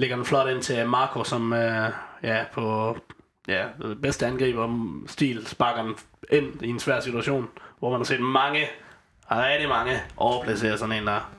lægger 0.00 0.16
den 0.16 0.24
flot 0.24 0.48
ind 0.48 0.62
til 0.62 0.88
Marco, 0.88 1.24
som 1.24 1.52
øh, 1.52 1.90
ja, 2.22 2.44
på 2.52 2.96
ja, 3.48 3.64
bedste 4.02 4.26
angriber 4.26 4.68
stil 5.06 5.46
sparker 5.46 5.82
den 5.82 5.94
ind 6.30 6.62
i 6.62 6.68
en 6.68 6.80
svær 6.80 7.00
situation, 7.00 7.48
hvor 7.78 7.90
man 7.90 7.98
har 7.98 8.04
set 8.04 8.20
mange, 8.20 8.68
rigtig 9.30 9.68
mange 9.68 10.00
overplacere 10.16 10.78
sådan 10.78 10.94
en 10.94 11.06
der. 11.06 11.32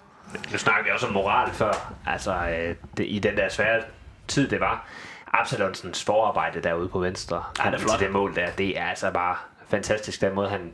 Nu 0.52 0.58
snakker 0.58 0.84
vi 0.84 0.90
også 0.92 1.08
om 1.08 1.14
moral 1.14 1.52
før. 1.52 1.94
Altså, 2.08 2.34
øh, 2.34 2.76
det, 2.98 3.06
i 3.08 3.20
den 3.20 3.38
der 3.38 3.50
svære 3.50 3.82
tid, 4.28 4.48
det 4.50 4.60
var. 4.60 4.86
Absalonsens 5.34 6.04
forarbejde 6.04 6.62
derude 6.62 6.90
på 6.90 7.00
venstre. 7.00 7.44
Ja, 7.60 7.72
det 7.72 7.76
er 7.76 7.80
flot. 7.80 7.98
Til 7.98 8.06
det 8.06 8.14
mål 8.14 8.36
der, 8.36 8.52
det 8.52 8.80
er 8.80 8.86
altså 8.86 9.12
bare 9.12 9.36
fantastisk, 9.68 10.22
den 10.22 10.36
måde 10.36 10.50
han, 10.50 10.74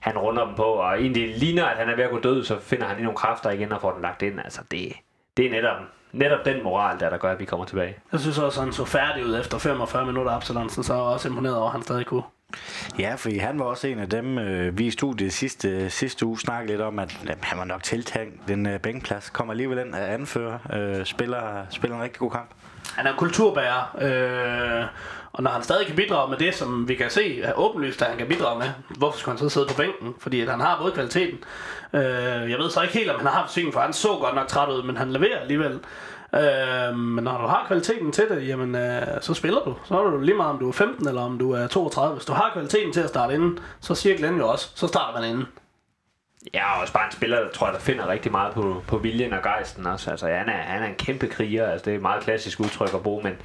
han 0.00 0.18
runder 0.18 0.46
dem 0.46 0.54
på. 0.54 0.62
Og 0.62 1.00
egentlig 1.00 1.38
ligner, 1.38 1.64
at 1.64 1.76
han 1.76 1.88
er 1.88 1.96
ved 1.96 2.04
at 2.04 2.10
gå 2.10 2.20
død, 2.20 2.44
så 2.44 2.60
finder 2.60 2.86
han 2.86 2.96
lige 2.96 3.04
nogle 3.04 3.16
kræfter 3.16 3.50
igen 3.50 3.72
og 3.72 3.80
får 3.80 3.92
den 3.92 4.02
lagt 4.02 4.22
ind. 4.22 4.40
Altså, 4.40 4.60
det, 4.70 4.92
det 5.36 5.46
er 5.46 5.50
netop, 5.50 5.76
netop 6.14 6.44
den 6.44 6.62
moral, 6.62 7.00
der, 7.00 7.10
der 7.10 7.16
gør, 7.16 7.32
at 7.32 7.40
vi 7.40 7.44
kommer 7.44 7.66
tilbage. 7.66 7.94
Jeg 8.12 8.20
synes 8.20 8.38
også, 8.38 8.60
at 8.60 8.64
han 8.64 8.72
så 8.72 8.84
færdig 8.84 9.26
ud 9.26 9.40
efter 9.40 9.58
45 9.58 10.06
minutter 10.06 10.32
Absalonsen, 10.32 10.84
så 10.84 10.92
er 10.92 10.96
jeg 10.96 11.04
også 11.04 11.28
imponeret 11.28 11.56
over, 11.56 11.66
at 11.66 11.72
han 11.72 11.82
stadig 11.82 12.06
kunne. 12.06 12.22
Ja, 12.98 13.14
for 13.14 13.40
han 13.40 13.58
var 13.58 13.64
også 13.64 13.86
en 13.86 13.98
af 13.98 14.08
dem, 14.08 14.38
øh, 14.38 14.78
vi 14.78 14.86
i 14.86 14.90
studiet 14.90 15.32
sidste, 15.32 15.90
sidste 15.90 16.26
uge 16.26 16.38
snakkede 16.38 16.72
lidt 16.72 16.80
om, 16.80 16.98
at 16.98 17.20
øh, 17.24 17.36
han 17.40 17.58
var 17.58 17.64
nok 17.64 17.82
tiltænkt 17.82 18.48
den 18.48 18.66
øh, 18.66 18.80
bænkplads. 18.80 19.30
Kommer 19.30 19.52
alligevel 19.52 19.78
ind 19.78 19.94
at 19.94 20.02
anføre, 20.02 20.58
øh, 20.72 21.04
spiller, 21.04 21.66
spiller 21.70 21.96
en 21.96 22.02
rigtig 22.02 22.18
god 22.18 22.30
kamp. 22.30 22.50
Han 22.96 23.06
er 23.06 23.16
kulturbærer, 23.16 23.96
øh, 24.00 24.86
og 25.34 25.42
når 25.42 25.50
han 25.50 25.62
stadig 25.62 25.86
kan 25.86 25.96
bidrage 25.96 26.30
med 26.30 26.38
det, 26.38 26.54
som 26.54 26.88
vi 26.88 26.94
kan 26.94 27.10
se 27.10 27.42
er 27.42 27.52
åbenlyst, 27.52 28.02
at 28.02 28.08
han 28.08 28.18
kan 28.18 28.28
bidrage 28.28 28.58
med, 28.58 28.70
hvorfor 28.98 29.18
skulle 29.18 29.38
han 29.38 29.48
så 29.48 29.54
sidde 29.54 29.66
på 29.66 29.74
bænken? 29.74 30.14
Fordi 30.18 30.40
at 30.40 30.48
han 30.48 30.60
har 30.60 30.78
både 30.80 30.92
kvaliteten. 30.92 31.38
Øh, 31.92 32.50
jeg 32.50 32.58
ved 32.58 32.70
så 32.70 32.82
ikke 32.82 32.94
helt, 32.94 33.10
om 33.10 33.16
han 33.16 33.26
har 33.26 33.46
fysikken, 33.46 33.72
for 33.72 33.80
han 33.80 33.92
så 33.92 34.08
godt 34.08 34.34
nok 34.34 34.48
træt 34.48 34.68
ud, 34.68 34.82
men 34.82 34.96
han 34.96 35.12
leverer 35.12 35.40
alligevel. 35.40 35.80
Øh, 36.34 36.96
men 36.98 37.24
når 37.24 37.40
du 37.40 37.46
har 37.46 37.64
kvaliteten 37.66 38.12
til 38.12 38.28
det, 38.28 38.48
jamen, 38.48 38.74
øh, 38.74 39.02
så 39.20 39.34
spiller 39.34 39.60
du. 39.60 39.74
Så 39.84 39.98
er 39.98 40.10
du 40.10 40.20
lige 40.20 40.36
meget, 40.36 40.50
om 40.50 40.58
du 40.58 40.68
er 40.68 40.72
15 40.72 41.08
eller 41.08 41.22
om 41.22 41.38
du 41.38 41.52
er 41.52 41.66
32. 41.66 42.14
Hvis 42.14 42.26
du 42.26 42.32
har 42.32 42.50
kvaliteten 42.52 42.92
til 42.92 43.00
at 43.00 43.08
starte 43.08 43.34
inden, 43.34 43.58
så 43.80 43.94
siger 43.94 44.16
Glenn 44.16 44.38
jo 44.38 44.48
også, 44.48 44.70
så 44.74 44.86
starter 44.86 45.20
man 45.20 45.30
inden. 45.30 45.46
Ja, 46.54 46.74
og 46.74 46.80
også 46.80 46.92
bare 46.92 47.06
en 47.06 47.12
spiller, 47.12 47.40
der 47.40 47.50
tror 47.50 47.66
jeg, 47.66 47.74
der 47.74 47.80
finder 47.80 48.08
rigtig 48.08 48.32
meget 48.32 48.54
på, 48.54 48.82
på 48.88 48.98
viljen 48.98 49.32
og 49.32 49.42
gejsten 49.42 49.86
også. 49.86 50.10
Altså, 50.10 50.26
han 50.26 50.48
er, 50.48 50.62
han 50.62 50.82
er 50.82 50.86
en 50.86 50.94
kæmpe 50.94 51.26
kriger. 51.26 51.66
Altså, 51.66 51.84
det 51.84 51.90
er 51.90 51.96
et 51.96 52.02
meget 52.02 52.22
klassisk 52.22 52.60
udtryk 52.60 52.94
at 52.94 53.02
bruge, 53.02 53.22
men, 53.22 53.32
men 53.32 53.38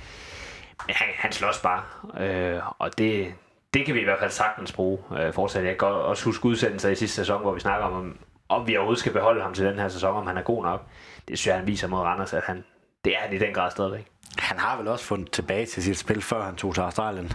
han, 0.87 1.07
han 1.15 1.31
slås 1.31 1.59
bare. 1.59 1.83
Øh, 2.25 2.61
og 2.79 2.97
det, 2.97 3.33
det 3.73 3.85
kan 3.85 3.95
vi 3.95 4.01
i 4.01 4.03
hvert 4.03 4.19
fald 4.19 4.31
sagtens 4.31 4.71
bruge 4.71 4.99
øh, 5.19 5.33
fortsat. 5.33 5.65
Jeg 5.65 5.77
kan 5.77 5.87
også 5.87 6.25
huske 6.25 6.45
udsendelser 6.45 6.89
i 6.89 6.95
sidste 6.95 7.15
sæson, 7.15 7.41
hvor 7.41 7.53
vi 7.53 7.59
snakker 7.59 7.85
om, 7.87 7.93
om, 7.93 8.17
om 8.49 8.67
vi 8.67 8.77
overhovedet 8.77 8.99
skal 8.99 9.13
beholde 9.13 9.41
ham 9.41 9.53
til 9.53 9.65
den 9.65 9.79
her 9.79 9.87
sæson, 9.87 10.15
om 10.15 10.27
han 10.27 10.37
er 10.37 10.41
god 10.41 10.63
nok. 10.63 10.85
Det 11.27 11.37
synes 11.37 11.47
jeg, 11.47 11.55
han 11.55 11.67
viser 11.67 11.87
mod 11.87 11.99
Randers, 11.99 12.33
at 12.33 12.43
han, 12.43 12.63
det 13.05 13.13
er 13.13 13.19
han 13.19 13.35
i 13.35 13.37
den 13.37 13.53
grad 13.53 13.71
stadigvæk. 13.71 14.05
Han 14.37 14.59
har 14.59 14.77
vel 14.77 14.87
også 14.87 15.05
fundet 15.05 15.31
tilbage 15.31 15.65
til 15.65 15.83
sit 15.83 15.97
spil, 15.97 16.21
før 16.21 16.43
han 16.43 16.55
tog 16.55 16.73
til 16.73 16.81
Australien. 16.81 17.31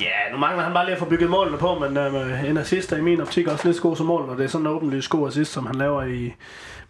Ja, 0.00 0.32
nu 0.32 0.38
mangler 0.38 0.64
han 0.64 0.72
bare 0.72 0.84
lige 0.84 0.94
at 0.94 0.98
få 0.98 1.08
bygget 1.08 1.30
målene 1.30 1.58
på, 1.58 1.78
men 1.78 1.96
øh, 1.96 2.44
en 2.44 2.56
assist 2.56 2.92
er 2.92 2.96
i 2.96 3.00
min 3.00 3.20
optik 3.20 3.46
også 3.46 3.68
lidt 3.68 3.80
god 3.80 3.96
som 3.96 4.06
mål, 4.06 4.28
og 4.28 4.36
det 4.36 4.44
er 4.44 4.48
sådan 4.48 4.66
en 4.66 4.72
åbenlyst 4.72 5.10
god 5.10 5.28
assist, 5.28 5.52
som 5.52 5.66
han 5.66 5.74
laver 5.74 6.02
i, 6.02 6.34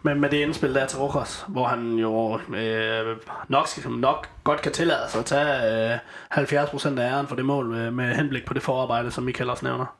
med, 0.01 0.15
med 0.15 0.29
det 0.29 0.37
indspil 0.37 0.75
der 0.75 0.85
til 0.85 0.99
Rokos, 0.99 1.45
hvor 1.47 1.67
han 1.67 1.93
jo 1.93 2.39
øh, 2.55 3.17
nok, 3.47 3.67
skal, 3.67 3.91
nok 3.91 4.29
godt 4.43 4.61
kan 4.61 4.71
tillade 4.71 5.09
sig 5.09 5.19
at 5.19 5.25
tage 5.25 5.93
øh, 5.93 5.97
70% 6.33 6.99
af 6.99 7.11
æren 7.11 7.27
for 7.27 7.35
det 7.35 7.45
mål 7.45 7.65
med, 7.65 7.91
med 7.91 8.15
henblik 8.15 8.45
på 8.45 8.53
det 8.53 8.63
forarbejde, 8.63 9.11
som 9.11 9.23
Michael 9.23 9.49
også 9.49 9.65
nævner. 9.65 9.95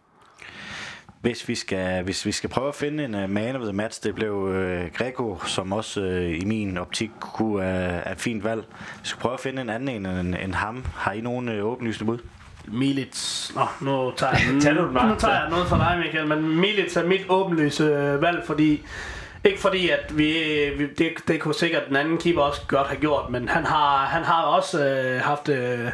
Hvis 1.21 1.47
vi 1.47 1.55
skal, 1.55 2.03
hvis 2.03 2.25
vi 2.25 2.31
skal 2.31 2.49
prøve 2.49 2.67
at 2.67 2.75
finde 2.75 3.03
en 3.03 3.15
uh, 3.15 3.29
man 3.29 3.55
of 3.55 3.61
the 3.61 3.73
match, 3.73 4.03
det 4.03 4.15
blev 4.15 4.33
uh, 4.33 4.93
Greco, 4.97 5.39
som 5.45 5.73
også 5.73 6.01
uh, 6.01 6.41
i 6.41 6.45
min 6.45 6.77
optik 6.77 7.09
kunne 7.19 7.57
uh, 7.57 7.63
er 7.65 8.11
et 8.11 8.19
fint 8.19 8.43
valg. 8.43 8.63
Vi 9.01 9.07
skal 9.07 9.21
prøve 9.21 9.33
at 9.33 9.39
finde 9.39 9.61
en 9.61 9.69
anden 9.69 9.89
en 9.89 10.05
end, 10.05 10.35
end 10.43 10.53
ham. 10.53 10.85
Har 10.95 11.11
I 11.11 11.21
nogen 11.21 11.59
uh, 11.59 11.65
åbenlysende 11.65 12.05
bud? 12.05 12.17
Milits. 12.67 13.51
Nå, 13.55 13.65
nu 13.81 14.11
tager 14.17 14.33
jeg, 14.33 14.73
nu 14.75 14.81
nu 14.81 15.15
tager 15.15 15.39
jeg 15.39 15.49
noget 15.49 15.67
fra 15.67 15.77
dig, 15.77 16.01
Michael, 16.03 16.27
men 16.27 16.59
Milits 16.59 16.97
er 16.97 17.05
mit 17.05 17.25
åbenlyse 17.29 18.17
valg, 18.21 18.43
fordi 18.45 18.81
ikke 19.43 19.59
fordi, 19.59 19.89
at 19.89 20.17
vi, 20.17 20.33
vi 20.77 20.87
det, 20.97 21.11
det 21.27 21.41
kunne 21.41 21.53
sikkert 21.53 21.83
den 21.87 21.95
anden 21.95 22.17
keeper 22.17 22.41
også 22.41 22.61
godt 22.67 22.87
have 22.87 22.99
gjort, 22.99 23.29
men 23.29 23.49
han 23.49 23.65
har, 23.65 24.05
han 24.05 24.23
har 24.23 24.43
også 24.43 24.85
øh, 24.85 25.21
haft, 25.21 25.49
øh, 25.49 25.87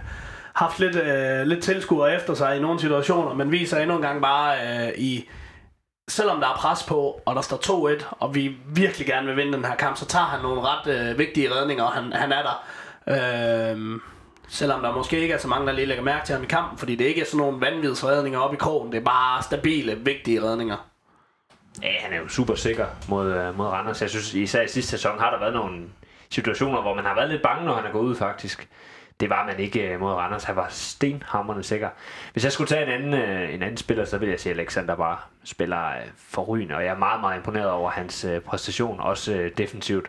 haft 0.55 0.79
lidt, 0.79 0.95
øh, 0.95 1.47
lidt 1.47 1.63
tilskuer 1.63 2.07
efter 2.07 2.33
sig 2.33 2.57
i 2.57 2.61
nogle 2.61 2.79
situationer, 2.79 3.33
men 3.33 3.51
viser 3.51 3.77
endnu 3.79 3.95
en 3.95 4.01
gang 4.01 4.21
bare 4.21 4.57
øh, 4.57 4.93
i, 4.97 5.29
selvom 6.07 6.39
der 6.39 6.47
er 6.47 6.55
pres 6.55 6.83
på, 6.83 7.21
og 7.25 7.35
der 7.35 7.41
står 7.41 7.57
2-1, 7.97 8.05
og 8.19 8.35
vi 8.35 8.57
virkelig 8.67 9.07
gerne 9.07 9.27
vil 9.27 9.37
vinde 9.37 9.53
den 9.53 9.65
her 9.65 9.75
kamp, 9.75 9.97
så 9.97 10.05
tager 10.05 10.25
han 10.25 10.41
nogle 10.41 10.61
ret 10.61 10.87
øh, 10.87 11.17
vigtige 11.17 11.53
redninger, 11.53 11.83
og 11.83 11.91
han, 11.91 12.13
han 12.13 12.31
er 12.31 12.41
der. 12.43 12.63
Øh, 13.07 13.99
selvom 14.47 14.81
der 14.81 14.95
måske 14.95 15.19
ikke 15.19 15.33
er 15.33 15.37
så 15.37 15.47
mange, 15.47 15.67
der 15.67 15.73
lige 15.73 15.85
lægger 15.85 16.03
mærke 16.03 16.25
til 16.25 16.35
ham 16.35 16.43
i 16.43 16.47
kampen, 16.47 16.77
fordi 16.77 16.95
det 16.95 17.05
ikke 17.05 17.21
er 17.21 17.25
sådan 17.25 17.37
nogle 17.37 17.61
vanvidsredninger 17.61 18.39
op 18.39 18.53
i 18.53 18.57
krogen, 18.57 18.91
det 18.91 18.97
er 18.97 19.03
bare 19.03 19.43
stabile, 19.43 19.95
vigtige 19.95 20.43
redninger. 20.43 20.94
Ja, 21.83 21.91
han 21.99 22.13
er 22.13 22.17
jo 22.17 22.27
super 22.27 22.55
sikker 22.55 22.85
mod, 23.09 23.33
øh, 23.33 23.57
mod 23.57 23.67
Randers. 23.67 24.01
Jeg 24.01 24.09
synes, 24.09 24.33
især 24.33 24.61
i 24.61 24.67
sidste 24.67 24.91
sæson 24.91 25.19
har 25.19 25.31
der 25.31 25.39
været 25.39 25.53
nogle 25.53 25.83
situationer, 26.29 26.81
hvor 26.81 26.95
man 26.95 27.05
har 27.05 27.15
været 27.15 27.29
lidt 27.29 27.41
bange, 27.41 27.65
når 27.65 27.75
han 27.75 27.85
er 27.85 27.91
gået 27.91 28.03
ud 28.03 28.15
faktisk. 28.15 28.69
Det 29.19 29.29
var 29.29 29.45
man 29.45 29.59
ikke 29.59 29.81
øh, 29.81 29.99
mod 29.99 30.13
Randers. 30.13 30.43
Han 30.43 30.55
var 30.55 30.67
stenhammerende 30.69 31.63
sikker. 31.63 31.89
Hvis 32.33 32.43
jeg 32.43 32.51
skulle 32.51 32.67
tage 32.67 32.85
en 32.85 32.91
anden, 32.91 33.13
øh, 33.13 33.53
en 33.53 33.61
anden 33.61 33.77
spiller, 33.77 34.05
så 34.05 34.17
vil 34.17 34.29
jeg 34.29 34.39
sige, 34.39 34.53
at 34.53 34.59
Alexander 34.59 34.95
bare 34.95 35.17
spiller 35.43 35.87
øh, 35.87 36.03
forrygende. 36.17 36.75
Og 36.75 36.83
jeg 36.85 36.91
er 36.91 36.97
meget, 36.97 37.21
meget 37.21 37.37
imponeret 37.37 37.69
over 37.69 37.89
hans 37.89 38.25
øh, 38.25 38.41
præstation, 38.41 38.99
også 38.99 39.33
øh, 39.33 39.51
defensivt. 39.57 40.07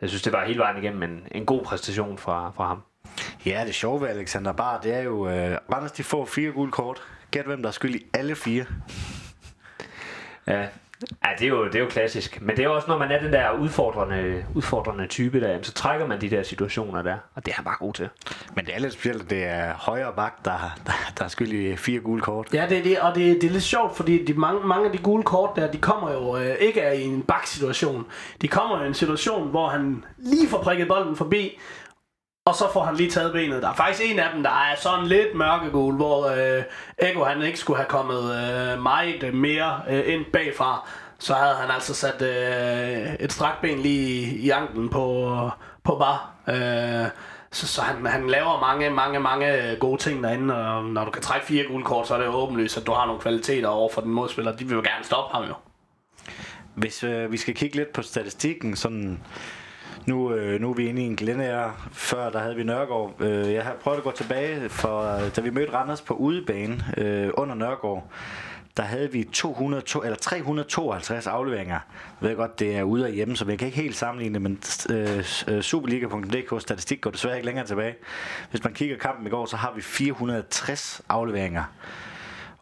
Jeg 0.00 0.08
synes, 0.08 0.22
det 0.22 0.32
var 0.32 0.44
hele 0.44 0.58
vejen 0.58 0.82
igennem 0.82 1.02
en, 1.02 1.26
en 1.32 1.46
god 1.46 1.62
præstation 1.64 2.18
fra, 2.18 2.52
fra 2.56 2.66
ham. 2.66 2.82
Ja, 3.46 3.62
det 3.66 3.74
sjove 3.74 4.00
ved 4.00 4.08
Alexander 4.08 4.52
Bar, 4.52 4.80
det 4.80 4.94
er 4.94 5.00
jo, 5.00 5.16
uh, 5.18 5.56
Randers 5.72 5.92
de 5.92 6.04
får 6.04 6.24
fire 6.24 6.50
gule 6.50 6.72
kort. 6.72 7.02
Gæt 7.30 7.44
hvem 7.44 7.62
der 7.62 7.68
er 7.68 7.72
skyld 7.72 7.94
i 7.94 8.06
alle 8.14 8.34
fire. 8.34 8.64
Ja, 10.46 10.66
ja 11.24 11.30
det, 11.38 11.44
er 11.44 11.48
jo, 11.48 11.64
det 11.66 11.74
er 11.74 11.80
jo 11.80 11.88
klassisk. 11.88 12.42
Men 12.42 12.56
det 12.56 12.64
er 12.64 12.68
også, 12.68 12.88
når 12.88 12.98
man 12.98 13.10
er 13.10 13.20
den 13.20 13.32
der 13.32 13.50
udfordrende, 13.50 14.44
udfordrende 14.54 15.06
type 15.06 15.40
der, 15.40 15.58
så 15.62 15.72
trækker 15.72 16.06
man 16.06 16.20
de 16.20 16.30
der 16.30 16.42
situationer 16.42 17.02
der. 17.02 17.16
Og 17.34 17.46
det 17.46 17.52
er 17.52 17.56
han 17.56 17.64
bare 17.64 17.76
god 17.78 17.92
til. 17.92 18.08
Men 18.56 18.66
det 18.66 18.74
er 18.74 18.80
lidt 18.80 18.92
specielt, 18.92 19.22
at 19.22 19.30
det 19.30 19.44
er 19.44 19.74
højre 19.74 20.12
bak, 20.16 20.44
der, 20.44 20.78
der, 20.86 20.92
der 21.18 21.24
er 21.24 21.28
skyld 21.28 21.52
i 21.52 21.76
fire 21.76 22.00
gule 22.00 22.20
kort. 22.20 22.48
Ja, 22.52 22.66
det 22.68 22.78
er 22.78 22.82
det, 22.82 22.98
og 23.00 23.14
det, 23.14 23.42
det 23.42 23.44
er 23.44 23.52
lidt 23.52 23.64
sjovt, 23.64 23.96
fordi 23.96 24.24
de, 24.24 24.34
mange, 24.34 24.66
mange 24.66 24.86
af 24.86 24.92
de 24.92 24.98
gule 24.98 25.22
kort 25.22 25.50
der, 25.56 25.72
de 25.72 25.78
kommer 25.78 26.12
jo 26.12 26.36
øh, 26.36 26.54
ikke 26.60 26.82
af 26.82 26.96
i 26.96 27.02
en 27.02 27.22
baksituation. 27.22 28.06
De 28.42 28.48
kommer 28.48 28.78
jo 28.78 28.84
i 28.84 28.86
en 28.86 28.94
situation, 28.94 29.50
hvor 29.50 29.68
han 29.68 30.04
lige 30.18 30.48
får 30.48 30.58
prikket 30.58 30.88
bolden 30.88 31.16
forbi, 31.16 31.58
og 32.46 32.54
så 32.54 32.72
får 32.72 32.84
han 32.84 32.96
lige 32.96 33.10
taget 33.10 33.32
benet. 33.32 33.62
Der 33.62 33.68
er 33.68 33.74
faktisk 33.74 34.10
en 34.10 34.18
af 34.18 34.30
dem, 34.34 34.42
der 34.42 34.50
er 34.50 34.76
sådan 34.76 35.06
lidt 35.06 35.34
mørkegul, 35.34 35.94
hvor 35.94 36.26
øh, 36.26 36.62
Ego 36.98 37.24
han 37.24 37.42
ikke 37.42 37.58
skulle 37.58 37.76
have 37.76 37.88
kommet 37.88 38.22
øh, 38.22 38.82
meget 38.82 39.34
mere 39.34 39.80
øh, 39.90 40.14
ind 40.14 40.24
bagfra. 40.32 40.88
Så 41.18 41.34
havde 41.34 41.54
han 41.54 41.70
altså 41.70 41.94
sat 41.94 42.22
øh, 42.22 43.14
et 43.20 43.32
strakt 43.32 43.60
ben 43.60 43.78
lige 43.78 44.36
i, 44.36 44.50
anklen 44.50 44.88
på, 44.88 45.50
på 45.84 45.96
bar. 45.96 46.34
Øh, 46.48 47.08
så, 47.50 47.66
så 47.66 47.82
han, 47.82 48.06
han 48.06 48.30
laver 48.30 48.60
mange, 48.60 48.90
mange, 48.90 49.20
mange 49.20 49.76
gode 49.80 50.00
ting 50.00 50.22
derinde, 50.22 50.54
og 50.54 50.84
når 50.84 51.04
du 51.04 51.10
kan 51.10 51.22
trække 51.22 51.46
fire 51.46 51.64
gule 51.68 51.84
kort, 51.84 52.08
så 52.08 52.14
er 52.14 52.18
det 52.18 52.28
åbenlyst, 52.28 52.76
at 52.76 52.86
du 52.86 52.92
har 52.92 53.06
nogle 53.06 53.20
kvaliteter 53.20 53.68
over 53.68 53.88
for 53.88 54.00
den 54.00 54.10
modspiller. 54.10 54.56
De 54.56 54.64
vil 54.64 54.74
jo 54.74 54.82
gerne 54.82 55.04
stoppe 55.04 55.36
ham 55.36 55.44
jo. 55.44 55.54
Hvis 56.74 57.04
øh, 57.04 57.32
vi 57.32 57.36
skal 57.36 57.54
kigge 57.54 57.76
lidt 57.76 57.92
på 57.92 58.02
statistikken, 58.02 58.76
sådan 58.76 59.20
nu, 60.06 60.34
øh, 60.34 60.60
nu 60.60 60.70
er 60.70 60.74
vi 60.74 60.88
inde 60.88 61.02
i 61.02 61.04
en 61.04 61.16
glænære. 61.16 61.72
Før 61.92 62.30
der 62.30 62.38
havde 62.38 62.56
vi 62.56 62.64
Nørregård. 62.64 63.14
Øh, 63.20 63.52
jeg 63.52 63.64
har 63.64 63.74
prøvet 63.82 63.98
at 63.98 64.04
gå 64.04 64.10
tilbage, 64.10 64.68
for 64.68 65.20
da 65.36 65.40
vi 65.40 65.50
mødte 65.50 65.72
Randers 65.72 66.00
på 66.00 66.14
udebane 66.14 66.84
øh, 66.96 67.30
under 67.34 67.54
Nørregård, 67.54 68.10
der 68.76 68.82
havde 68.82 69.12
vi 69.12 69.24
200, 69.24 69.82
eller 70.04 70.16
352 70.16 71.26
afleveringer. 71.26 71.78
Jeg 72.20 72.28
ved 72.28 72.36
godt, 72.36 72.58
det 72.58 72.76
er 72.76 72.82
ude 72.82 73.06
af 73.06 73.12
hjemme, 73.12 73.36
så 73.36 73.44
vi 73.44 73.56
kan 73.56 73.66
ikke 73.66 73.80
helt 73.80 73.96
sammenligne 73.96 74.34
det, 74.34 74.42
men 74.42 74.58
øh, 74.90 75.24
øh 75.48 75.62
Superliga.dk 75.62 76.62
statistik 76.62 77.00
går 77.00 77.10
desværre 77.10 77.36
ikke 77.36 77.46
længere 77.46 77.66
tilbage. 77.66 77.94
Hvis 78.50 78.64
man 78.64 78.72
kigger 78.72 78.98
kampen 78.98 79.26
i 79.26 79.30
går, 79.30 79.46
så 79.46 79.56
har 79.56 79.72
vi 79.76 79.82
460 79.82 81.02
afleveringer. 81.08 81.64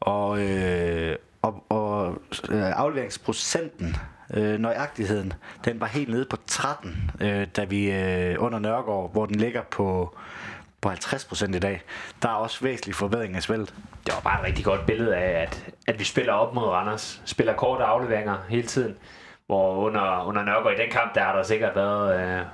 Og, 0.00 0.42
øh, 0.42 1.16
og, 1.42 1.64
og 1.68 2.18
øh, 2.50 2.78
afleveringsprocenten, 2.78 3.96
øh, 4.32 4.58
nøjagtigheden, 4.58 5.32
den 5.64 5.80
var 5.80 5.86
helt 5.86 6.08
nede 6.08 6.24
på 6.24 6.36
13, 6.46 7.10
øh, 7.20 7.46
da 7.56 7.64
vi 7.64 7.90
øh, 7.90 8.36
under 8.38 8.58
Nørregård, 8.58 9.12
hvor 9.12 9.26
den 9.26 9.36
ligger 9.36 9.62
på 9.62 10.16
på 10.82 10.90
50% 10.90 11.56
i 11.56 11.58
dag. 11.58 11.82
Der 12.22 12.28
er 12.28 12.32
også 12.32 12.64
væsentlig 12.64 12.94
forbedring 12.94 13.36
af 13.36 13.42
spillet. 13.42 13.74
Det 14.06 14.14
var 14.14 14.20
bare 14.20 14.40
et 14.40 14.46
rigtig 14.46 14.64
godt 14.64 14.86
billede 14.86 15.16
af, 15.16 15.42
at, 15.42 15.72
at 15.86 15.98
vi 15.98 16.04
spiller 16.04 16.32
op 16.32 16.54
mod 16.54 16.64
Randers. 16.64 17.22
Spiller 17.24 17.54
korte 17.54 17.84
afleveringer 17.84 18.36
hele 18.48 18.66
tiden. 18.66 18.96
Hvor 19.46 19.76
under, 19.76 20.24
under 20.24 20.44
Nørgaard 20.44 20.78
i 20.78 20.82
den 20.82 20.90
kamp, 20.90 21.14
der 21.14 21.20
har 21.20 21.36
der 21.36 21.42
sikkert 21.42 21.76
været 21.76 22.20
øh, 22.20 22.46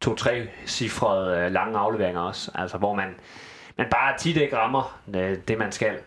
to-tre 0.00 0.48
cifrede 0.66 1.38
øh, 1.38 1.52
lange 1.52 1.78
afleveringer 1.78 2.20
også. 2.20 2.50
Altså 2.54 2.78
hvor 2.78 2.94
man, 2.94 3.14
man 3.78 3.86
bare 3.90 4.18
tit 4.18 4.36
ikke 4.36 4.56
rammer 4.56 4.98
øh, 5.14 5.38
det, 5.48 5.58
man 5.58 5.72
skal. 5.72 5.98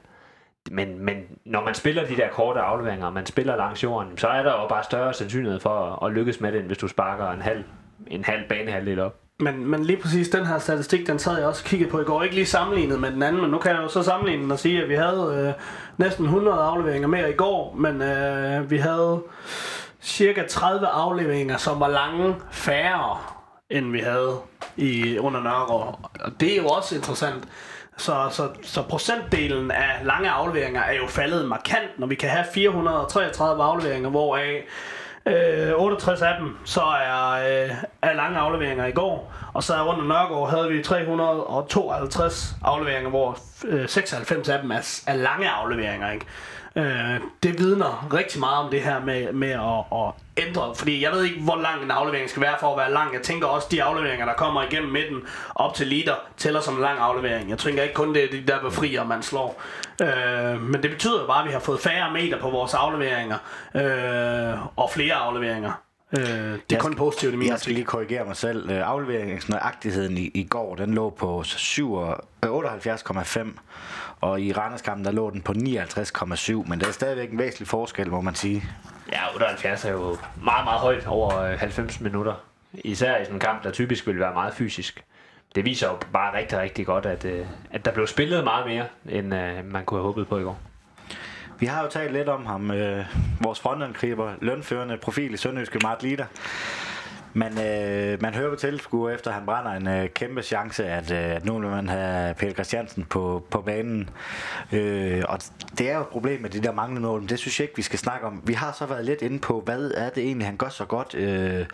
Men, 0.71 1.05
men 1.05 1.15
når 1.45 1.63
man 1.63 1.73
spiller 1.73 2.05
de 2.05 2.15
der 2.15 2.29
korte 2.29 2.59
afleveringer, 2.59 3.05
og 3.05 3.13
man 3.13 3.25
spiller 3.25 3.55
langs 3.55 3.83
jorden, 3.83 4.17
så 4.17 4.27
er 4.27 4.43
der 4.43 4.61
jo 4.61 4.67
bare 4.67 4.83
større 4.83 5.13
sandsynlighed 5.13 5.59
for 5.59 6.03
at, 6.03 6.09
at 6.09 6.13
lykkes 6.15 6.41
med 6.41 6.51
det, 6.51 6.59
end 6.59 6.67
hvis 6.67 6.77
du 6.77 6.87
sparker 6.87 7.31
en 7.31 7.41
halv, 7.41 7.63
en 8.07 8.23
halv 8.23 8.47
banehalvdel 8.49 8.99
op. 8.99 9.15
Men, 9.39 9.65
men 9.65 9.83
lige 9.83 9.97
præcis 9.97 10.29
den 10.29 10.45
her 10.45 10.59
statistik, 10.59 11.07
den 11.07 11.19
sad 11.19 11.37
jeg 11.37 11.47
også 11.47 11.63
og 11.65 11.69
kiggede 11.69 11.91
på 11.91 12.01
i 12.01 12.03
går. 12.03 12.23
Ikke 12.23 12.35
lige 12.35 12.45
sammenlignet 12.45 12.99
med 12.99 13.11
den 13.11 13.23
anden, 13.23 13.41
men 13.41 13.51
nu 13.51 13.57
kan 13.57 13.71
jeg 13.71 13.81
jo 13.81 13.87
så 13.87 14.03
sammenligne 14.03 14.43
den 14.43 14.51
og 14.51 14.59
sige, 14.59 14.83
at 14.83 14.89
vi 14.89 14.95
havde 14.95 15.55
øh, 15.57 15.63
næsten 15.97 16.25
100 16.25 16.57
afleveringer 16.57 17.07
mere 17.07 17.29
i 17.29 17.33
går, 17.33 17.75
men 17.77 18.01
øh, 18.01 18.71
vi 18.71 18.77
havde 18.77 19.21
cirka 20.01 20.43
30 20.47 20.87
afleveringer, 20.87 21.57
som 21.57 21.79
var 21.79 21.87
lange 21.87 22.35
færre, 22.51 23.17
end 23.69 23.91
vi 23.91 23.99
havde 23.99 24.35
i 24.77 25.17
under 25.17 25.39
Nørgaard. 25.43 26.11
Og 26.19 26.31
det 26.39 26.51
er 26.53 26.61
jo 26.61 26.67
også 26.67 26.95
interessant. 26.95 27.47
Så, 27.99 28.27
så, 28.31 28.49
så 28.63 28.81
procentdelen 28.81 29.71
af 29.71 29.91
lange 30.03 30.29
afleveringer 30.29 30.81
er 30.81 30.93
jo 30.93 31.07
faldet 31.07 31.45
markant, 31.45 31.99
når 31.99 32.07
vi 32.07 32.15
kan 32.15 32.29
have 32.29 32.45
433 32.53 33.63
afleveringer, 33.63 34.09
hvoraf 34.09 34.65
Øh, 35.25 35.71
68 35.75 36.21
af 36.21 36.35
dem, 36.39 36.57
så 36.65 36.81
er, 36.81 37.31
øh, 37.31 37.69
er 38.01 38.13
lange 38.13 38.37
afleveringer 38.37 38.85
i 38.85 38.91
går. 38.91 39.33
Og 39.53 39.63
så 39.63 39.83
under 39.83 40.03
Nørgaard 40.03 40.49
havde 40.49 40.69
vi 40.69 40.83
352 40.83 42.55
afleveringer, 42.63 43.09
hvor 43.09 43.37
øh, 43.65 43.89
96 43.89 44.49
af 44.49 44.61
dem 44.61 44.71
er, 44.71 45.01
er 45.07 45.15
lange 45.15 45.49
afleveringer. 45.49 46.11
Ikke? 46.11 46.25
Øh, 46.75 47.19
det 47.43 47.59
vidner 47.59 48.07
rigtig 48.13 48.39
meget 48.39 48.57
om 48.57 48.71
det 48.71 48.81
her 48.81 48.99
med, 48.99 49.33
med 49.33 49.49
at, 49.49 49.99
at 49.99 50.13
ændre. 50.47 50.75
Fordi 50.75 51.03
jeg 51.03 51.11
ved 51.11 51.23
ikke, 51.23 51.41
hvor 51.41 51.55
lang 51.55 51.83
en 51.83 51.91
aflevering 51.91 52.29
skal 52.29 52.41
være 52.41 52.55
for 52.59 52.71
at 52.71 52.77
være 52.77 52.91
lang. 52.91 53.13
Jeg 53.13 53.21
tænker 53.21 53.47
også, 53.47 53.67
de 53.71 53.83
afleveringer, 53.83 54.25
der 54.25 54.33
kommer 54.33 54.63
igennem 54.63 54.91
midten 54.91 55.21
op 55.55 55.73
til 55.73 55.87
liter, 55.87 56.15
tæller 56.37 56.61
som 56.61 56.75
en 56.75 56.81
lang 56.81 56.99
aflevering. 56.99 57.49
Jeg 57.49 57.57
tænker 57.57 57.83
ikke 57.83 57.95
kun, 57.95 58.13
det 58.13 58.23
er 58.23 58.27
de 58.31 58.43
der 58.47 58.61
befrier, 58.61 59.03
man 59.03 59.23
slår. 59.23 59.61
Øh, 60.01 60.61
men 60.61 60.83
det 60.83 60.91
betyder 60.91 61.21
jo 61.21 61.27
bare, 61.27 61.41
at 61.41 61.47
vi 61.47 61.53
har 61.53 61.59
fået 61.59 61.79
færre 61.79 62.13
meter 62.13 62.39
på 62.39 62.49
vores 62.49 62.73
afleveringer. 62.73 63.37
Øh, 63.75 64.57
og 64.75 64.91
flere 64.91 65.13
afleveringer. 65.13 65.71
Øh, 66.17 66.59
det 66.69 66.75
er 66.75 66.79
kun 66.79 66.95
positivt 66.95 67.33
i 67.33 67.37
min 67.37 67.47
Jeg 67.47 67.59
skal 67.59 67.73
lige 67.73 67.85
korrigere 67.85 68.25
mig 68.25 68.35
selv. 68.35 68.71
Øh, 68.71 68.89
afleveringsnøjagtigheden 68.89 70.17
i, 70.17 70.31
i 70.33 70.43
går, 70.43 70.75
den 70.75 70.93
lå 70.93 71.09
på 71.09 71.41
78,5 71.41 73.47
og 74.21 74.41
i 74.41 74.53
Randerskampen, 74.53 75.05
der 75.05 75.11
lå 75.11 75.29
den 75.29 75.41
på 75.41 75.51
59,7, 75.51 76.69
men 76.69 76.79
der 76.79 76.87
er 76.87 76.91
stadigvæk 76.91 77.31
en 77.31 77.39
væsentlig 77.39 77.67
forskel, 77.67 78.11
må 78.11 78.21
man 78.21 78.35
sige. 78.35 78.63
Ja, 79.11 79.33
78 79.33 79.85
er 79.85 79.91
jo 79.91 80.17
meget, 80.43 80.63
meget 80.63 80.79
højt 80.79 81.07
over 81.07 81.55
90 81.55 81.97
øh, 81.97 82.03
minutter. 82.03 82.33
Især 82.73 83.17
i 83.17 83.23
sådan 83.23 83.35
en 83.35 83.39
kamp, 83.39 83.63
der 83.63 83.71
typisk 83.71 84.07
vil 84.07 84.19
være 84.19 84.33
meget 84.33 84.53
fysisk. 84.53 85.03
Det 85.55 85.65
viser 85.65 85.87
jo 85.87 85.97
bare 86.13 86.37
rigtig, 86.37 86.59
rigtig 86.59 86.85
godt, 86.85 87.05
at, 87.05 87.25
øh, 87.25 87.45
at 87.71 87.85
der 87.85 87.91
blev 87.91 88.07
spillet 88.07 88.43
meget 88.43 88.67
mere, 88.67 88.85
end 89.09 89.35
øh, 89.35 89.65
man 89.65 89.85
kunne 89.85 89.97
have 89.97 90.05
håbet 90.05 90.27
på 90.27 90.37
i 90.37 90.43
går. 90.43 90.59
Vi 91.59 91.65
har 91.65 91.83
jo 91.83 91.89
talt 91.89 92.13
lidt 92.13 92.29
om 92.29 92.45
ham, 92.45 92.71
øh, 92.71 93.05
vores 93.41 93.59
frontangriber, 93.59 94.33
lønførende 94.41 94.97
profil 94.97 95.33
i 95.33 95.37
Sønderjyske 95.37 95.79
Mart 95.83 96.03
Lider. 96.03 96.25
Man, 97.33 97.51
øh, 97.59 98.21
man 98.21 98.33
hører 98.33 98.49
på 98.49 98.55
tilskuer 98.55 99.09
efter 99.09 99.31
han 99.31 99.45
brænder 99.45 99.71
en 99.71 99.87
øh, 99.87 100.09
kæmpe 100.09 100.41
chance, 100.41 100.85
at, 100.85 101.11
øh, 101.11 101.35
at 101.35 101.45
nu 101.45 101.59
vil 101.59 101.69
man 101.69 101.89
have 101.89 102.33
Peter 102.33 102.53
Christiansen 102.53 103.03
på, 103.03 103.45
på 103.49 103.61
banen. 103.61 104.09
Øh, 104.71 105.23
og 105.29 105.39
det 105.77 105.89
er 105.89 105.95
jo 105.95 106.01
et 106.01 106.07
problem 106.07 106.41
med 106.41 106.49
de 106.49 106.59
der 106.59 106.71
manglende 106.71 107.01
mål, 107.01 107.19
men 107.19 107.29
det 107.29 107.39
synes 107.39 107.59
jeg 107.59 107.63
ikke, 107.63 107.75
vi 107.75 107.81
skal 107.81 107.99
snakke 107.99 108.27
om. 108.27 108.41
Vi 108.45 108.53
har 108.53 108.71
så 108.71 108.85
været 108.85 109.05
lidt 109.05 109.21
inde 109.21 109.39
på, 109.39 109.61
hvad 109.65 109.91
er 109.95 110.09
det 110.09 110.23
egentlig, 110.23 110.47
han 110.47 110.57
gør 110.57 110.69
så 110.69 110.85
godt 110.85 111.15
øh, 111.15 111.65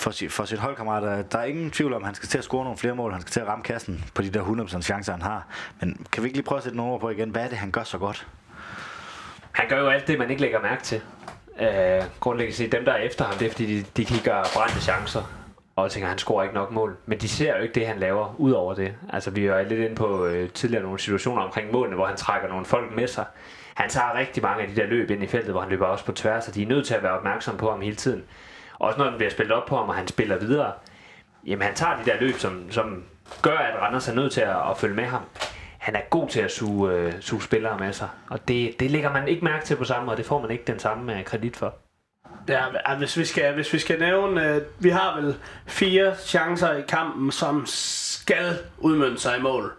for, 0.00 0.12
for 0.28 0.44
sit 0.44 0.58
holdkammerater. 0.58 1.22
Der 1.22 1.38
er 1.38 1.44
ingen 1.44 1.70
tvivl 1.70 1.92
om, 1.92 2.02
at 2.02 2.06
han 2.06 2.14
skal 2.14 2.28
til 2.28 2.38
at 2.38 2.44
score 2.44 2.64
nogle 2.64 2.78
flere 2.78 2.94
mål. 2.94 3.12
Han 3.12 3.20
skal 3.20 3.30
til 3.32 3.40
at 3.40 3.46
ramme 3.46 3.62
kassen 3.62 4.04
på 4.14 4.22
de 4.22 4.30
der 4.30 4.44
100% 4.44 4.80
chancer, 4.80 5.12
han 5.12 5.22
har. 5.22 5.46
Men 5.80 6.06
kan 6.12 6.22
vi 6.22 6.28
ikke 6.28 6.36
lige 6.36 6.46
prøve 6.46 6.56
at 6.56 6.62
sætte 6.62 6.76
nogle 6.76 6.92
ord 6.92 7.00
på 7.00 7.10
igen? 7.10 7.30
Hvad 7.30 7.44
er 7.44 7.48
det, 7.48 7.58
han 7.58 7.70
gør 7.70 7.82
så 7.82 7.98
godt? 7.98 8.26
Han 9.52 9.68
gør 9.68 9.78
jo 9.78 9.88
alt 9.88 10.06
det, 10.06 10.18
man 10.18 10.30
ikke 10.30 10.42
lægger 10.42 10.62
mærke 10.62 10.82
til. 10.82 11.00
Øh, 11.60 12.02
grundlæggende 12.20 12.56
set, 12.56 12.72
dem 12.72 12.84
der 12.84 12.92
er 12.92 12.96
efter 12.96 13.24
ham, 13.24 13.34
det 13.38 13.46
er 13.46 13.50
fordi, 13.50 13.78
de, 13.78 13.86
de 13.96 14.04
kigger 14.04 14.42
brændte 14.54 14.80
chancer 14.80 15.22
og 15.76 15.90
tænker, 15.90 16.08
han 16.08 16.18
scorer 16.18 16.42
ikke 16.42 16.54
nok 16.54 16.70
mål. 16.70 16.96
Men 17.06 17.18
de 17.18 17.28
ser 17.28 17.56
jo 17.56 17.62
ikke 17.62 17.74
det, 17.74 17.86
han 17.86 17.98
laver, 17.98 18.34
ud 18.38 18.52
over 18.52 18.74
det. 18.74 18.94
Altså, 19.12 19.30
vi 19.30 19.46
er 19.46 19.62
lidt 19.62 19.80
inde 19.80 19.94
på 19.94 20.24
øh, 20.26 20.50
tidligere 20.50 20.82
nogle 20.82 20.98
situationer 20.98 21.42
omkring 21.42 21.72
målene, 21.72 21.96
hvor 21.96 22.06
han 22.06 22.16
trækker 22.16 22.48
nogle 22.48 22.64
folk 22.64 22.94
med 22.96 23.08
sig. 23.08 23.24
Han 23.74 23.90
tager 23.90 24.18
rigtig 24.18 24.42
mange 24.42 24.62
af 24.62 24.68
de 24.68 24.76
der 24.76 24.86
løb 24.86 25.10
ind 25.10 25.22
i 25.22 25.26
feltet, 25.26 25.50
hvor 25.50 25.60
han 25.60 25.70
løber 25.70 25.86
også 25.86 26.04
på 26.04 26.12
tværs, 26.12 26.48
og 26.48 26.54
de 26.54 26.62
er 26.62 26.66
nødt 26.66 26.86
til 26.86 26.94
at 26.94 27.02
være 27.02 27.12
opmærksom 27.12 27.56
på 27.56 27.70
ham 27.70 27.80
hele 27.80 27.96
tiden. 27.96 28.24
Også 28.78 28.98
når 28.98 29.06
den 29.06 29.16
bliver 29.16 29.30
spillet 29.30 29.56
op 29.56 29.66
på 29.66 29.76
ham, 29.76 29.88
og 29.88 29.94
han 29.94 30.08
spiller 30.08 30.38
videre, 30.38 30.72
jamen 31.46 31.62
han 31.62 31.74
tager 31.74 31.96
de 31.96 32.10
der 32.10 32.20
løb, 32.20 32.34
som, 32.34 32.70
som 32.70 33.04
gør, 33.42 33.56
at 33.56 33.80
Randers 33.80 34.08
er 34.08 34.14
nødt 34.14 34.32
til 34.32 34.40
at, 34.40 34.56
at 34.70 34.78
følge 34.78 34.94
med 34.94 35.04
ham 35.04 35.22
han 35.84 35.96
er 35.96 36.00
god 36.10 36.28
til 36.28 36.40
at 36.40 36.50
suge, 36.50 36.92
øh, 36.92 37.12
suge 37.20 37.42
spillere 37.42 37.78
med 37.78 37.92
sig. 37.92 38.08
Og 38.30 38.48
det, 38.48 38.80
det 38.80 38.90
lægger 38.90 39.12
man 39.12 39.28
ikke 39.28 39.44
mærke 39.44 39.64
til 39.64 39.76
på 39.76 39.84
samme 39.84 40.06
måde. 40.06 40.16
Det 40.16 40.26
får 40.26 40.40
man 40.40 40.50
ikke 40.50 40.64
den 40.66 40.78
samme 40.78 41.18
øh, 41.18 41.24
kredit 41.24 41.56
for. 41.56 41.74
Ja, 42.48 42.94
hvis 42.98 43.16
vi 43.16 43.24
skal, 43.24 43.54
hvis 43.54 43.72
vi 43.72 43.78
skal 43.78 43.98
nævne, 43.98 44.54
øh, 44.54 44.62
vi 44.78 44.88
har 44.88 45.20
vel 45.20 45.34
fire 45.66 46.16
chancer 46.16 46.72
i 46.72 46.82
kampen, 46.88 47.32
som 47.32 47.62
skal 47.66 48.58
udmønte 48.78 49.20
sig 49.20 49.38
i 49.38 49.40
mål. 49.40 49.72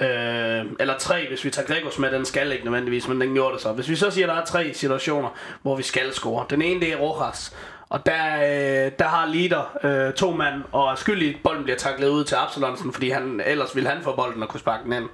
Øh, 0.00 0.64
eller 0.80 0.98
tre, 0.98 1.28
hvis 1.28 1.44
vi 1.44 1.50
tager 1.50 1.66
Gregos 1.66 1.98
med, 1.98 2.10
den 2.10 2.24
skal 2.24 2.52
ikke 2.52 2.64
nødvendigvis, 2.64 3.08
men 3.08 3.20
den 3.20 3.34
gjorde 3.34 3.54
det 3.54 3.62
så. 3.62 3.72
Hvis 3.72 3.88
vi 3.88 3.96
så 3.96 4.10
siger, 4.10 4.26
at 4.26 4.34
der 4.34 4.40
er 4.40 4.44
tre 4.44 4.74
situationer, 4.74 5.28
hvor 5.62 5.76
vi 5.76 5.82
skal 5.82 6.12
score. 6.12 6.46
Den 6.50 6.62
ene, 6.62 6.80
det 6.80 6.92
er 6.92 6.96
Rojas, 6.96 7.56
og 7.88 8.06
der, 8.06 8.36
øh, 8.36 8.92
der 8.98 9.04
har 9.04 9.26
Leder 9.26 9.78
øh, 9.84 10.14
to 10.14 10.30
mand, 10.30 10.62
og 10.72 10.90
er 10.90 10.94
skyldig, 10.94 11.40
bolden 11.44 11.64
bliver 11.64 11.78
taklet 11.78 12.08
ud 12.08 12.24
til 12.24 12.34
Absalonsen, 12.34 12.92
fordi 12.92 13.10
han, 13.10 13.42
ellers 13.46 13.74
ville 13.76 13.90
han 13.90 14.02
få 14.02 14.16
bolden 14.16 14.42
og 14.42 14.48
kunne 14.48 14.60
sparke 14.60 14.84
den 14.84 14.92
ind. 14.92 15.08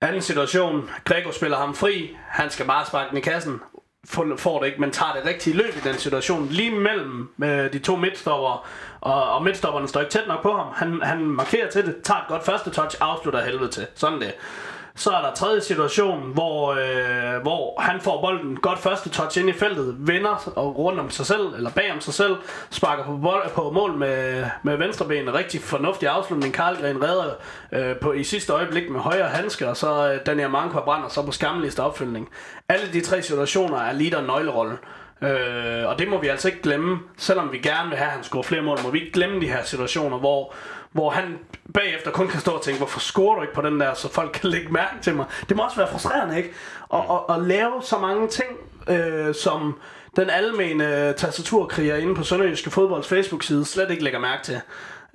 Anden 0.00 0.22
situation, 0.22 0.90
Gregor 1.04 1.30
spiller 1.30 1.56
ham 1.56 1.74
fri, 1.74 2.16
han 2.28 2.50
skal 2.50 2.66
bare 2.66 2.86
sparke 2.86 3.10
den 3.10 3.18
i 3.18 3.20
kassen, 3.20 3.60
får 4.38 4.58
det 4.60 4.66
ikke, 4.66 4.80
men 4.80 4.90
tager 4.90 5.12
det 5.12 5.24
rigtige 5.24 5.56
løb 5.56 5.76
i 5.76 5.88
den 5.88 5.98
situation, 5.98 6.48
lige 6.48 6.70
mellem 6.70 7.30
øh, 7.44 7.72
de 7.72 7.78
to 7.78 7.96
midtstopper, 7.96 8.66
og, 9.00 9.32
og 9.32 9.44
midtstopperne 9.44 9.88
står 9.88 10.00
ikke 10.00 10.12
tæt 10.12 10.28
nok 10.28 10.42
på 10.42 10.56
ham. 10.56 10.66
Han, 10.74 11.00
han 11.02 11.20
markerer 11.20 11.70
til 11.70 11.86
det, 11.86 11.96
tager 12.02 12.20
et 12.20 12.28
godt 12.28 12.44
første 12.44 12.70
touch, 12.70 12.96
afslutter 13.00 13.44
helvede 13.44 13.70
til. 13.70 13.86
Sådan 13.94 14.20
det. 14.20 14.34
Så 14.96 15.10
er 15.10 15.22
der 15.22 15.34
tredje 15.34 15.60
situation, 15.60 16.32
hvor, 16.32 16.72
øh, 16.72 17.42
hvor 17.42 17.80
han 17.80 18.00
får 18.00 18.20
bolden 18.20 18.56
godt 18.56 18.78
første 18.78 19.08
touch 19.08 19.38
ind 19.38 19.48
i 19.48 19.52
feltet, 19.52 19.96
vender 19.98 20.52
og 20.56 20.78
rundt 20.78 21.00
om 21.00 21.10
sig 21.10 21.26
selv, 21.26 21.54
eller 21.56 21.70
bag 21.70 21.92
om 21.92 22.00
sig 22.00 22.14
selv, 22.14 22.36
sparker 22.70 23.04
på, 23.04 23.16
bold, 23.16 23.50
på 23.54 23.70
mål 23.70 23.92
med, 23.92 24.44
med 24.62 24.76
venstre 24.76 25.06
ben. 25.06 25.34
Rigtig 25.34 25.60
fornuftig 25.60 26.08
afslutning. 26.08 26.54
Karlgren 26.54 27.02
redder 27.02 27.30
øh, 27.72 27.96
på, 27.96 28.12
i 28.12 28.24
sidste 28.24 28.52
øjeblik 28.52 28.90
med 28.90 29.00
højre 29.00 29.28
handske, 29.28 29.68
og 29.68 29.76
så 29.76 30.12
øh, 30.12 30.20
Daniel 30.26 30.50
Manko 30.50 30.80
brænder 30.80 31.08
så 31.08 31.22
på 31.22 31.32
skamligste 31.32 31.80
opfølgning. 31.80 32.28
Alle 32.68 32.92
de 32.92 33.00
tre 33.00 33.22
situationer 33.22 33.78
er 33.78 33.92
lige 33.92 34.10
der 34.10 34.22
nøglerollen. 34.22 34.76
Øh, 35.22 35.88
og 35.88 35.98
det 35.98 36.08
må 36.08 36.20
vi 36.20 36.28
altså 36.28 36.48
ikke 36.48 36.62
glemme, 36.62 36.98
selvom 37.16 37.52
vi 37.52 37.58
gerne 37.58 37.88
vil 37.88 37.98
have, 37.98 38.06
at 38.06 38.14
han 38.14 38.24
scorer 38.24 38.42
flere 38.42 38.62
mål, 38.62 38.78
må 38.84 38.90
vi 38.90 39.00
ikke 39.00 39.12
glemme 39.12 39.40
de 39.40 39.48
her 39.48 39.64
situationer, 39.64 40.18
hvor, 40.18 40.54
hvor 40.94 41.10
han 41.10 41.38
bagefter 41.74 42.10
kun 42.10 42.28
kan 42.28 42.40
stå 42.40 42.50
og 42.50 42.62
tænke, 42.62 42.78
hvorfor 42.78 43.00
scorer 43.00 43.36
du 43.36 43.42
ikke 43.42 43.54
på 43.54 43.62
den 43.62 43.80
der, 43.80 43.94
så 43.94 44.12
folk 44.12 44.30
kan 44.32 44.50
lægge 44.50 44.68
mærke 44.72 44.94
til 45.02 45.14
mig. 45.14 45.26
Det 45.48 45.56
må 45.56 45.62
også 45.62 45.76
være 45.76 45.88
frustrerende, 45.88 46.36
ikke? 46.36 46.52
Og, 46.88 47.10
og, 47.10 47.30
og 47.30 47.42
lave 47.42 47.72
så 47.82 47.98
mange 47.98 48.28
ting, 48.28 48.48
øh, 48.88 49.34
som 49.34 49.78
den 50.16 50.30
almene 50.30 51.12
tastaturkriger 51.12 51.96
inde 51.96 52.14
på 52.14 52.22
Sønderjyske 52.22 52.70
Fodbolds 52.70 53.08
Facebook-side 53.08 53.64
slet 53.64 53.90
ikke 53.90 54.04
lægger 54.04 54.20
mærke 54.20 54.42
til. 54.42 54.60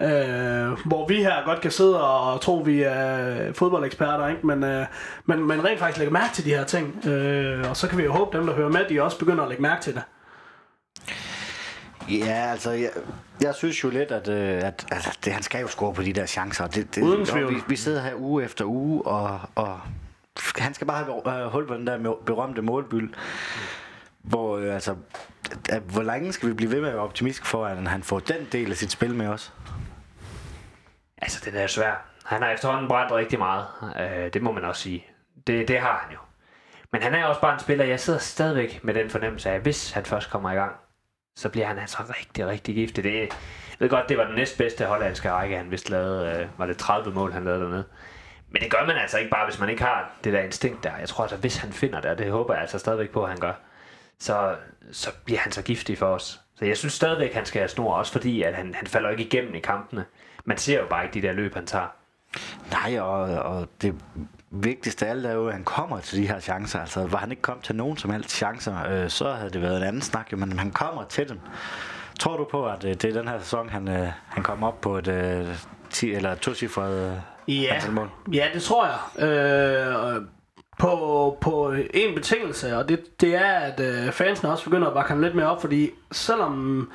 Øh, 0.02 0.86
hvor 0.86 1.08
vi 1.08 1.16
her 1.16 1.46
godt 1.46 1.62
kan 1.62 1.72
sidde 1.72 2.04
og 2.04 2.42
tro, 2.42 2.56
vi 2.56 2.82
er 2.82 3.54
fodboldeksperter, 3.54 4.28
ikke? 4.28 4.48
Men, 4.48 4.64
øh, 4.64 4.86
men, 5.26 5.48
men 5.48 5.66
rent 5.66 5.80
faktisk 5.80 5.98
lægger 5.98 6.14
mærke 6.14 6.34
til 6.34 6.46
de 6.46 6.50
her 6.50 6.64
ting. 6.64 7.08
Øh, 7.08 7.70
og 7.70 7.78
så 7.78 7.88
kan 7.88 7.98
vi 7.98 8.04
jo 8.04 8.12
håbe, 8.12 8.38
dem 8.38 8.46
der 8.48 8.54
hører 8.54 8.70
med, 8.70 8.86
de 8.90 9.04
også 9.04 9.20
begynder 9.20 9.44
at 9.44 9.50
lægge 9.50 9.62
mærke 9.62 9.82
til 9.82 9.94
det. 9.94 10.04
Ja, 12.10 12.52
altså, 12.52 12.72
jeg, 12.72 12.90
jeg 13.42 13.56
synes 13.56 13.84
jo 13.84 13.90
lidt, 13.90 14.12
at, 14.12 14.28
øh, 14.28 14.56
at, 14.56 14.86
at 14.92 15.20
det, 15.26 15.34
han 15.34 15.44
skal 15.44 15.62
jo 15.62 15.68
score 15.68 15.94
på 15.94 16.02
de 16.02 16.14
der 16.14 16.26
chancer. 16.26 16.68
Det, 16.68 16.96
det, 16.96 17.02
Uden 17.04 17.26
tvivl. 17.26 17.56
Vi, 17.56 17.62
vi 17.68 17.76
sidder 17.76 18.02
her 18.02 18.16
uge 18.16 18.44
efter 18.44 18.66
uge, 18.66 19.06
og, 19.06 19.40
og 19.56 19.80
han 20.58 20.74
skal 20.74 20.88
bare 20.88 21.06
have 21.06 21.44
øh, 21.44 21.52
hul 21.52 21.68
på 21.68 21.74
den 21.74 21.88
der 21.88 22.16
berømte 22.26 22.62
målbyld. 22.62 23.14
Hvor, 24.22 24.58
øh, 24.58 24.74
altså, 24.74 24.96
at, 25.70 25.82
hvor 25.82 26.04
længe 26.04 26.34
skal 26.34 26.50
vi 26.50 26.54
blive 26.54 26.72
ved 26.72 26.82
med 26.82 26.90
at 26.90 26.96
være 26.96 27.04
optimistiske 27.04 27.48
for, 27.48 27.66
at 27.66 27.78
han 27.88 28.04
får 28.04 28.20
den 28.20 28.48
del 28.52 28.72
af 28.72 28.78
sit 28.78 28.92
spil 28.92 29.16
med 29.16 29.28
os? 29.28 29.54
Altså, 31.22 31.42
det 31.46 31.62
er 31.62 31.68
svær. 31.68 32.06
Han 32.26 32.42
har 32.42 32.50
efterhånden 32.50 32.88
brændt 32.88 33.12
rigtig 33.12 33.40
meget. 33.40 33.66
Øh, 34.00 34.34
det 34.34 34.42
må 34.42 34.52
man 34.52 34.66
også 34.66 34.82
sige. 34.82 35.06
Det, 35.48 35.68
det 35.68 35.80
har 35.80 36.00
han 36.04 36.14
jo. 36.14 36.20
Men 36.92 37.02
han 37.02 37.16
er 37.16 37.26
også 37.26 37.42
bare 37.42 37.54
en 37.54 37.60
spiller, 37.60 37.86
jeg 37.86 38.00
sidder 38.00 38.20
stadigvæk 38.20 38.84
med 38.84 38.94
den 38.94 39.10
fornemmelse 39.10 39.50
af, 39.50 39.56
at 39.56 39.62
hvis 39.62 39.92
han 39.92 40.06
først 40.06 40.30
kommer 40.30 40.52
i 40.52 40.56
gang, 40.56 40.72
så 41.40 41.50
bliver 41.50 41.68
han 41.68 41.80
altså 41.80 41.98
rigtig, 42.20 42.48
rigtig 42.48 42.76
giftig. 42.76 43.04
Det, 43.04 43.14
jeg 43.20 43.30
ved 43.80 43.90
godt, 43.90 44.10
det 44.10 44.18
var 44.18 44.26
den 44.26 44.36
næstbedste 44.36 44.86
hollandske 44.86 45.32
række, 45.32 45.58
han 45.58 45.72
vist 45.72 45.90
lavede. 45.90 46.40
Øh, 46.40 46.48
var 46.58 46.66
det 46.66 46.78
30 46.78 47.14
mål, 47.14 47.32
han 47.32 47.46
lavede 47.46 47.62
dernede. 47.62 47.84
Men 48.50 48.62
det 48.62 48.72
gør 48.72 48.86
man 48.86 48.98
altså 48.98 49.18
ikke 49.18 49.32
bare, 49.32 49.46
hvis 49.46 49.60
man 49.60 49.70
ikke 49.70 49.84
har 49.84 50.12
det 50.24 50.34
der 50.34 50.42
instinkt 50.42 50.84
der. 50.84 50.98
Jeg 51.00 51.10
tror 51.10 51.24
altså, 51.24 51.38
hvis 51.38 51.58
han 51.58 51.74
finder 51.74 52.02
det, 52.02 52.12
og 52.12 52.18
det 52.18 52.32
håber 52.32 52.54
jeg 52.54 52.62
altså 52.62 52.80
stadigvæk 52.80 53.10
på, 53.10 53.24
at 53.24 53.30
han 53.30 53.40
gør, 53.40 53.54
så, 54.20 54.56
så 54.92 55.10
bliver 55.26 55.40
han 55.40 55.52
så 55.52 55.62
giftig 55.62 55.98
for 55.98 56.06
os. 56.06 56.42
Så 56.56 56.66
jeg 56.66 56.78
synes 56.78 56.94
stadigvæk, 56.94 57.34
han 57.34 57.46
skal 57.46 57.60
have 57.60 57.70
snor, 57.70 57.94
også 57.94 58.12
fordi 58.12 58.44
at 58.44 58.56
han, 58.56 58.76
han 58.76 58.88
falder 58.88 59.10
ikke 59.10 59.24
igennem 59.24 59.56
i 59.56 59.60
kampene. 59.60 60.06
Man 60.46 60.58
ser 60.58 60.80
jo 60.80 60.86
bare 60.90 61.04
ikke 61.04 61.22
de 61.22 61.28
der 61.28 61.34
løb, 61.34 61.54
han 61.54 61.66
tager. 61.66 61.88
Nej, 62.72 63.00
og, 63.00 63.22
og 63.22 63.68
det 63.82 63.96
vigtigste 64.52 65.06
af 65.06 65.10
alt 65.10 65.26
er 65.26 65.34
jo, 65.34 65.48
at 65.48 65.54
han 65.54 65.64
kommer 65.64 66.00
til 66.00 66.18
de 66.22 66.28
her 66.28 66.40
chancer. 66.40 66.80
Altså, 66.80 67.06
var 67.08 67.18
han 67.18 67.32
ikke 67.32 67.42
kommet 67.42 67.66
til 67.66 67.76
nogen 67.76 67.98
som 67.98 68.12
helst 68.12 68.30
chancer, 68.32 68.76
øh, 69.04 69.10
så 69.10 69.32
havde 69.34 69.50
det 69.50 69.62
været 69.62 69.78
en 69.78 69.84
anden 69.84 70.02
snak, 70.02 70.32
jo, 70.32 70.38
men 70.38 70.60
han 70.60 70.72
kommer 70.72 71.04
til 71.04 71.30
dem. 71.30 71.40
Tror 72.20 72.38
du 72.38 72.48
på, 72.52 72.66
at 72.68 72.84
øh, 72.84 72.90
det 72.94 73.06
er 73.06 73.14
den 73.14 73.28
her 73.28 73.40
sæson, 73.40 73.70
han, 73.70 73.88
øh, 73.88 74.08
han 74.28 74.44
kommer 74.44 74.68
op 74.68 74.82
på 74.82 74.98
et 74.98 75.08
øh, 75.08 75.48
10 75.90 76.14
eller 76.14 76.36
tocifret 76.36 77.12
øh, 77.12 77.18
Ja, 77.64 77.74
antal 77.76 77.92
mål? 77.92 78.10
ja 78.34 78.48
det 78.54 78.62
tror 78.62 78.86
jeg. 78.86 79.28
Øh, 79.30 80.22
på, 80.80 81.38
på 81.42 81.74
en 81.94 82.16
betingelse, 82.16 82.78
og 82.78 82.90
det, 82.90 83.22
det 83.22 83.36
er, 83.36 83.50
at 83.50 83.80
øh, 83.80 84.12
fansene 84.12 84.52
også 84.52 84.64
begynder 84.64 84.88
at 84.88 84.94
bakke 84.94 85.10
ham 85.12 85.22
lidt 85.22 85.36
mere 85.36 85.46
op, 85.52 85.62
fordi 85.62 85.90
selvom, 86.12 86.92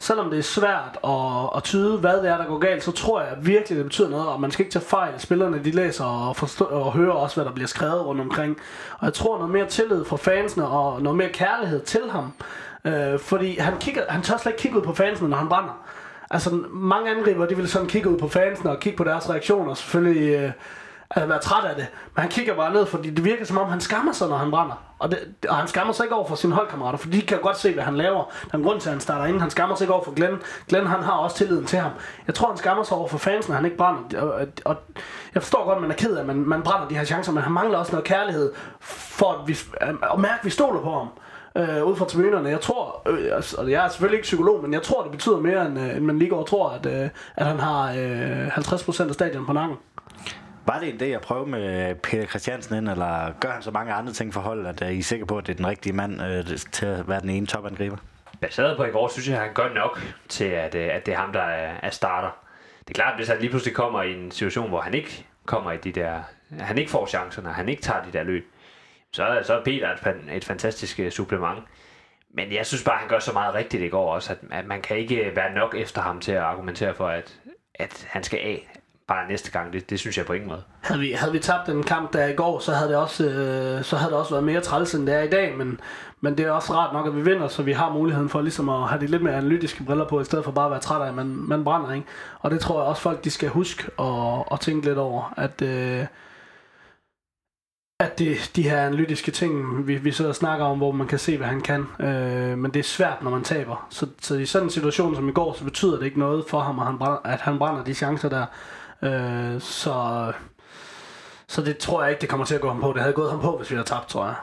selvom 0.00 0.30
det 0.30 0.38
er 0.38 0.42
svært 0.42 0.98
at, 1.04 1.56
at 1.56 1.62
tyde, 1.62 1.98
hvad 1.98 2.16
det 2.22 2.30
er, 2.30 2.36
der 2.36 2.46
går 2.46 2.58
galt, 2.58 2.84
så 2.84 2.92
tror 2.92 3.20
jeg 3.20 3.36
virkelig, 3.40 3.76
det 3.78 3.84
betyder 3.84 4.08
noget, 4.08 4.26
og 4.26 4.40
man 4.40 4.50
skal 4.50 4.64
ikke 4.64 4.72
tage 4.72 4.84
fejl. 4.84 5.20
Spillerne, 5.20 5.64
de 5.64 5.70
læser 5.70 6.04
og, 6.04 6.36
forstå, 6.36 6.64
og 6.64 6.92
hører 6.92 7.12
også, 7.12 7.36
hvad 7.36 7.44
der 7.44 7.52
bliver 7.52 7.68
skrevet 7.68 8.06
rundt 8.06 8.20
omkring. 8.20 8.56
Og 8.98 9.04
jeg 9.04 9.14
tror 9.14 9.38
noget 9.38 9.52
mere 9.52 9.66
tillid 9.66 10.04
fra 10.04 10.16
fansene, 10.16 10.68
og 10.68 11.02
noget 11.02 11.16
mere 11.16 11.28
kærlighed 11.28 11.80
til 11.80 12.10
ham. 12.10 12.32
Øh, 12.84 13.18
fordi 13.18 13.58
han, 13.58 13.78
kigger, 13.78 14.02
han 14.08 14.22
tør 14.22 14.36
slet 14.36 14.52
ikke 14.52 14.62
kigge 14.62 14.78
ud 14.78 14.82
på 14.82 14.94
fansene, 14.94 15.28
når 15.28 15.36
han 15.36 15.48
brænder. 15.48 15.84
Altså, 16.30 16.50
mange 16.70 17.10
angriber, 17.10 17.46
de 17.46 17.56
vil 17.56 17.68
sådan 17.68 17.88
kigge 17.88 18.08
ud 18.10 18.18
på 18.18 18.28
fansene 18.28 18.70
og 18.70 18.80
kigge 18.80 18.96
på 18.96 19.04
deres 19.04 19.30
reaktioner. 19.30 19.74
Selvfølgelig 19.74 20.34
øh, 20.34 20.50
altså, 21.14 21.34
er 21.34 21.38
træt 21.38 21.64
af 21.64 21.76
det. 21.76 21.86
Men 22.14 22.20
han 22.20 22.30
kigger 22.30 22.54
bare 22.54 22.72
ned, 22.72 22.86
fordi 22.86 23.10
det 23.10 23.24
virker 23.24 23.44
som 23.44 23.58
om, 23.58 23.68
han 23.68 23.80
skammer 23.80 24.12
sig, 24.12 24.28
når 24.28 24.36
han 24.36 24.50
brænder. 24.50 24.82
Og, 24.98 25.10
det, 25.10 25.18
og 25.48 25.56
han 25.56 25.68
skammer 25.68 25.92
sig 25.92 26.04
ikke 26.04 26.14
over 26.14 26.28
for 26.28 26.34
sine 26.34 26.54
holdkammerater, 26.54 26.98
for 26.98 27.08
de 27.08 27.22
kan 27.22 27.38
godt 27.38 27.58
se, 27.58 27.74
hvad 27.74 27.84
han 27.84 27.96
laver. 27.96 28.32
Den 28.52 28.62
grund 28.62 28.80
til, 28.80 28.88
at 28.88 28.92
han 28.92 29.00
starter 29.00 29.24
ind. 29.24 29.40
Han 29.40 29.50
skammer 29.50 29.76
sig 29.76 29.84
ikke 29.84 29.94
over 29.94 30.04
for 30.04 30.14
Glenn. 30.14 30.42
Glenn, 30.68 30.86
han 30.86 31.02
har 31.02 31.12
også 31.12 31.36
tilliden 31.36 31.66
til 31.66 31.78
ham. 31.78 31.92
Jeg 32.26 32.34
tror, 32.34 32.48
han 32.48 32.56
skammer 32.56 32.84
sig 32.84 32.96
over 32.96 33.08
for 33.08 33.18
fansen, 33.18 33.50
når 33.50 33.56
han 33.56 33.64
ikke 33.64 33.76
brænder. 33.76 34.20
Og, 34.20 34.28
og, 34.28 34.46
og 34.64 34.76
jeg 35.34 35.42
forstår 35.42 35.64
godt, 35.64 35.76
at 35.76 35.82
man 35.82 35.90
er 35.90 35.94
ked 35.94 36.16
af, 36.16 36.20
at 36.20 36.26
man, 36.26 36.36
man 36.36 36.62
brænder 36.62 36.88
de 36.88 36.96
her 36.96 37.04
chancer, 37.04 37.32
men 37.32 37.42
han 37.42 37.52
mangler 37.52 37.78
også 37.78 37.92
noget 37.92 38.04
kærlighed 38.04 38.52
for 38.80 39.32
at, 39.32 39.48
vi, 39.48 39.52
øh, 39.82 39.88
at 39.88 40.18
mærke, 40.18 40.38
at 40.38 40.44
vi 40.44 40.50
stoler 40.50 40.80
på 40.80 40.90
ham 40.90 41.08
øh, 41.56 41.84
ud 41.84 41.96
fra 41.96 42.04
tribunerne. 42.04 42.48
Jeg 42.48 42.60
tror, 42.60 43.02
øh, 43.08 43.36
altså, 43.36 43.56
og 43.56 43.70
jeg 43.70 43.84
er 43.84 43.88
selvfølgelig 43.88 44.16
ikke 44.16 44.24
psykolog, 44.24 44.62
men 44.62 44.72
jeg 44.72 44.82
tror, 44.82 45.02
det 45.02 45.10
betyder 45.10 45.36
mere, 45.40 45.66
end, 45.66 45.78
øh, 45.80 45.96
end 45.96 46.04
man 46.04 46.18
lige 46.18 46.30
går 46.30 46.40
og 46.40 46.46
tror, 46.46 46.70
at, 46.70 46.86
øh, 46.86 47.08
at 47.36 47.46
han 47.46 47.60
har 47.60 47.92
øh, 47.92 48.48
50% 48.48 49.08
af 49.08 49.14
stadion 49.14 49.46
på 49.46 49.52
nakken. 49.52 49.76
Var 50.66 50.78
det 50.80 50.88
en 50.88 51.00
idé 51.00 51.04
at 51.04 51.20
prøve 51.20 51.46
med 51.46 51.94
Peter 51.94 52.26
Christiansen 52.26 52.76
ind, 52.76 52.88
eller 52.88 53.32
gør 53.40 53.50
han 53.50 53.62
så 53.62 53.70
mange 53.70 53.92
andre 53.92 54.12
ting 54.12 54.34
for 54.34 54.40
holdet, 54.40 54.66
at 54.66 54.82
øh, 54.82 54.92
I 54.92 54.98
er 54.98 55.02
sikre 55.02 55.26
på, 55.26 55.38
at 55.38 55.46
det 55.46 55.52
er 55.52 55.56
den 55.56 55.66
rigtige 55.66 55.92
mand 55.92 56.22
øh, 56.22 56.44
til 56.72 56.86
at 56.86 57.08
være 57.08 57.20
den 57.20 57.30
ene 57.30 57.46
topangriber? 57.46 57.96
Baseret 58.40 58.76
på 58.76 58.84
i 58.84 58.90
går, 58.90 59.08
synes 59.08 59.28
jeg, 59.28 59.36
at 59.36 59.42
han 59.42 59.54
gør 59.54 59.74
nok 59.74 60.02
til, 60.28 60.44
at, 60.44 60.74
øh, 60.74 60.88
at 60.92 61.06
det 61.06 61.14
er 61.14 61.18
ham, 61.18 61.32
der 61.32 61.42
er, 61.42 61.74
er 61.82 61.90
starter. 61.90 62.30
Det 62.78 62.90
er 62.90 62.94
klart, 62.94 63.12
at 63.12 63.18
hvis 63.18 63.28
han 63.28 63.38
lige 63.38 63.50
pludselig 63.50 63.74
kommer 63.74 64.02
i 64.02 64.12
en 64.12 64.30
situation, 64.30 64.68
hvor 64.68 64.80
han 64.80 64.94
ikke 64.94 65.26
kommer 65.46 65.72
i 65.72 65.76
de 65.76 65.92
der... 65.92 66.22
Han 66.60 66.78
ikke 66.78 66.90
får 66.90 67.06
chancerne, 67.06 67.48
han 67.48 67.68
ikke 67.68 67.82
tager 67.82 68.02
de 68.02 68.12
der 68.12 68.22
løb, 68.22 68.44
så, 69.12 69.40
så 69.42 69.54
er 69.54 69.64
Peter 69.64 69.92
et, 69.92 70.36
et 70.36 70.44
fantastisk 70.44 71.00
øh, 71.00 71.10
supplement. 71.10 71.58
Men 72.34 72.52
jeg 72.52 72.66
synes 72.66 72.84
bare, 72.84 72.94
at 72.94 73.00
han 73.00 73.08
gør 73.08 73.18
så 73.18 73.32
meget 73.32 73.54
rigtigt 73.54 73.82
i 73.82 73.88
går 73.88 74.14
også, 74.14 74.32
at, 74.32 74.38
at 74.50 74.66
man 74.66 74.82
kan 74.82 74.96
ikke 74.96 75.32
være 75.36 75.54
nok 75.54 75.74
efter 75.74 76.00
ham 76.00 76.20
til 76.20 76.32
at 76.32 76.42
argumentere 76.42 76.94
for, 76.94 77.08
at, 77.08 77.40
at 77.74 78.06
han 78.10 78.22
skal 78.22 78.38
af 78.38 78.68
bare 79.08 79.28
næste 79.28 79.50
gang. 79.50 79.72
Det, 79.72 79.90
det 79.90 80.00
synes 80.00 80.18
jeg 80.18 80.26
på 80.26 80.32
ingen 80.32 80.48
måde. 80.48 80.62
Havde 80.80 81.00
vi, 81.00 81.12
havde 81.12 81.32
vi 81.32 81.38
tabt 81.38 81.66
den 81.66 81.82
kamp 81.82 82.12
der 82.12 82.26
i 82.26 82.32
går, 82.32 82.58
så 82.58 82.72
havde 82.72 82.88
det 82.88 82.96
også, 82.96 83.24
øh, 83.24 83.84
så 83.84 83.96
havde 83.96 84.10
det 84.10 84.18
også 84.18 84.30
været 84.30 84.44
mere 84.44 84.60
træls, 84.60 84.94
end 84.94 85.06
det 85.06 85.14
er 85.14 85.22
i 85.22 85.28
dag. 85.28 85.56
Men, 85.56 85.80
men 86.20 86.38
det 86.38 86.46
er 86.46 86.50
også 86.50 86.74
rart 86.74 86.92
nok, 86.92 87.06
at 87.06 87.16
vi 87.16 87.22
vinder, 87.22 87.48
så 87.48 87.62
vi 87.62 87.72
har 87.72 87.92
muligheden 87.92 88.28
for 88.28 88.40
ligesom 88.40 88.68
at 88.68 88.88
have 88.88 89.00
de 89.00 89.06
lidt 89.06 89.22
mere 89.22 89.34
analytiske 89.34 89.84
briller 89.84 90.08
på, 90.08 90.20
i 90.20 90.24
stedet 90.24 90.44
for 90.44 90.52
bare 90.52 90.64
at 90.64 90.70
være 90.70 90.80
træt 90.80 91.02
af, 91.02 91.08
at 91.08 91.14
man, 91.14 91.26
man 91.26 91.64
brænder. 91.64 91.92
Ikke? 91.92 92.06
Og 92.40 92.50
det 92.50 92.60
tror 92.60 92.80
jeg 92.80 92.88
også, 92.88 93.02
folk 93.02 93.24
de 93.24 93.30
skal 93.30 93.48
huske 93.48 93.90
og, 93.96 94.52
og 94.52 94.60
tænke 94.60 94.86
lidt 94.86 94.98
over, 94.98 95.34
at, 95.36 95.62
øh, 95.62 96.06
at 98.00 98.18
det, 98.18 98.52
de 98.56 98.62
her 98.62 98.86
analytiske 98.86 99.30
ting, 99.30 99.86
vi, 99.86 99.96
vi 99.96 100.12
sidder 100.12 100.28
og 100.28 100.34
snakker 100.34 100.64
om, 100.64 100.78
hvor 100.78 100.92
man 100.92 101.06
kan 101.06 101.18
se, 101.18 101.36
hvad 101.36 101.46
han 101.46 101.60
kan. 101.60 101.86
Øh, 102.00 102.58
men 102.58 102.70
det 102.70 102.80
er 102.80 102.84
svært, 102.84 103.22
når 103.22 103.30
man 103.30 103.42
taber. 103.42 103.86
Så, 103.90 104.06
så 104.20 104.34
i 104.34 104.46
sådan 104.46 104.66
en 104.66 104.70
situation 104.70 105.14
som 105.14 105.28
i 105.28 105.32
går, 105.32 105.52
så 105.52 105.64
betyder 105.64 105.98
det 105.98 106.04
ikke 106.04 106.18
noget 106.18 106.44
for 106.48 106.60
ham, 106.60 106.78
at 106.78 106.86
han 106.86 106.98
brænder, 106.98 107.18
at 107.24 107.40
han 107.40 107.58
brænder 107.58 107.84
de 107.84 107.94
chancer 107.94 108.28
der. 108.28 108.46
Øh, 109.04 109.60
så, 109.60 110.32
så 111.48 111.62
det 111.62 111.78
tror 111.78 112.02
jeg 112.02 112.10
ikke, 112.10 112.20
det 112.20 112.28
kommer 112.28 112.46
til 112.46 112.54
at 112.54 112.60
gå 112.60 112.68
ham 112.68 112.80
på. 112.80 112.92
Det 112.92 113.00
havde 113.02 113.14
gået 113.14 113.30
ham 113.30 113.40
på, 113.40 113.56
hvis 113.58 113.70
vi 113.70 113.76
havde 113.76 113.88
tabt, 113.88 114.08
tror 114.08 114.24
jeg. 114.24 114.34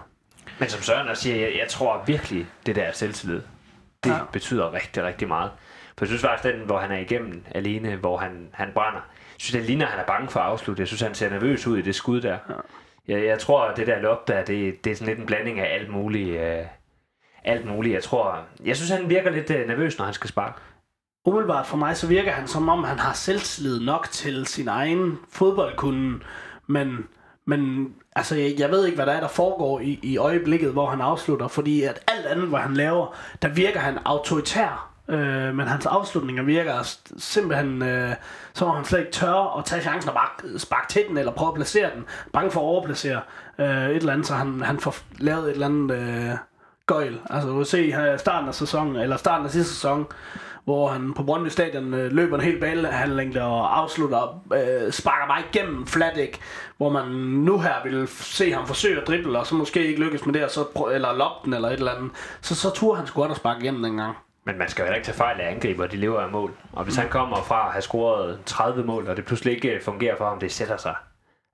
Men 0.60 0.70
som 0.70 0.82
Søren 0.82 1.08
også 1.08 1.24
siger, 1.24 1.36
jeg, 1.36 1.58
jeg 1.60 1.68
tror 1.70 2.04
virkelig, 2.06 2.48
det 2.66 2.76
der 2.76 2.92
selvtillid, 2.92 3.42
det 4.04 4.10
Ja. 4.10 4.18
betyder 4.34 4.74
rigtig, 4.74 5.04
rigtig 5.04 5.28
meget. 5.28 5.52
For 5.98 6.06
jeg 6.06 6.08
synes 6.08 6.22
faktisk, 6.22 6.54
den, 6.56 6.66
hvor 6.66 6.80
han 6.80 6.92
er 6.92 6.98
igennem 6.98 7.46
alene, 7.56 7.96
hvor 7.96 8.18
han, 8.18 8.50
han 8.54 8.72
brænder, 8.74 9.00
jeg 9.00 9.36
synes, 9.38 9.52
det 9.52 9.64
ligner, 9.70 9.86
at 9.86 9.92
han 9.92 10.02
er 10.02 10.06
bange 10.06 10.30
for 10.30 10.40
at 10.40 10.46
afslutte. 10.46 10.80
Jeg 10.82 10.88
synes, 10.88 11.02
han 11.02 11.16
ser 11.16 11.30
nervøs 11.30 11.68
ud 11.68 11.78
i 11.78 11.82
det 11.82 11.96
skud 11.96 12.22
der. 12.22 12.38
Ja. 12.50 13.16
Jeg, 13.16 13.26
jeg 13.26 13.40
tror, 13.40 13.62
at 13.66 13.78
det 13.78 13.88
der 13.88 14.00
lop 14.00 14.28
der, 14.28 14.44
det, 14.44 14.84
det 14.86 14.92
er 14.92 14.96
sådan 14.96 15.08
lidt 15.08 15.20
en 15.20 15.26
blanding 15.26 15.60
af 15.60 15.76
alt 15.76 15.90
muligt. 15.90 16.40
Øh, 16.40 16.66
alt 17.44 17.66
muligt. 17.66 17.94
Jeg 17.94 18.04
tror, 18.04 18.40
jeg 18.66 18.76
synes, 18.76 18.90
han 18.90 19.10
virker 19.10 19.30
lidt 19.32 19.50
øh, 19.50 19.68
nervøs, 19.68 19.98
når 19.98 20.06
han 20.06 20.14
skal 20.14 20.30
sparke. 20.30 20.60
Umiddelbart 21.26 21.68
for 21.68 21.78
mig, 21.78 21.98
så 21.98 22.08
virker 22.08 22.32
han 22.32 22.48
som 22.48 22.70
om, 22.70 22.84
han 22.84 23.00
har 23.00 23.14
selvtillid 23.14 23.80
nok 23.80 24.08
til 24.12 24.48
sin 24.48 24.68
egen 24.68 25.20
fodboldkunde. 25.30 26.20
Men, 26.68 27.08
men 27.46 27.90
altså, 28.16 28.36
jeg, 28.36 28.54
jeg 28.58 28.72
ved 28.72 28.86
ikke, 28.86 28.96
hvad 28.96 29.06
der 29.06 29.12
er, 29.12 29.20
der 29.20 29.28
foregår 29.28 29.80
i, 29.80 30.00
i 30.04 30.18
øjeblikket, 30.18 30.72
hvor 30.72 30.86
han 30.86 31.02
afslutter. 31.02 31.48
Fordi 31.48 31.84
at 31.84 32.00
alt 32.08 32.26
andet, 32.26 32.48
hvad 32.48 32.60
han 32.60 32.74
laver, 32.74 33.16
der 33.42 33.48
virker 33.48 33.80
han 33.80 34.00
autoritær. 34.06 34.92
Øh, 35.08 35.56
men 35.56 35.68
hans 35.68 35.86
afslutninger 35.86 36.44
virker 36.44 36.98
simpelthen, 37.18 37.82
øh, 37.82 38.14
så 38.54 38.66
om 38.66 38.76
han 38.76 38.86
slet 38.86 39.00
ikke 39.00 39.12
tør 39.12 39.58
at 39.58 39.66
tage 39.66 39.82
chancen 39.82 40.10
og 40.10 40.16
bare 40.16 40.60
sparke 40.60 40.88
til 40.90 41.04
den, 41.10 41.18
eller 41.18 41.32
prøve 41.32 41.50
at 41.50 41.56
placere 41.56 41.90
den. 41.96 42.06
Bange 42.34 42.52
for 42.52 42.60
at 42.60 42.66
overplacere 42.66 43.22
øh, 43.60 43.90
et 43.90 43.96
eller 43.96 44.14
andet, 44.14 44.28
så 44.28 44.34
han, 44.34 44.62
han 44.62 44.80
får 44.80 44.96
lavet 45.18 45.44
et 45.44 45.52
eller 45.52 45.66
andet 45.66 45.96
øh, 45.96 46.38
gøjl. 46.86 47.20
Altså, 47.30 47.50
du 47.50 47.56
kan 47.56 47.66
se 47.66 47.92
her 47.92 48.14
i 48.14 48.18
starten 48.18 48.48
af 48.48 48.56
sæsonen, 48.56 48.96
eller 48.96 49.18
starten 49.18 49.46
af 49.46 49.52
sidste 49.52 49.74
sæson, 49.74 50.08
hvor 50.64 50.88
han 50.88 51.14
på 51.14 51.24
Brøndby 51.24 51.48
Stadion 51.48 51.94
øh, 51.94 52.12
løber 52.12 52.38
en 52.38 52.44
hel 52.44 52.60
banehandlængde 52.60 53.44
og 53.44 53.80
afslutter, 53.80 54.44
øh, 54.54 54.92
sparker 54.92 55.28
bare 55.28 55.44
igennem 55.54 55.88
Fladæk, 55.88 56.40
hvor 56.78 56.90
man 56.90 57.06
nu 57.16 57.60
her 57.60 57.84
vil 57.84 58.08
se 58.08 58.52
ham 58.54 58.68
forsøge 58.68 59.02
at 59.02 59.08
drible, 59.08 59.40
og 59.40 59.48
så 59.48 59.56
måske 59.56 59.88
ikke 59.88 60.00
lykkes 60.02 60.26
med 60.26 60.34
det, 60.34 60.44
og 60.44 60.52
så 60.52 60.62
prø- 60.76 60.92
eller 60.92 61.14
lopten 61.14 61.54
eller 61.54 61.68
et 61.70 61.74
eller 61.74 61.92
andet. 61.92 62.12
Så, 62.42 62.56
så 62.56 62.70
turde 62.70 62.98
han 62.98 63.08
sgu 63.08 63.22
godt 63.22 63.32
at 63.32 63.38
sparke 63.38 63.62
igennem 63.62 63.84
dengang. 63.84 64.16
Men 64.46 64.58
man 64.58 64.70
skal 64.70 64.82
jo 64.82 64.86
heller 64.86 64.96
ikke 64.96 65.06
tage 65.06 65.18
fejl 65.18 65.42
af 65.42 65.52
angriber, 65.52 65.88
de 65.88 65.98
lever 65.98 66.22
af 66.22 66.30
mål. 66.30 66.52
Og 66.74 66.84
hvis 66.84 66.96
han 66.96 67.10
kommer 67.10 67.38
fra 67.38 67.66
at 67.66 67.72
have 67.72 67.82
scoret 67.82 68.40
30 68.46 68.84
mål, 68.84 69.08
og 69.08 69.18
det 69.18 69.26
pludselig 69.26 69.54
ikke 69.56 69.70
øh, 69.70 69.82
fungerer 69.82 70.18
for 70.18 70.30
ham, 70.30 70.40
det 70.40 70.52
sætter 70.52 70.78
sig. 70.78 70.96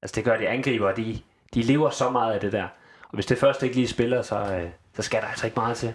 Altså 0.01 0.15
det 0.15 0.23
gør 0.23 0.37
de 0.37 0.47
angriber, 0.47 0.91
de, 0.91 1.19
de 1.53 1.61
lever 1.61 1.89
så 1.89 2.09
meget 2.09 2.33
af 2.33 2.39
det 2.39 2.51
der. 2.51 2.63
Og 3.03 3.13
hvis 3.13 3.25
det 3.25 3.37
først 3.37 3.63
ikke 3.63 3.75
lige 3.75 3.87
spiller, 3.87 4.21
så, 4.21 4.35
øh, 4.35 4.69
så 4.95 5.01
skal 5.01 5.21
der 5.21 5.27
altså 5.27 5.47
ikke 5.47 5.59
meget 5.59 5.77
til. 5.77 5.93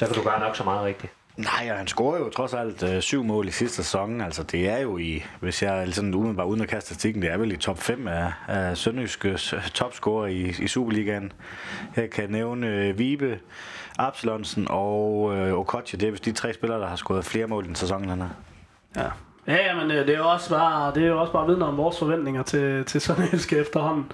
Så 0.00 0.06
kan 0.06 0.14
du 0.14 0.22
gøre 0.22 0.40
nok 0.40 0.56
så 0.56 0.64
meget 0.64 0.84
rigtigt. 0.84 1.12
Nej, 1.36 1.68
og 1.70 1.78
han 1.78 1.86
scorer 1.86 2.18
jo 2.18 2.30
trods 2.30 2.54
alt 2.54 2.82
øh, 2.82 3.00
syv 3.00 3.24
mål 3.24 3.48
i 3.48 3.50
sidste 3.50 3.76
sæson. 3.76 4.20
Altså, 4.20 4.42
det 4.42 4.68
er 4.68 4.78
jo 4.78 4.98
i, 4.98 5.24
hvis 5.40 5.62
jeg 5.62 5.82
er 5.82 5.90
sådan 5.90 6.14
umiddelbart 6.14 6.46
uden 6.46 6.60
at 6.60 6.68
kaste 6.68 6.86
statistikken, 6.86 7.22
det 7.22 7.30
er 7.30 7.36
vel 7.36 7.52
i 7.52 7.56
top 7.56 7.78
5 7.78 8.08
af, 8.08 8.32
af 8.48 8.76
Sønderjyskes 8.76 9.54
topscorer 9.74 10.26
i, 10.26 10.54
i 10.58 10.68
Superligaen. 10.68 11.32
Jeg 11.96 12.10
kan 12.10 12.30
nævne 12.30 12.66
øh, 12.66 12.98
Vibe, 12.98 13.38
Absalonsen 13.98 14.66
og 14.70 15.36
øh, 15.36 15.58
Okocha. 15.58 15.96
Det 15.96 16.06
er 16.06 16.10
vist 16.10 16.24
de 16.24 16.32
tre 16.32 16.52
spillere, 16.52 16.80
der 16.80 16.86
har 16.86 16.96
scoret 16.96 17.24
flere 17.24 17.46
mål 17.46 17.64
i 17.64 17.66
den 17.66 17.74
sæson, 17.74 18.08
han 18.08 18.20
har. 18.20 18.34
Ja. 18.96 19.08
Ja, 19.46 19.74
men 19.74 19.90
øh, 19.90 20.06
det 20.06 20.14
er 20.14 20.18
jo 20.18 20.28
også 20.28 20.50
bare, 20.50 20.94
det 20.94 21.02
er 21.02 21.08
jo 21.08 21.20
også 21.20 21.32
bare 21.32 21.46
vidner 21.46 21.66
om 21.66 21.76
vores 21.76 21.98
forventninger 21.98 22.42
til, 22.42 22.84
til 22.84 23.00
Sønderjyske 23.00 23.56
efterhånden. 23.56 24.12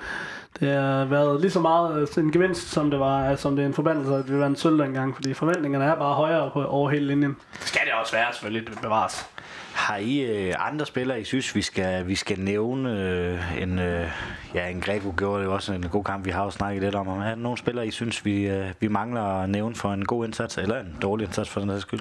Det 0.60 0.68
har 0.68 1.04
været 1.04 1.40
lige 1.40 1.50
så 1.50 1.60
meget 1.60 2.08
øh, 2.18 2.24
en 2.24 2.32
gevinst, 2.32 2.68
som 2.68 2.90
det 2.90 3.00
var, 3.00 3.36
som 3.36 3.56
det 3.56 3.62
er 3.62 3.66
en 3.66 3.74
forbandelse, 3.74 4.14
at 4.14 4.32
vi 4.32 4.38
vandt 4.38 4.58
sølv 4.58 4.78
dengang, 4.82 5.14
fordi 5.14 5.34
forventningerne 5.34 5.84
er 5.84 5.94
bare 5.94 6.14
højere 6.14 6.50
på, 6.52 6.64
over 6.64 6.90
hele 6.90 7.06
linjen. 7.06 7.36
Det 7.52 7.68
skal 7.68 7.80
det 7.84 7.92
også 8.00 8.12
være, 8.12 8.32
selvfølgelig, 8.32 8.70
det 8.70 8.80
bevares. 8.80 9.26
Har 9.74 9.96
I 9.96 10.20
øh, 10.20 10.54
andre 10.58 10.86
spillere, 10.86 11.20
I 11.20 11.24
synes, 11.24 11.54
vi 11.54 11.62
skal, 11.62 12.06
vi 12.06 12.14
skal 12.14 12.40
nævne? 12.40 13.00
Øh, 13.00 13.62
en, 13.62 13.78
øh, 13.78 14.08
ja, 14.54 14.68
en 14.68 14.80
Grego 14.80 15.12
gjorde 15.16 15.40
det 15.40 15.46
jo 15.46 15.54
også 15.54 15.72
en 15.72 15.88
god 15.88 16.04
kamp, 16.04 16.24
vi 16.24 16.30
har 16.30 16.44
jo 16.44 16.50
snakket 16.50 16.82
lidt 16.82 16.94
om. 16.94 17.08
Er 17.08 17.28
der 17.28 17.34
nogle 17.34 17.58
spillere, 17.58 17.86
I 17.86 17.90
synes, 17.90 18.24
vi, 18.24 18.48
øh, 18.48 18.66
vi 18.80 18.88
mangler 18.88 19.22
at 19.22 19.50
nævne 19.50 19.74
for 19.74 19.92
en 19.92 20.04
god 20.04 20.24
indsats, 20.24 20.58
eller 20.58 20.80
en 20.80 20.96
dårlig 21.02 21.24
indsats 21.24 21.50
for 21.50 21.60
den 21.60 21.70
her 21.70 21.78
skyld? 21.78 22.00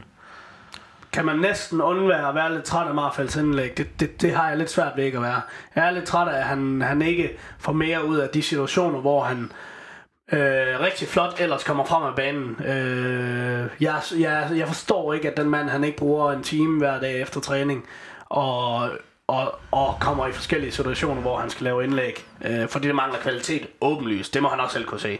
Kan 1.13 1.25
man 1.25 1.39
næsten 1.39 1.81
undvære 1.81 2.29
at 2.29 2.35
være 2.35 2.53
lidt 2.53 2.63
træt 2.63 2.87
af 2.87 2.93
Marfals 2.93 3.35
indlæg. 3.35 3.77
Det, 3.77 3.99
det, 3.99 4.21
det 4.21 4.35
har 4.35 4.49
jeg 4.49 4.57
lidt 4.57 4.69
svært 4.69 4.91
ved 4.95 5.03
ikke 5.03 5.17
at 5.17 5.23
være. 5.23 5.41
Jeg 5.75 5.87
er 5.87 5.91
lidt 5.91 6.05
træt 6.05 6.27
af, 6.27 6.37
at 6.37 6.43
han, 6.43 6.81
han 6.81 7.01
ikke 7.01 7.37
får 7.59 7.73
mere 7.73 8.05
ud 8.05 8.17
af 8.17 8.29
de 8.29 8.41
situationer, 8.41 8.99
hvor 8.99 9.23
han 9.23 9.51
øh, 10.31 10.79
rigtig 10.79 11.07
flot 11.07 11.39
ellers 11.39 11.63
kommer 11.63 11.85
frem 11.85 12.03
af 12.03 12.15
banen. 12.15 12.63
Øh, 12.65 13.67
jeg, 13.79 14.01
jeg, 14.19 14.51
jeg 14.55 14.67
forstår 14.67 15.13
ikke, 15.13 15.31
at 15.31 15.37
den 15.37 15.49
mand 15.49 15.69
han 15.69 15.83
ikke 15.83 15.97
bruger 15.97 16.31
en 16.31 16.43
time 16.43 16.77
hver 16.77 16.99
dag 16.99 17.21
efter 17.21 17.39
træning. 17.39 17.85
Og 18.25 18.89
og, 19.29 19.59
og 19.71 19.97
kommer 19.99 20.27
i 20.27 20.31
forskellige 20.31 20.71
situationer, 20.71 21.21
hvor 21.21 21.37
han 21.37 21.49
skal 21.49 21.63
lave 21.63 21.83
indlæg. 21.83 22.25
Øh, 22.45 22.67
fordi 22.67 22.87
det 22.87 22.95
mangler 22.95 23.19
kvalitet 23.19 23.67
åbenlyst. 23.81 24.33
Det 24.33 24.41
må 24.41 24.49
han 24.49 24.59
også 24.59 24.73
selv 24.73 24.85
kunne 24.85 24.99
se. 24.99 25.19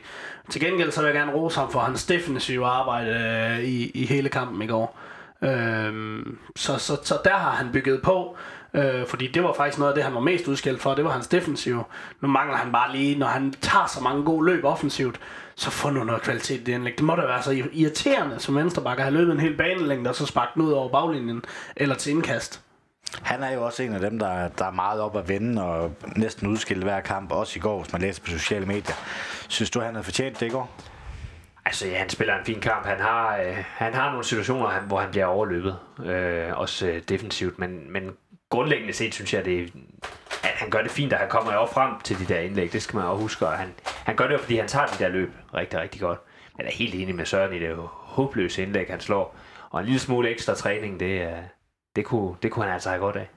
Til 0.49 0.61
gengæld 0.61 0.91
så 0.91 1.01
vil 1.01 1.07
jeg 1.07 1.15
gerne 1.15 1.33
rose 1.33 1.59
ham 1.59 1.71
for 1.71 1.79
hans 1.79 2.05
defensive 2.05 2.65
arbejde 2.65 3.11
øh, 3.11 3.63
i, 3.63 3.91
i 3.93 4.05
hele 4.05 4.29
kampen 4.29 4.61
i 4.61 4.67
går. 4.67 4.97
Øhm, 5.41 6.37
så, 6.55 6.77
så, 6.77 6.97
så 7.03 7.17
der 7.23 7.37
har 7.37 7.51
han 7.51 7.71
bygget 7.73 8.01
på, 8.01 8.37
øh, 8.73 9.07
fordi 9.07 9.27
det 9.27 9.43
var 9.43 9.53
faktisk 9.53 9.77
noget 9.77 9.91
af 9.91 9.95
det, 9.95 10.03
han 10.03 10.13
var 10.13 10.19
mest 10.19 10.47
udskilt 10.47 10.81
for, 10.81 10.95
det 10.95 11.05
var 11.05 11.11
hans 11.11 11.27
defensiv. 11.27 11.83
Nu 12.21 12.27
mangler 12.27 12.57
han 12.57 12.71
bare 12.71 12.91
lige, 12.91 13.19
når 13.19 13.27
han 13.27 13.53
tager 13.61 13.85
så 13.85 14.03
mange 14.03 14.23
gode 14.23 14.45
løb 14.45 14.65
offensivt, 14.65 15.19
så 15.55 15.71
får 15.71 15.91
nu 15.91 16.03
noget 16.03 16.21
kvalitet 16.21 16.59
i 16.59 16.63
det 16.63 16.73
indlæg. 16.73 16.93
Det 16.97 17.03
må 17.03 17.15
da 17.15 17.21
være 17.21 17.43
så 17.43 17.63
irriterende 17.73 18.39
som 18.39 18.55
venstreback 18.55 18.99
at 18.99 19.05
have 19.05 19.17
løbet 19.17 19.33
en 19.33 19.39
hel 19.39 19.57
banelængde, 19.57 20.09
og 20.09 20.15
så 20.15 20.25
sparket 20.25 20.53
den 20.53 20.61
ud 20.61 20.71
over 20.71 20.89
baglinjen, 20.89 21.43
eller 21.75 21.95
til 21.95 22.11
indkast. 22.11 22.61
Han 23.21 23.43
er 23.43 23.51
jo 23.51 23.65
også 23.65 23.83
en 23.83 23.93
af 23.93 23.99
dem, 23.99 24.19
der, 24.19 24.47
der 24.47 24.65
er 24.65 24.71
meget 24.71 25.01
op 25.01 25.17
at 25.17 25.29
vende 25.29 25.63
og 25.63 25.95
næsten 26.15 26.47
udskilt 26.47 26.83
hver 26.83 27.01
kamp, 27.01 27.31
også 27.31 27.53
i 27.55 27.59
går, 27.59 27.81
hvis 27.81 27.93
man 27.93 28.01
læser 28.01 28.21
på 28.21 28.27
sociale 28.27 28.65
medier. 28.65 28.95
Synes 29.47 29.69
du, 29.69 29.79
han 29.79 29.93
havde 29.93 30.03
fortjent 30.03 30.39
det 30.39 30.45
i 30.45 30.49
går? 30.49 30.69
Altså 31.65 31.87
ja, 31.87 31.97
han 31.97 32.09
spiller 32.09 32.37
en 32.37 32.45
fin 32.45 32.59
kamp. 32.59 32.85
Han 32.85 32.99
har, 32.99 33.37
øh, 33.37 33.57
han 33.67 33.93
har 33.93 34.09
nogle 34.09 34.23
situationer, 34.25 34.79
hvor 34.79 34.99
han 34.99 35.11
bliver 35.11 35.25
overløbet. 35.25 35.79
Øh, 36.05 36.59
også 36.59 36.87
øh, 36.87 37.01
defensivt. 37.09 37.59
Men, 37.59 37.91
men 37.91 38.11
grundlæggende 38.49 38.93
set 38.93 39.13
synes 39.13 39.33
jeg, 39.33 39.45
det, 39.45 39.73
at 40.43 40.49
han 40.55 40.69
gør 40.69 40.81
det 40.81 40.91
fint, 40.91 41.13
at 41.13 41.19
han 41.19 41.29
kommer 41.29 41.53
jo 41.53 41.65
frem 41.65 41.99
til 42.03 42.19
de 42.19 42.25
der 42.25 42.39
indlæg. 42.39 42.73
Det 42.73 42.81
skal 42.81 42.95
man 42.95 43.05
også 43.05 43.21
huske. 43.21 43.47
Og 43.47 43.53
han, 43.53 43.73
han 44.03 44.15
gør 44.15 44.27
det 44.27 44.33
jo, 44.33 44.39
fordi 44.39 44.57
han 44.57 44.67
tager 44.67 44.85
de 44.85 45.03
der 45.03 45.09
løb 45.09 45.31
rigtig, 45.53 45.79
rigtig 45.79 46.01
godt. 46.01 46.19
Men 46.57 46.65
jeg 46.65 46.71
er 46.71 46.77
helt 46.77 46.95
enig 46.95 47.15
med 47.15 47.25
Søren 47.25 47.53
i 47.53 47.59
det 47.59 47.69
jo 47.69 47.87
håbløse 47.91 48.63
indlæg, 48.63 48.87
han 48.89 48.99
slår. 48.99 49.35
Og 49.69 49.79
en 49.79 49.85
lille 49.85 49.99
smule 49.99 50.29
ekstra 50.29 50.55
træning, 50.55 50.99
det, 50.99 51.29
det, 51.95 52.05
kunne, 52.05 52.35
det 52.43 52.51
kunne 52.51 52.65
han 52.65 52.73
altså 52.73 52.89
have 52.89 52.99
godt 52.99 53.15
af. 53.15 53.29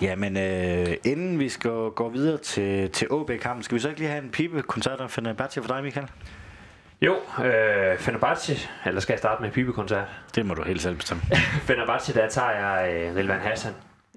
Jamen, 0.00 0.36
øh, 0.36 0.96
inden 1.04 1.38
vi 1.38 1.48
skal 1.48 1.70
gå 1.70 2.08
videre 2.08 2.38
til, 2.38 2.90
til 2.90 3.10
OB-kampen, 3.10 3.62
skal 3.62 3.74
vi 3.74 3.80
så 3.80 3.88
ikke 3.88 4.00
lige 4.00 4.10
have 4.10 4.24
en 4.24 4.30
pibe-koncert 4.30 5.00
af 5.00 5.10
Fenerbahce 5.10 5.62
for 5.62 5.68
dig, 5.68 5.82
Michael? 5.82 6.06
Jo, 7.02 7.16
øh, 7.44 7.98
Fenerbahce, 7.98 8.68
eller 8.86 9.00
skal 9.00 9.12
jeg 9.12 9.18
starte 9.18 9.42
med 9.42 9.50
pibekoncert? 9.50 10.08
Det 10.34 10.46
må 10.46 10.54
du 10.54 10.62
helt 10.62 10.82
selv 10.82 10.96
bestemme. 10.96 11.22
Fenerbahce, 11.68 12.14
der 12.14 12.28
tager 12.28 12.50
jeg 12.50 12.92
øh, 12.94 13.16
Rilvan 13.16 13.40
Hassan. 13.40 13.72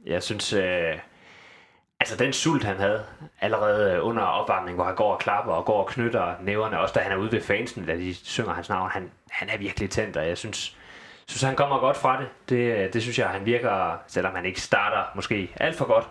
Jeg 0.05 0.23
synes, 0.23 0.53
øh, 0.53 0.93
altså 1.99 2.17
den 2.17 2.33
sult 2.33 2.63
han 2.63 2.77
havde 2.77 3.03
allerede 3.41 4.01
under 4.01 4.23
opvarmning, 4.23 4.75
hvor 4.75 4.85
han 4.85 4.95
går 4.95 5.13
og 5.13 5.19
klapper 5.19 5.53
og 5.53 5.65
går 5.65 5.83
og 5.83 5.87
knytter 5.87 6.35
næverne, 6.41 6.79
også 6.79 6.93
da 6.93 6.99
han 6.99 7.11
er 7.11 7.15
ude 7.15 7.31
ved 7.31 7.41
fansen, 7.41 7.85
da 7.85 7.95
de 7.95 8.15
synger 8.15 8.53
hans 8.53 8.69
navn, 8.69 8.89
han, 8.91 9.11
han 9.31 9.49
er 9.49 9.57
virkelig 9.57 9.89
tændt, 9.89 10.17
og 10.17 10.27
jeg 10.27 10.37
synes, 10.37 10.77
synes 11.27 11.41
han 11.41 11.55
kommer 11.55 11.79
godt 11.79 11.97
fra 11.97 12.21
det. 12.21 12.27
det. 12.49 12.93
Det 12.93 13.01
synes 13.01 13.19
jeg, 13.19 13.27
han 13.27 13.45
virker, 13.45 13.97
selvom 14.07 14.35
han 14.35 14.45
ikke 14.45 14.61
starter 14.61 15.11
måske 15.15 15.51
alt 15.55 15.75
for 15.75 15.85
godt, 15.85 16.09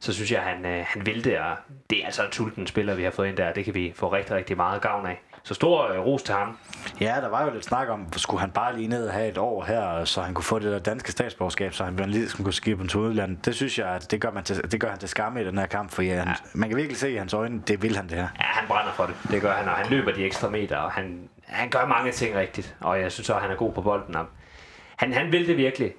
så 0.00 0.12
synes 0.14 0.32
jeg, 0.32 0.42
han, 0.42 0.66
øh, 0.66 0.84
han 0.88 1.06
vil 1.06 1.24
det, 1.24 1.38
og 1.38 1.56
det 1.90 2.02
er 2.02 2.06
altså 2.06 2.24
en 2.24 2.32
sulten 2.32 2.66
spiller, 2.66 2.94
vi 2.94 3.02
har 3.02 3.10
fået 3.10 3.28
ind 3.28 3.36
der, 3.36 3.52
det 3.52 3.64
kan 3.64 3.74
vi 3.74 3.92
få 3.96 4.12
rigtig, 4.12 4.36
rigtig 4.36 4.56
meget 4.56 4.82
gavn 4.82 5.06
af. 5.06 5.20
Så 5.44 5.54
stor 5.54 5.92
øh, 5.92 6.00
ros 6.00 6.22
til 6.22 6.34
ham. 6.34 6.58
Ja, 7.00 7.16
der 7.20 7.28
var 7.28 7.44
jo 7.44 7.50
lidt 7.50 7.64
snak 7.64 7.88
om, 7.88 8.12
skulle 8.16 8.40
han 8.40 8.50
bare 8.50 8.76
lige 8.76 8.88
ned 8.88 9.06
og 9.06 9.12
have 9.12 9.28
et 9.28 9.38
år 9.38 9.64
her, 9.64 10.04
så 10.04 10.22
han 10.22 10.34
kunne 10.34 10.44
få 10.44 10.58
det 10.58 10.72
der 10.72 10.78
danske 10.78 11.12
statsborgerskab, 11.12 11.74
så 11.74 11.84
han 11.84 11.96
lige 11.96 12.28
kunne 12.36 12.52
skibe 12.52 12.82
på 12.82 12.88
til 12.88 13.00
udlandet. 13.00 13.44
Det 13.44 13.54
synes 13.54 13.78
jeg, 13.78 13.88
at 13.88 14.10
det 14.10 14.20
gør, 14.20 14.30
man 14.30 14.44
til, 14.44 14.72
det 14.72 14.80
gør 14.80 14.88
han 14.90 14.98
til 14.98 15.08
skamme 15.08 15.42
i 15.42 15.44
den 15.44 15.58
her 15.58 15.66
kamp, 15.66 15.90
for 15.90 16.02
ja, 16.02 16.14
ja. 16.14 16.34
man 16.54 16.68
kan 16.68 16.76
virkelig 16.76 16.96
se 16.98 17.12
i 17.12 17.16
hans 17.16 17.34
øjne, 17.34 17.62
det 17.66 17.82
vil 17.82 17.96
han 17.96 18.08
det 18.08 18.16
her. 18.16 18.28
Ja, 18.40 18.44
han 18.44 18.68
brænder 18.68 18.92
for 18.92 19.06
det. 19.06 19.14
Det 19.30 19.42
gør 19.42 19.52
han, 19.52 19.68
og 19.68 19.74
han 19.74 19.86
løber 19.90 20.12
de 20.12 20.24
ekstra 20.24 20.50
meter, 20.50 20.76
og 20.76 20.92
han, 20.92 21.28
han 21.46 21.70
gør 21.70 21.86
mange 21.86 22.12
ting 22.12 22.36
rigtigt, 22.36 22.76
og 22.80 23.00
jeg 23.00 23.12
synes 23.12 23.30
også, 23.30 23.36
at 23.36 23.42
han 23.42 23.50
er 23.50 23.56
god 23.56 23.72
på 23.72 23.82
bolden. 23.82 24.16
Han, 24.96 25.12
han 25.12 25.32
vil 25.32 25.46
det 25.46 25.56
virkelig. 25.56 25.92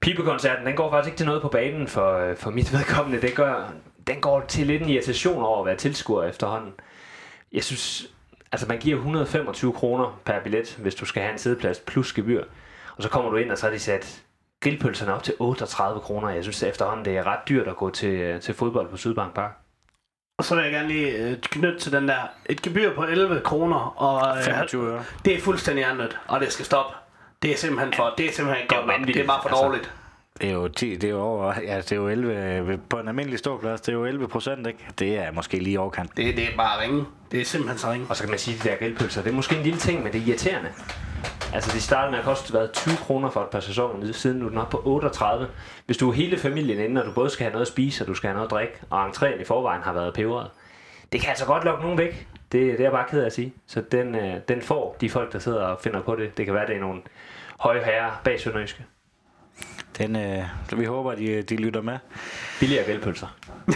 Pibekoncerten, 0.00 0.66
den 0.66 0.76
går 0.76 0.90
faktisk 0.90 1.08
ikke 1.08 1.18
til 1.18 1.26
noget 1.26 1.42
på 1.42 1.48
banen 1.48 1.88
for, 1.88 2.18
øh, 2.18 2.36
for 2.36 2.50
mit 2.50 2.72
vedkommende. 2.72 3.20
Det 3.20 3.34
gør, 3.34 3.72
den 4.06 4.20
går 4.20 4.40
til 4.40 4.66
lidt 4.66 4.82
en 4.82 4.88
irritation 4.88 5.42
over 5.42 5.60
at 5.60 5.66
være 5.66 5.76
tilskuer 5.76 6.24
efterhånden. 6.24 6.72
Jeg 7.52 7.64
synes, 7.64 8.13
altså 8.54 8.66
man 8.68 8.78
giver 8.78 8.96
125 8.96 9.72
kroner 9.72 10.20
per 10.24 10.40
billet, 10.40 10.78
hvis 10.78 10.94
du 10.94 11.04
skal 11.04 11.22
have 11.22 11.32
en 11.32 11.38
sædeplads 11.38 11.78
plus 11.78 12.12
gebyr. 12.12 12.44
Og 12.96 13.02
så 13.02 13.08
kommer 13.08 13.30
du 13.30 13.36
ind, 13.36 13.50
og 13.50 13.58
så 13.58 13.66
har 13.66 13.72
de 13.72 13.78
sat 13.78 14.22
grillpølserne 14.60 15.14
op 15.14 15.22
til 15.22 15.34
38 15.38 16.00
kroner. 16.00 16.28
Jeg 16.28 16.42
synes 16.42 16.62
efterhånden, 16.62 17.04
det 17.04 17.16
er 17.16 17.26
ret 17.26 17.48
dyrt 17.48 17.68
at 17.68 17.76
gå 17.76 17.90
til, 17.90 18.08
øh, 18.08 18.40
til 18.40 18.54
fodbold 18.54 18.88
på 18.88 18.96
Sydbank 18.96 19.34
Park. 19.34 19.50
Og 20.38 20.44
så 20.44 20.54
vil 20.54 20.64
jeg 20.64 20.72
gerne 20.72 20.88
lige 20.88 21.18
øh, 21.18 21.36
knytte 21.40 21.78
til 21.78 21.92
den 21.92 22.08
der. 22.08 22.20
Et 22.46 22.62
gebyr 22.62 22.94
på 22.94 23.04
11 23.04 23.40
kroner, 23.40 24.02
og 24.02 24.44
25 24.44 24.90
øre. 24.90 25.04
det 25.24 25.34
er 25.34 25.40
fuldstændig 25.40 25.84
andet, 25.84 26.18
og 26.28 26.40
det 26.40 26.52
skal 26.52 26.64
stoppe. 26.64 26.96
Det 27.42 27.52
er 27.52 27.56
simpelthen 27.56 27.94
for, 27.94 28.14
det 28.18 28.26
er 28.26 28.32
simpelthen 28.32 28.68
godt 28.68 28.86
nok. 28.86 29.06
Det 29.06 29.16
er 29.16 29.26
bare 29.26 29.42
for 29.42 29.48
altså, 29.48 29.64
dårligt. 29.64 29.92
Det 30.40 30.48
er 30.48 30.52
jo 30.52 30.68
10, 30.68 30.96
det 30.96 31.04
er 31.04 31.08
jo 31.08 31.20
over, 31.20 31.54
ja, 31.66 31.76
det 31.76 31.92
er 31.92 31.96
jo 31.96 32.08
11, 32.08 32.80
på 32.88 32.98
en 32.98 33.08
almindelig 33.08 33.38
ståplads, 33.38 33.80
det 33.80 33.88
er 33.88 33.96
jo 33.96 34.04
11 34.04 34.28
procent, 34.28 34.66
ikke? 34.66 34.86
Det 34.98 35.18
er 35.18 35.32
måske 35.32 35.58
lige 35.58 35.80
overkant. 35.80 36.16
Det, 36.16 36.36
det 36.36 36.44
er 36.44 36.56
bare 36.56 36.80
ringe. 36.82 37.04
Det 37.30 37.40
er 37.40 37.44
simpelthen 37.44 37.78
så 37.78 37.92
ringe. 37.92 38.06
Og 38.10 38.16
så 38.16 38.22
kan 38.22 38.30
man 38.30 38.38
sige, 38.38 38.56
at 38.56 38.64
de 38.64 38.68
der 38.68 38.76
grillpølser, 38.76 39.22
det 39.22 39.30
er 39.30 39.34
måske 39.34 39.56
en 39.56 39.62
lille 39.62 39.78
ting, 39.78 40.02
men 40.02 40.12
det 40.12 40.20
er 40.22 40.26
irriterende. 40.26 40.70
Altså, 41.54 41.70
de 41.72 41.80
startede 41.80 42.10
med 42.10 42.18
at 42.18 42.24
koste 42.24 42.54
været 42.54 42.72
20 42.72 42.96
kroner 42.96 43.30
for 43.30 43.40
et 43.40 43.48
par 43.48 43.60
sæsoner, 43.60 44.12
siden 44.12 44.38
nu 44.38 44.44
er 44.44 44.48
den 44.48 44.58
op 44.58 44.70
på 44.70 44.82
38. 44.84 45.48
Hvis 45.86 45.96
du 45.96 46.08
er 46.10 46.14
hele 46.14 46.38
familien 46.38 46.78
inde, 46.78 47.00
og 47.02 47.06
du 47.06 47.12
både 47.12 47.30
skal 47.30 47.44
have 47.44 47.52
noget 47.52 47.66
at 47.66 47.72
spise, 47.72 48.04
og 48.04 48.08
du 48.08 48.14
skal 48.14 48.28
have 48.28 48.34
noget 48.34 48.46
at 48.46 48.50
drikke, 48.50 48.74
og 48.90 49.08
entréen 49.08 49.40
i 49.40 49.44
forvejen 49.44 49.82
har 49.82 49.92
været 49.92 50.14
peberet, 50.14 50.50
det 51.12 51.20
kan 51.20 51.30
altså 51.30 51.46
godt 51.46 51.64
lokke 51.64 51.82
nogen 51.82 51.98
væk. 51.98 52.26
Det, 52.52 52.60
det 52.62 52.80
er 52.80 52.84
jeg 52.84 52.92
bare 52.92 53.06
ked 53.08 53.20
af 53.20 53.26
at 53.26 53.32
sige. 53.32 53.54
Så 53.66 53.82
den, 53.92 54.14
øh, 54.14 54.34
den 54.48 54.62
får 54.62 54.96
de 55.00 55.10
folk, 55.10 55.32
der 55.32 55.38
sidder 55.38 55.60
og 55.60 55.80
finder 55.80 56.02
på 56.02 56.16
det. 56.16 56.36
Det 56.36 56.44
kan 56.44 56.54
være, 56.54 56.66
det 56.66 56.76
er 56.76 56.80
nogle 56.80 57.02
høje 57.60 57.84
herrer 57.84 58.20
bag 58.24 58.40
Sønderjyske. 58.40 58.84
Den, 59.98 60.16
øh, 60.16 60.44
vi 60.76 60.84
håber, 60.84 61.14
de, 61.14 61.42
de 61.42 61.56
lytter 61.56 61.82
med. 61.82 61.98
Billigere 62.60 62.84
grillpølser. 62.84 63.26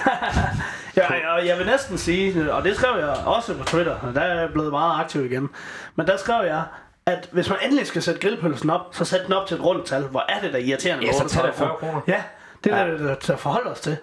ja, 0.96 1.12
jeg, 1.12 1.46
jeg 1.46 1.58
vil 1.58 1.66
næsten 1.66 1.98
sige, 1.98 2.52
og 2.52 2.64
det 2.64 2.76
skrev 2.76 2.98
jeg 2.98 3.08
også 3.08 3.54
på 3.54 3.64
Twitter, 3.64 3.94
og 3.94 4.14
der 4.14 4.20
er 4.20 4.40
jeg 4.40 4.52
blevet 4.52 4.70
meget 4.70 5.00
aktiv 5.00 5.24
igen. 5.24 5.48
Men 5.96 6.06
der 6.06 6.16
skrev 6.16 6.46
jeg, 6.46 6.62
at 7.06 7.28
hvis 7.32 7.48
man 7.48 7.58
endelig 7.64 7.86
skal 7.86 8.02
sætte 8.02 8.20
grillpølsen 8.20 8.70
op, 8.70 8.80
så 8.92 9.04
sæt 9.04 9.20
den 9.26 9.32
op 9.32 9.46
til 9.46 9.54
et 9.54 9.64
rundt 9.64 9.86
tal. 9.86 10.02
Hvor 10.02 10.24
er 10.28 10.40
det 10.40 10.52
der 10.52 10.58
irriterende? 10.58 11.06
Ja, 11.06 11.12
så 11.12 11.28
tager 11.28 11.46
det 11.46 11.54
40 11.54 11.76
kroner. 11.80 12.00
Ja, 12.06 12.22
det 12.64 12.72
er 12.72 12.86
ja. 12.86 12.92
det, 12.92 13.26
der 13.26 13.36
forholde 13.36 13.70
os 13.70 13.80
til. 13.80 13.96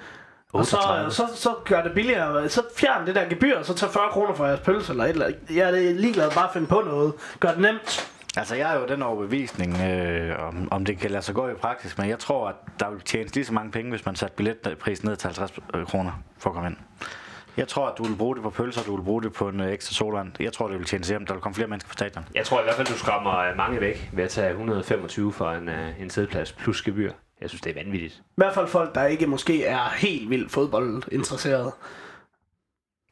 Og 0.53 0.65
så, 0.65 0.77
så, 1.09 1.27
så 1.35 1.49
gør 1.65 1.83
det 1.83 1.93
billigere. 1.93 2.49
Så 2.49 2.61
fjern 2.77 3.07
det 3.07 3.15
der 3.15 3.29
gebyr, 3.29 3.57
og 3.57 3.65
så 3.65 3.73
tag 3.73 3.89
40 3.89 4.09
kroner 4.11 4.33
for 4.33 4.45
jeres 4.45 4.59
pølse 4.59 4.91
eller 4.91 5.03
et 5.03 5.09
eller 5.09 5.25
andet. 5.25 5.39
Jeg 5.55 5.67
er 5.67 5.93
ligeglad 5.93 6.31
bare 6.31 6.47
at 6.47 6.53
finde 6.53 6.67
på 6.67 6.81
noget. 6.85 7.13
Gør 7.39 7.49
det 7.49 7.59
nemt. 7.59 8.11
Altså, 8.37 8.55
jeg 8.55 8.75
er 8.75 8.79
jo 8.79 8.85
den 8.87 9.01
overbevisning, 9.01 9.81
øh, 9.81 10.47
om, 10.47 10.67
om 10.71 10.85
det 10.85 10.97
kan 10.97 11.11
lade 11.11 11.21
sig 11.21 11.35
gå 11.35 11.49
i 11.49 11.53
praksis, 11.53 11.97
men 11.97 12.09
jeg 12.09 12.19
tror, 12.19 12.47
at 12.47 12.55
der 12.79 12.89
vil 12.89 13.01
tjenes 13.01 13.35
lige 13.35 13.45
så 13.45 13.53
mange 13.53 13.71
penge, 13.71 13.89
hvis 13.89 14.05
man 14.05 14.15
satte 14.15 14.35
billetprisen 14.35 15.09
ned 15.09 15.15
til 15.15 15.27
50 15.27 15.53
øh, 15.73 15.85
kroner 15.85 16.11
for 16.37 16.49
at 16.49 16.53
komme 16.53 16.69
ind. 16.69 16.77
Jeg 17.57 17.67
tror, 17.67 17.87
at 17.87 17.97
du 17.97 18.03
vil 18.03 18.15
bruge 18.15 18.35
det 18.35 18.43
på 18.43 18.49
pølser, 18.49 18.83
du 18.83 18.95
vil 18.95 19.03
bruge 19.03 19.23
det 19.23 19.33
på 19.33 19.47
en 19.49 19.59
øh, 19.59 19.71
ekstra 19.71 19.93
solvand. 19.93 20.31
Jeg 20.39 20.53
tror, 20.53 20.67
det 20.67 20.77
vil 20.77 20.85
tjene 20.85 21.05
hjem, 21.05 21.25
der 21.25 21.33
vil 21.33 21.41
komme 21.41 21.55
flere 21.55 21.67
mennesker 21.67 21.87
på 21.87 21.93
stadion. 21.93 22.25
Jeg 22.35 22.45
tror 22.45 22.59
i 22.59 22.63
hvert 22.63 22.75
fald, 22.75 22.87
du 22.87 22.97
skræmmer 22.97 23.37
øh, 23.37 23.57
mange 23.57 23.81
væk 23.81 24.09
ved 24.13 24.23
at 24.23 24.29
tage 24.29 24.49
125 24.49 25.33
for 25.33 25.51
en, 25.51 25.69
en 25.99 26.09
sædeplads 26.09 26.51
plus 26.51 26.81
gebyr. 26.81 27.11
Jeg 27.41 27.49
synes, 27.49 27.61
det 27.61 27.77
er 27.77 27.83
vanvittigt. 27.83 28.13
I 28.13 28.33
hvert 28.35 28.53
fald 28.53 28.67
folk, 28.67 28.95
der 28.95 29.05
ikke 29.05 29.27
måske 29.27 29.65
er 29.65 29.95
helt 29.97 30.29
vildt 30.29 30.51
fodboldinteresserede. 30.51 31.71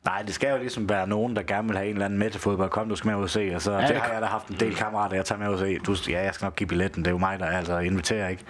Nej, 0.06 0.22
det 0.22 0.36
skal 0.36 0.50
jo 0.50 0.58
ligesom 0.58 0.90
være 0.90 1.08
nogen, 1.08 1.36
der 1.36 1.44
gerne 1.44 1.68
vil 1.68 1.78
have 1.78 1.88
en 1.88 1.94
eller 1.94 2.06
anden 2.06 2.20
med 2.20 2.30
til 2.30 2.42
fodbold. 2.42 2.70
Kom, 2.70 2.90
du 2.90 2.96
skal 2.96 3.08
med 3.08 3.18
ud 3.18 3.24
og 3.24 3.30
se. 3.30 3.52
Og 3.56 3.62
så, 3.62 3.72
ja, 3.72 3.82
det, 3.82 3.90
det 3.90 3.98
har 3.98 4.14
jeg 4.14 4.22
da 4.22 4.26
haft 4.26 4.48
en 4.48 4.56
del 4.60 4.76
kammerater, 4.76 5.16
jeg 5.16 5.26
tager 5.26 5.40
med 5.40 5.48
ud 5.48 5.54
og 5.54 5.60
se. 5.60 5.80
Du, 5.80 5.96
ja, 6.10 6.24
jeg 6.24 6.34
skal 6.34 6.46
nok 6.46 6.56
give 6.56 6.68
billetten. 6.68 7.04
Det 7.04 7.08
er 7.08 7.12
jo 7.12 7.18
mig, 7.18 7.40
der 7.40 7.46
altså 7.46 7.78
inviterer, 7.78 8.28
ikke? 8.28 8.44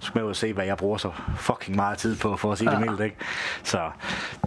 Du 0.00 0.06
skal 0.06 0.18
med 0.18 0.24
ud 0.24 0.30
og 0.30 0.36
se, 0.36 0.52
hvad 0.52 0.64
jeg 0.64 0.76
bruger 0.76 0.98
så 0.98 1.10
fucking 1.36 1.76
meget 1.76 1.98
tid 1.98 2.16
på, 2.16 2.36
for 2.36 2.52
at 2.52 2.58
sige 2.58 2.70
ja. 2.70 2.78
det 2.78 2.86
mildt, 2.86 3.00
ikke? 3.00 3.16
Så, 3.62 3.90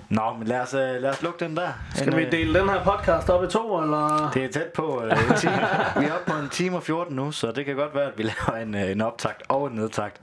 nå, 0.10 0.22
men 0.40 0.48
lad 0.48 0.60
os, 0.60 0.74
uh, 0.74 0.80
lad 0.80 1.10
os 1.10 1.22
lukke 1.22 1.46
den 1.46 1.58
der. 1.58 1.70
Skal 1.96 2.14
en, 2.14 2.18
vi 2.18 2.24
øh, 2.24 2.32
dele 2.32 2.60
den 2.60 2.70
her 2.70 2.84
podcast 2.84 3.30
op 3.30 3.44
i 3.44 3.48
to, 3.48 3.82
eller? 3.82 4.32
Det 4.34 4.46
er 4.46 4.50
tæt 4.50 4.68
på 4.76 4.98
uh, 4.98 5.04
en 5.04 5.38
time. 5.38 5.54
Vi 6.00 6.06
er 6.06 6.14
oppe 6.14 6.32
på 6.32 6.38
en 6.38 6.50
time 6.50 6.76
og 6.76 6.84
14 6.84 7.16
nu, 7.16 7.32
så 7.32 7.52
det 7.52 7.66
kan 7.66 7.76
godt 7.76 7.96
være, 7.96 8.06
at 8.06 8.18
vi 8.18 8.24
laver 8.24 8.62
en, 8.62 8.76
en 8.76 9.02
optakt 9.02 9.44
og 9.50 9.68
en 9.68 9.74
nedtakt. 9.74 10.22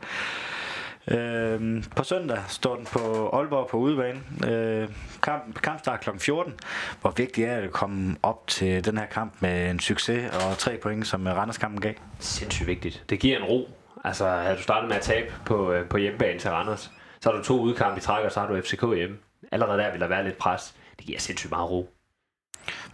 Øh, 1.10 1.84
på 1.96 2.04
søndag 2.04 2.38
står 2.48 2.76
den 2.76 2.84
på 2.84 3.28
Aalborg 3.32 3.68
på 3.68 3.76
udebane. 3.76 4.20
Øh, 4.46 4.88
kamp, 5.22 5.62
kampstart 5.62 6.00
kl. 6.00 6.10
14. 6.18 6.54
Hvor 7.00 7.10
vigtigt 7.10 7.48
er 7.48 7.56
det 7.56 7.64
at 7.64 7.72
komme 7.72 8.16
op 8.22 8.46
til 8.46 8.84
den 8.84 8.98
her 8.98 9.06
kamp 9.06 9.32
med 9.40 9.70
en 9.70 9.80
succes 9.80 10.34
og 10.34 10.58
tre 10.58 10.76
point, 10.82 11.06
som 11.06 11.26
Randers-kampen 11.26 11.80
gav? 11.80 11.94
Sindssygt 12.18 12.66
vigtigt. 12.66 13.04
Det 13.10 13.20
giver 13.20 13.36
en 13.38 13.44
ro. 13.44 13.68
Altså, 14.04 14.28
havde 14.28 14.56
du 14.56 14.62
startet 14.62 14.88
med 14.88 14.96
at 14.96 15.02
tabe 15.02 15.32
på, 15.46 15.72
øh, 15.72 15.88
på 15.88 15.96
hjemmebane 15.96 16.38
til 16.38 16.50
Randers, 16.50 16.90
så 17.20 17.30
har 17.30 17.36
du 17.36 17.44
to 17.44 17.60
udkampe 17.60 17.98
i 17.98 18.00
træk, 18.00 18.24
og 18.24 18.32
så 18.32 18.40
har 18.40 18.46
du 18.46 18.60
FCK 18.60 18.84
hjemme. 18.94 19.16
Allerede 19.52 19.78
der 19.78 19.92
vil 19.92 20.00
der 20.00 20.06
være 20.06 20.24
lidt 20.24 20.38
pres. 20.38 20.74
Det 20.98 21.06
giver 21.06 21.18
sindssygt 21.18 21.50
meget 21.50 21.70
ro. 21.70 21.88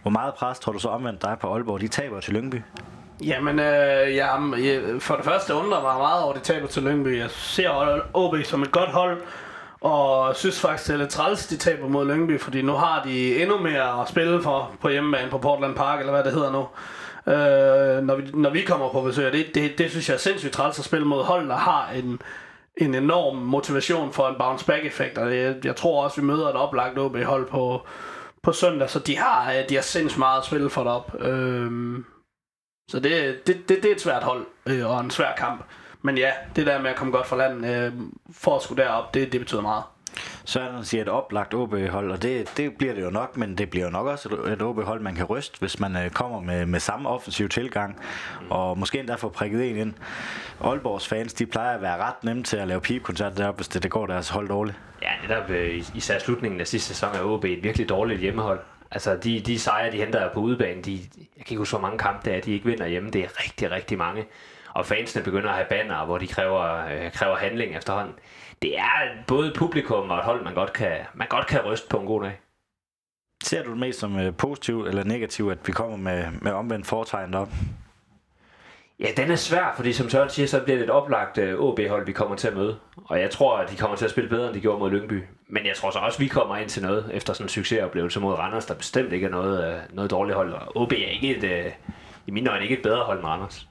Hvor 0.01 0.11
meget 0.11 0.33
pres 0.33 0.59
tror 0.59 0.71
du 0.71 0.79
så 0.79 0.89
omvendt 0.89 1.21
dig 1.21 1.37
på 1.41 1.53
Aalborg? 1.53 1.81
De 1.81 1.87
taber 1.87 2.19
til 2.19 2.33
Lyngby. 2.33 2.61
Jamen, 3.23 3.59
øh, 3.59 4.15
ja, 4.15 4.35
for 4.99 5.15
det 5.15 5.25
første 5.25 5.53
undrer 5.53 5.81
mig 5.81 5.97
meget 5.97 6.23
over, 6.23 6.33
det 6.33 6.43
taber 6.43 6.67
til 6.67 6.83
Lyngby. 6.83 7.19
Jeg 7.19 7.29
ser 7.29 7.99
OB 8.13 8.35
som 8.43 8.61
et 8.61 8.71
godt 8.71 8.89
hold, 8.89 9.21
og 9.81 10.35
synes 10.35 10.61
faktisk, 10.61 10.87
det 10.87 10.93
er 10.93 10.97
lidt 10.97 11.09
træls, 11.09 11.47
de 11.47 11.57
taber 11.57 11.87
mod 11.87 12.07
Lyngby, 12.07 12.39
fordi 12.39 12.61
nu 12.61 12.73
har 12.73 13.03
de 13.03 13.41
endnu 13.41 13.57
mere 13.57 14.01
at 14.01 14.09
spille 14.09 14.41
for 14.41 14.71
på 14.81 14.89
hjemmebane 14.89 15.29
på 15.29 15.37
Portland 15.37 15.75
Park, 15.75 15.99
eller 15.99 16.11
hvad 16.13 16.23
det 16.23 16.33
hedder 16.33 16.51
nu. 16.51 16.67
Øh, 17.31 18.03
når, 18.03 18.15
vi, 18.15 18.31
når 18.33 18.49
vi 18.49 18.61
kommer 18.61 18.89
på 18.89 19.01
besøg, 19.01 19.33
det, 19.33 19.45
det, 19.55 19.77
det 19.77 19.89
synes 19.89 20.09
jeg 20.09 20.15
er 20.15 20.19
sindssygt 20.19 20.53
træls 20.53 20.79
at 20.79 20.85
spille 20.85 21.07
mod 21.07 21.23
hold, 21.23 21.49
der 21.49 21.55
har 21.55 21.89
en, 21.95 22.21
en 22.77 22.95
enorm 22.95 23.37
motivation 23.37 24.13
for 24.13 24.27
en 24.27 24.35
bounce 24.39 24.65
back 24.65 24.85
effekt, 24.85 25.17
og 25.17 25.37
jeg, 25.37 25.55
jeg 25.63 25.75
tror 25.75 26.03
også, 26.03 26.21
vi 26.21 26.27
møder 26.27 26.47
et 26.47 26.55
oplagt 26.55 26.97
OB 26.97 27.17
hold 27.23 27.47
på, 27.47 27.81
på 28.41 28.51
søndag, 28.51 28.89
så 28.89 28.99
de 28.99 29.17
har, 29.17 29.51
øh, 29.51 29.69
de 29.69 29.75
har 29.75 29.81
sindssygt 29.81 30.19
meget 30.19 30.39
at 30.39 30.45
spille 30.45 30.69
for 30.69 30.83
derop. 30.83 31.15
Øh, 31.19 31.71
så 32.87 32.99
det, 32.99 33.47
det, 33.47 33.69
det, 33.69 33.83
det 33.83 33.91
er 33.91 33.95
et 33.95 34.01
svært 34.01 34.23
hold 34.23 34.45
øh, 34.65 34.91
og 34.91 34.99
en 34.99 35.11
svær 35.11 35.35
kamp. 35.37 35.63
Men 36.01 36.17
ja, 36.17 36.31
det 36.55 36.65
der 36.65 36.81
med 36.81 36.89
at 36.89 36.95
komme 36.95 37.13
godt 37.13 37.27
fra 37.27 37.37
land 37.37 37.65
øh, 37.65 37.93
for 38.31 38.55
at 38.55 38.61
skulle 38.61 38.83
derop, 38.83 39.13
det, 39.13 39.31
det 39.31 39.39
betyder 39.41 39.61
meget. 39.61 39.83
Søren 40.45 40.85
siger 40.85 41.01
et 41.01 41.09
oplagt 41.09 41.53
OB-hold, 41.53 42.11
og 42.11 42.21
det, 42.21 42.57
det 42.57 42.73
bliver 42.77 42.93
det 42.93 43.01
jo 43.01 43.09
nok, 43.09 43.37
men 43.37 43.57
det 43.57 43.69
bliver 43.69 43.85
jo 43.85 43.91
nok 43.91 44.07
også 44.07 44.29
et, 44.29 44.53
et 44.53 44.61
OB-hold, 44.61 45.01
man 45.01 45.15
kan 45.15 45.25
ryste, 45.25 45.59
hvis 45.59 45.79
man 45.79 45.95
øh, 45.95 46.09
kommer 46.09 46.39
med, 46.39 46.65
med 46.65 46.79
samme 46.79 47.09
offensiv 47.09 47.49
tilgang, 47.49 47.99
og 48.49 48.77
måske 48.77 48.99
endda 48.99 49.15
få 49.15 49.29
prikket 49.29 49.69
en 49.69 49.77
ind. 49.77 49.93
Aalborgs 50.63 51.07
fans, 51.07 51.33
de 51.33 51.45
plejer 51.45 51.75
at 51.75 51.81
være 51.81 51.97
ret 51.97 52.23
nemme 52.23 52.43
til 52.43 52.57
at 52.57 52.67
lave 52.67 52.81
pigekoncerter 52.81 53.35
deroppe, 53.35 53.57
hvis 53.57 53.67
det, 53.67 53.83
det 53.83 53.91
går 53.91 54.05
deres 54.05 54.29
hold 54.29 54.47
dårligt. 54.47 54.77
Ja, 55.01 55.09
netop 55.27 55.49
øh, 55.49 55.83
især 55.95 56.19
slutningen 56.19 56.61
af 56.61 56.67
sidste 56.67 56.87
sæson 56.87 57.15
er 57.15 57.23
OB 57.23 57.45
et 57.45 57.63
virkelig 57.63 57.89
dårligt 57.89 58.19
hjemmehold. 58.19 58.59
Altså, 58.95 59.17
de, 59.17 59.39
de 59.39 59.59
sejre, 59.59 59.91
de 59.91 59.97
henter 59.97 60.33
på 60.33 60.39
udebane, 60.39 60.81
de, 60.81 60.91
jeg 61.17 61.45
kan 61.45 61.53
ikke 61.53 61.57
huske, 61.57 61.77
hvor 61.77 61.87
mange 61.87 61.97
kampe 61.97 62.29
det 62.29 62.37
er, 62.37 62.41
de 62.41 62.51
ikke 62.51 62.65
vinder 62.65 62.87
hjemme. 62.87 63.09
Det 63.09 63.23
er 63.23 63.43
rigtig, 63.43 63.71
rigtig 63.71 63.97
mange. 63.97 64.25
Og 64.73 64.85
fansene 64.85 65.23
begynder 65.23 65.49
at 65.49 65.55
have 65.55 65.67
banner, 65.69 66.05
hvor 66.05 66.17
de 66.17 66.27
kræver, 66.27 66.85
øh, 66.85 67.11
kræver 67.11 67.35
handling 67.35 67.75
efterhånden. 67.75 68.13
Det 68.61 68.79
er 68.79 69.23
både 69.27 69.53
publikum 69.55 70.09
og 70.09 70.17
et 70.17 70.23
hold, 70.23 70.43
man 70.43 70.53
godt 70.53 70.73
kan, 70.73 70.97
man 71.13 71.27
godt 71.27 71.47
kan 71.47 71.61
ryste 71.61 71.87
på 71.89 71.97
en 71.97 72.05
god 72.05 72.23
dag. 72.23 72.39
Ser 73.43 73.63
du 73.63 73.69
det 73.69 73.79
mest 73.79 73.99
som 73.99 74.19
øh, 74.19 74.33
positivt 74.37 74.87
eller 74.87 75.03
negativt, 75.03 75.51
at 75.51 75.67
vi 75.67 75.71
kommer 75.71 75.97
med, 75.97 76.25
med 76.41 76.51
omvendt 76.51 76.87
foretegn 76.87 77.33
op? 77.33 77.49
Ja, 78.99 79.07
den 79.17 79.31
er 79.31 79.35
svær, 79.35 79.73
fordi 79.75 79.93
som 79.93 80.09
Søren 80.09 80.29
siger, 80.29 80.47
så 80.47 80.59
bliver 80.59 80.77
det 80.77 80.83
et 80.83 80.89
oplagt 80.89 81.37
øh, 81.37 81.53
ab 81.53 81.59
OB-hold, 81.59 82.05
vi 82.05 82.11
kommer 82.11 82.35
til 82.35 82.47
at 82.47 82.55
møde. 82.55 82.77
Og 83.05 83.21
jeg 83.21 83.29
tror, 83.29 83.57
at 83.57 83.71
de 83.71 83.75
kommer 83.75 83.97
til 83.97 84.05
at 84.05 84.11
spille 84.11 84.29
bedre, 84.29 84.47
end 84.47 84.55
de 84.55 84.61
gjorde 84.61 84.79
mod 84.79 84.91
Lyngby. 84.91 85.23
Men 85.47 85.65
jeg 85.65 85.75
tror 85.75 85.91
så 85.91 85.99
også, 85.99 86.17
at 86.17 86.19
vi 86.19 86.27
kommer 86.27 86.57
ind 86.57 86.69
til 86.69 86.81
noget 86.83 87.09
efter 87.13 87.33
sådan 87.33 87.45
en 87.45 87.49
succesoplevelse 87.49 88.19
mod 88.19 88.33
Randers, 88.33 88.65
der 88.65 88.73
bestemt 88.73 89.13
ikke 89.13 89.25
er 89.25 89.31
noget, 89.31 89.73
øh, 89.73 89.79
noget 89.93 90.11
dårligt 90.11 90.35
hold. 90.35 90.53
Og 90.53 90.77
OB 90.77 90.91
er 90.91 90.95
ikke 90.95 91.37
et, 91.37 91.43
øh, 91.43 91.71
i 92.27 92.31
mine 92.31 92.49
øjne 92.49 92.63
ikke 92.63 92.77
et 92.77 92.83
bedre 92.83 93.03
hold 93.03 93.17
end 93.17 93.27
Randers. 93.27 93.67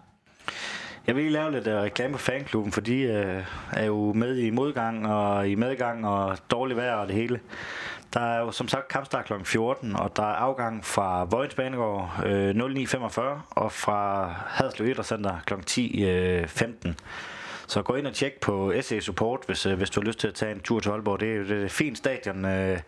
Jeg 1.07 1.17
vil 1.17 1.23
lige 1.23 1.33
lave 1.33 1.53
lidt 1.53 1.67
reklame 1.67 2.13
på 2.13 2.19
fanklubben, 2.19 2.73
for 2.73 2.81
de 2.81 3.03
øh, 3.03 3.43
er 3.73 3.85
jo 3.85 4.13
med 4.13 4.37
i 4.37 4.51
modgang 4.51 5.09
og 5.13 5.49
i 5.49 5.55
medgang 5.55 6.09
og 6.09 6.39
dårlig 6.51 6.77
vejr 6.77 6.95
og 6.95 7.07
det 7.07 7.17
hele. 7.17 7.41
Der 8.15 8.21
er 8.21 8.41
jo 8.41 8.51
som 8.51 8.69
sagt 8.69 8.89
kampstart 8.89 9.25
kl. 9.25 9.33
14, 9.45 9.97
og 9.97 10.17
der 10.17 10.23
er 10.23 10.35
afgang 10.35 10.85
fra 10.85 11.25
Vojens 11.25 11.55
Banegård 11.55 12.11
øh, 12.27 12.51
09.45 12.51 13.21
og 13.51 13.73
fra 13.73 14.33
Haderslev 14.49 14.89
Idrætscenter 14.89 15.37
kl. 15.47 15.55
10.15. 15.55 16.89
Øh, 16.89 16.95
så 17.67 17.83
gå 17.83 17.95
ind 17.95 18.07
og 18.07 18.15
tjek 18.15 18.41
på 18.41 18.73
SE 18.81 19.01
Support, 19.01 19.41
hvis, 19.47 19.67
øh, 19.67 19.77
hvis 19.77 19.91
du 19.91 20.01
har 20.01 20.07
lyst 20.07 20.19
til 20.19 20.29
at 20.29 20.35
tage 20.35 20.53
en 20.53 20.61
tur 20.61 20.81
til 20.81 20.91
Aalborg. 20.91 21.21
Det 21.21 21.29
er 21.29 21.35
jo 21.35 21.65
et 21.65 21.71
fint 21.71 21.99
stadion 21.99 22.45
øh, 22.45 22.79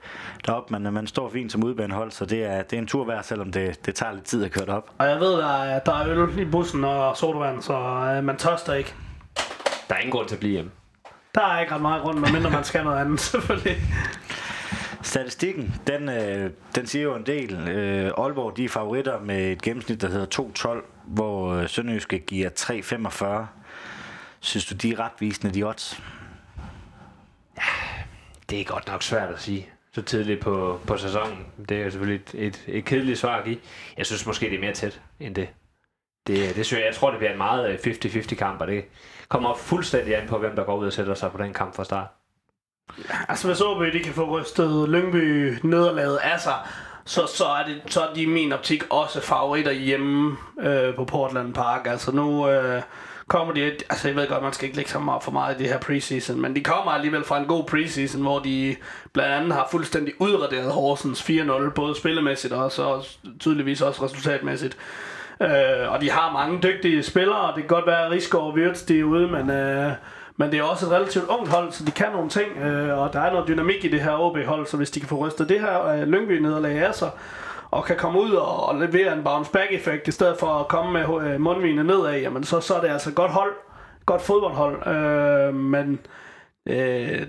deroppe, 0.47 0.79
men 0.79 0.95
man 0.95 1.07
står 1.07 1.31
fint 1.31 1.53
som 1.53 1.65
udbanehold, 1.65 2.11
så 2.11 2.25
det 2.27 2.45
er, 2.45 2.63
det 2.63 2.73
er 2.73 2.81
en 2.81 2.87
tur 2.87 3.05
værd, 3.05 3.23
selvom 3.23 3.53
det, 3.53 3.87
det 3.87 3.95
tager 3.95 4.13
lidt 4.13 4.25
tid 4.25 4.45
at 4.45 4.51
køre 4.51 4.77
op. 4.77 4.91
Og 4.99 5.07
jeg 5.07 5.21
ved, 5.21 5.33
der 5.33 5.63
er, 5.63 5.79
der 5.79 5.93
er 5.93 6.09
øl 6.09 6.39
i 6.39 6.45
bussen 6.45 6.85
og 6.85 7.17
sodavand, 7.17 7.63
så 7.63 7.75
øh, 7.75 8.25
man 8.25 8.37
tørster 8.37 8.75
ikke. 8.75 8.95
Der 9.89 9.95
er 9.95 9.99
ingen 9.99 10.13
grund 10.13 10.29
til 10.29 10.35
at 10.35 10.41
blive 10.41 10.53
hjemme. 10.53 10.71
Der 11.35 11.43
er 11.43 11.61
ikke 11.61 11.75
ret 11.75 11.83
meget 11.83 12.03
grund, 12.03 12.19
medmindre 12.19 12.51
man 12.51 12.65
skal 12.65 12.85
noget 12.85 13.01
andet, 13.01 13.21
selvfølgelig. 13.31 13.77
Statistikken, 15.17 15.75
den, 15.87 16.09
øh, 16.09 16.51
den 16.75 16.87
siger 16.87 17.03
jo 17.03 17.15
en 17.15 17.27
del. 17.27 17.69
Øh, 17.69 18.13
Aalborg, 18.19 18.57
de 18.57 18.65
er 18.65 18.69
favoritter 18.69 19.21
med 19.21 19.53
et 19.53 19.63
gennemsnit, 19.63 20.01
der 20.01 20.09
hedder 20.09 20.81
2-12, 20.83 20.85
hvor 21.07 21.53
øh, 21.53 21.69
Sønderjyske 21.69 22.19
giver 22.19 22.51
3-45. 22.51 23.47
Synes 24.41 24.67
du, 24.67 24.75
de 24.75 24.93
er 24.93 25.01
retvisende, 25.01 25.55
de 25.55 25.65
odds? 25.65 26.03
Ja, 27.57 27.63
det 28.51 28.61
er 28.61 28.65
godt 28.65 28.87
nok 28.87 29.03
svært 29.03 29.35
at 29.35 29.41
sige 29.41 29.69
så 29.93 30.03
tidligt 30.03 30.41
på, 30.41 30.81
på 30.87 30.97
sæsonen. 30.97 31.47
Det 31.69 31.83
er 31.83 31.91
selvfølgelig 31.91 32.23
et, 32.35 32.47
et, 32.47 32.65
et 32.67 32.85
kedeligt 32.85 33.19
svar 33.19 33.39
at 33.39 33.45
give. 33.45 33.59
Jeg 33.97 34.07
synes 34.07 34.27
måske, 34.27 34.47
det 34.47 34.55
er 34.55 34.61
mere 34.61 34.73
tæt 34.73 35.01
end 35.21 35.35
det. 35.35 35.49
Det, 36.27 36.57
det 36.57 36.67
synes 36.67 36.81
jeg, 36.81 36.87
jeg 36.87 36.95
tror, 36.95 37.11
det 37.11 37.19
bliver 37.19 37.33
en 37.33 37.39
meget 37.39 37.87
øh, 37.87 37.93
50-50 37.93 38.35
kamp, 38.35 38.61
og 38.61 38.67
det 38.67 38.85
kommer 39.29 39.55
fuldstændig 39.55 40.17
an 40.17 40.29
på, 40.29 40.39
hvem 40.39 40.57
der 40.57 40.65
går 40.65 40.77
ud 40.77 40.87
og 40.87 40.93
sætter 40.93 41.15
sig 41.15 41.33
på 41.33 41.39
den 41.39 41.53
kamp 41.53 41.75
fra 41.75 41.85
start. 41.85 42.07
Altså 43.29 43.47
hvis 43.47 43.61
OB 43.61 43.83
de 43.93 44.01
kan 44.01 44.13
få 44.13 44.41
rystet 44.41 44.89
Lyngby 44.89 45.59
nederlaget 45.63 46.17
af 46.17 46.41
sig, 46.41 46.55
så, 47.05 47.27
så, 47.27 47.45
er 47.45 47.65
det, 47.67 47.93
så 47.93 48.01
er 48.01 48.15
de 48.15 48.23
i 48.23 48.27
min 48.27 48.53
optik 48.53 48.85
også 48.91 49.21
favoritter 49.21 49.73
hjemme 49.73 50.37
øh, 50.61 50.95
på 50.95 51.05
Portland 51.05 51.55
Park. 51.55 51.87
Altså 51.87 52.13
nu 52.13 52.49
øh, 52.49 52.83
kommer 53.29 53.55
de, 53.55 53.63
altså 53.65 54.09
jeg 54.09 54.17
ved 54.17 54.29
godt, 54.29 54.43
man 54.43 54.53
skal 54.53 54.65
ikke 54.65 54.77
lægge 54.77 54.91
så 54.91 54.99
meget 54.99 55.23
for 55.23 55.31
meget 55.31 55.55
i 55.55 55.59
det 55.59 55.69
her 55.69 55.79
preseason, 55.79 56.41
men 56.41 56.57
de 56.57 56.65
kommer 56.65 56.93
alligevel 56.93 57.25
fra 57.25 57.39
en 57.39 57.47
god 57.47 57.65
preseason, 57.65 58.23
hvor 58.23 58.39
de 58.39 58.77
blandt 59.13 59.33
andet 59.33 59.53
har 59.53 59.69
fuldstændig 59.71 60.15
udraderet 60.19 60.73
Horsens 60.73 61.31
4-0, 61.31 61.71
både 61.71 61.97
spillemæssigt 61.97 62.53
og 62.53 62.73
så 62.73 63.07
tydeligvis 63.41 63.81
også 63.81 64.05
resultatmæssigt. 64.05 64.77
Øh, 65.43 65.93
og 65.93 66.01
de 66.01 66.11
har 66.11 66.33
mange 66.33 66.63
dygtige 66.63 67.03
spillere, 67.03 67.47
det 67.47 67.55
kan 67.55 67.67
godt 67.67 67.87
være, 67.87 68.07
at 68.07 68.11
Rigsgaard 68.11 68.45
og 68.45 68.55
Wirtz 68.55 68.83
de 68.83 69.01
er 69.01 69.05
ude, 69.05 69.29
men... 69.29 69.51
Øh, 69.51 69.93
men 70.37 70.51
det 70.51 70.59
er 70.59 70.63
også 70.63 70.87
et 70.87 70.93
relativt 70.93 71.25
ungt 71.29 71.49
hold, 71.49 71.73
så 71.73 71.85
de 71.85 71.91
kan 71.91 72.13
nogle 72.13 72.31
ting, 72.31 72.57
øh, 72.57 72.99
og 72.99 73.13
der 73.13 73.21
er 73.21 73.33
noget 73.33 73.49
dynamik 73.49 73.85
i 73.85 73.89
det 73.89 74.01
her 74.01 74.21
OB-hold, 74.21 74.67
så 74.67 74.77
hvis 74.77 74.91
de 74.91 75.01
kan 75.01 75.09
få 75.09 75.27
rystet 75.27 75.49
det 75.49 75.61
her 75.61 75.87
øh, 75.87 76.03
Lyngby-nederlag 76.03 76.79
af 76.87 76.95
sig, 76.95 77.11
og 77.71 77.85
kan 77.85 77.97
komme 77.97 78.21
ud 78.21 78.31
og, 78.31 78.75
levere 78.75 79.13
en 79.13 79.25
bounce-back-effekt, 79.25 80.09
i 80.09 80.13
stedet 80.13 80.37
for 80.39 80.47
at 80.47 80.69
komme 80.69 80.93
med 80.93 81.23
øh, 81.23 81.87
nedad, 81.87 82.21
jamen 82.21 82.45
så, 82.45 82.61
så 82.61 82.75
er 82.75 82.81
det 82.81 82.89
altså 82.89 83.09
et 83.09 83.15
godt 83.15 83.31
hold, 83.31 83.53
godt 84.07 84.23
fodboldhold, 84.23 84.87
øh, 84.87 85.55
men 85.55 85.99
øh, 86.69 87.27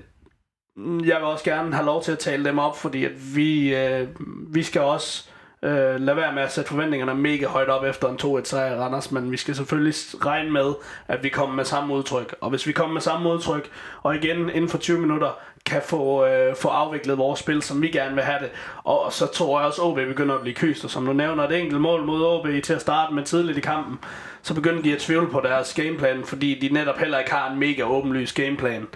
jeg 0.78 1.18
vil 1.18 1.24
også 1.24 1.44
gerne 1.44 1.74
have 1.74 1.86
lov 1.86 2.04
til 2.04 2.12
at 2.12 2.20
tale 2.20 2.46
dem 2.46 2.60
op, 2.60 2.78
fordi 2.78 3.06
at 3.06 3.36
vi, 3.36 3.76
øh, 3.76 4.08
vi 4.54 4.64
skal 4.64 4.82
også 4.82 5.30
Øh, 5.68 6.02
lad 6.02 6.16
være 6.16 6.34
med 6.34 6.44
at 6.44 6.52
sætte 6.52 6.70
forventningerne 6.70 7.16
mega 7.16 7.46
højt 7.46 7.70
op 7.70 7.84
efter 7.84 8.08
en 8.10 8.40
2-1 8.40 8.44
sejr 8.44 8.76
i 8.76 8.80
Randers, 8.80 9.12
men 9.12 9.32
vi 9.32 9.38
skal 9.38 9.56
selvfølgelig 9.56 9.94
regne 10.26 10.52
med, 10.52 10.74
at 11.08 11.24
vi 11.24 11.30
kommer 11.30 11.56
med 11.56 11.66
samme 11.66 11.94
udtryk. 11.94 12.36
Og 12.42 12.50
hvis 12.50 12.68
vi 12.68 12.72
kommer 12.72 12.94
med 12.94 13.02
samme 13.02 13.30
udtryk, 13.30 13.70
og 14.04 14.16
igen 14.16 14.50
inden 14.50 14.70
for 14.70 14.78
20 14.78 15.00
minutter, 15.00 15.40
kan 15.66 15.82
få, 15.82 16.26
øh, 16.26 16.56
få 16.56 16.68
afviklet 16.68 17.18
vores 17.18 17.40
spil, 17.40 17.62
som 17.62 17.82
vi 17.82 17.88
gerne 17.88 18.16
vil 18.16 18.24
have 18.24 18.40
det. 18.40 18.50
Og 18.84 19.14
så 19.14 19.26
tror 19.26 19.60
jeg 19.60 19.68
også, 19.68 19.82
at 19.82 19.88
OB 19.88 19.96
begynder 19.96 20.36
at 20.36 20.42
blive 20.42 20.56
kyst, 20.56 20.84
og 20.84 20.90
som 20.90 21.06
du 21.06 21.14
nævner, 21.14 21.44
et 21.44 21.60
enkelt 21.60 21.82
mål 21.82 22.04
mod 22.04 22.26
OB 22.26 22.48
til 22.64 22.74
at 22.74 22.82
starte 22.82 23.14
med 23.14 23.24
tidligt 23.24 23.58
i 23.58 23.62
kampen, 23.62 24.00
så 24.42 24.54
begynder 24.54 24.82
de 24.82 24.94
at 24.94 25.00
tvivle 25.00 25.28
på 25.28 25.42
deres 25.44 25.74
gameplan, 25.74 26.24
fordi 26.24 26.60
de 26.60 26.74
netop 26.74 26.98
heller 26.98 27.20
ikke 27.20 27.32
har 27.32 27.52
en 27.52 27.60
mega 27.60 27.84
åbenlys 27.84 28.34
gameplan. 28.34 28.88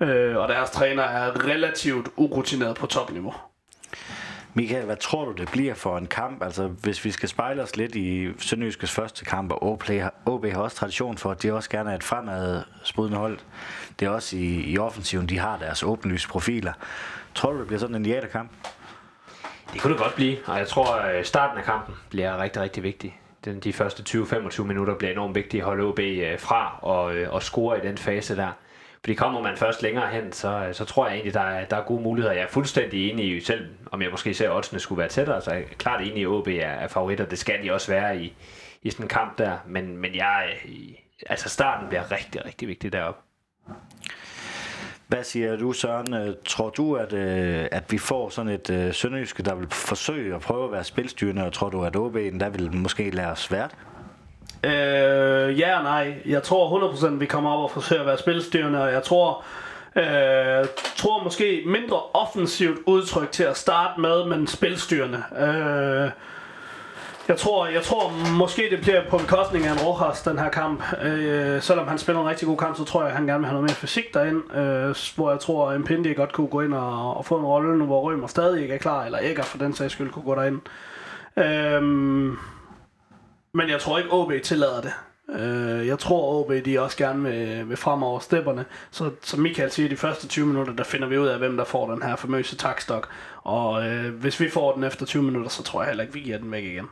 Øh, 0.00 0.36
og 0.36 0.48
deres 0.48 0.70
træner 0.70 1.02
er 1.02 1.46
relativt 1.46 2.08
urutineret 2.16 2.76
på 2.76 2.86
topniveau. 2.86 3.34
Michael, 4.54 4.84
hvad 4.84 4.96
tror 4.96 5.24
du, 5.24 5.32
det 5.32 5.50
bliver 5.52 5.74
for 5.74 5.98
en 5.98 6.06
kamp? 6.06 6.42
Altså, 6.42 6.66
hvis 6.66 7.04
vi 7.04 7.10
skal 7.10 7.28
spejle 7.28 7.62
os 7.62 7.76
lidt 7.76 7.94
i 7.94 8.28
Sønderjyskes 8.38 8.90
første 8.90 9.24
kamp, 9.24 9.52
og 9.52 9.62
OB 9.62 9.82
har, 9.82 10.14
OB 10.26 10.46
har 10.46 10.60
også 10.60 10.76
tradition 10.76 11.18
for, 11.18 11.30
at 11.30 11.42
de 11.42 11.52
også 11.52 11.70
gerne 11.70 11.90
er 11.90 11.94
et 11.94 12.04
fremadspudende 12.04 13.18
hold. 13.18 13.38
Det 14.00 14.06
er 14.06 14.10
også 14.10 14.36
i, 14.36 14.72
i 14.72 14.78
offensiven, 14.78 15.28
de 15.28 15.38
har 15.38 15.58
deres 15.58 15.82
åbenlyse 15.82 16.28
profiler. 16.28 16.72
Tror 17.34 17.52
du, 17.52 17.58
det 17.58 17.66
bliver 17.66 17.80
sådan 17.80 17.96
en 17.96 18.06
jætterkamp? 18.06 18.50
Det 19.72 19.80
kunne 19.80 19.92
det 19.92 20.02
godt 20.02 20.14
blive, 20.14 20.36
og 20.46 20.58
jeg 20.58 20.68
tror, 20.68 20.94
at 20.94 21.26
starten 21.26 21.58
af 21.58 21.64
kampen 21.64 21.94
bliver 22.10 22.42
rigtig, 22.42 22.62
rigtig 22.62 22.82
vigtig. 22.82 23.20
Den, 23.44 23.60
de 23.60 23.72
første 23.72 24.18
20-25 24.18 24.62
minutter 24.62 24.94
bliver 24.94 25.12
enormt 25.12 25.34
vigtige 25.34 25.60
at 25.60 25.64
holde 25.64 25.84
OB 25.84 25.98
øh, 25.98 26.38
fra 26.38 26.78
og, 26.82 27.14
øh, 27.16 27.32
og 27.32 27.42
score 27.42 27.78
i 27.78 27.80
den 27.80 27.98
fase 27.98 28.36
der. 28.36 28.52
Fordi 29.04 29.14
kommer 29.14 29.42
man 29.42 29.56
først 29.56 29.82
længere 29.82 30.08
hen, 30.08 30.32
så, 30.32 30.48
øh, 30.48 30.74
så 30.74 30.84
tror 30.84 31.06
jeg 31.06 31.14
egentlig, 31.14 31.34
der 31.34 31.40
er, 31.40 31.64
der 31.64 31.76
er 31.76 31.82
gode 31.84 32.02
muligheder. 32.02 32.34
Jeg 32.34 32.42
er 32.42 32.48
fuldstændig 32.48 33.10
enig 33.10 33.36
i, 33.36 33.40
selv 33.40 33.68
om 33.90 34.02
jeg 34.02 34.10
måske 34.10 34.34
ser, 34.34 34.50
at 34.50 34.56
oddsene 34.56 34.80
skulle 34.80 34.98
være 34.98 35.08
tættere, 35.08 35.40
så 35.40 35.50
er 35.50 35.54
jeg 35.54 35.64
klart 35.78 36.00
enig 36.00 36.16
i, 36.16 36.22
at 36.22 36.28
OB 36.28 36.48
er, 36.48 36.52
er 36.52 36.88
favoritter. 36.88 37.24
Det 37.24 37.38
skal 37.38 37.62
de 37.62 37.72
også 37.72 37.92
være 37.92 38.18
i, 38.18 38.36
i 38.82 38.90
sådan 38.90 39.04
en 39.04 39.08
kamp 39.08 39.38
der. 39.38 39.58
Men, 39.66 39.96
men 39.96 40.14
jeg, 40.14 40.48
øh, 40.64 40.74
altså 41.26 41.48
starten 41.48 41.88
bliver 41.88 42.12
rigtig, 42.12 42.44
rigtig 42.44 42.68
vigtig 42.68 42.92
deroppe. 42.92 43.20
Hvad 45.08 45.24
siger 45.24 45.56
du, 45.56 45.72
Søren? 45.72 46.14
Øh, 46.14 46.34
tror 46.44 46.70
du, 46.70 46.94
at, 46.94 47.12
at 47.12 47.92
vi 47.92 47.98
får 47.98 48.28
sådan 48.28 48.52
et 48.52 48.70
øh, 48.70 48.94
sønderjyske, 48.94 49.42
der 49.42 49.54
vil 49.54 49.70
forsøge 49.70 50.34
at 50.34 50.40
prøve 50.40 50.64
at 50.64 50.72
være 50.72 50.84
spilstyrende, 50.84 51.46
og 51.46 51.52
tror 51.52 51.70
du, 51.70 51.84
at 51.84 51.96
OB 51.96 52.14
der 52.14 52.48
vil 52.48 52.76
måske 52.76 53.10
lære 53.10 53.36
svært? 53.36 53.76
Øh, 54.64 55.58
ja 55.58 55.78
og 55.78 55.82
nej. 55.82 56.14
Jeg 56.26 56.42
tror 56.42 56.92
100% 56.92 57.08
vi 57.08 57.26
kommer 57.26 57.50
op 57.50 57.62
og 57.62 57.70
forsøger 57.70 58.02
at 58.02 58.06
være 58.06 58.18
spilstyrende, 58.18 58.82
og 58.82 58.92
jeg 58.92 59.02
tror, 59.02 59.44
øh, 59.96 60.66
tror 60.96 61.24
måske 61.24 61.62
mindre 61.66 62.00
offensivt 62.14 62.78
udtryk 62.86 63.32
til 63.32 63.42
at 63.42 63.56
starte 63.56 64.00
med, 64.00 64.24
men 64.24 64.46
spilstyrende. 64.46 65.22
Øh, 65.38 66.10
jeg 67.28 67.38
tror, 67.38 67.66
jeg 67.66 67.82
tror 67.82 68.12
måske 68.38 68.62
det 68.70 68.80
bliver 68.80 69.02
på 69.08 69.18
bekostning 69.18 69.66
af 69.66 69.72
en 69.72 69.78
Rojas, 69.78 70.22
den 70.22 70.38
her 70.38 70.48
kamp. 70.48 70.82
Øh, 71.02 71.62
selvom 71.62 71.88
han 71.88 71.98
spiller 71.98 72.22
en 72.22 72.28
rigtig 72.28 72.48
god 72.48 72.56
kamp, 72.56 72.76
så 72.76 72.84
tror 72.84 73.00
jeg, 73.00 73.10
at 73.10 73.16
han 73.16 73.26
gerne 73.26 73.38
vil 73.38 73.46
have 73.46 73.54
noget 73.54 73.70
mere 73.70 73.76
fysik 73.76 74.14
derind. 74.14 74.54
Øh, 74.56 74.94
hvor 75.16 75.30
jeg 75.30 75.40
tror, 75.40 75.70
at 75.70 75.76
Impindi 75.76 76.14
godt 76.14 76.32
kunne 76.32 76.48
gå 76.48 76.60
ind 76.60 76.74
og, 76.74 77.16
og 77.16 77.24
få 77.24 77.38
en 77.38 77.44
rolle 77.44 77.78
nu, 77.78 77.84
hvor 77.84 78.00
Rømer 78.00 78.26
stadig 78.26 78.62
ikke 78.62 78.74
er 78.74 78.78
klar, 78.78 79.04
eller 79.04 79.18
ikke 79.18 79.42
for 79.42 79.58
den 79.58 79.74
sags 79.74 79.92
skyld 79.92 80.10
kunne 80.10 80.24
gå 80.24 80.34
derind. 80.34 80.60
Øh, 81.36 82.32
men 83.54 83.70
jeg 83.70 83.80
tror 83.80 83.98
ikke, 83.98 84.10
OB 84.12 84.32
tillader 84.42 84.80
det. 84.80 84.92
Øh, 85.38 85.86
jeg 85.86 85.98
tror, 85.98 86.40
OB 86.40 86.52
de 86.64 86.80
også 86.80 86.96
gerne 86.96 87.22
vil, 87.22 87.68
vil 87.68 87.76
frem 87.76 88.02
over 88.02 88.18
stepperne. 88.18 88.64
Så 88.90 89.10
som 89.22 89.40
Michael 89.40 89.70
siger, 89.70 89.88
de 89.88 89.96
første 89.96 90.28
20 90.28 90.46
minutter, 90.46 90.72
der 90.72 90.84
finder 90.84 91.08
vi 91.08 91.18
ud 91.18 91.26
af, 91.26 91.38
hvem 91.38 91.56
der 91.56 91.64
får 91.64 91.90
den 91.92 92.02
her 92.02 92.16
famøse 92.16 92.56
takstok. 92.56 93.08
Og 93.42 93.86
øh, 93.86 94.14
hvis 94.14 94.40
vi 94.40 94.50
får 94.50 94.74
den 94.74 94.84
efter 94.84 95.06
20 95.06 95.22
minutter, 95.22 95.50
så 95.50 95.62
tror 95.62 95.82
jeg 95.82 95.88
heller 95.88 96.02
ikke, 96.02 96.14
vi 96.14 96.20
giver 96.20 96.38
den 96.38 96.52
væk 96.52 96.64
igen. 96.64 96.86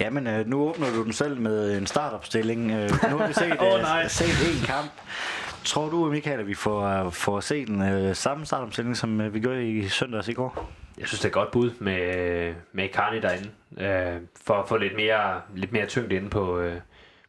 Jamen, 0.00 0.26
øh, 0.26 0.46
nu 0.46 0.68
åbner 0.68 0.86
du 0.90 1.04
den 1.04 1.12
selv 1.12 1.40
med 1.40 1.78
en 1.78 1.86
startopstilling. 1.86 2.70
Øh, 2.70 2.90
nu 3.10 3.18
har 3.18 3.26
vi 3.26 3.32
set, 3.32 3.56
oh, 3.74 3.80
nej. 3.80 4.08
set 4.08 4.58
en 4.60 4.66
kamp. 4.66 4.90
Tror 5.64 5.88
du, 5.88 6.10
Michael, 6.10 6.40
at 6.40 6.46
vi 6.46 6.54
får, 6.54 7.04
uh, 7.04 7.12
får 7.12 7.40
set 7.40 7.68
den 7.68 8.14
samme 8.14 8.46
startopstilling, 8.46 8.96
som 8.96 9.34
vi 9.34 9.40
gjorde 9.40 9.70
i 9.70 9.88
søndags 9.88 10.28
i 10.28 10.32
går? 10.32 10.70
Jeg 10.98 11.08
synes, 11.08 11.20
det 11.20 11.24
er 11.24 11.28
et 11.28 11.34
godt 11.34 11.50
bud 11.50 11.70
med, 11.78 12.54
med 12.72 12.88
Carney 12.92 13.22
derinde, 13.22 13.50
øh, 13.78 14.20
for 14.44 14.54
at 14.54 14.68
få 14.68 14.76
lidt 14.76 14.96
mere, 14.96 15.40
lidt 15.54 15.72
mere 15.72 15.86
tyngde 15.86 16.16
inde 16.16 16.30
på, 16.30 16.58
øh, 16.58 16.80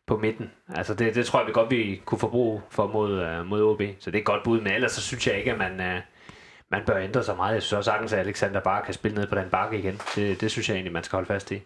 på 0.06 0.18
midten. 0.18 0.52
Altså 0.76 0.94
det, 0.94 1.16
det 1.16 1.26
tror 1.26 1.40
jeg 1.40 1.48
vi 1.48 1.54
godt, 1.54 1.72
vi 1.72 2.02
kunne 2.06 2.20
få 2.20 2.30
brug 2.30 2.62
for 2.70 2.88
mod, 2.88 3.20
øh, 3.20 3.46
mod 3.46 3.64
OB. 3.64 3.82
Så 4.00 4.12
det 4.12 4.18
er 4.18 4.22
et 4.22 4.26
godt 4.26 4.44
bud, 4.44 4.62
men 4.62 4.74
ellers 4.74 4.92
så 4.92 5.02
synes 5.02 5.28
jeg 5.28 5.38
ikke, 5.38 5.52
at 5.52 5.58
man, 5.58 5.82
øh, 5.82 6.02
man 6.72 6.82
bør 6.86 6.98
ændre 6.98 7.24
så 7.24 7.36
meget. 7.36 7.54
Jeg 7.54 7.64
synes 7.64 7.74
også 7.74 7.92
sagtens, 7.92 8.14
at 8.14 8.20
Alexander 8.20 8.60
bare 8.60 8.86
kan 8.86 8.94
spille 8.94 9.18
ned 9.18 9.28
på 9.28 9.36
den 9.36 9.50
bakke 9.50 9.80
igen. 9.80 10.02
Det, 10.16 10.42
det 10.42 10.52
synes 10.52 10.70
jeg 10.70 10.76
egentlig, 10.76 10.94
man 10.94 11.04
skal 11.04 11.18
holde 11.18 11.28
fast 11.28 11.52
i. 11.52 11.62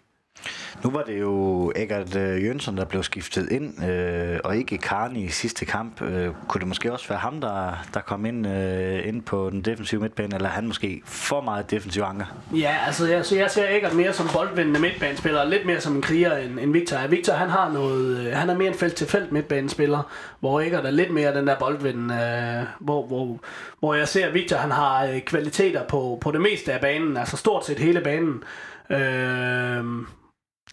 Nu 0.83 0.89
var 0.89 1.03
det 1.03 1.19
jo 1.19 1.71
Egert 1.75 2.15
øh, 2.15 2.43
Jønsson, 2.45 2.77
der 2.77 2.85
blev 2.85 3.03
skiftet 3.03 3.51
ind, 3.51 3.83
øh, 3.85 4.39
og 4.43 4.57
ikke 4.57 4.77
Karni 4.77 5.23
i 5.23 5.29
sidste 5.29 5.65
kamp. 5.65 6.01
Øh, 6.01 6.33
kunne 6.47 6.59
det 6.59 6.67
måske 6.67 6.93
også 6.93 7.09
være 7.09 7.19
ham, 7.19 7.41
der, 7.41 7.85
der 7.93 7.99
kom 7.99 8.25
ind, 8.25 8.47
øh, 8.47 9.07
ind 9.07 9.21
på 9.21 9.49
den 9.49 9.61
defensive 9.61 10.01
midtbane, 10.01 10.35
eller 10.35 10.49
han 10.49 10.67
måske 10.67 11.01
for 11.05 11.41
meget 11.41 11.71
defensiv 11.71 12.01
anker? 12.01 12.25
Ja, 12.53 12.75
altså 12.85 13.07
jeg, 13.07 13.25
så 13.25 13.35
jeg 13.35 13.51
ser 13.51 13.65
Egert 13.69 13.93
mere 13.93 14.13
som 14.13 14.27
boldvindende 14.33 14.79
midtbanespiller, 14.79 15.41
og 15.41 15.47
lidt 15.47 15.65
mere 15.65 15.81
som 15.81 15.95
en 15.95 16.01
kriger 16.01 16.37
end, 16.37 16.59
end 16.59 16.73
Victor. 16.73 16.97
Ja, 16.97 17.07
Victor 17.07 17.33
han 17.33 17.49
har 17.49 17.71
noget, 17.71 18.27
øh, 18.27 18.33
han 18.33 18.49
er 18.49 18.57
mere 18.57 18.67
en 18.67 18.73
felt 18.73 18.95
til 18.95 19.07
felt 19.07 19.31
midtbanespiller, 19.31 20.11
hvor 20.39 20.61
Egert 20.61 20.85
er 20.85 20.91
lidt 20.91 21.11
mere 21.11 21.35
den 21.35 21.47
der 21.47 21.59
boldvindende, 21.59 22.15
øh, 22.15 22.67
hvor, 22.79 23.07
hvor, 23.07 23.39
hvor 23.79 23.93
jeg 23.93 24.07
ser 24.07 24.31
Victor 24.31 24.57
han 24.57 24.71
har 24.71 25.05
øh, 25.05 25.21
kvaliteter 25.21 25.83
på, 25.83 26.17
på 26.21 26.31
det 26.31 26.41
meste 26.41 26.73
af 26.73 26.81
banen, 26.81 27.17
altså 27.17 27.37
stort 27.37 27.65
set 27.65 27.79
hele 27.79 28.01
banen. 28.01 28.43
Øh, 28.89 29.85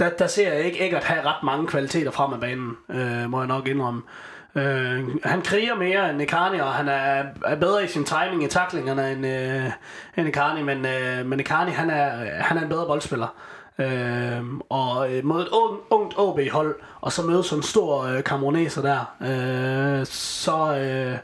der, 0.01 0.11
der 0.11 0.27
ser 0.27 0.53
jeg 0.53 0.65
ikke 0.65 0.87
Eggert 0.87 1.05
have 1.05 1.25
ret 1.25 1.43
mange 1.43 1.67
kvaliteter 1.67 2.11
frem 2.11 2.33
af 2.33 2.41
banen, 2.41 2.77
øh, 2.89 3.31
må 3.31 3.39
jeg 3.39 3.47
nok 3.47 3.69
indrømme. 3.69 4.03
Øh, 4.55 5.05
han 5.25 5.43
kriger 5.43 5.75
mere 5.75 6.11
end 6.11 6.19
Nekani, 6.19 6.59
og 6.59 6.73
han 6.73 6.89
er, 6.89 7.25
er 7.45 7.57
bedre 7.57 7.85
i 7.85 7.89
sin 7.89 8.05
timing 8.05 8.45
i 8.45 8.49
taklingerne 8.49 9.13
end, 9.13 9.27
øh, 9.27 9.65
end 10.17 10.27
Nekani, 10.27 10.63
men, 10.63 10.87
øh, 10.87 11.27
men 11.27 11.37
Nekani, 11.37 11.71
han 11.71 11.91
er, 11.91 12.11
han 12.43 12.57
er 12.57 12.63
en 12.63 12.69
bedre 12.69 12.87
boldspiller. 12.87 13.35
Øh, 13.79 14.45
og 14.69 15.13
øh, 15.13 15.25
mod 15.25 15.43
et 15.43 15.49
un, 15.49 15.79
ungt 15.91 16.15
OB-hold, 16.19 16.75
og 17.01 17.13
så 17.13 17.23
møde 17.23 17.45
sådan 17.45 17.59
en 17.59 17.63
stor 17.63 18.03
øh, 18.03 18.25
kameruneser 18.25 18.83
der, 18.83 19.17
øh, 19.21 20.07
så, 20.07 20.77
øh, 20.77 21.19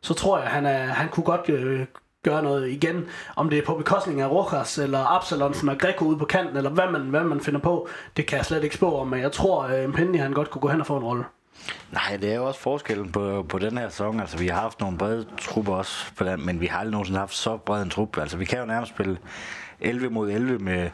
så 0.00 0.14
tror 0.14 0.38
jeg, 0.38 0.48
han, 0.48 0.66
er, 0.66 0.86
han 0.86 1.08
kunne 1.08 1.24
godt 1.24 1.48
øh, 1.48 1.86
gøre 2.22 2.42
noget 2.42 2.68
igen. 2.68 3.06
Om 3.36 3.50
det 3.50 3.58
er 3.58 3.62
på 3.66 3.74
bekostning 3.74 4.20
af 4.20 4.30
Rojas 4.30 4.78
eller 4.78 5.16
Absalonsen 5.16 5.68
og 5.68 5.78
Greco 5.78 6.04
ude 6.04 6.18
på 6.18 6.24
kanten, 6.24 6.56
eller 6.56 6.70
hvad 6.70 6.90
man, 6.90 7.02
hvad 7.02 7.24
man 7.24 7.40
finder 7.40 7.60
på, 7.60 7.88
det 8.16 8.26
kan 8.26 8.36
jeg 8.36 8.46
slet 8.46 8.64
ikke 8.64 8.76
spå 8.76 8.98
om, 8.98 9.08
men 9.08 9.20
jeg 9.20 9.32
tror, 9.32 9.64
øh, 9.64 9.72
at 9.72 9.84
Impendi 9.84 10.18
han 10.18 10.32
godt 10.32 10.50
kunne 10.50 10.62
gå 10.62 10.68
hen 10.68 10.80
og 10.80 10.86
få 10.86 10.96
en 10.96 11.04
rolle. 11.04 11.24
Nej, 11.92 12.16
det 12.16 12.32
er 12.32 12.36
jo 12.36 12.46
også 12.46 12.60
forskellen 12.60 13.12
på, 13.12 13.46
på 13.48 13.58
den 13.58 13.78
her 13.78 13.88
sæson. 13.88 14.20
Altså, 14.20 14.38
vi 14.38 14.46
har 14.46 14.60
haft 14.60 14.80
nogle 14.80 14.98
brede 14.98 15.26
trupper 15.40 15.74
også, 15.74 16.12
på 16.18 16.24
den, 16.24 16.46
men 16.46 16.60
vi 16.60 16.66
har 16.66 16.78
aldrig 16.78 16.92
nogensinde 16.92 17.18
haft 17.18 17.34
så 17.34 17.56
bred 17.56 17.82
en 17.82 17.90
trup. 17.90 18.18
Altså, 18.18 18.36
vi 18.36 18.44
kan 18.44 18.58
jo 18.58 18.66
nærmest 18.66 18.92
spille 18.92 19.18
11 19.80 20.10
mod 20.10 20.30
11 20.30 20.58
med, 20.58 20.90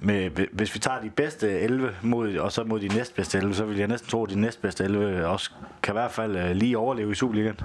med, 0.00 0.30
hvis 0.52 0.74
vi 0.74 0.78
tager 0.78 1.00
de 1.00 1.10
bedste 1.10 1.50
11 1.50 1.90
mod, 2.02 2.36
og 2.36 2.52
så 2.52 2.64
mod 2.64 2.80
de 2.80 2.88
næstbedste 2.88 3.38
11, 3.38 3.54
så 3.54 3.64
vil 3.64 3.78
jeg 3.78 3.88
næsten 3.88 4.10
tro, 4.10 4.24
at 4.24 4.30
de 4.30 4.40
næstbedste 4.40 4.84
11 4.84 5.26
også 5.26 5.50
kan 5.82 5.92
i 5.92 5.96
hvert 5.96 6.10
fald 6.10 6.36
øh, 6.36 6.50
lige 6.50 6.78
overleve 6.78 7.12
i 7.12 7.14
Superligaen. 7.14 7.60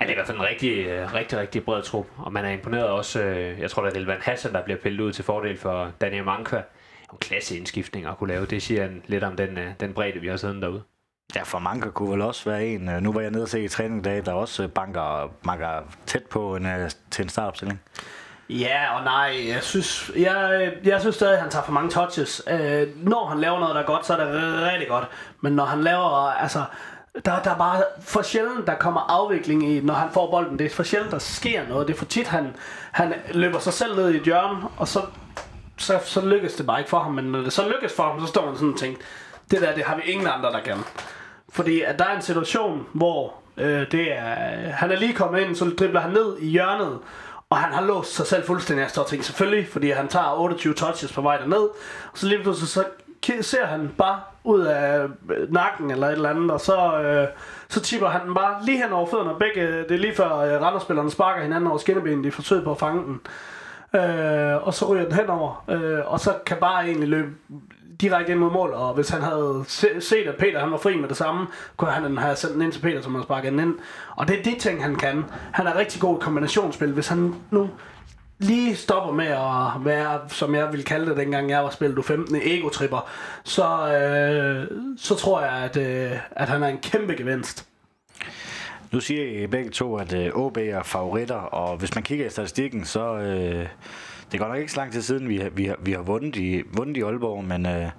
Ja, 0.00 0.04
det 0.04 0.10
er 0.10 0.14
i 0.14 0.14
hvert 0.14 0.26
fald 0.26 0.38
en 0.38 0.44
rigtig, 0.44 0.86
øh, 0.86 1.14
rigtig, 1.14 1.38
rigtig 1.38 1.64
bred 1.64 1.82
trup, 1.82 2.06
og 2.16 2.32
man 2.32 2.44
er 2.44 2.50
imponeret 2.50 2.88
også, 2.88 3.22
øh, 3.22 3.60
jeg 3.60 3.70
tror, 3.70 3.84
det 3.84 3.92
er 3.92 3.96
Elvan 4.00 4.20
Hassan, 4.20 4.52
der 4.52 4.62
bliver 4.62 4.78
pillet 4.78 5.00
ud 5.00 5.12
til 5.12 5.24
fordel 5.24 5.58
for 5.58 5.92
Daniel 6.00 6.24
Manka. 6.24 6.56
En 7.12 7.18
klasse 7.20 7.56
indskiftning 7.56 8.06
at 8.06 8.18
kunne 8.18 8.32
lave, 8.32 8.46
det 8.46 8.62
siger 8.62 8.84
en, 8.84 9.02
lidt 9.06 9.24
om 9.24 9.36
den, 9.36 9.58
den 9.80 9.92
bredde, 9.92 10.20
vi 10.20 10.28
har 10.28 10.36
siddet 10.36 10.62
derude. 10.62 10.82
Ja, 11.36 11.42
for 11.42 11.58
Manka 11.58 11.88
kunne 11.88 12.12
vel 12.12 12.20
også 12.20 12.50
være 12.50 12.66
en. 12.66 12.80
Nu 12.80 13.12
var 13.12 13.20
jeg 13.20 13.30
nede 13.30 13.42
og 13.42 13.48
se 13.48 13.64
i 13.64 13.68
træningsdag, 13.68 14.24
der 14.26 14.32
også 14.32 14.68
banker, 14.68 15.32
banker 15.44 15.82
tæt 16.06 16.22
på 16.30 16.56
en, 16.56 16.66
til 17.10 17.22
en 17.22 17.28
startopstilling. 17.28 17.80
Ja 18.50 18.98
og 18.98 19.04
nej, 19.04 19.48
jeg 19.48 19.62
synes, 19.62 20.10
jeg, 20.16 20.72
jeg 20.84 21.00
synes 21.00 21.16
stadig, 21.16 21.34
at 21.34 21.40
han 21.40 21.50
tager 21.50 21.64
for 21.64 21.72
mange 21.72 21.90
touches. 21.90 22.42
Øh, 22.50 22.88
når 22.96 23.26
han 23.26 23.40
laver 23.40 23.58
noget, 23.58 23.74
der 23.74 23.80
er 23.80 23.86
godt, 23.86 24.06
så 24.06 24.16
er 24.16 24.24
det 24.24 24.72
rigtig 24.72 24.88
godt. 24.88 25.08
Men 25.40 25.52
når 25.52 25.64
han 25.64 25.80
laver, 25.80 26.32
altså, 26.32 26.64
der, 27.14 27.42
der 27.42 27.50
er 27.50 27.58
bare 27.58 27.82
for 28.00 28.22
sjældent, 28.22 28.66
der 28.66 28.74
kommer 28.74 29.00
afvikling 29.00 29.70
i, 29.70 29.80
når 29.80 29.94
han 29.94 30.08
får 30.12 30.30
bolden. 30.30 30.58
Det 30.58 30.66
er 30.66 30.70
for 30.70 30.82
sjældent, 30.82 31.12
der 31.12 31.18
sker 31.18 31.68
noget. 31.68 31.88
Det 31.88 31.94
er 31.94 31.98
for 31.98 32.04
tit, 32.04 32.26
han, 32.26 32.56
han 32.92 33.14
løber 33.32 33.58
sig 33.58 33.72
selv 33.72 33.96
ned 33.96 34.10
i 34.10 34.16
et 34.16 34.22
hjørne, 34.22 34.68
og 34.76 34.88
så, 34.88 35.02
så, 35.76 35.98
så 36.04 36.26
lykkes 36.26 36.54
det 36.54 36.66
bare 36.66 36.78
ikke 36.78 36.90
for 36.90 36.98
ham. 36.98 37.12
Men 37.12 37.24
når 37.24 37.40
det 37.40 37.52
så 37.52 37.68
lykkes 37.68 37.96
for 37.96 38.02
ham, 38.02 38.20
så 38.20 38.26
står 38.26 38.46
man 38.46 38.54
sådan 38.54 38.72
og 38.72 38.78
tænker, 38.78 39.02
det 39.50 39.60
der, 39.60 39.74
det 39.74 39.84
har 39.84 39.96
vi 39.96 40.02
ingen 40.02 40.26
andre, 40.26 40.52
der 40.52 40.60
kan. 40.60 40.76
Fordi 41.48 41.80
at 41.80 41.98
der 41.98 42.04
er 42.04 42.16
en 42.16 42.22
situation, 42.22 42.86
hvor 42.92 43.34
øh, 43.56 43.90
det 43.90 44.12
er, 44.12 44.34
han 44.70 44.90
er 44.90 44.96
lige 44.96 45.14
kommet 45.14 45.40
ind, 45.40 45.56
så 45.56 45.64
dribler 45.78 46.00
han 46.00 46.10
ned 46.10 46.36
i 46.38 46.46
hjørnet, 46.46 46.98
og 47.50 47.58
han 47.58 47.72
har 47.72 47.82
låst 47.82 48.14
sig 48.14 48.26
selv 48.26 48.46
fuldstændig. 48.46 48.82
Jeg 48.82 48.90
står 48.90 49.02
og 49.02 49.08
tænker, 49.08 49.24
selvfølgelig, 49.24 49.68
fordi 49.68 49.90
han 49.90 50.08
tager 50.08 50.40
28 50.40 50.74
touches 50.74 51.12
på 51.12 51.20
vej 51.20 51.36
derned. 51.36 51.68
Og 52.12 52.18
så 52.18 52.26
lige 52.26 52.42
pludselig 52.42 52.68
så 52.68 52.84
ser 53.40 53.66
han 53.66 53.90
bare 53.98 54.20
ud 54.44 54.60
af 54.60 55.06
øh, 55.30 55.52
nakken 55.52 55.90
eller 55.90 56.06
et 56.06 56.12
eller 56.12 56.30
andet, 56.30 56.50
og 56.50 56.60
så, 56.60 57.00
øh, 57.02 57.28
så 57.68 57.80
tipper 57.80 58.08
han 58.08 58.26
den 58.26 58.34
bare 58.34 58.64
lige 58.64 58.82
hen 58.82 58.92
over 58.92 59.06
fødderne. 59.06 59.38
Begge, 59.38 59.78
det 59.78 59.90
er 59.90 59.98
lige 59.98 60.14
før 60.14 60.36
øh, 60.36 60.62
renderspillerne 60.62 61.10
sparker 61.10 61.42
hinanden 61.42 61.66
over 61.66 61.78
skinnebenet 61.78 62.26
i 62.26 62.30
forsøg 62.30 62.64
på 62.64 62.70
at 62.70 62.78
fange 62.78 63.02
den. 63.04 63.20
Øh, 64.00 64.66
og 64.66 64.74
så 64.74 64.84
ryger 64.84 65.04
den 65.04 65.12
henover, 65.12 65.64
øh, 65.70 66.12
og 66.12 66.20
så 66.20 66.34
kan 66.46 66.56
bare 66.60 66.84
egentlig 66.84 67.08
løbe 67.08 67.28
direkte 68.00 68.32
ind 68.32 68.40
mod 68.40 68.50
mål, 68.50 68.70
og 68.70 68.94
hvis 68.94 69.08
han 69.08 69.22
havde 69.22 69.64
set, 70.00 70.26
at 70.26 70.36
Peter 70.38 70.60
han 70.60 70.70
var 70.70 70.76
fri 70.76 70.96
med 70.96 71.08
det 71.08 71.16
samme, 71.16 71.46
kunne 71.76 71.90
han 71.90 72.16
have 72.16 72.36
sendt 72.36 72.54
den 72.54 72.62
ind 72.62 72.72
til 72.72 72.80
Peter, 72.80 73.02
som 73.02 73.14
han 73.14 73.22
sparket 73.22 73.52
den 73.52 73.60
ind. 73.60 73.74
Og 74.16 74.28
det 74.28 74.38
er 74.38 74.42
det 74.42 74.58
ting, 74.58 74.82
han 74.82 74.96
kan. 74.96 75.24
Han 75.52 75.66
er 75.66 75.76
rigtig 75.76 76.00
god 76.00 76.16
i 76.16 76.20
kombinationsspil. 76.20 76.92
Hvis 76.92 77.08
han 77.08 77.34
nu 77.50 77.70
lige 78.40 78.76
stopper 78.76 79.12
med 79.12 79.26
at 79.26 79.84
være, 79.84 80.20
som 80.28 80.54
jeg 80.54 80.70
ville 80.70 80.84
kalde 80.84 81.06
det, 81.06 81.16
dengang 81.16 81.50
jeg 81.50 81.64
var 81.64 81.70
spillet 81.70 81.96
du 81.96 82.02
15. 82.02 82.36
egotripper, 82.42 83.08
så, 83.44 83.92
øh, 83.92 84.68
så 84.98 85.14
tror 85.14 85.40
jeg, 85.40 85.52
at, 85.52 85.76
øh, 85.76 86.18
at 86.30 86.48
han 86.48 86.62
er 86.62 86.68
en 86.68 86.78
kæmpe 86.78 87.14
gevinst. 87.14 87.66
Nu 88.92 89.00
siger 89.00 89.44
I 89.44 89.46
begge 89.46 89.70
to, 89.70 89.96
at 89.96 90.12
øh, 90.12 90.32
OB 90.34 90.56
er 90.56 90.82
favoritter, 90.82 91.34
og 91.34 91.76
hvis 91.76 91.94
man 91.94 92.04
kigger 92.04 92.26
i 92.26 92.30
statistikken, 92.30 92.84
så... 92.84 93.16
Øh, 93.16 93.66
det 94.32 94.40
går 94.40 94.48
nok 94.48 94.58
ikke 94.58 94.72
så 94.72 94.80
lang 94.80 94.92
tid 94.92 95.02
siden, 95.02 95.28
vi 95.28 95.42
vi 95.52 95.64
har, 95.64 95.76
vi 95.82 95.92
har 95.92 96.02
vundet, 96.02 96.36
i, 96.36 96.62
vundet 96.72 96.96
i 96.96 97.00
Aalborg, 97.00 97.44
men 97.44 97.66
øh, 97.66 97.90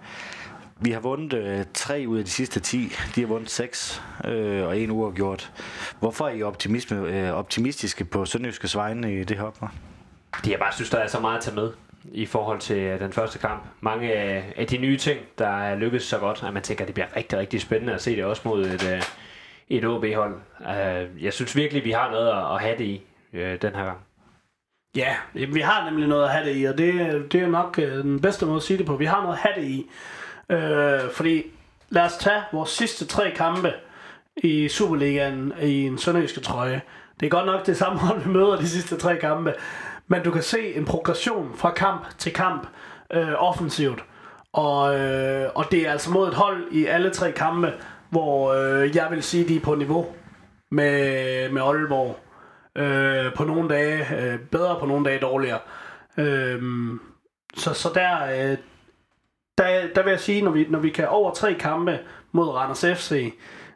vi 0.79 0.91
har 0.91 0.99
vundet 0.99 1.33
øh, 1.33 1.65
tre 1.73 2.05
ud 2.07 2.17
af 2.17 2.25
de 2.25 2.29
sidste 2.31 2.59
10. 2.59 2.91
De 3.15 3.21
har 3.21 3.27
vundet 3.27 3.49
seks, 3.49 4.01
øh, 4.25 4.67
og 4.67 4.79
en 4.79 4.91
uafgjort. 4.91 5.51
Hvorfor 5.99 6.27
er 6.27 6.33
I 6.33 6.43
optimisme, 6.43 6.97
øh, 6.97 7.33
optimistiske 7.33 8.05
på 8.05 8.25
Sønderjyskes 8.25 8.75
vegne 8.75 9.21
i 9.21 9.23
det 9.23 9.37
her 9.37 9.43
opmærk? 9.43 9.90
Det 10.37 10.51
jeg 10.51 10.59
bare 10.59 10.73
synes, 10.73 10.89
der 10.89 10.97
er 10.97 11.07
så 11.07 11.19
meget 11.19 11.37
at 11.37 11.43
tage 11.43 11.55
med. 11.55 11.71
i 12.11 12.25
forhold 12.25 12.59
til 12.59 12.77
øh, 12.77 12.99
den 12.99 13.13
første 13.13 13.39
kamp. 13.39 13.63
Mange 13.81 14.13
af, 14.13 14.67
de 14.67 14.77
nye 14.77 14.97
ting, 14.97 15.19
der 15.37 15.47
er 15.47 15.75
lykkedes 15.75 16.03
så 16.03 16.17
godt, 16.17 16.43
at 16.43 16.53
man 16.53 16.63
tænker, 16.63 16.83
at 16.83 16.87
det 16.87 16.93
bliver 16.93 17.15
rigtig, 17.15 17.39
rigtig 17.39 17.61
spændende 17.61 17.93
at 17.93 18.01
se 18.01 18.15
det 18.15 18.23
også 18.23 18.41
mod 18.45 18.65
et, 18.65 18.93
øh, 18.93 19.01
et 19.69 19.85
OB-hold. 19.85 20.35
Øh, 20.61 21.23
jeg 21.23 21.33
synes 21.33 21.55
virkelig, 21.55 21.83
vi 21.85 21.91
har 21.91 22.11
noget 22.11 22.55
at, 22.55 22.61
have 22.61 22.77
det 22.77 22.85
i 22.85 23.01
den 23.61 23.75
her 23.75 23.85
gang. 23.85 23.97
Ja, 24.95 25.15
jamen, 25.35 25.55
vi 25.55 25.61
har 25.61 25.89
nemlig 25.89 26.07
noget 26.07 26.23
at 26.23 26.29
have 26.31 26.49
det 26.49 26.57
i, 26.57 26.63
og 26.63 26.77
det, 26.77 27.31
det 27.31 27.41
er 27.41 27.47
nok 27.47 27.75
den 27.75 28.21
bedste 28.21 28.45
måde 28.45 28.57
at 28.57 28.63
sige 28.63 28.77
det 28.77 28.85
på. 28.85 28.95
Vi 28.95 29.05
har 29.05 29.21
noget 29.21 29.35
at 29.35 29.41
have 29.41 29.61
det 29.61 29.67
i. 29.71 29.89
Øh, 30.49 31.11
fordi 31.15 31.43
lad 31.89 32.03
os 32.03 32.17
tage 32.17 32.41
vores 32.51 32.69
sidste 32.69 33.05
tre 33.05 33.31
kampe 33.35 33.73
i 34.37 34.69
Superligaen 34.69 35.53
i 35.61 35.87
en 35.87 35.97
sønderjyske 35.97 36.39
trøje. 36.39 36.81
Det 37.19 37.25
er 37.25 37.29
godt 37.29 37.45
nok 37.45 37.65
det 37.65 37.77
samme 37.77 37.99
hold, 37.99 38.21
vi 38.23 38.29
møder 38.29 38.55
de 38.55 38.67
sidste 38.69 38.97
tre 38.97 39.17
kampe. 39.17 39.53
Men 40.11 40.23
du 40.23 40.31
kan 40.31 40.43
se 40.43 40.75
en 40.75 40.85
progression 40.85 41.51
fra 41.55 41.71
kamp 41.73 42.17
til 42.17 42.33
kamp 42.33 42.67
øh, 43.13 43.33
offensivt. 43.37 44.03
Og, 44.53 44.99
øh, 44.99 45.49
og 45.55 45.65
det 45.71 45.87
er 45.87 45.91
altså 45.91 46.11
mod 46.11 46.27
et 46.27 46.33
hold 46.33 46.67
i 46.71 46.85
alle 46.85 47.09
tre 47.09 47.31
kampe, 47.31 47.73
hvor 48.09 48.53
øh, 48.53 48.95
jeg 48.95 49.07
vil 49.11 49.23
sige, 49.23 49.47
de 49.47 49.55
er 49.55 49.59
på 49.59 49.75
niveau 49.75 50.05
med, 50.71 51.49
med 51.51 51.61
Aalborg. 51.61 52.19
Øh, 52.77 53.33
på 53.33 53.43
nogle 53.43 53.69
dage 53.69 54.15
øh, 54.21 54.39
bedre, 54.39 54.79
på 54.79 54.85
nogle 54.85 55.05
dage 55.05 55.19
dårligere. 55.19 55.59
Øh, 56.17 56.61
så, 57.57 57.73
så 57.73 57.89
der, 57.95 58.23
øh, 58.23 58.57
der, 59.57 59.87
der 59.95 60.03
vil 60.03 60.11
jeg 60.11 60.19
sige, 60.19 60.41
når 60.41 60.51
vi, 60.51 60.67
når 60.69 60.79
vi 60.79 60.89
kan 60.89 61.07
over 61.07 61.33
tre 61.33 61.53
kampe 61.53 61.99
mod 62.31 62.49
Randers 62.49 62.85
FC, 62.99 63.33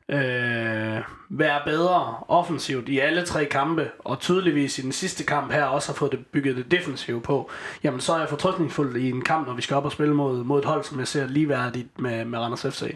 øh, 0.09 1.01
være 1.29 1.61
bedre 1.65 2.15
offensivt 2.27 2.89
i 2.89 2.99
alle 2.99 3.25
tre 3.25 3.45
kampe, 3.45 3.91
og 3.99 4.19
tydeligvis 4.19 4.79
i 4.79 4.81
den 4.81 4.91
sidste 4.91 5.23
kamp 5.23 5.51
her 5.51 5.63
også 5.63 5.89
har 5.89 5.95
fået 5.95 6.11
det 6.11 6.25
bygget 6.27 6.55
det 6.55 6.71
defensive 6.71 7.21
på, 7.21 7.49
jamen 7.83 7.99
så 7.99 8.13
er 8.13 8.19
jeg 8.19 8.29
fortrystningsfuld 8.29 8.95
i 8.95 9.09
en 9.09 9.21
kamp, 9.21 9.47
når 9.47 9.53
vi 9.53 9.61
skal 9.61 9.75
op 9.75 9.85
og 9.85 9.91
spille 9.91 10.13
mod, 10.13 10.43
mod 10.43 10.59
et 10.59 10.65
hold, 10.65 10.83
som 10.83 10.99
jeg 10.99 11.07
ser 11.07 11.27
ligeværdigt 11.27 11.99
med, 11.99 12.25
med 12.25 12.39
Randers 12.39 12.61
FC. 12.61 12.95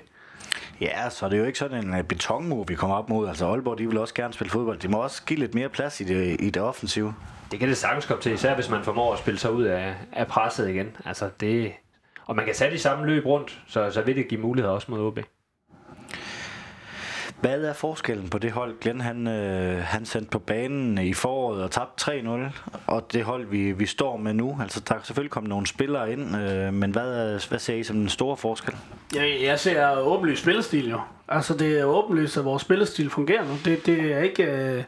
Ja, 0.81 1.09
så 1.09 1.25
det 1.25 1.33
er 1.33 1.37
jo 1.37 1.45
ikke 1.45 1.59
sådan 1.59 1.85
en 1.85 1.93
uh, 1.93 2.01
betonmur, 2.01 2.63
vi 2.63 2.75
kommer 2.75 2.95
op 2.95 3.09
mod. 3.09 3.27
Altså 3.27 3.47
Aalborg, 3.47 3.77
de 3.77 3.87
vil 3.87 3.97
også 3.97 4.13
gerne 4.13 4.33
spille 4.33 4.51
fodbold. 4.51 4.79
De 4.79 4.87
må 4.87 4.97
også 4.97 5.23
give 5.25 5.39
lidt 5.39 5.55
mere 5.55 5.69
plads 5.69 6.01
i 6.01 6.03
det, 6.03 6.41
i 6.41 6.49
det 6.49 6.61
offensive. 6.61 7.13
Det 7.51 7.59
kan 7.59 7.67
det 7.69 7.77
sagtens 7.77 8.05
komme 8.05 8.23
til, 8.23 8.33
især 8.33 8.55
hvis 8.55 8.69
man 8.69 8.83
formår 8.83 9.13
at 9.13 9.19
spille 9.19 9.39
sig 9.39 9.51
ud 9.51 9.63
af, 9.63 9.95
af 10.13 10.27
presset 10.27 10.69
igen. 10.69 10.97
Altså 11.05 11.29
det, 11.39 11.71
og 12.25 12.35
man 12.35 12.45
kan 12.45 12.55
sætte 12.55 12.77
de 12.77 12.81
samme 12.81 13.05
løb 13.05 13.25
rundt, 13.25 13.61
så, 13.67 13.91
så 13.91 14.01
vil 14.01 14.15
det 14.15 14.27
give 14.27 14.41
muligheder 14.41 14.73
også 14.73 14.91
mod 14.91 14.99
OB. 14.99 15.19
Hvad 17.41 17.63
er 17.63 17.73
forskellen 17.73 18.29
på 18.29 18.37
det 18.37 18.51
hold, 18.51 18.79
Glenn 18.81 19.01
han, 19.01 19.27
øh, 19.27 19.83
han 19.83 20.05
sendte 20.05 20.29
på 20.29 20.39
banen 20.39 20.97
i 20.97 21.13
foråret 21.13 21.63
og 21.63 21.71
tabte 21.71 22.11
3-0, 22.11 22.29
og 22.87 23.07
det 23.13 23.23
hold, 23.23 23.45
vi, 23.45 23.71
vi 23.71 23.85
står 23.85 24.17
med 24.17 24.33
nu? 24.33 24.57
Altså, 24.61 24.79
der 24.89 24.95
er 24.95 24.99
selvfølgelig 25.03 25.31
kommet 25.31 25.49
nogle 25.49 25.67
spillere 25.67 26.11
ind, 26.11 26.37
øh, 26.37 26.73
men 26.73 26.91
hvad, 26.91 27.47
hvad 27.49 27.59
ser 27.59 27.75
I 27.75 27.83
som 27.83 27.95
den 27.95 28.09
store 28.09 28.37
forskel? 28.37 28.75
Jeg, 29.15 29.37
jeg 29.43 29.59
ser 29.59 29.99
åbenlyst 29.99 30.41
spillestil 30.41 30.89
jo. 30.89 30.99
Altså, 31.27 31.53
det 31.53 31.79
er 31.79 31.83
åbenlyst, 31.83 32.37
at 32.37 32.45
vores 32.45 32.61
spillestil 32.61 33.09
fungerer 33.09 33.45
nu. 33.45 33.53
Det, 33.65 33.85
det 33.85 34.13
er 34.13 34.19
ikke... 34.19 34.43
Øh 34.43 34.83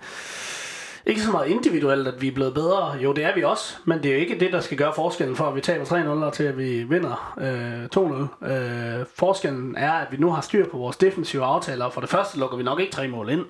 ikke 1.06 1.22
så 1.22 1.32
meget 1.32 1.48
individuelt, 1.48 2.07
at 2.07 2.22
vi 2.22 2.28
er 2.28 2.32
blevet 2.32 2.53
bedre. 2.53 2.91
Jo, 2.91 3.14
det 3.14 3.23
er 3.23 3.36
vi 3.36 3.44
også, 3.44 3.76
men 3.86 4.03
det 4.03 4.06
er 4.06 4.14
jo 4.14 4.19
ikke 4.19 4.40
det, 4.40 4.53
der 4.53 4.60
skal 4.60 4.78
gøre 4.78 4.94
forskellen 4.95 5.36
for, 5.36 5.45
at 5.45 5.56
vi 5.56 5.61
taber 5.61 5.86
3-0 6.30 6.32
til, 6.32 6.44
at 6.44 6.57
vi 6.57 6.84
vinder 6.84 7.34
øh, 7.41 8.45
2-0. 8.45 8.52
Øh, 8.52 9.06
forskellen 9.15 9.76
er, 9.78 9.91
at 9.91 10.07
vi 10.11 10.18
nu 10.18 10.32
har 10.32 10.41
styr 10.41 10.69
på 10.69 10.78
vores 10.78 10.98
defensive 10.98 11.44
aftaler, 11.44 11.86
og 11.86 11.94
for 11.94 12.02
det 12.02 12.10
første 12.10 12.40
lukker 12.40 12.57
vi 12.57 12.64
nok 12.64 12.80
ikke 12.80 12.91
tre 12.91 13.07
mål 13.07 13.30
ind. 13.30 13.45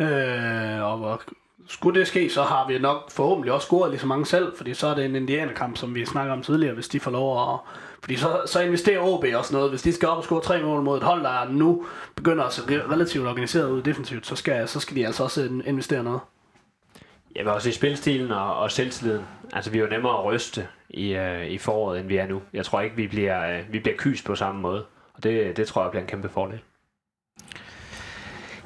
Øh, 0.00 0.82
og, 0.82 1.00
og 1.00 1.20
skulle 1.68 2.00
det 2.00 2.08
ske, 2.08 2.30
så 2.30 2.42
har 2.42 2.68
vi 2.68 2.78
nok 2.78 3.10
forhåbentlig 3.10 3.52
også 3.52 3.66
scoret 3.66 3.90
lige 3.90 4.00
så 4.00 4.06
mange 4.06 4.26
selv, 4.26 4.56
fordi 4.56 4.74
så 4.74 4.86
er 4.86 4.94
det 4.94 5.04
en 5.04 5.16
indianerkamp, 5.16 5.76
som 5.76 5.94
vi 5.94 6.06
snakker 6.06 6.32
om 6.32 6.42
tidligere, 6.42 6.74
hvis 6.74 6.88
de 6.88 7.00
får 7.00 7.10
lov 7.10 7.54
at... 7.54 7.58
Fordi 8.00 8.16
så, 8.16 8.42
så 8.46 8.60
investerer 8.60 9.00
OB 9.00 9.24
også 9.34 9.54
noget. 9.54 9.70
Hvis 9.70 9.82
de 9.82 9.92
skal 9.92 10.08
op 10.08 10.18
og 10.18 10.24
score 10.24 10.40
tre 10.40 10.62
mål 10.62 10.82
mod 10.82 10.96
et 10.96 11.02
hold, 11.02 11.22
der 11.22 11.48
nu 11.50 11.86
begynder 12.14 12.44
at 12.44 12.52
se 12.52 12.62
relativt 12.68 13.26
organiseret 13.26 13.70
ud 13.70 13.82
defensivt, 13.82 14.26
så 14.26 14.36
skal, 14.36 14.68
så 14.68 14.80
skal 14.80 14.96
de 14.96 15.06
altså 15.06 15.24
også 15.24 15.48
investere 15.64 16.02
noget. 16.04 16.20
Jeg 17.36 17.44
vil 17.44 17.52
også 17.52 17.68
i 17.68 17.72
spilstilen 17.72 18.30
og, 18.30 18.56
og 18.56 18.70
selvtilliden. 18.70 19.24
Altså, 19.52 19.70
vi 19.70 19.78
er 19.78 19.82
jo 19.82 19.88
nemmere 19.88 20.18
at 20.18 20.24
ryste 20.24 20.68
i, 20.90 21.16
uh, 21.16 21.46
i 21.46 21.58
foråret, 21.58 22.00
end 22.00 22.08
vi 22.08 22.16
er 22.16 22.26
nu. 22.26 22.42
Jeg 22.52 22.64
tror 22.64 22.80
ikke, 22.80 22.96
vi 22.96 23.06
bliver, 23.06 23.60
uh, 23.60 23.72
vi 23.72 23.80
bliver 23.80 23.96
kys 23.98 24.22
på 24.22 24.34
samme 24.34 24.60
måde. 24.60 24.84
Og 25.14 25.22
det, 25.22 25.56
det 25.56 25.66
tror 25.66 25.82
jeg 25.82 25.90
bliver 25.90 26.02
en 26.02 26.08
kæmpe 26.08 26.28
fordel. 26.28 26.60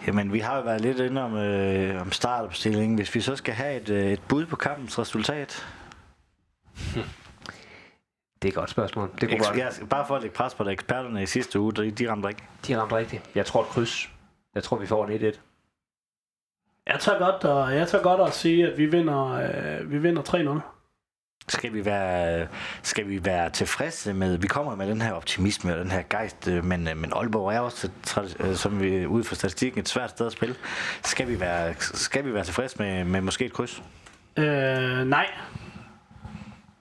Jamen, 0.07 0.33
vi 0.33 0.39
har 0.39 0.57
jo 0.57 0.63
været 0.63 0.81
lidt 0.81 1.01
inde 1.01 1.23
om, 1.23 1.37
øh, 1.37 2.01
om 2.01 2.13
startopstillingen. 2.13 2.97
Hvis 2.97 3.15
vi 3.15 3.21
så 3.21 3.37
skal 3.37 3.55
have 3.55 3.81
et, 3.81 3.89
øh, 3.89 4.13
et 4.13 4.21
bud 4.29 4.47
på 4.47 4.57
kampens 4.57 4.99
resultat? 4.99 5.67
Det 8.43 8.49
er 8.49 8.53
et 8.53 8.55
godt 8.55 8.71
spørgsmål. 8.71 9.11
Det 9.21 9.29
kunne 9.29 9.45
godt. 9.45 9.57
Ja, 9.59 9.69
bare 9.91 10.07
for 10.07 10.17
at 10.17 10.23
lægge 10.23 10.37
pres 10.37 10.55
på 10.55 10.65
det. 10.65 10.73
Eksperterne 10.73 11.23
i 11.23 11.27
sidste 11.27 11.61
uge, 11.61 11.73
de, 11.73 11.91
de 11.91 12.11
ramte 12.11 12.29
ikke. 12.29 12.43
De 12.67 12.81
ramte 12.81 12.97
rigtigt. 12.97 13.31
Jeg 13.35 13.47
tror 13.47 13.63
et 13.63 13.69
kryds. 13.69 14.11
Jeg 14.55 14.63
tror, 14.63 14.77
vi 14.77 14.87
får 14.87 15.07
en 15.07 15.21
1-1. 15.21 15.39
Jeg 16.87 16.97
tager 17.01 17.19
godt, 17.19 17.45
og 17.45 17.75
jeg 17.75 17.89
tager 17.89 18.03
godt 18.03 18.21
at 18.21 18.35
sige, 18.35 18.67
at 18.67 18.79
vi 18.79 18.87
vinder, 18.87 19.33
øh, 19.33 19.91
vi 19.91 19.99
vinder 19.99 20.23
3-0. 20.23 20.61
Skal 21.49 21.73
vi, 21.73 21.85
være, 21.85 22.47
skal 22.83 23.09
vi 23.09 23.25
være 23.25 23.51
tilfredse 23.51 24.15
med, 24.15 24.37
vi 24.39 24.47
kommer 24.47 24.75
med 24.75 24.89
den 24.89 25.03
her 25.03 25.13
optimisme 25.13 25.73
og 25.73 25.79
den 25.79 25.91
her 25.91 26.03
gejst, 26.11 26.49
øh, 26.49 26.65
men, 26.65 26.89
øh, 26.89 26.97
men 26.97 27.13
Aalborg 27.17 27.55
er 27.55 27.61
også, 27.61 27.91
øh, 28.41 28.55
som 28.55 28.81
vi 28.81 29.07
ud 29.07 29.25
fra 29.25 29.35
statistikken, 29.35 29.81
et 29.81 29.89
svært 29.89 30.11
sted 30.11 30.27
at 30.27 30.33
spille. 30.33 30.55
Skal 31.05 31.29
vi 31.29 31.41
være, 31.41 31.75
skal 31.79 32.25
vi 32.25 32.35
være 32.35 32.45
tilfredse 32.45 32.77
med, 32.79 33.05
med 33.05 33.21
måske 33.21 33.45
et 33.45 33.53
kryds? 33.53 33.83
Øh, 34.37 35.05
nej. 35.05 35.27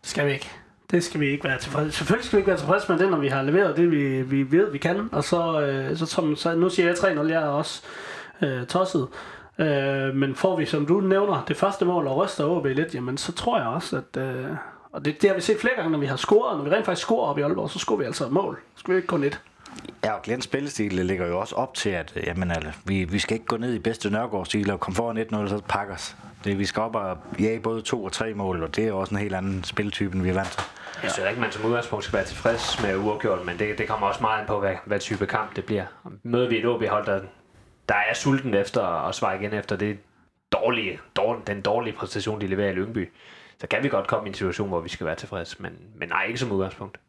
Skal 0.03 0.27
vi 0.27 0.32
ikke. 0.34 0.52
Det 0.91 1.03
skal 1.03 1.19
vi 1.19 1.27
ikke 1.27 1.44
være 1.44 1.60
tilfredse 1.60 1.98
Selvfølgelig 1.98 2.26
skal 2.26 2.38
vi 2.38 2.40
ikke 2.40 2.49
være 2.49 2.57
tilfredse 2.57 2.91
med 2.91 2.99
det, 2.99 3.10
når 3.10 3.18
vi 3.18 3.27
har 3.27 3.41
leveret 3.41 3.77
det, 3.77 3.91
vi, 3.91 4.22
vi 4.22 4.52
ved, 4.52 4.72
vi 4.72 4.77
kan. 4.77 5.10
Og 5.11 5.23
så, 5.23 5.61
øh, 5.61 5.98
så, 5.98 6.06
som, 6.06 6.36
så 6.36 6.56
nu 6.56 6.69
siger 6.69 6.88
jeg 6.88 6.95
3-0, 6.95 7.32
jeg 7.32 7.44
er 7.44 7.48
også 7.48 7.82
øh, 8.41 8.65
tosset. 8.65 9.07
Øh, 9.60 10.15
men 10.15 10.36
får 10.36 10.56
vi, 10.56 10.65
som 10.65 10.86
du 10.86 11.02
nævner, 11.02 11.44
det 11.48 11.57
første 11.57 11.86
mål 11.86 12.07
og 12.07 12.18
ryster 12.18 12.45
OB 12.45 12.65
lidt, 12.65 12.95
jamen 12.95 13.18
så 13.18 13.32
tror 13.32 13.57
jeg 13.57 13.68
også, 13.68 13.98
at... 13.98 14.22
Øh, 14.22 14.45
og 14.91 15.06
det, 15.06 15.22
det 15.22 15.30
har 15.30 15.36
vi 15.36 15.41
set 15.41 15.60
flere 15.61 15.76
gange, 15.76 15.91
når 15.91 15.99
vi 15.99 16.06
har 16.06 16.15
scoret. 16.15 16.57
Når 16.57 16.65
vi 16.65 16.69
rent 16.69 16.86
faktisk 16.86 17.06
scorer 17.06 17.30
op 17.30 17.38
i 17.38 17.41
Aalborg, 17.41 17.69
så 17.69 17.80
scorer 17.80 17.98
vi 17.98 18.06
altså 18.06 18.26
et 18.26 18.32
mål. 18.32 18.60
Så 18.76 18.80
skal 18.80 18.91
vi 18.91 18.98
ikke 18.98 19.07
kun 19.07 19.23
et. 19.23 19.41
Ja, 20.03 20.11
og 20.11 20.22
Glens 20.22 20.44
spillestil 20.44 20.94
ligger 20.94 21.27
jo 21.27 21.40
også 21.40 21.56
op 21.56 21.73
til, 21.73 21.90
at 21.90 22.14
jamen, 22.27 22.52
altså, 22.52 22.72
vi, 22.86 23.03
vi 23.03 23.19
skal 23.19 23.34
ikke 23.34 23.45
gå 23.45 23.57
ned 23.57 23.73
i 23.73 23.80
bedste 23.80 24.10
Nørgaard-stil 24.10 24.72
og 24.72 24.80
komme 24.80 24.95
foran 24.95 25.18
1-0 25.18 25.36
og 25.36 25.49
så 25.49 25.61
pakke 25.69 25.94
os. 25.94 26.15
Det, 26.44 26.60
vi 26.60 26.65
skal 26.65 26.82
op 26.82 26.95
og 26.95 27.18
jage 27.40 27.60
både 27.60 27.82
to 27.82 28.03
og 28.03 28.11
tre 28.11 28.34
mål, 28.34 28.64
og 28.64 28.76
det 28.76 28.88
er 28.88 28.94
også 28.94 29.15
en 29.15 29.22
helt 29.22 29.36
anden 29.36 29.64
spiltype, 29.64 30.15
end 30.15 30.23
vi 30.23 30.30
er 30.30 30.34
vant 30.34 30.52
til. 30.52 30.64
Jeg 31.03 31.11
synes 31.11 31.30
ikke, 31.30 31.41
man 31.41 31.52
som 31.52 31.65
udgangspunkt 31.65 32.06
skal 32.06 32.18
være 32.18 32.26
tilfreds 32.26 32.82
med 32.84 32.98
uafgjort, 32.98 33.45
men 33.45 33.60
det, 33.60 33.77
det 33.77 33.88
kommer 33.88 34.07
også 34.07 34.22
meget 34.22 34.40
ind 34.40 34.48
på, 34.48 34.60
hvad, 34.60 34.76
hvad 34.86 34.99
type 34.99 35.26
kamp 35.26 35.56
det 35.56 35.65
bliver. 35.65 35.86
Møder 36.23 36.49
vi 36.49 36.57
et 36.60 36.65
OB-hold, 36.65 37.06
der 37.06 37.22
der 37.90 37.95
er 37.95 38.14
sulten 38.14 38.53
efter 38.53 38.82
at 39.07 39.16
svare 39.16 39.36
igen 39.36 39.53
efter 39.53 39.76
det 39.76 39.98
dårlige, 40.52 40.99
dårlige, 41.16 41.44
den 41.48 41.62
dårlige 41.62 41.94
præstation, 41.94 42.41
de 42.41 42.48
leverer 42.48 42.70
i 42.70 42.74
Lyngby, 42.74 43.12
så 43.60 43.68
kan 43.68 43.84
vi 43.84 43.90
godt 43.90 44.07
komme 44.07 44.28
i 44.28 44.30
en 44.30 44.34
situation, 44.34 44.68
hvor 44.68 44.80
vi 44.80 44.90
skal 44.90 45.06
være 45.06 45.16
tilfredse, 45.16 45.56
men, 45.60 45.74
men 45.95 46.10
nej, 46.10 46.26
ikke 46.26 46.40
som 46.40 46.52
udgangspunkt. 46.52 46.99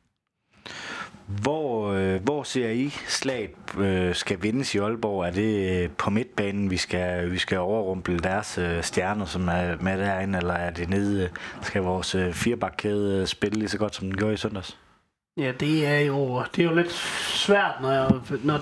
Hvor, 1.26 1.92
øh, 1.92 2.22
hvor 2.22 2.42
ser 2.42 2.68
I 2.68 2.88
slaget 2.88 3.50
øh, 3.78 4.14
skal 4.14 4.42
vindes 4.42 4.74
i 4.74 4.78
Aalborg? 4.78 5.26
Er 5.26 5.30
det 5.30 5.82
øh, 5.82 5.90
på 5.98 6.10
midtbanen, 6.10 6.70
vi 6.70 6.76
skal, 6.76 7.30
vi 7.30 7.38
skal 7.38 7.58
overrumple 7.58 8.18
deres 8.18 8.58
øh, 8.58 8.82
stjerner, 8.82 9.24
som 9.24 9.48
er 9.48 9.76
med 9.80 9.98
derinde, 9.98 10.38
eller 10.38 10.54
er 10.54 10.70
det 10.70 10.88
nede, 10.88 11.22
øh, 11.24 11.28
skal 11.62 11.82
vores 11.82 12.14
øh, 12.14 12.32
firebakkæde 12.32 13.20
øh, 13.20 13.26
spille 13.26 13.58
lige 13.58 13.68
så 13.68 13.78
godt, 13.78 13.94
som 13.94 14.06
den 14.06 14.16
gjorde 14.16 14.34
i 14.34 14.36
søndags? 14.36 14.78
Ja, 15.36 15.52
det 15.60 15.86
er 15.86 15.98
jo, 15.98 16.42
det 16.56 16.64
er 16.64 16.68
jo 16.68 16.74
lidt 16.74 16.92
svært, 16.92 17.74
når, 17.82 17.92
jeg, 17.92 18.10
når 18.44 18.60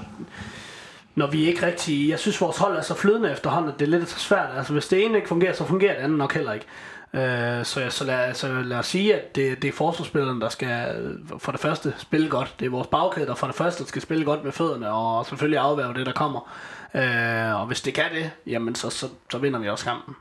når 1.14 1.26
vi 1.26 1.44
ikke 1.44 1.66
rigtig... 1.66 2.08
Jeg 2.08 2.18
synes, 2.18 2.40
vores 2.40 2.58
hold 2.58 2.76
er 2.76 2.80
så 2.80 2.94
flydende 2.94 3.32
efterhånden, 3.32 3.72
at 3.72 3.78
det 3.78 3.86
er 3.86 3.98
lidt 3.98 4.08
svært. 4.08 4.48
Altså, 4.56 4.72
hvis 4.72 4.88
det 4.88 5.04
ene 5.04 5.16
ikke 5.16 5.28
fungerer, 5.28 5.52
så 5.52 5.64
fungerer 5.64 5.94
det 5.94 6.02
andet 6.02 6.18
nok 6.18 6.34
heller 6.34 6.52
ikke. 6.52 6.66
Øh, 7.14 7.64
så, 7.64 7.90
så, 7.90 8.04
lad, 8.04 8.34
så 8.34 8.48
lad 8.48 8.76
os 8.76 8.86
sige, 8.86 9.14
at 9.14 9.36
det, 9.36 9.62
det 9.62 9.68
er 9.68 9.72
forsvarsspillerne, 9.72 10.40
der 10.40 10.48
skal 10.48 10.96
øh, 10.96 11.38
for 11.38 11.52
det 11.52 11.60
første 11.60 11.94
spille 11.98 12.28
godt. 12.28 12.54
Det 12.60 12.66
er 12.66 12.70
vores 12.70 12.86
bagkæde, 12.86 13.26
der 13.26 13.34
for 13.34 13.46
det 13.46 13.56
første 13.56 13.86
skal 13.86 14.02
spille 14.02 14.24
godt 14.24 14.44
med 14.44 14.52
fødderne, 14.52 14.90
og 14.90 15.26
selvfølgelig 15.26 15.58
afværge 15.58 15.94
det, 15.94 16.06
der 16.06 16.12
kommer. 16.12 16.52
Øh, 16.94 17.60
og 17.60 17.66
hvis 17.66 17.80
det 17.80 17.94
kan 17.94 18.10
det, 18.14 18.30
jamen 18.46 18.74
så, 18.74 18.90
så, 18.90 19.06
så 19.30 19.38
vinder 19.38 19.58
vi 19.58 19.68
også 19.68 19.84
kampen. 19.84 20.14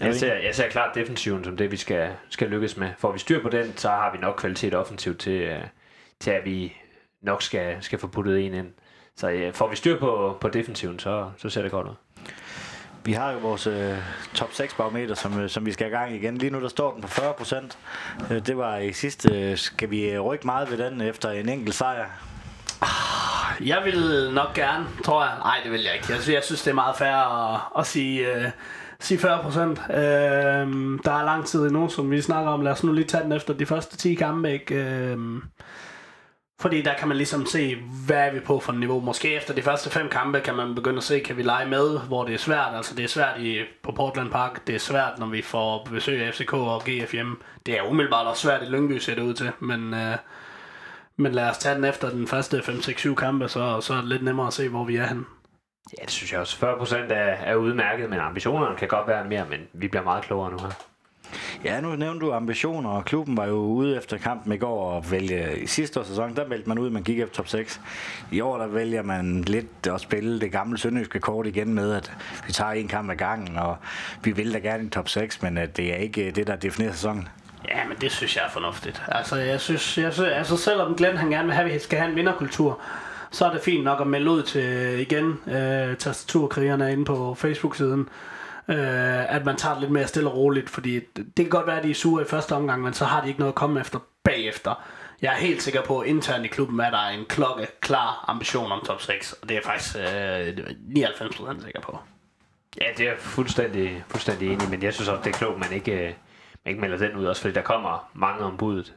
Jeg 0.00 0.14
ser, 0.14 0.34
jeg 0.34 0.54
ser 0.54 0.68
klart 0.68 0.94
defensiven 0.94 1.44
som 1.44 1.56
det, 1.56 1.70
vi 1.70 1.76
skal, 1.76 2.10
skal 2.28 2.48
lykkes 2.48 2.76
med. 2.76 2.90
Får 2.98 3.12
vi 3.12 3.18
styr 3.18 3.42
på 3.42 3.48
den, 3.48 3.76
så 3.76 3.88
har 3.88 4.12
vi 4.12 4.18
nok 4.18 4.36
kvalitet 4.36 4.74
offensivt 4.74 5.18
til, 5.18 5.40
øh, 5.40 5.64
til 6.20 6.30
at 6.30 6.44
vi 6.44 6.76
nok 7.22 7.42
skal, 7.42 7.76
skal 7.80 7.98
få 7.98 8.06
puttet 8.06 8.46
en 8.46 8.54
ind. 8.54 8.68
Så 9.16 9.28
ja, 9.28 9.50
får 9.50 9.68
vi 9.68 9.76
styr 9.76 9.98
på, 9.98 10.38
på 10.40 10.48
defensiven, 10.48 10.98
så, 10.98 11.30
så 11.36 11.48
ser 11.48 11.62
det 11.62 11.70
godt 11.70 11.86
ud. 11.86 11.94
Vi 13.04 13.12
har 13.12 13.32
jo 13.32 13.38
vores 13.38 13.66
øh, 13.66 13.96
top 14.34 14.52
6 14.52 14.74
barometer, 14.74 15.14
som, 15.14 15.40
øh, 15.40 15.50
som 15.50 15.66
vi 15.66 15.72
skal 15.72 15.86
i 15.86 15.90
gang 15.90 16.14
igen. 16.14 16.38
Lige 16.38 16.50
nu 16.50 16.60
der 16.60 16.68
står 16.68 16.92
den 16.92 17.02
på 17.02 17.08
40 17.08 17.34
procent. 17.34 17.78
Øh, 18.30 18.46
det 18.46 18.56
var 18.56 18.76
i 18.76 18.92
sidste. 18.92 19.50
Øh, 19.50 19.58
skal 19.58 19.90
vi 19.90 20.18
rykke 20.18 20.46
meget 20.46 20.70
ved 20.70 20.78
den 20.78 21.00
efter 21.00 21.30
en 21.30 21.48
enkelt 21.48 21.74
sejr? 21.74 22.06
Ah, 22.82 23.68
jeg 23.68 23.82
vil 23.84 24.30
nok 24.34 24.54
gerne, 24.54 24.86
tror 25.04 25.24
jeg. 25.24 25.32
Nej, 25.38 25.56
det 25.64 25.72
vil 25.72 25.82
jeg 25.82 25.94
ikke. 25.94 26.06
Jeg 26.08 26.22
synes, 26.22 26.34
jeg 26.34 26.42
synes 26.44 26.62
det 26.62 26.70
er 26.70 26.74
meget 26.74 26.96
fair 26.96 27.14
at, 27.14 27.60
at 27.78 27.86
sige, 27.86 28.34
øh, 28.34 28.50
sige 29.00 29.18
40 29.18 29.42
procent. 29.42 29.80
Øh, 29.90 29.96
der 31.04 31.12
er 31.12 31.24
lang 31.24 31.46
tid 31.46 31.60
endnu, 31.66 31.88
som 31.88 32.10
vi 32.10 32.20
snakker 32.20 32.50
om. 32.50 32.60
Lad 32.60 32.72
os 32.72 32.84
nu 32.84 32.92
lige 32.92 33.04
tage 33.04 33.24
den 33.24 33.32
efter 33.32 33.54
de 33.54 33.66
første 33.66 33.96
10 33.96 34.14
kampe. 34.14 34.52
Ikke? 34.52 34.74
Øh, 34.74 35.18
fordi 36.62 36.82
der 36.82 36.94
kan 36.94 37.08
man 37.08 37.16
ligesom 37.16 37.46
se, 37.46 37.76
hvad 38.06 38.16
er 38.16 38.32
vi 38.32 38.40
på 38.40 38.60
for 38.60 38.72
niveau. 38.72 39.00
Måske 39.00 39.34
efter 39.34 39.54
de 39.54 39.62
første 39.62 39.90
fem 39.90 40.08
kampe 40.08 40.40
kan 40.40 40.54
man 40.54 40.74
begynde 40.74 40.96
at 40.96 41.02
se, 41.02 41.20
kan 41.20 41.36
vi 41.36 41.42
lege 41.42 41.68
med, 41.68 41.98
hvor 42.08 42.24
det 42.24 42.34
er 42.34 42.38
svært. 42.38 42.74
Altså 42.74 42.94
det 42.94 43.04
er 43.04 43.08
svært 43.08 43.40
i, 43.40 43.60
på 43.82 43.92
Portland 43.92 44.30
Park. 44.30 44.66
Det 44.66 44.74
er 44.74 44.78
svært, 44.78 45.18
når 45.18 45.26
vi 45.26 45.42
får 45.42 45.88
besøg 45.90 46.22
af 46.26 46.34
FCK 46.34 46.52
og 46.52 46.82
GF 46.84 47.12
hjemme. 47.12 47.36
Det 47.66 47.78
er 47.78 47.82
umiddelbart 47.82 48.26
også 48.26 48.42
svært 48.42 48.62
i 48.62 48.64
Lyngby, 48.64 48.98
ser 48.98 49.14
det 49.14 49.22
ud 49.22 49.34
til. 49.34 49.50
Men, 49.60 49.94
øh, 49.94 50.16
men 51.16 51.32
lad 51.32 51.50
os 51.50 51.58
tage 51.58 51.74
den 51.74 51.84
efter 51.84 52.10
den 52.10 52.26
første 52.28 52.62
5, 52.62 52.82
6, 52.82 53.00
7 53.00 53.16
kampe, 53.16 53.48
så, 53.48 53.80
så 53.80 53.94
er 53.94 53.96
det 53.96 54.08
lidt 54.08 54.24
nemmere 54.24 54.46
at 54.46 54.52
se, 54.52 54.68
hvor 54.68 54.84
vi 54.84 54.96
er 54.96 55.06
henne. 55.06 55.24
Ja, 55.98 56.02
det 56.02 56.10
synes 56.10 56.32
jeg 56.32 56.40
også. 56.40 56.56
40 56.56 56.78
procent 56.78 57.12
er, 57.12 57.16
er 57.16 57.54
udmærket, 57.54 58.10
men 58.10 58.18
ambitionerne 58.20 58.76
kan 58.76 58.88
godt 58.88 59.08
være 59.08 59.24
mere, 59.24 59.46
men 59.50 59.60
vi 59.72 59.88
bliver 59.88 60.04
meget 60.04 60.24
klogere 60.24 60.50
nu 60.50 60.58
her. 60.58 60.91
Ja, 61.64 61.80
nu 61.80 61.96
nævnte 61.96 62.26
du 62.26 62.32
ambitioner, 62.32 62.90
og 62.90 63.04
klubben 63.04 63.36
var 63.36 63.46
jo 63.46 63.54
ude 63.54 63.96
efter 63.96 64.18
kampen 64.18 64.52
i 64.52 64.56
går 64.56 64.90
og 64.90 65.10
vælge, 65.10 65.58
i 65.58 65.66
sidste 65.66 66.00
års 66.00 66.06
sæson, 66.06 66.36
der 66.36 66.48
meldte 66.48 66.68
man 66.68 66.78
ud, 66.78 66.90
man 66.90 67.02
gik 67.02 67.18
efter 67.18 67.34
top 67.34 67.48
6. 67.48 67.80
I 68.32 68.40
år, 68.40 68.58
der 68.58 68.66
vælger 68.66 69.02
man 69.02 69.42
lidt 69.42 69.86
at 69.86 70.00
spille 70.00 70.40
det 70.40 70.52
gamle 70.52 70.78
sønderjyske 70.78 71.20
kort 71.20 71.46
igen 71.46 71.74
med, 71.74 71.94
at 71.94 72.12
vi 72.46 72.52
tager 72.52 72.72
en 72.72 72.88
kamp 72.88 73.10
ad 73.10 73.16
gangen, 73.16 73.56
og 73.56 73.76
vi 74.22 74.30
vil 74.30 74.52
da 74.52 74.58
gerne 74.58 74.84
i 74.86 74.88
top 74.88 75.08
6, 75.08 75.42
men 75.42 75.58
at 75.58 75.76
det 75.76 75.92
er 75.92 75.96
ikke 75.96 76.30
det, 76.30 76.46
der 76.46 76.56
definerer 76.56 76.92
sæsonen. 76.92 77.28
Ja, 77.68 77.88
men 77.88 77.96
det 78.00 78.12
synes 78.12 78.36
jeg 78.36 78.44
er 78.46 78.50
fornuftigt. 78.50 79.02
Altså, 79.08 79.36
jeg 79.36 79.60
synes, 79.60 79.98
jeg 79.98 80.12
synes 80.12 80.28
altså 80.28 80.56
selvom 80.56 80.94
Glenn 80.94 81.16
han 81.16 81.30
gerne 81.30 81.44
vil 81.44 81.54
have, 81.54 81.68
at 81.68 81.74
vi 81.74 81.78
skal 81.78 81.98
have 81.98 82.10
en 82.10 82.16
vinderkultur, 82.16 82.80
så 83.30 83.44
er 83.44 83.52
det 83.52 83.60
fint 83.60 83.84
nok 83.84 84.00
at 84.00 84.06
melde 84.06 84.30
ud 84.30 84.42
til 84.42 85.00
igen 85.00 85.38
øh, 85.54 85.96
tastaturkrigerne 85.96 86.92
inde 86.92 87.04
på 87.04 87.34
Facebook-siden, 87.34 88.08
øh, 88.68 89.34
at 89.34 89.44
man 89.44 89.56
tager 89.56 89.74
det 89.74 89.80
lidt 89.80 89.92
mere 89.92 90.06
stille 90.06 90.30
og 90.30 90.36
roligt, 90.36 90.70
fordi 90.70 91.00
det 91.16 91.34
kan 91.36 91.48
godt 91.48 91.66
være, 91.66 91.78
at 91.78 91.84
de 91.84 91.90
er 91.90 91.94
sure 91.94 92.22
i 92.22 92.26
første 92.26 92.52
omgang, 92.54 92.82
men 92.82 92.94
så 92.94 93.04
har 93.04 93.20
de 93.20 93.28
ikke 93.28 93.40
noget 93.40 93.52
at 93.52 93.56
komme 93.56 93.80
efter 93.80 93.98
bagefter. 94.24 94.82
Jeg 95.22 95.32
er 95.32 95.36
helt 95.36 95.62
sikker 95.62 95.82
på, 95.82 96.00
at 96.00 96.08
internt 96.08 96.44
i 96.44 96.48
klubben 96.48 96.80
er 96.80 96.90
der 96.90 97.08
en 97.08 97.24
klokke 97.28 97.66
klar 97.80 98.24
ambition 98.28 98.72
om 98.72 98.84
top 98.86 99.02
6, 99.02 99.32
og 99.32 99.48
det 99.48 99.50
er 99.50 99.60
jeg 99.60 99.64
faktisk 99.64 99.96
øh, 99.96 100.66
99% 101.58 101.64
sikker 101.64 101.80
på. 101.80 101.98
Ja, 102.80 102.86
det 102.96 103.06
er 103.06 103.10
jeg 103.10 103.18
fuldstændig, 103.20 104.04
fuldstændig 104.08 104.52
enig 104.52 104.70
men 104.70 104.82
jeg 104.82 104.94
synes 104.94 105.08
også, 105.08 105.22
det 105.24 105.34
er 105.34 105.38
klogt, 105.38 105.58
man 105.58 105.72
ikke, 105.72 105.92
øh, 105.92 106.14
man 106.64 106.70
ikke 106.70 106.80
melder 106.80 106.98
den 106.98 107.16
ud, 107.16 107.24
også 107.24 107.40
fordi 107.40 107.54
der 107.54 107.62
kommer 107.62 108.10
mange 108.14 108.44
om 108.44 108.56
budet. 108.56 108.94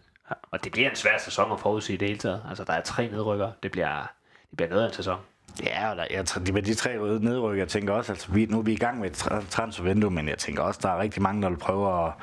Og 0.51 0.63
det 0.63 0.71
bliver 0.71 0.89
en 0.89 0.95
svær 0.95 1.17
sæson 1.17 1.51
at 1.51 1.59
forudsige 1.59 1.97
det 1.97 2.07
hele 2.07 2.19
taget. 2.19 2.43
Altså, 2.49 2.63
der 2.63 2.73
er 2.73 2.81
tre 2.81 3.07
nedrykker. 3.07 3.51
Det 3.63 3.71
bliver, 3.71 4.11
det 4.49 4.57
bliver 4.57 4.69
noget 4.69 4.83
af 4.83 4.87
en 4.87 4.93
sæson. 4.93 5.19
Ja, 5.63 5.89
og 5.89 5.97
der, 5.97 6.05
jeg, 6.11 6.53
med 6.53 6.61
de 6.61 6.73
tre 6.73 7.19
nedrykker, 7.19 7.61
jeg 7.61 7.67
tænker 7.67 7.93
også, 7.93 8.11
altså 8.11 8.31
vi, 8.31 8.45
nu 8.45 8.57
er 8.57 8.61
vi 8.61 8.73
i 8.73 8.77
gang 8.77 8.99
med 8.99 9.09
et 9.09 9.45
transfervindue, 9.49 10.11
men 10.11 10.29
jeg 10.29 10.37
tænker 10.37 10.63
også, 10.63 10.79
der 10.83 10.89
er 10.89 10.99
rigtig 11.01 11.21
mange, 11.21 11.41
der 11.41 11.49
vil 11.49 11.57
prøve 11.57 12.05
at 12.05 12.13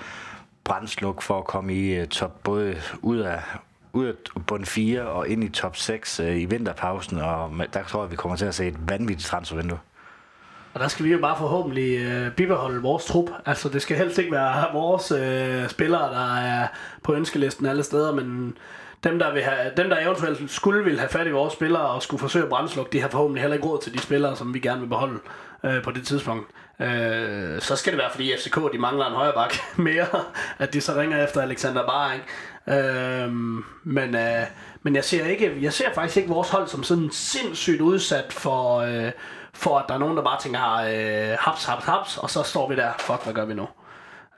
brændsluk 0.65 1.23
for 1.23 1.39
at 1.39 1.45
komme 1.45 1.75
i 1.75 2.01
uh, 2.01 2.07
top, 2.07 2.43
både 2.43 2.77
ud 3.03 3.19
af, 3.19 3.41
ud 3.93 4.07
af 4.07 4.15
bund 4.47 4.67
4 4.67 5.03
og 5.03 5.29
ind 5.29 5.45
i 5.45 5.49
top 5.49 5.77
6 5.77 6.21
uh, 6.21 6.27
øh, 6.27 6.41
i 6.41 6.45
vinterpausen, 6.45 7.19
og 7.19 7.53
der 7.75 7.85
tror 7.85 8.03
jeg, 8.03 8.11
vi 8.11 8.17
kommer 8.17 8.37
til 8.37 8.45
at 8.45 8.55
se 8.55 8.67
et 8.67 8.89
vanvittigt 8.89 9.29
transfervindue. 9.29 9.79
Og 10.75 10.81
der 10.81 10.89
skal 10.89 11.05
vi 11.05 11.13
jo 11.13 11.19
bare 11.19 11.39
forhåbentlig 11.39 11.99
øh, 11.99 12.33
bibeholde 12.33 12.83
vores 12.83 13.05
trup. 13.05 13.31
Altså 13.47 13.69
det 13.69 13.83
skal 13.83 13.97
helst 13.97 14.19
ikke 14.19 14.33
være 14.33 14.73
vores 14.73 15.11
øh, 15.11 15.69
spillere, 15.69 16.15
der 16.15 16.37
er 16.37 16.67
på 17.03 17.15
ønskelisten 17.15 17.67
alle 17.67 17.83
steder, 17.83 18.15
men 18.15 18.57
dem 19.05 19.19
der, 19.19 19.33
vil 19.33 19.43
have, 19.43 19.73
dem, 19.77 19.91
der 19.91 19.99
eventuelt 20.01 20.51
skulle 20.51 20.85
vil 20.85 20.99
have 20.99 21.09
fat 21.09 21.27
i 21.27 21.31
vores 21.31 21.53
spillere 21.53 21.83
og 21.83 22.03
skulle 22.03 22.21
forsøge 22.21 22.43
at 22.43 22.49
brændslukke, 22.49 22.93
de 22.93 23.01
har 23.01 23.09
forhåbentlig 23.09 23.41
heller 23.41 23.55
ikke 23.55 23.69
råd 23.69 23.83
til 23.83 23.95
de 23.95 24.01
spillere, 24.01 24.37
som 24.37 24.55
vi 24.55 24.59
gerne 24.59 24.81
vil 24.81 24.89
beholde 24.89 25.19
øh, 25.65 25.83
på 25.83 25.91
det 25.91 26.07
tidspunkt. 26.07 26.51
Øh, 26.81 27.61
så 27.61 27.77
skal 27.77 27.93
det 27.93 27.99
være, 27.99 28.11
fordi 28.11 28.33
FCK 28.39 28.57
de 28.73 28.79
mangler 28.79 29.07
en 29.07 29.13
højre 29.13 29.33
bak 29.33 29.55
mere, 29.77 30.07
at 30.59 30.73
de 30.73 30.81
så 30.81 30.95
ringer 30.95 31.25
efter 31.25 31.43
Alexander 31.43 31.87
Bar, 31.87 32.13
ikke? 32.13 32.27
Øh, 32.81 33.33
men, 33.85 34.17
øh, 34.17 34.47
men 34.83 34.97
jeg 34.97 35.05
ser 35.05 35.27
ikke, 35.27 35.59
jeg 35.61 35.73
ser 35.73 35.95
faktisk 35.95 36.17
ikke 36.17 36.29
vores 36.29 36.49
hold 36.49 36.69
som 36.69 36.83
sådan 36.83 37.11
sindssygt 37.13 37.81
udsat 37.81 38.33
for, 38.33 38.77
øh, 38.79 39.13
for 39.55 39.79
at 39.79 39.85
der 39.89 39.95
er 39.95 39.99
nogen, 39.99 40.17
der 40.17 40.23
bare 40.23 40.41
tænker, 40.41 40.61
ah, 40.61 41.31
øh, 41.31 41.37
haps, 41.41 41.65
haps, 41.65 41.85
haps, 41.85 42.19
og 42.19 42.31
så 42.31 42.43
står 42.43 42.69
vi 42.69 42.77
der, 42.77 42.93
fuck, 42.99 43.25
hvad 43.25 43.35
gør 43.35 43.45
vi 43.45 43.55
nu? 43.55 43.69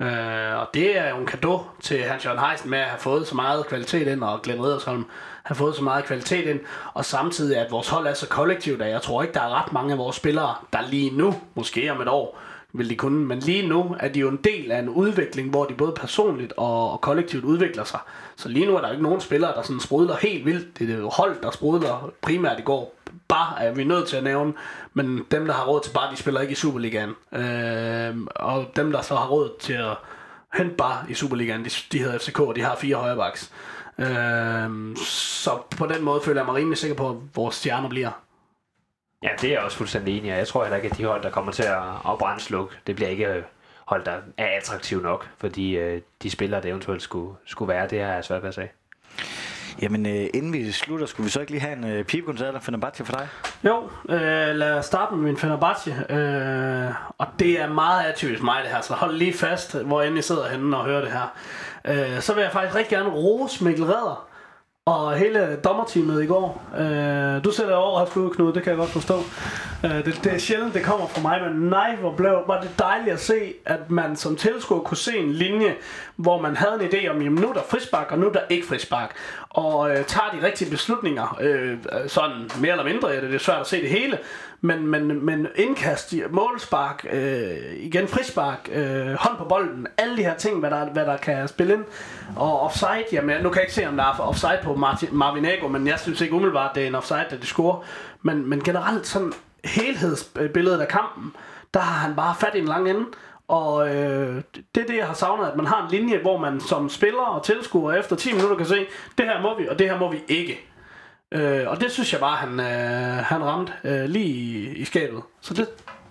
Øh, 0.00 0.60
og 0.60 0.68
det 0.74 0.98
er 0.98 1.10
jo 1.10 1.16
en 1.16 1.26
gave 1.26 1.60
til 1.80 2.02
Hans 2.02 2.24
Jørgen 2.24 2.40
Heisen 2.40 2.70
med 2.70 2.78
at 2.78 2.84
have 2.84 3.00
fået 3.00 3.26
så 3.26 3.34
meget 3.34 3.66
kvalitet 3.66 4.08
ind, 4.08 4.22
og 4.22 4.42
Glenn 4.42 4.64
Riddersholm 4.64 5.06
har 5.42 5.54
fået 5.54 5.76
så 5.76 5.84
meget 5.84 6.04
kvalitet 6.04 6.46
ind, 6.46 6.60
og 6.94 7.04
samtidig 7.04 7.58
at 7.58 7.70
vores 7.70 7.88
hold 7.88 8.06
er 8.06 8.14
så 8.14 8.28
kollektivt, 8.28 8.82
at 8.82 8.90
jeg 8.90 9.02
tror 9.02 9.22
ikke, 9.22 9.34
der 9.34 9.40
er 9.40 9.64
ret 9.64 9.72
mange 9.72 9.92
af 9.92 9.98
vores 9.98 10.16
spillere, 10.16 10.54
der 10.72 10.78
lige 10.90 11.16
nu, 11.16 11.34
måske 11.54 11.92
om 11.92 12.00
et 12.00 12.08
år, 12.08 12.38
vil 12.72 12.90
de 12.90 12.96
kunne, 12.96 13.24
men 13.24 13.38
lige 13.38 13.68
nu 13.68 13.96
er 14.00 14.08
de 14.08 14.20
jo 14.20 14.28
en 14.28 14.40
del 14.44 14.72
af 14.72 14.78
en 14.78 14.88
udvikling, 14.88 15.50
hvor 15.50 15.64
de 15.64 15.74
både 15.74 15.92
personligt 15.92 16.52
og, 16.56 16.92
og 16.92 17.00
kollektivt 17.00 17.44
udvikler 17.44 17.84
sig. 17.84 18.00
Så 18.36 18.48
lige 18.48 18.66
nu 18.66 18.76
er 18.76 18.80
der 18.80 18.90
ikke 18.90 19.02
nogen 19.02 19.20
spillere, 19.20 19.54
der 19.54 19.62
sådan 19.62 19.80
sprudler 19.80 20.16
helt 20.16 20.46
vildt. 20.46 20.78
Det 20.78 20.90
er 20.90 20.98
jo 20.98 21.08
hold, 21.08 21.42
der 21.42 21.50
sprudler 21.50 22.10
primært 22.22 22.58
i 22.58 22.62
går. 22.62 22.94
Bare 23.34 23.64
er 23.64 23.72
vi 23.72 23.84
nødt 23.84 24.08
til 24.08 24.16
at 24.16 24.24
nævne, 24.24 24.52
men 24.92 25.26
dem, 25.30 25.46
der 25.46 25.52
har 25.52 25.64
råd 25.66 25.80
til 25.80 25.90
bare, 25.90 26.10
de 26.10 26.16
spiller 26.16 26.40
ikke 26.40 26.52
i 26.52 26.54
Superligaen. 26.54 27.14
Øh, 27.32 28.16
og 28.36 28.70
dem, 28.76 28.92
der 28.92 29.02
så 29.02 29.16
har 29.16 29.26
råd 29.26 29.50
til 29.60 29.72
at 29.72 29.96
hente 30.54 30.74
bare 30.74 31.04
i 31.08 31.14
Superligaen, 31.14 31.64
de, 31.64 31.70
de 31.92 31.98
hedder 31.98 32.18
FCK, 32.18 32.40
og 32.40 32.56
de 32.56 32.60
har 32.60 32.76
fire 32.76 32.96
højrebacks. 32.96 33.52
Øh, 33.98 34.96
så 34.96 35.50
på 35.78 35.86
den 35.86 36.04
måde 36.04 36.20
føler 36.24 36.40
jeg 36.40 36.46
mig 36.46 36.54
rimelig 36.54 36.78
sikker 36.78 36.96
på, 36.96 37.10
at 37.10 37.16
vores 37.34 37.54
stjerner 37.54 37.88
bliver. 37.88 38.10
Ja, 39.22 39.28
det 39.40 39.48
er 39.48 39.52
jeg 39.52 39.62
også 39.62 39.76
fuldstændig 39.76 40.18
enig 40.18 40.30
i. 40.30 40.34
Jeg 40.34 40.48
tror 40.48 40.64
heller 40.64 40.76
ikke, 40.76 40.90
at 40.90 40.96
de 40.96 41.04
hold, 41.04 41.22
der 41.22 41.30
kommer 41.30 41.52
til 41.52 41.62
at, 41.62 41.82
at 42.08 42.18
brændslukke, 42.18 42.76
det 42.86 42.96
bliver 42.96 43.08
ikke 43.08 43.44
hold, 43.86 44.04
der 44.04 44.12
er 44.36 44.56
attraktiv 44.56 45.02
nok, 45.02 45.28
fordi 45.38 45.76
øh, 45.76 46.02
de 46.22 46.30
spillere, 46.30 46.62
der 46.62 46.68
eventuelt 46.68 47.02
skulle, 47.02 47.36
skulle 47.46 47.68
være, 47.68 47.88
det 47.88 48.00
er 48.00 48.22
svært 48.22 48.42
ved 48.42 48.48
at 48.48 48.54
sige. 48.54 48.70
Jamen, 49.82 50.06
øh, 50.06 50.26
inden 50.34 50.52
vi 50.52 50.72
slutter, 50.72 51.06
skulle 51.06 51.24
vi 51.24 51.30
så 51.30 51.40
ikke 51.40 51.52
lige 51.52 51.60
have 51.60 51.76
en 51.76 51.84
øh, 51.84 52.04
pibekoncert 52.04 52.54
af 52.54 52.62
Fenerbahce 52.62 53.04
for 53.04 53.12
dig? 53.12 53.28
Jo, 53.64 53.82
øh, 54.08 54.54
lad 54.56 54.72
os 54.72 54.84
starte 54.84 55.14
med 55.14 55.24
min 55.24 55.36
Fenerbahce. 55.36 55.90
Øh, 56.10 56.94
og 57.18 57.26
det 57.38 57.60
er 57.60 57.72
meget 57.72 58.04
atypisk 58.04 58.42
mig, 58.42 58.62
det 58.62 58.70
her, 58.70 58.80
så 58.80 58.94
hold 58.94 59.16
lige 59.16 59.32
fast, 59.32 59.74
hvor 59.74 60.02
end 60.02 60.18
I 60.18 60.22
sidder 60.22 60.48
henne 60.48 60.76
og 60.76 60.84
hører 60.84 61.00
det 61.00 61.10
her. 61.12 61.32
Øh, 61.84 62.20
så 62.20 62.34
vil 62.34 62.42
jeg 62.42 62.52
faktisk 62.52 62.74
rigtig 62.76 62.96
gerne 62.98 63.10
rose 63.10 63.64
Mikkel 63.64 63.84
Redder 63.84 64.28
og 64.86 65.16
hele 65.16 65.56
dommerteamet 65.64 66.22
i 66.22 66.26
går. 66.26 66.62
Øh, 66.78 67.44
du 67.44 67.50
sætter 67.50 67.74
over 67.74 68.06
skud, 68.06 68.30
Knud, 68.30 68.52
det 68.52 68.62
kan 68.62 68.70
jeg 68.70 68.78
godt 68.78 68.90
forstå. 68.90 69.14
Øh, 69.84 70.04
det, 70.04 70.20
det 70.24 70.32
er 70.32 70.38
sjældent, 70.38 70.74
det 70.74 70.82
kommer 70.82 71.06
fra 71.06 71.22
mig, 71.22 71.40
men 71.42 71.68
nej, 71.68 71.96
hvor 71.96 72.12
blev, 72.16 72.42
var 72.46 72.60
det 72.60 72.70
dejligt 72.78 73.12
at 73.12 73.20
se, 73.20 73.54
at 73.66 73.90
man 73.90 74.16
som 74.16 74.36
tilskuer 74.36 74.80
kunne 74.80 74.96
se 74.96 75.16
en 75.16 75.32
linje, 75.32 75.74
hvor 76.16 76.40
man 76.40 76.56
havde 76.56 76.74
en 76.74 76.88
idé 76.88 77.08
om, 77.08 77.22
jamen 77.22 77.42
nu 77.42 77.48
er 77.48 77.52
der 77.52 77.62
frispark, 77.68 78.12
og 78.12 78.18
nu 78.18 78.26
er 78.26 78.32
der 78.32 78.40
ikke 78.48 78.66
frispark. 78.66 79.16
Og 79.50 79.90
øh, 79.90 80.04
tager 80.04 80.38
de 80.40 80.46
rigtige 80.46 80.70
beslutninger, 80.70 81.38
øh, 81.40 81.78
sådan 82.06 82.50
mere 82.60 82.72
eller 82.72 82.84
mindre, 82.84 83.08
ja, 83.08 83.20
det 83.20 83.34
er 83.34 83.38
svært 83.38 83.60
at 83.60 83.66
se 83.66 83.80
det 83.80 83.90
hele, 83.90 84.18
men, 84.64 84.86
men, 84.86 85.26
men 85.26 85.46
indkast, 85.56 86.14
målspark, 86.30 87.06
øh, 87.12 87.56
igen 87.76 88.08
frispark, 88.08 88.68
øh, 88.72 89.12
hånd 89.12 89.36
på 89.38 89.44
bolden, 89.44 89.86
alle 89.98 90.16
de 90.16 90.22
her 90.22 90.36
ting, 90.36 90.60
hvad 90.60 90.70
der, 90.70 90.90
hvad 90.90 91.06
der 91.06 91.16
kan 91.16 91.48
spille 91.48 91.74
ind. 91.74 91.84
Og 92.36 92.60
offside, 92.60 93.04
jamen 93.12 93.42
nu 93.42 93.48
kan 93.48 93.56
jeg 93.56 93.62
ikke 93.62 93.74
se, 93.74 93.88
om 93.88 93.96
der 93.96 94.04
er 94.04 94.20
offside 94.20 94.58
på 94.62 94.74
Martin, 94.74 95.08
Marvin 95.12 95.44
Ego, 95.44 95.68
men 95.68 95.86
jeg 95.86 95.98
synes 95.98 96.20
ikke 96.20 96.34
umiddelbart, 96.34 96.74
det 96.74 96.82
er 96.82 96.86
en 96.86 96.94
offside, 96.94 97.26
da 97.30 97.36
de 97.36 97.46
scorer. 97.46 97.84
Men, 98.22 98.48
men 98.48 98.62
generelt 98.62 99.06
sådan 99.06 99.32
helhedsbilledet 99.64 100.80
af 100.80 100.88
kampen, 100.88 101.32
der 101.74 101.80
har 101.80 102.06
han 102.06 102.16
bare 102.16 102.34
fat 102.40 102.54
i 102.54 102.58
en 102.58 102.68
lang 102.68 102.90
ende. 102.90 103.04
Og 103.48 103.88
øh, 103.88 104.42
det 104.74 104.82
er 104.82 104.86
det, 104.86 104.96
jeg 104.96 105.06
har 105.06 105.14
savnet, 105.14 105.46
at 105.46 105.56
man 105.56 105.66
har 105.66 105.84
en 105.84 105.90
linje, 105.90 106.18
hvor 106.18 106.38
man 106.38 106.60
som 106.60 106.88
spiller 106.88 107.22
og 107.22 107.44
tilskuer 107.44 107.92
efter 107.92 108.16
10 108.16 108.32
minutter 108.32 108.56
kan 108.56 108.66
se, 108.66 108.86
det 109.18 109.26
her 109.26 109.42
må 109.42 109.58
vi, 109.58 109.68
og 109.68 109.78
det 109.78 109.90
her 109.90 109.98
må 109.98 110.10
vi 110.10 110.18
ikke. 110.28 110.60
Øh, 111.34 111.64
og 111.66 111.80
det 111.80 111.90
synes 111.90 112.12
jeg 112.12 112.20
bare, 112.20 112.36
han, 112.36 112.60
øh, 112.60 113.24
han 113.24 113.44
ramte 113.44 113.72
øh, 113.84 114.04
lige 114.04 114.24
i, 114.24 114.68
i 114.76 114.84
skabet. 114.84 115.22
Så 115.40 115.54
det, 115.54 115.68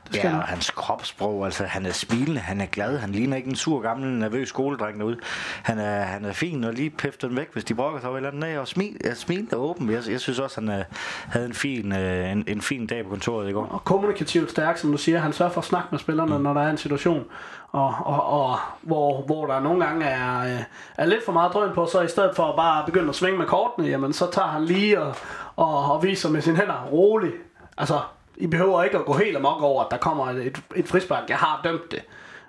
det 0.07 0.15
skal 0.15 0.29
ja, 0.29 0.37
og 0.37 0.43
hans 0.43 0.69
kropssprog, 0.69 1.45
altså 1.45 1.63
han 1.63 1.85
er 1.85 1.91
smilende, 1.91 2.39
han 2.39 2.61
er 2.61 2.65
glad, 2.65 2.97
han 2.97 3.11
ligner 3.11 3.37
ikke 3.37 3.49
en 3.49 3.55
sur 3.55 3.81
gammel 3.81 4.09
nervøs 4.09 4.49
skoledreng 4.49 4.99
derude. 4.99 5.17
Han 5.63 5.79
er, 5.79 6.01
han 6.01 6.25
er 6.25 6.33
fin 6.33 6.63
og 6.63 6.73
lige 6.73 6.89
pæfter 6.89 7.27
den 7.27 7.37
væk, 7.37 7.53
hvis 7.53 7.63
de 7.63 7.75
brokker 7.75 7.99
sig 7.99 8.09
over 8.09 8.17
eller 8.17 8.31
andet. 8.31 8.59
Og 8.59 8.67
smil, 8.67 8.97
ja, 9.03 9.13
smil 9.13 9.47
er 9.51 9.55
åben. 9.55 9.89
Jeg, 9.89 10.01
jeg 10.09 10.19
synes 10.19 10.39
også, 10.39 10.61
han 10.61 10.69
er, 10.69 10.79
øh, 10.79 10.85
havde 11.27 11.45
en 11.45 11.53
fin, 11.53 11.91
øh, 11.91 12.31
en, 12.31 12.43
en 12.47 12.61
fin 12.61 12.87
dag 12.87 13.03
på 13.03 13.09
kontoret 13.09 13.49
i 13.49 13.51
går. 13.51 13.65
Og 13.65 13.83
kommunikativt 13.83 14.51
stærk, 14.51 14.77
som 14.77 14.91
du 14.91 14.97
siger. 14.97 15.19
Han 15.19 15.33
sørger 15.33 15.51
for 15.51 15.61
at 15.61 15.65
snakke 15.65 15.87
med 15.91 15.99
spillerne, 15.99 16.37
mm. 16.37 16.43
når 16.43 16.53
der 16.53 16.61
er 16.61 16.69
en 16.69 16.77
situation, 16.77 17.25
og, 17.73 17.95
og, 18.05 18.25
og 18.25 18.57
hvor, 18.81 19.21
hvor 19.21 19.45
der 19.45 19.59
nogle 19.59 19.85
gange 19.85 20.05
er, 20.05 20.39
øh, 20.39 20.63
er 20.97 21.05
lidt 21.05 21.25
for 21.25 21.31
meget 21.31 21.53
drøn 21.53 21.73
på, 21.73 21.85
så 21.85 22.01
i 22.01 22.07
stedet 22.07 22.35
for 22.35 22.43
at 22.43 22.55
bare 22.55 22.85
begynde 22.85 23.09
at 23.09 23.15
svinge 23.15 23.37
med 23.37 23.45
kortene, 23.45 23.87
jamen 23.87 24.13
så 24.13 24.31
tager 24.31 24.47
han 24.47 24.65
lige 24.65 25.01
og, 25.01 25.15
og, 25.55 25.91
og 25.91 26.03
viser 26.03 26.29
med 26.29 26.41
sine 26.41 26.57
hænder 26.57 26.85
roligt. 26.91 27.35
Altså, 27.77 27.99
i 28.37 28.47
behøver 28.47 28.83
ikke 28.83 28.97
at 28.97 29.05
gå 29.05 29.13
helt 29.13 29.37
amok 29.37 29.61
over, 29.61 29.83
at 29.83 29.91
der 29.91 29.97
kommer 29.97 30.29
et, 30.29 30.61
et 30.75 30.87
frispark. 30.87 31.29
Jeg 31.29 31.37
har 31.37 31.61
dømt 31.63 31.91
det. 31.91 32.03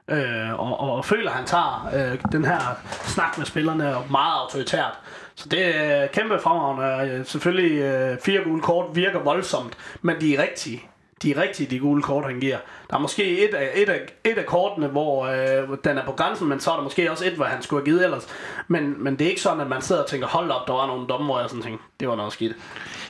Øh, 0.08 0.60
og, 0.60 0.80
og 0.80 1.04
føler, 1.04 1.30
at 1.30 1.36
han 1.36 1.46
tager 1.46 1.90
øh, 1.94 2.18
den 2.32 2.44
her 2.44 2.58
snak 3.02 3.38
med 3.38 3.46
spillerne 3.46 3.96
meget 4.10 4.40
autoritært. 4.40 4.98
Så 5.34 5.48
det 5.48 5.76
er 5.76 6.06
kæmpe 6.06 6.38
fremragende. 6.38 7.12
Øh, 7.12 7.26
selvfølgelig 7.26 7.80
øh, 7.82 8.18
fire 8.24 8.44
gule 8.44 8.62
kort 8.62 8.86
virker 8.96 9.18
voldsomt, 9.18 9.76
men 10.02 10.20
de 10.20 10.36
er 10.36 10.42
rigtige 10.42 10.82
de 11.24 11.40
rigtige 11.40 11.70
de 11.70 11.78
gule 11.78 12.02
kort, 12.02 12.24
han 12.24 12.40
giver. 12.40 12.58
Der 12.90 12.96
er 12.96 13.00
måske 13.00 13.48
et 13.48 13.54
af, 13.54 13.70
et 13.74 13.88
af, 13.88 14.00
et 14.24 14.38
af 14.38 14.46
kortene, 14.46 14.86
hvor 14.86 15.26
øh, 15.26 15.78
den 15.84 15.98
er 15.98 16.04
på 16.04 16.12
grænsen, 16.12 16.48
men 16.48 16.60
så 16.60 16.70
er 16.70 16.76
der 16.76 16.82
måske 16.82 17.10
også 17.10 17.26
et, 17.26 17.32
hvor 17.32 17.44
han 17.44 17.62
skulle 17.62 17.80
have 17.80 17.84
givet 17.84 18.04
ellers. 18.04 18.28
Men, 18.68 19.04
men 19.04 19.18
det 19.18 19.24
er 19.24 19.28
ikke 19.28 19.40
sådan, 19.40 19.60
at 19.60 19.68
man 19.68 19.82
sidder 19.82 20.02
og 20.02 20.08
tænker, 20.08 20.26
hold 20.26 20.50
op, 20.50 20.66
der 20.66 20.72
var 20.72 20.86
nogle 20.86 21.06
dommer, 21.06 21.26
hvor 21.26 21.40
jeg 21.40 21.48
sådan 21.48 21.62
tænkte, 21.62 21.84
det 22.00 22.08
var 22.08 22.16
noget 22.16 22.32
skidt. 22.32 22.56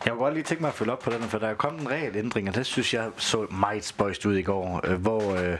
Jeg 0.04 0.12
kunne 0.12 0.22
godt 0.22 0.34
lige 0.34 0.44
tænke 0.44 0.62
mig 0.62 0.68
at 0.68 0.74
følge 0.74 0.92
op 0.92 0.98
på 0.98 1.10
den, 1.10 1.22
for 1.22 1.38
der 1.38 1.48
er 1.48 1.54
kommet 1.54 1.80
en 1.80 1.90
regelændring, 1.90 2.48
og 2.48 2.54
det 2.54 2.66
synes 2.66 2.94
jeg 2.94 3.06
så 3.16 3.46
meget 3.50 3.84
spøjst 3.84 4.26
ud 4.26 4.36
i 4.36 4.42
går, 4.42 4.80
øh, 4.84 5.00
hvor 5.00 5.34
øh, 5.34 5.58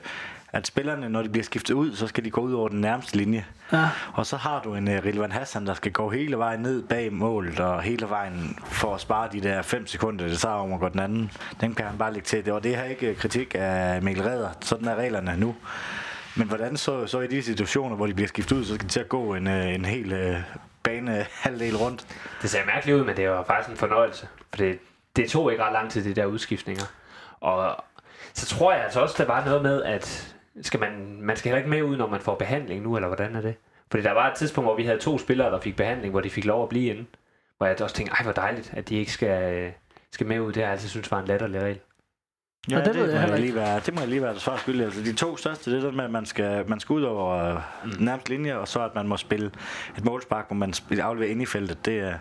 at 0.55 0.67
spillerne, 0.67 1.09
når 1.09 1.23
de 1.23 1.29
bliver 1.29 1.45
skiftet 1.45 1.75
ud, 1.75 1.97
så 1.97 2.07
skal 2.07 2.25
de 2.25 2.31
gå 2.31 2.41
ud 2.41 2.53
over 2.53 2.69
den 2.69 2.81
nærmeste 2.81 3.17
linje. 3.17 3.45
Ja. 3.73 3.89
Og 4.15 4.27
så 4.27 4.37
har 4.37 4.61
du 4.63 4.75
en 4.75 4.89
uh, 4.89 4.95
Rilvan 5.05 5.33
Hassan, 5.33 5.67
der 5.67 5.75
skal 5.75 5.93
gå 5.93 6.11
hele 6.11 6.39
vejen 6.39 6.61
ned 6.61 6.83
bag 6.83 7.13
målet, 7.13 7.61
og 7.61 7.83
hele 7.83 8.09
vejen 8.09 8.59
for 8.67 8.95
at 8.95 9.01
spare 9.01 9.29
de 9.33 9.41
der 9.41 9.63
5 9.63 9.87
sekunder, 9.87 10.29
det 10.29 10.39
tager 10.39 10.55
om 10.55 10.73
at 10.73 10.81
gå 10.81 10.89
den 10.89 11.01
anden. 11.01 11.33
Den 11.61 11.75
kan 11.75 11.87
han 11.87 11.99
bare 11.99 12.13
lægge 12.13 12.27
til. 12.27 12.45
Det 12.45 12.53
var 12.53 12.59
det 12.59 12.77
her 12.77 12.85
ikke 12.85 13.15
kritik 13.15 13.55
af 13.59 14.03
Mikkel 14.03 14.25
Redder. 14.25 14.49
Sådan 14.61 14.89
er 14.89 14.95
reglerne 14.95 15.37
nu. 15.37 15.57
Men 16.37 16.49
hvordan 16.49 16.77
så, 16.77 17.07
så 17.07 17.21
i 17.21 17.27
de 17.27 17.43
situationer, 17.43 17.97
hvor 17.97 18.07
de 18.07 18.15
bliver 18.15 18.29
skiftet 18.29 18.57
ud, 18.57 18.65
så 18.65 18.75
skal 18.75 18.89
de 18.89 18.93
til 18.93 19.01
at 19.01 19.09
gå 19.09 19.35
en, 19.35 19.47
uh, 19.47 19.75
en 19.75 19.85
hel 19.85 20.13
uh, 20.13 20.37
bane 20.83 21.27
halvdel 21.31 21.77
rundt? 21.77 22.07
Det 22.43 22.51
ser 22.51 22.67
mærkeligt 22.67 22.99
ud, 22.99 23.05
men 23.05 23.17
det 23.17 23.29
var 23.29 23.45
faktisk 23.45 23.71
en 23.71 23.77
fornøjelse. 23.77 24.29
For 24.51 24.57
det, 24.57 24.79
det 25.17 25.31
tog 25.31 25.53
ikke 25.53 25.65
ret 25.65 25.73
lang 25.73 25.91
tid, 25.91 26.05
de 26.05 26.15
der 26.15 26.27
udskiftninger. 26.27 26.85
Og 27.41 27.85
så 28.35 28.47
tror 28.47 28.73
jeg 28.73 28.85
altså 28.85 29.01
også, 29.01 29.15
der 29.19 29.27
var 29.27 29.45
noget 29.45 29.63
med, 29.63 29.83
at 29.83 30.34
skal 30.63 30.81
man, 30.81 31.19
man 31.21 31.37
skal 31.37 31.49
heller 31.49 31.59
ikke 31.59 31.71
med 31.71 31.83
ud, 31.83 31.97
når 31.97 32.09
man 32.09 32.21
får 32.21 32.35
behandling 32.35 32.83
nu, 32.83 32.97
eller 32.97 33.09
hvordan 33.09 33.37
er 33.37 33.41
det? 33.41 33.55
Fordi 33.91 34.03
der 34.03 34.13
var 34.13 34.31
et 34.31 34.37
tidspunkt, 34.37 34.67
hvor 34.67 34.77
vi 34.77 34.85
havde 34.85 34.99
to 34.99 35.19
spillere, 35.19 35.51
der 35.51 35.61
fik 35.61 35.77
behandling, 35.77 36.11
hvor 36.11 36.21
de 36.21 36.31
fik 36.31 36.45
lov 36.45 36.63
at 36.63 36.69
blive 36.69 36.95
inde. 36.95 37.07
Hvor 37.57 37.67
jeg 37.67 37.83
også 37.83 37.97
tænkte, 37.97 38.15
ej 38.15 38.23
hvor 38.23 38.33
dejligt, 38.33 38.75
at 38.77 38.89
de 38.89 38.97
ikke 38.97 39.13
skal, 39.13 39.73
skal 40.11 40.27
med 40.27 40.41
ud. 40.41 40.47
Altså, 40.47 40.55
det 40.55 40.63
har 40.63 40.69
jeg 40.69 40.73
altid 40.73 40.89
synes 40.89 41.11
var 41.11 41.21
en 41.21 41.27
latterlig 41.27 41.61
regel. 41.61 41.81
Ja, 42.71 42.79
det 42.79 42.85
det, 42.85 42.95
ved 42.95 43.11
jeg 43.11 43.21
det, 43.21 43.29
må 43.29 43.35
jeg 43.35 43.41
lige 43.41 43.55
være, 43.55 43.81
det 43.87 43.95
må 43.95 44.01
jeg 44.01 44.09
lige 44.09 44.23
være 44.23 44.39
svar 44.39 44.57
skyldig. 44.57 44.85
Altså, 44.85 45.01
de 45.01 45.13
to 45.13 45.37
største, 45.37 45.71
det 45.71 45.79
er 45.79 45.87
det 45.87 45.95
med, 45.95 46.05
at 46.05 46.11
man 46.11 46.27
skal, 46.27 46.65
man 46.69 46.81
skal 46.81 46.93
ud 46.93 47.03
over 47.03 47.55
mm. 47.85 47.91
nærmest 47.99 48.29
linje, 48.29 48.57
og 48.57 48.69
så 48.69 48.81
at 48.85 48.95
man 48.95 49.09
må 49.09 49.17
spille 49.17 49.51
et 49.99 50.05
målspark, 50.05 50.47
hvor 50.49 50.57
man 50.57 50.75
afleverer 51.03 51.31
ind 51.31 51.43
i 51.43 51.47
feltet. 51.47 51.87
Det 51.87 51.99
er, 51.99 52.15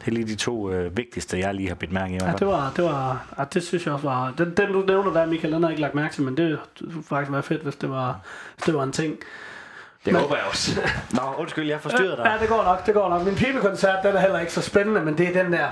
det 0.00 0.06
er 0.06 0.10
lige 0.10 0.26
de 0.26 0.34
to 0.34 0.70
øh, 0.70 0.96
vigtigste, 0.96 1.38
jeg 1.38 1.54
lige 1.54 1.68
har 1.68 1.74
bidt 1.74 1.92
mærke 1.92 2.14
i. 2.14 2.18
Ja, 2.22 2.32
det 2.38 2.46
var, 2.46 2.72
det 2.76 2.84
var, 2.84 3.26
ja, 3.38 3.44
det 3.54 3.62
synes 3.62 3.86
jeg 3.86 3.94
også 3.94 4.06
var, 4.06 4.34
den, 4.38 4.54
den 4.56 4.72
du 4.72 4.84
nævner 4.86 5.12
der, 5.12 5.26
Michael, 5.26 5.52
den 5.54 5.62
har 5.62 5.68
jeg 5.68 5.72
ikke 5.72 5.82
lagt 5.82 5.94
mærke 5.94 6.14
til, 6.14 6.22
men 6.22 6.36
det 6.36 6.44
ville 6.46 6.58
faktisk 7.08 7.32
være 7.32 7.42
fedt, 7.42 7.62
hvis 7.62 7.76
det 7.76 7.90
var, 7.90 8.20
hvis 8.56 8.64
det 8.64 8.74
var 8.74 8.82
en 8.82 8.92
ting. 8.92 9.16
Det 10.04 10.12
Men- 10.12 10.22
håber 10.22 10.36
jeg 10.36 10.44
også. 10.48 10.80
Nå, 11.16 11.20
undskyld, 11.38 11.68
jeg 11.68 11.80
forstyrrede 11.80 12.16
dig. 12.16 12.24
Ja, 12.24 12.40
det 12.40 12.48
går 12.48 12.64
nok, 12.64 12.86
det 12.86 12.94
går 12.94 13.08
nok. 13.08 13.24
Min 13.24 13.34
pibekoncert, 13.34 13.98
den 14.04 14.16
er 14.16 14.20
heller 14.20 14.40
ikke 14.40 14.52
så 14.52 14.62
spændende, 14.62 15.00
men 15.00 15.18
det 15.18 15.36
er 15.36 15.42
den 15.42 15.52
der 15.52 15.66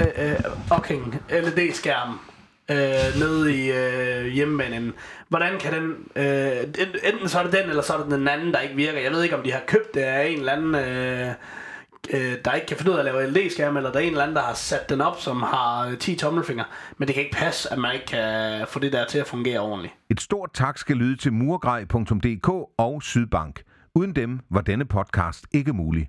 øh, 0.00 0.30
øh, 0.30 0.36
fucking 0.68 1.22
LED-skærm 1.30 2.20
øh, 2.70 3.20
nede 3.20 3.56
i 3.56 3.72
øh, 3.72 4.26
hjemmebanen. 4.26 4.92
Hvordan 5.28 5.58
kan 5.58 5.72
den... 5.72 5.94
Øh, 6.16 6.56
enten 7.12 7.28
så 7.28 7.38
er 7.38 7.42
det 7.42 7.52
den, 7.52 7.68
eller 7.68 7.82
så 7.82 7.92
er 7.92 8.02
det 8.02 8.10
den 8.10 8.28
anden, 8.28 8.52
der 8.52 8.60
ikke 8.60 8.76
virker. 8.76 9.00
Jeg 9.00 9.12
ved 9.12 9.22
ikke, 9.22 9.36
om 9.36 9.42
de 9.42 9.52
har 9.52 9.62
købt 9.66 9.94
det 9.94 10.00
af 10.00 10.26
en 10.26 10.38
eller 10.38 10.52
anden... 10.52 10.74
Øh, 10.74 11.28
øh, 12.10 12.36
der 12.44 12.52
ikke 12.52 12.66
kan 12.66 12.76
finde 12.76 12.92
ud 12.92 12.96
af 12.96 13.00
at 13.00 13.04
lave 13.04 13.30
LED-skærm, 13.30 13.76
eller 13.76 13.92
der 13.92 13.98
er 13.98 14.02
en 14.02 14.08
eller 14.08 14.22
anden, 14.22 14.36
der 14.36 14.42
har 14.42 14.54
sat 14.54 14.88
den 14.88 15.00
op, 15.00 15.20
som 15.20 15.42
har 15.42 15.88
øh, 15.88 15.98
10 15.98 16.16
tommelfingre. 16.16 16.64
Men 16.98 17.08
det 17.08 17.14
kan 17.14 17.24
ikke 17.24 17.36
passe, 17.36 17.72
at 17.72 17.78
man 17.78 17.94
ikke 17.94 18.06
kan 18.06 18.66
få 18.68 18.78
det 18.78 18.92
der 18.92 19.06
til 19.06 19.18
at 19.18 19.26
fungere 19.26 19.60
ordentligt. 19.60 19.94
Et 20.10 20.20
stort 20.20 20.50
tak 20.54 20.78
skal 20.78 20.96
lyde 20.96 21.16
til 21.16 21.32
murgrej.dk 21.32 22.48
og 22.78 23.02
Sydbank. 23.02 23.62
Uden 23.94 24.16
dem 24.16 24.40
var 24.50 24.60
denne 24.60 24.84
podcast 24.84 25.46
ikke 25.52 25.72
mulig. 25.72 26.08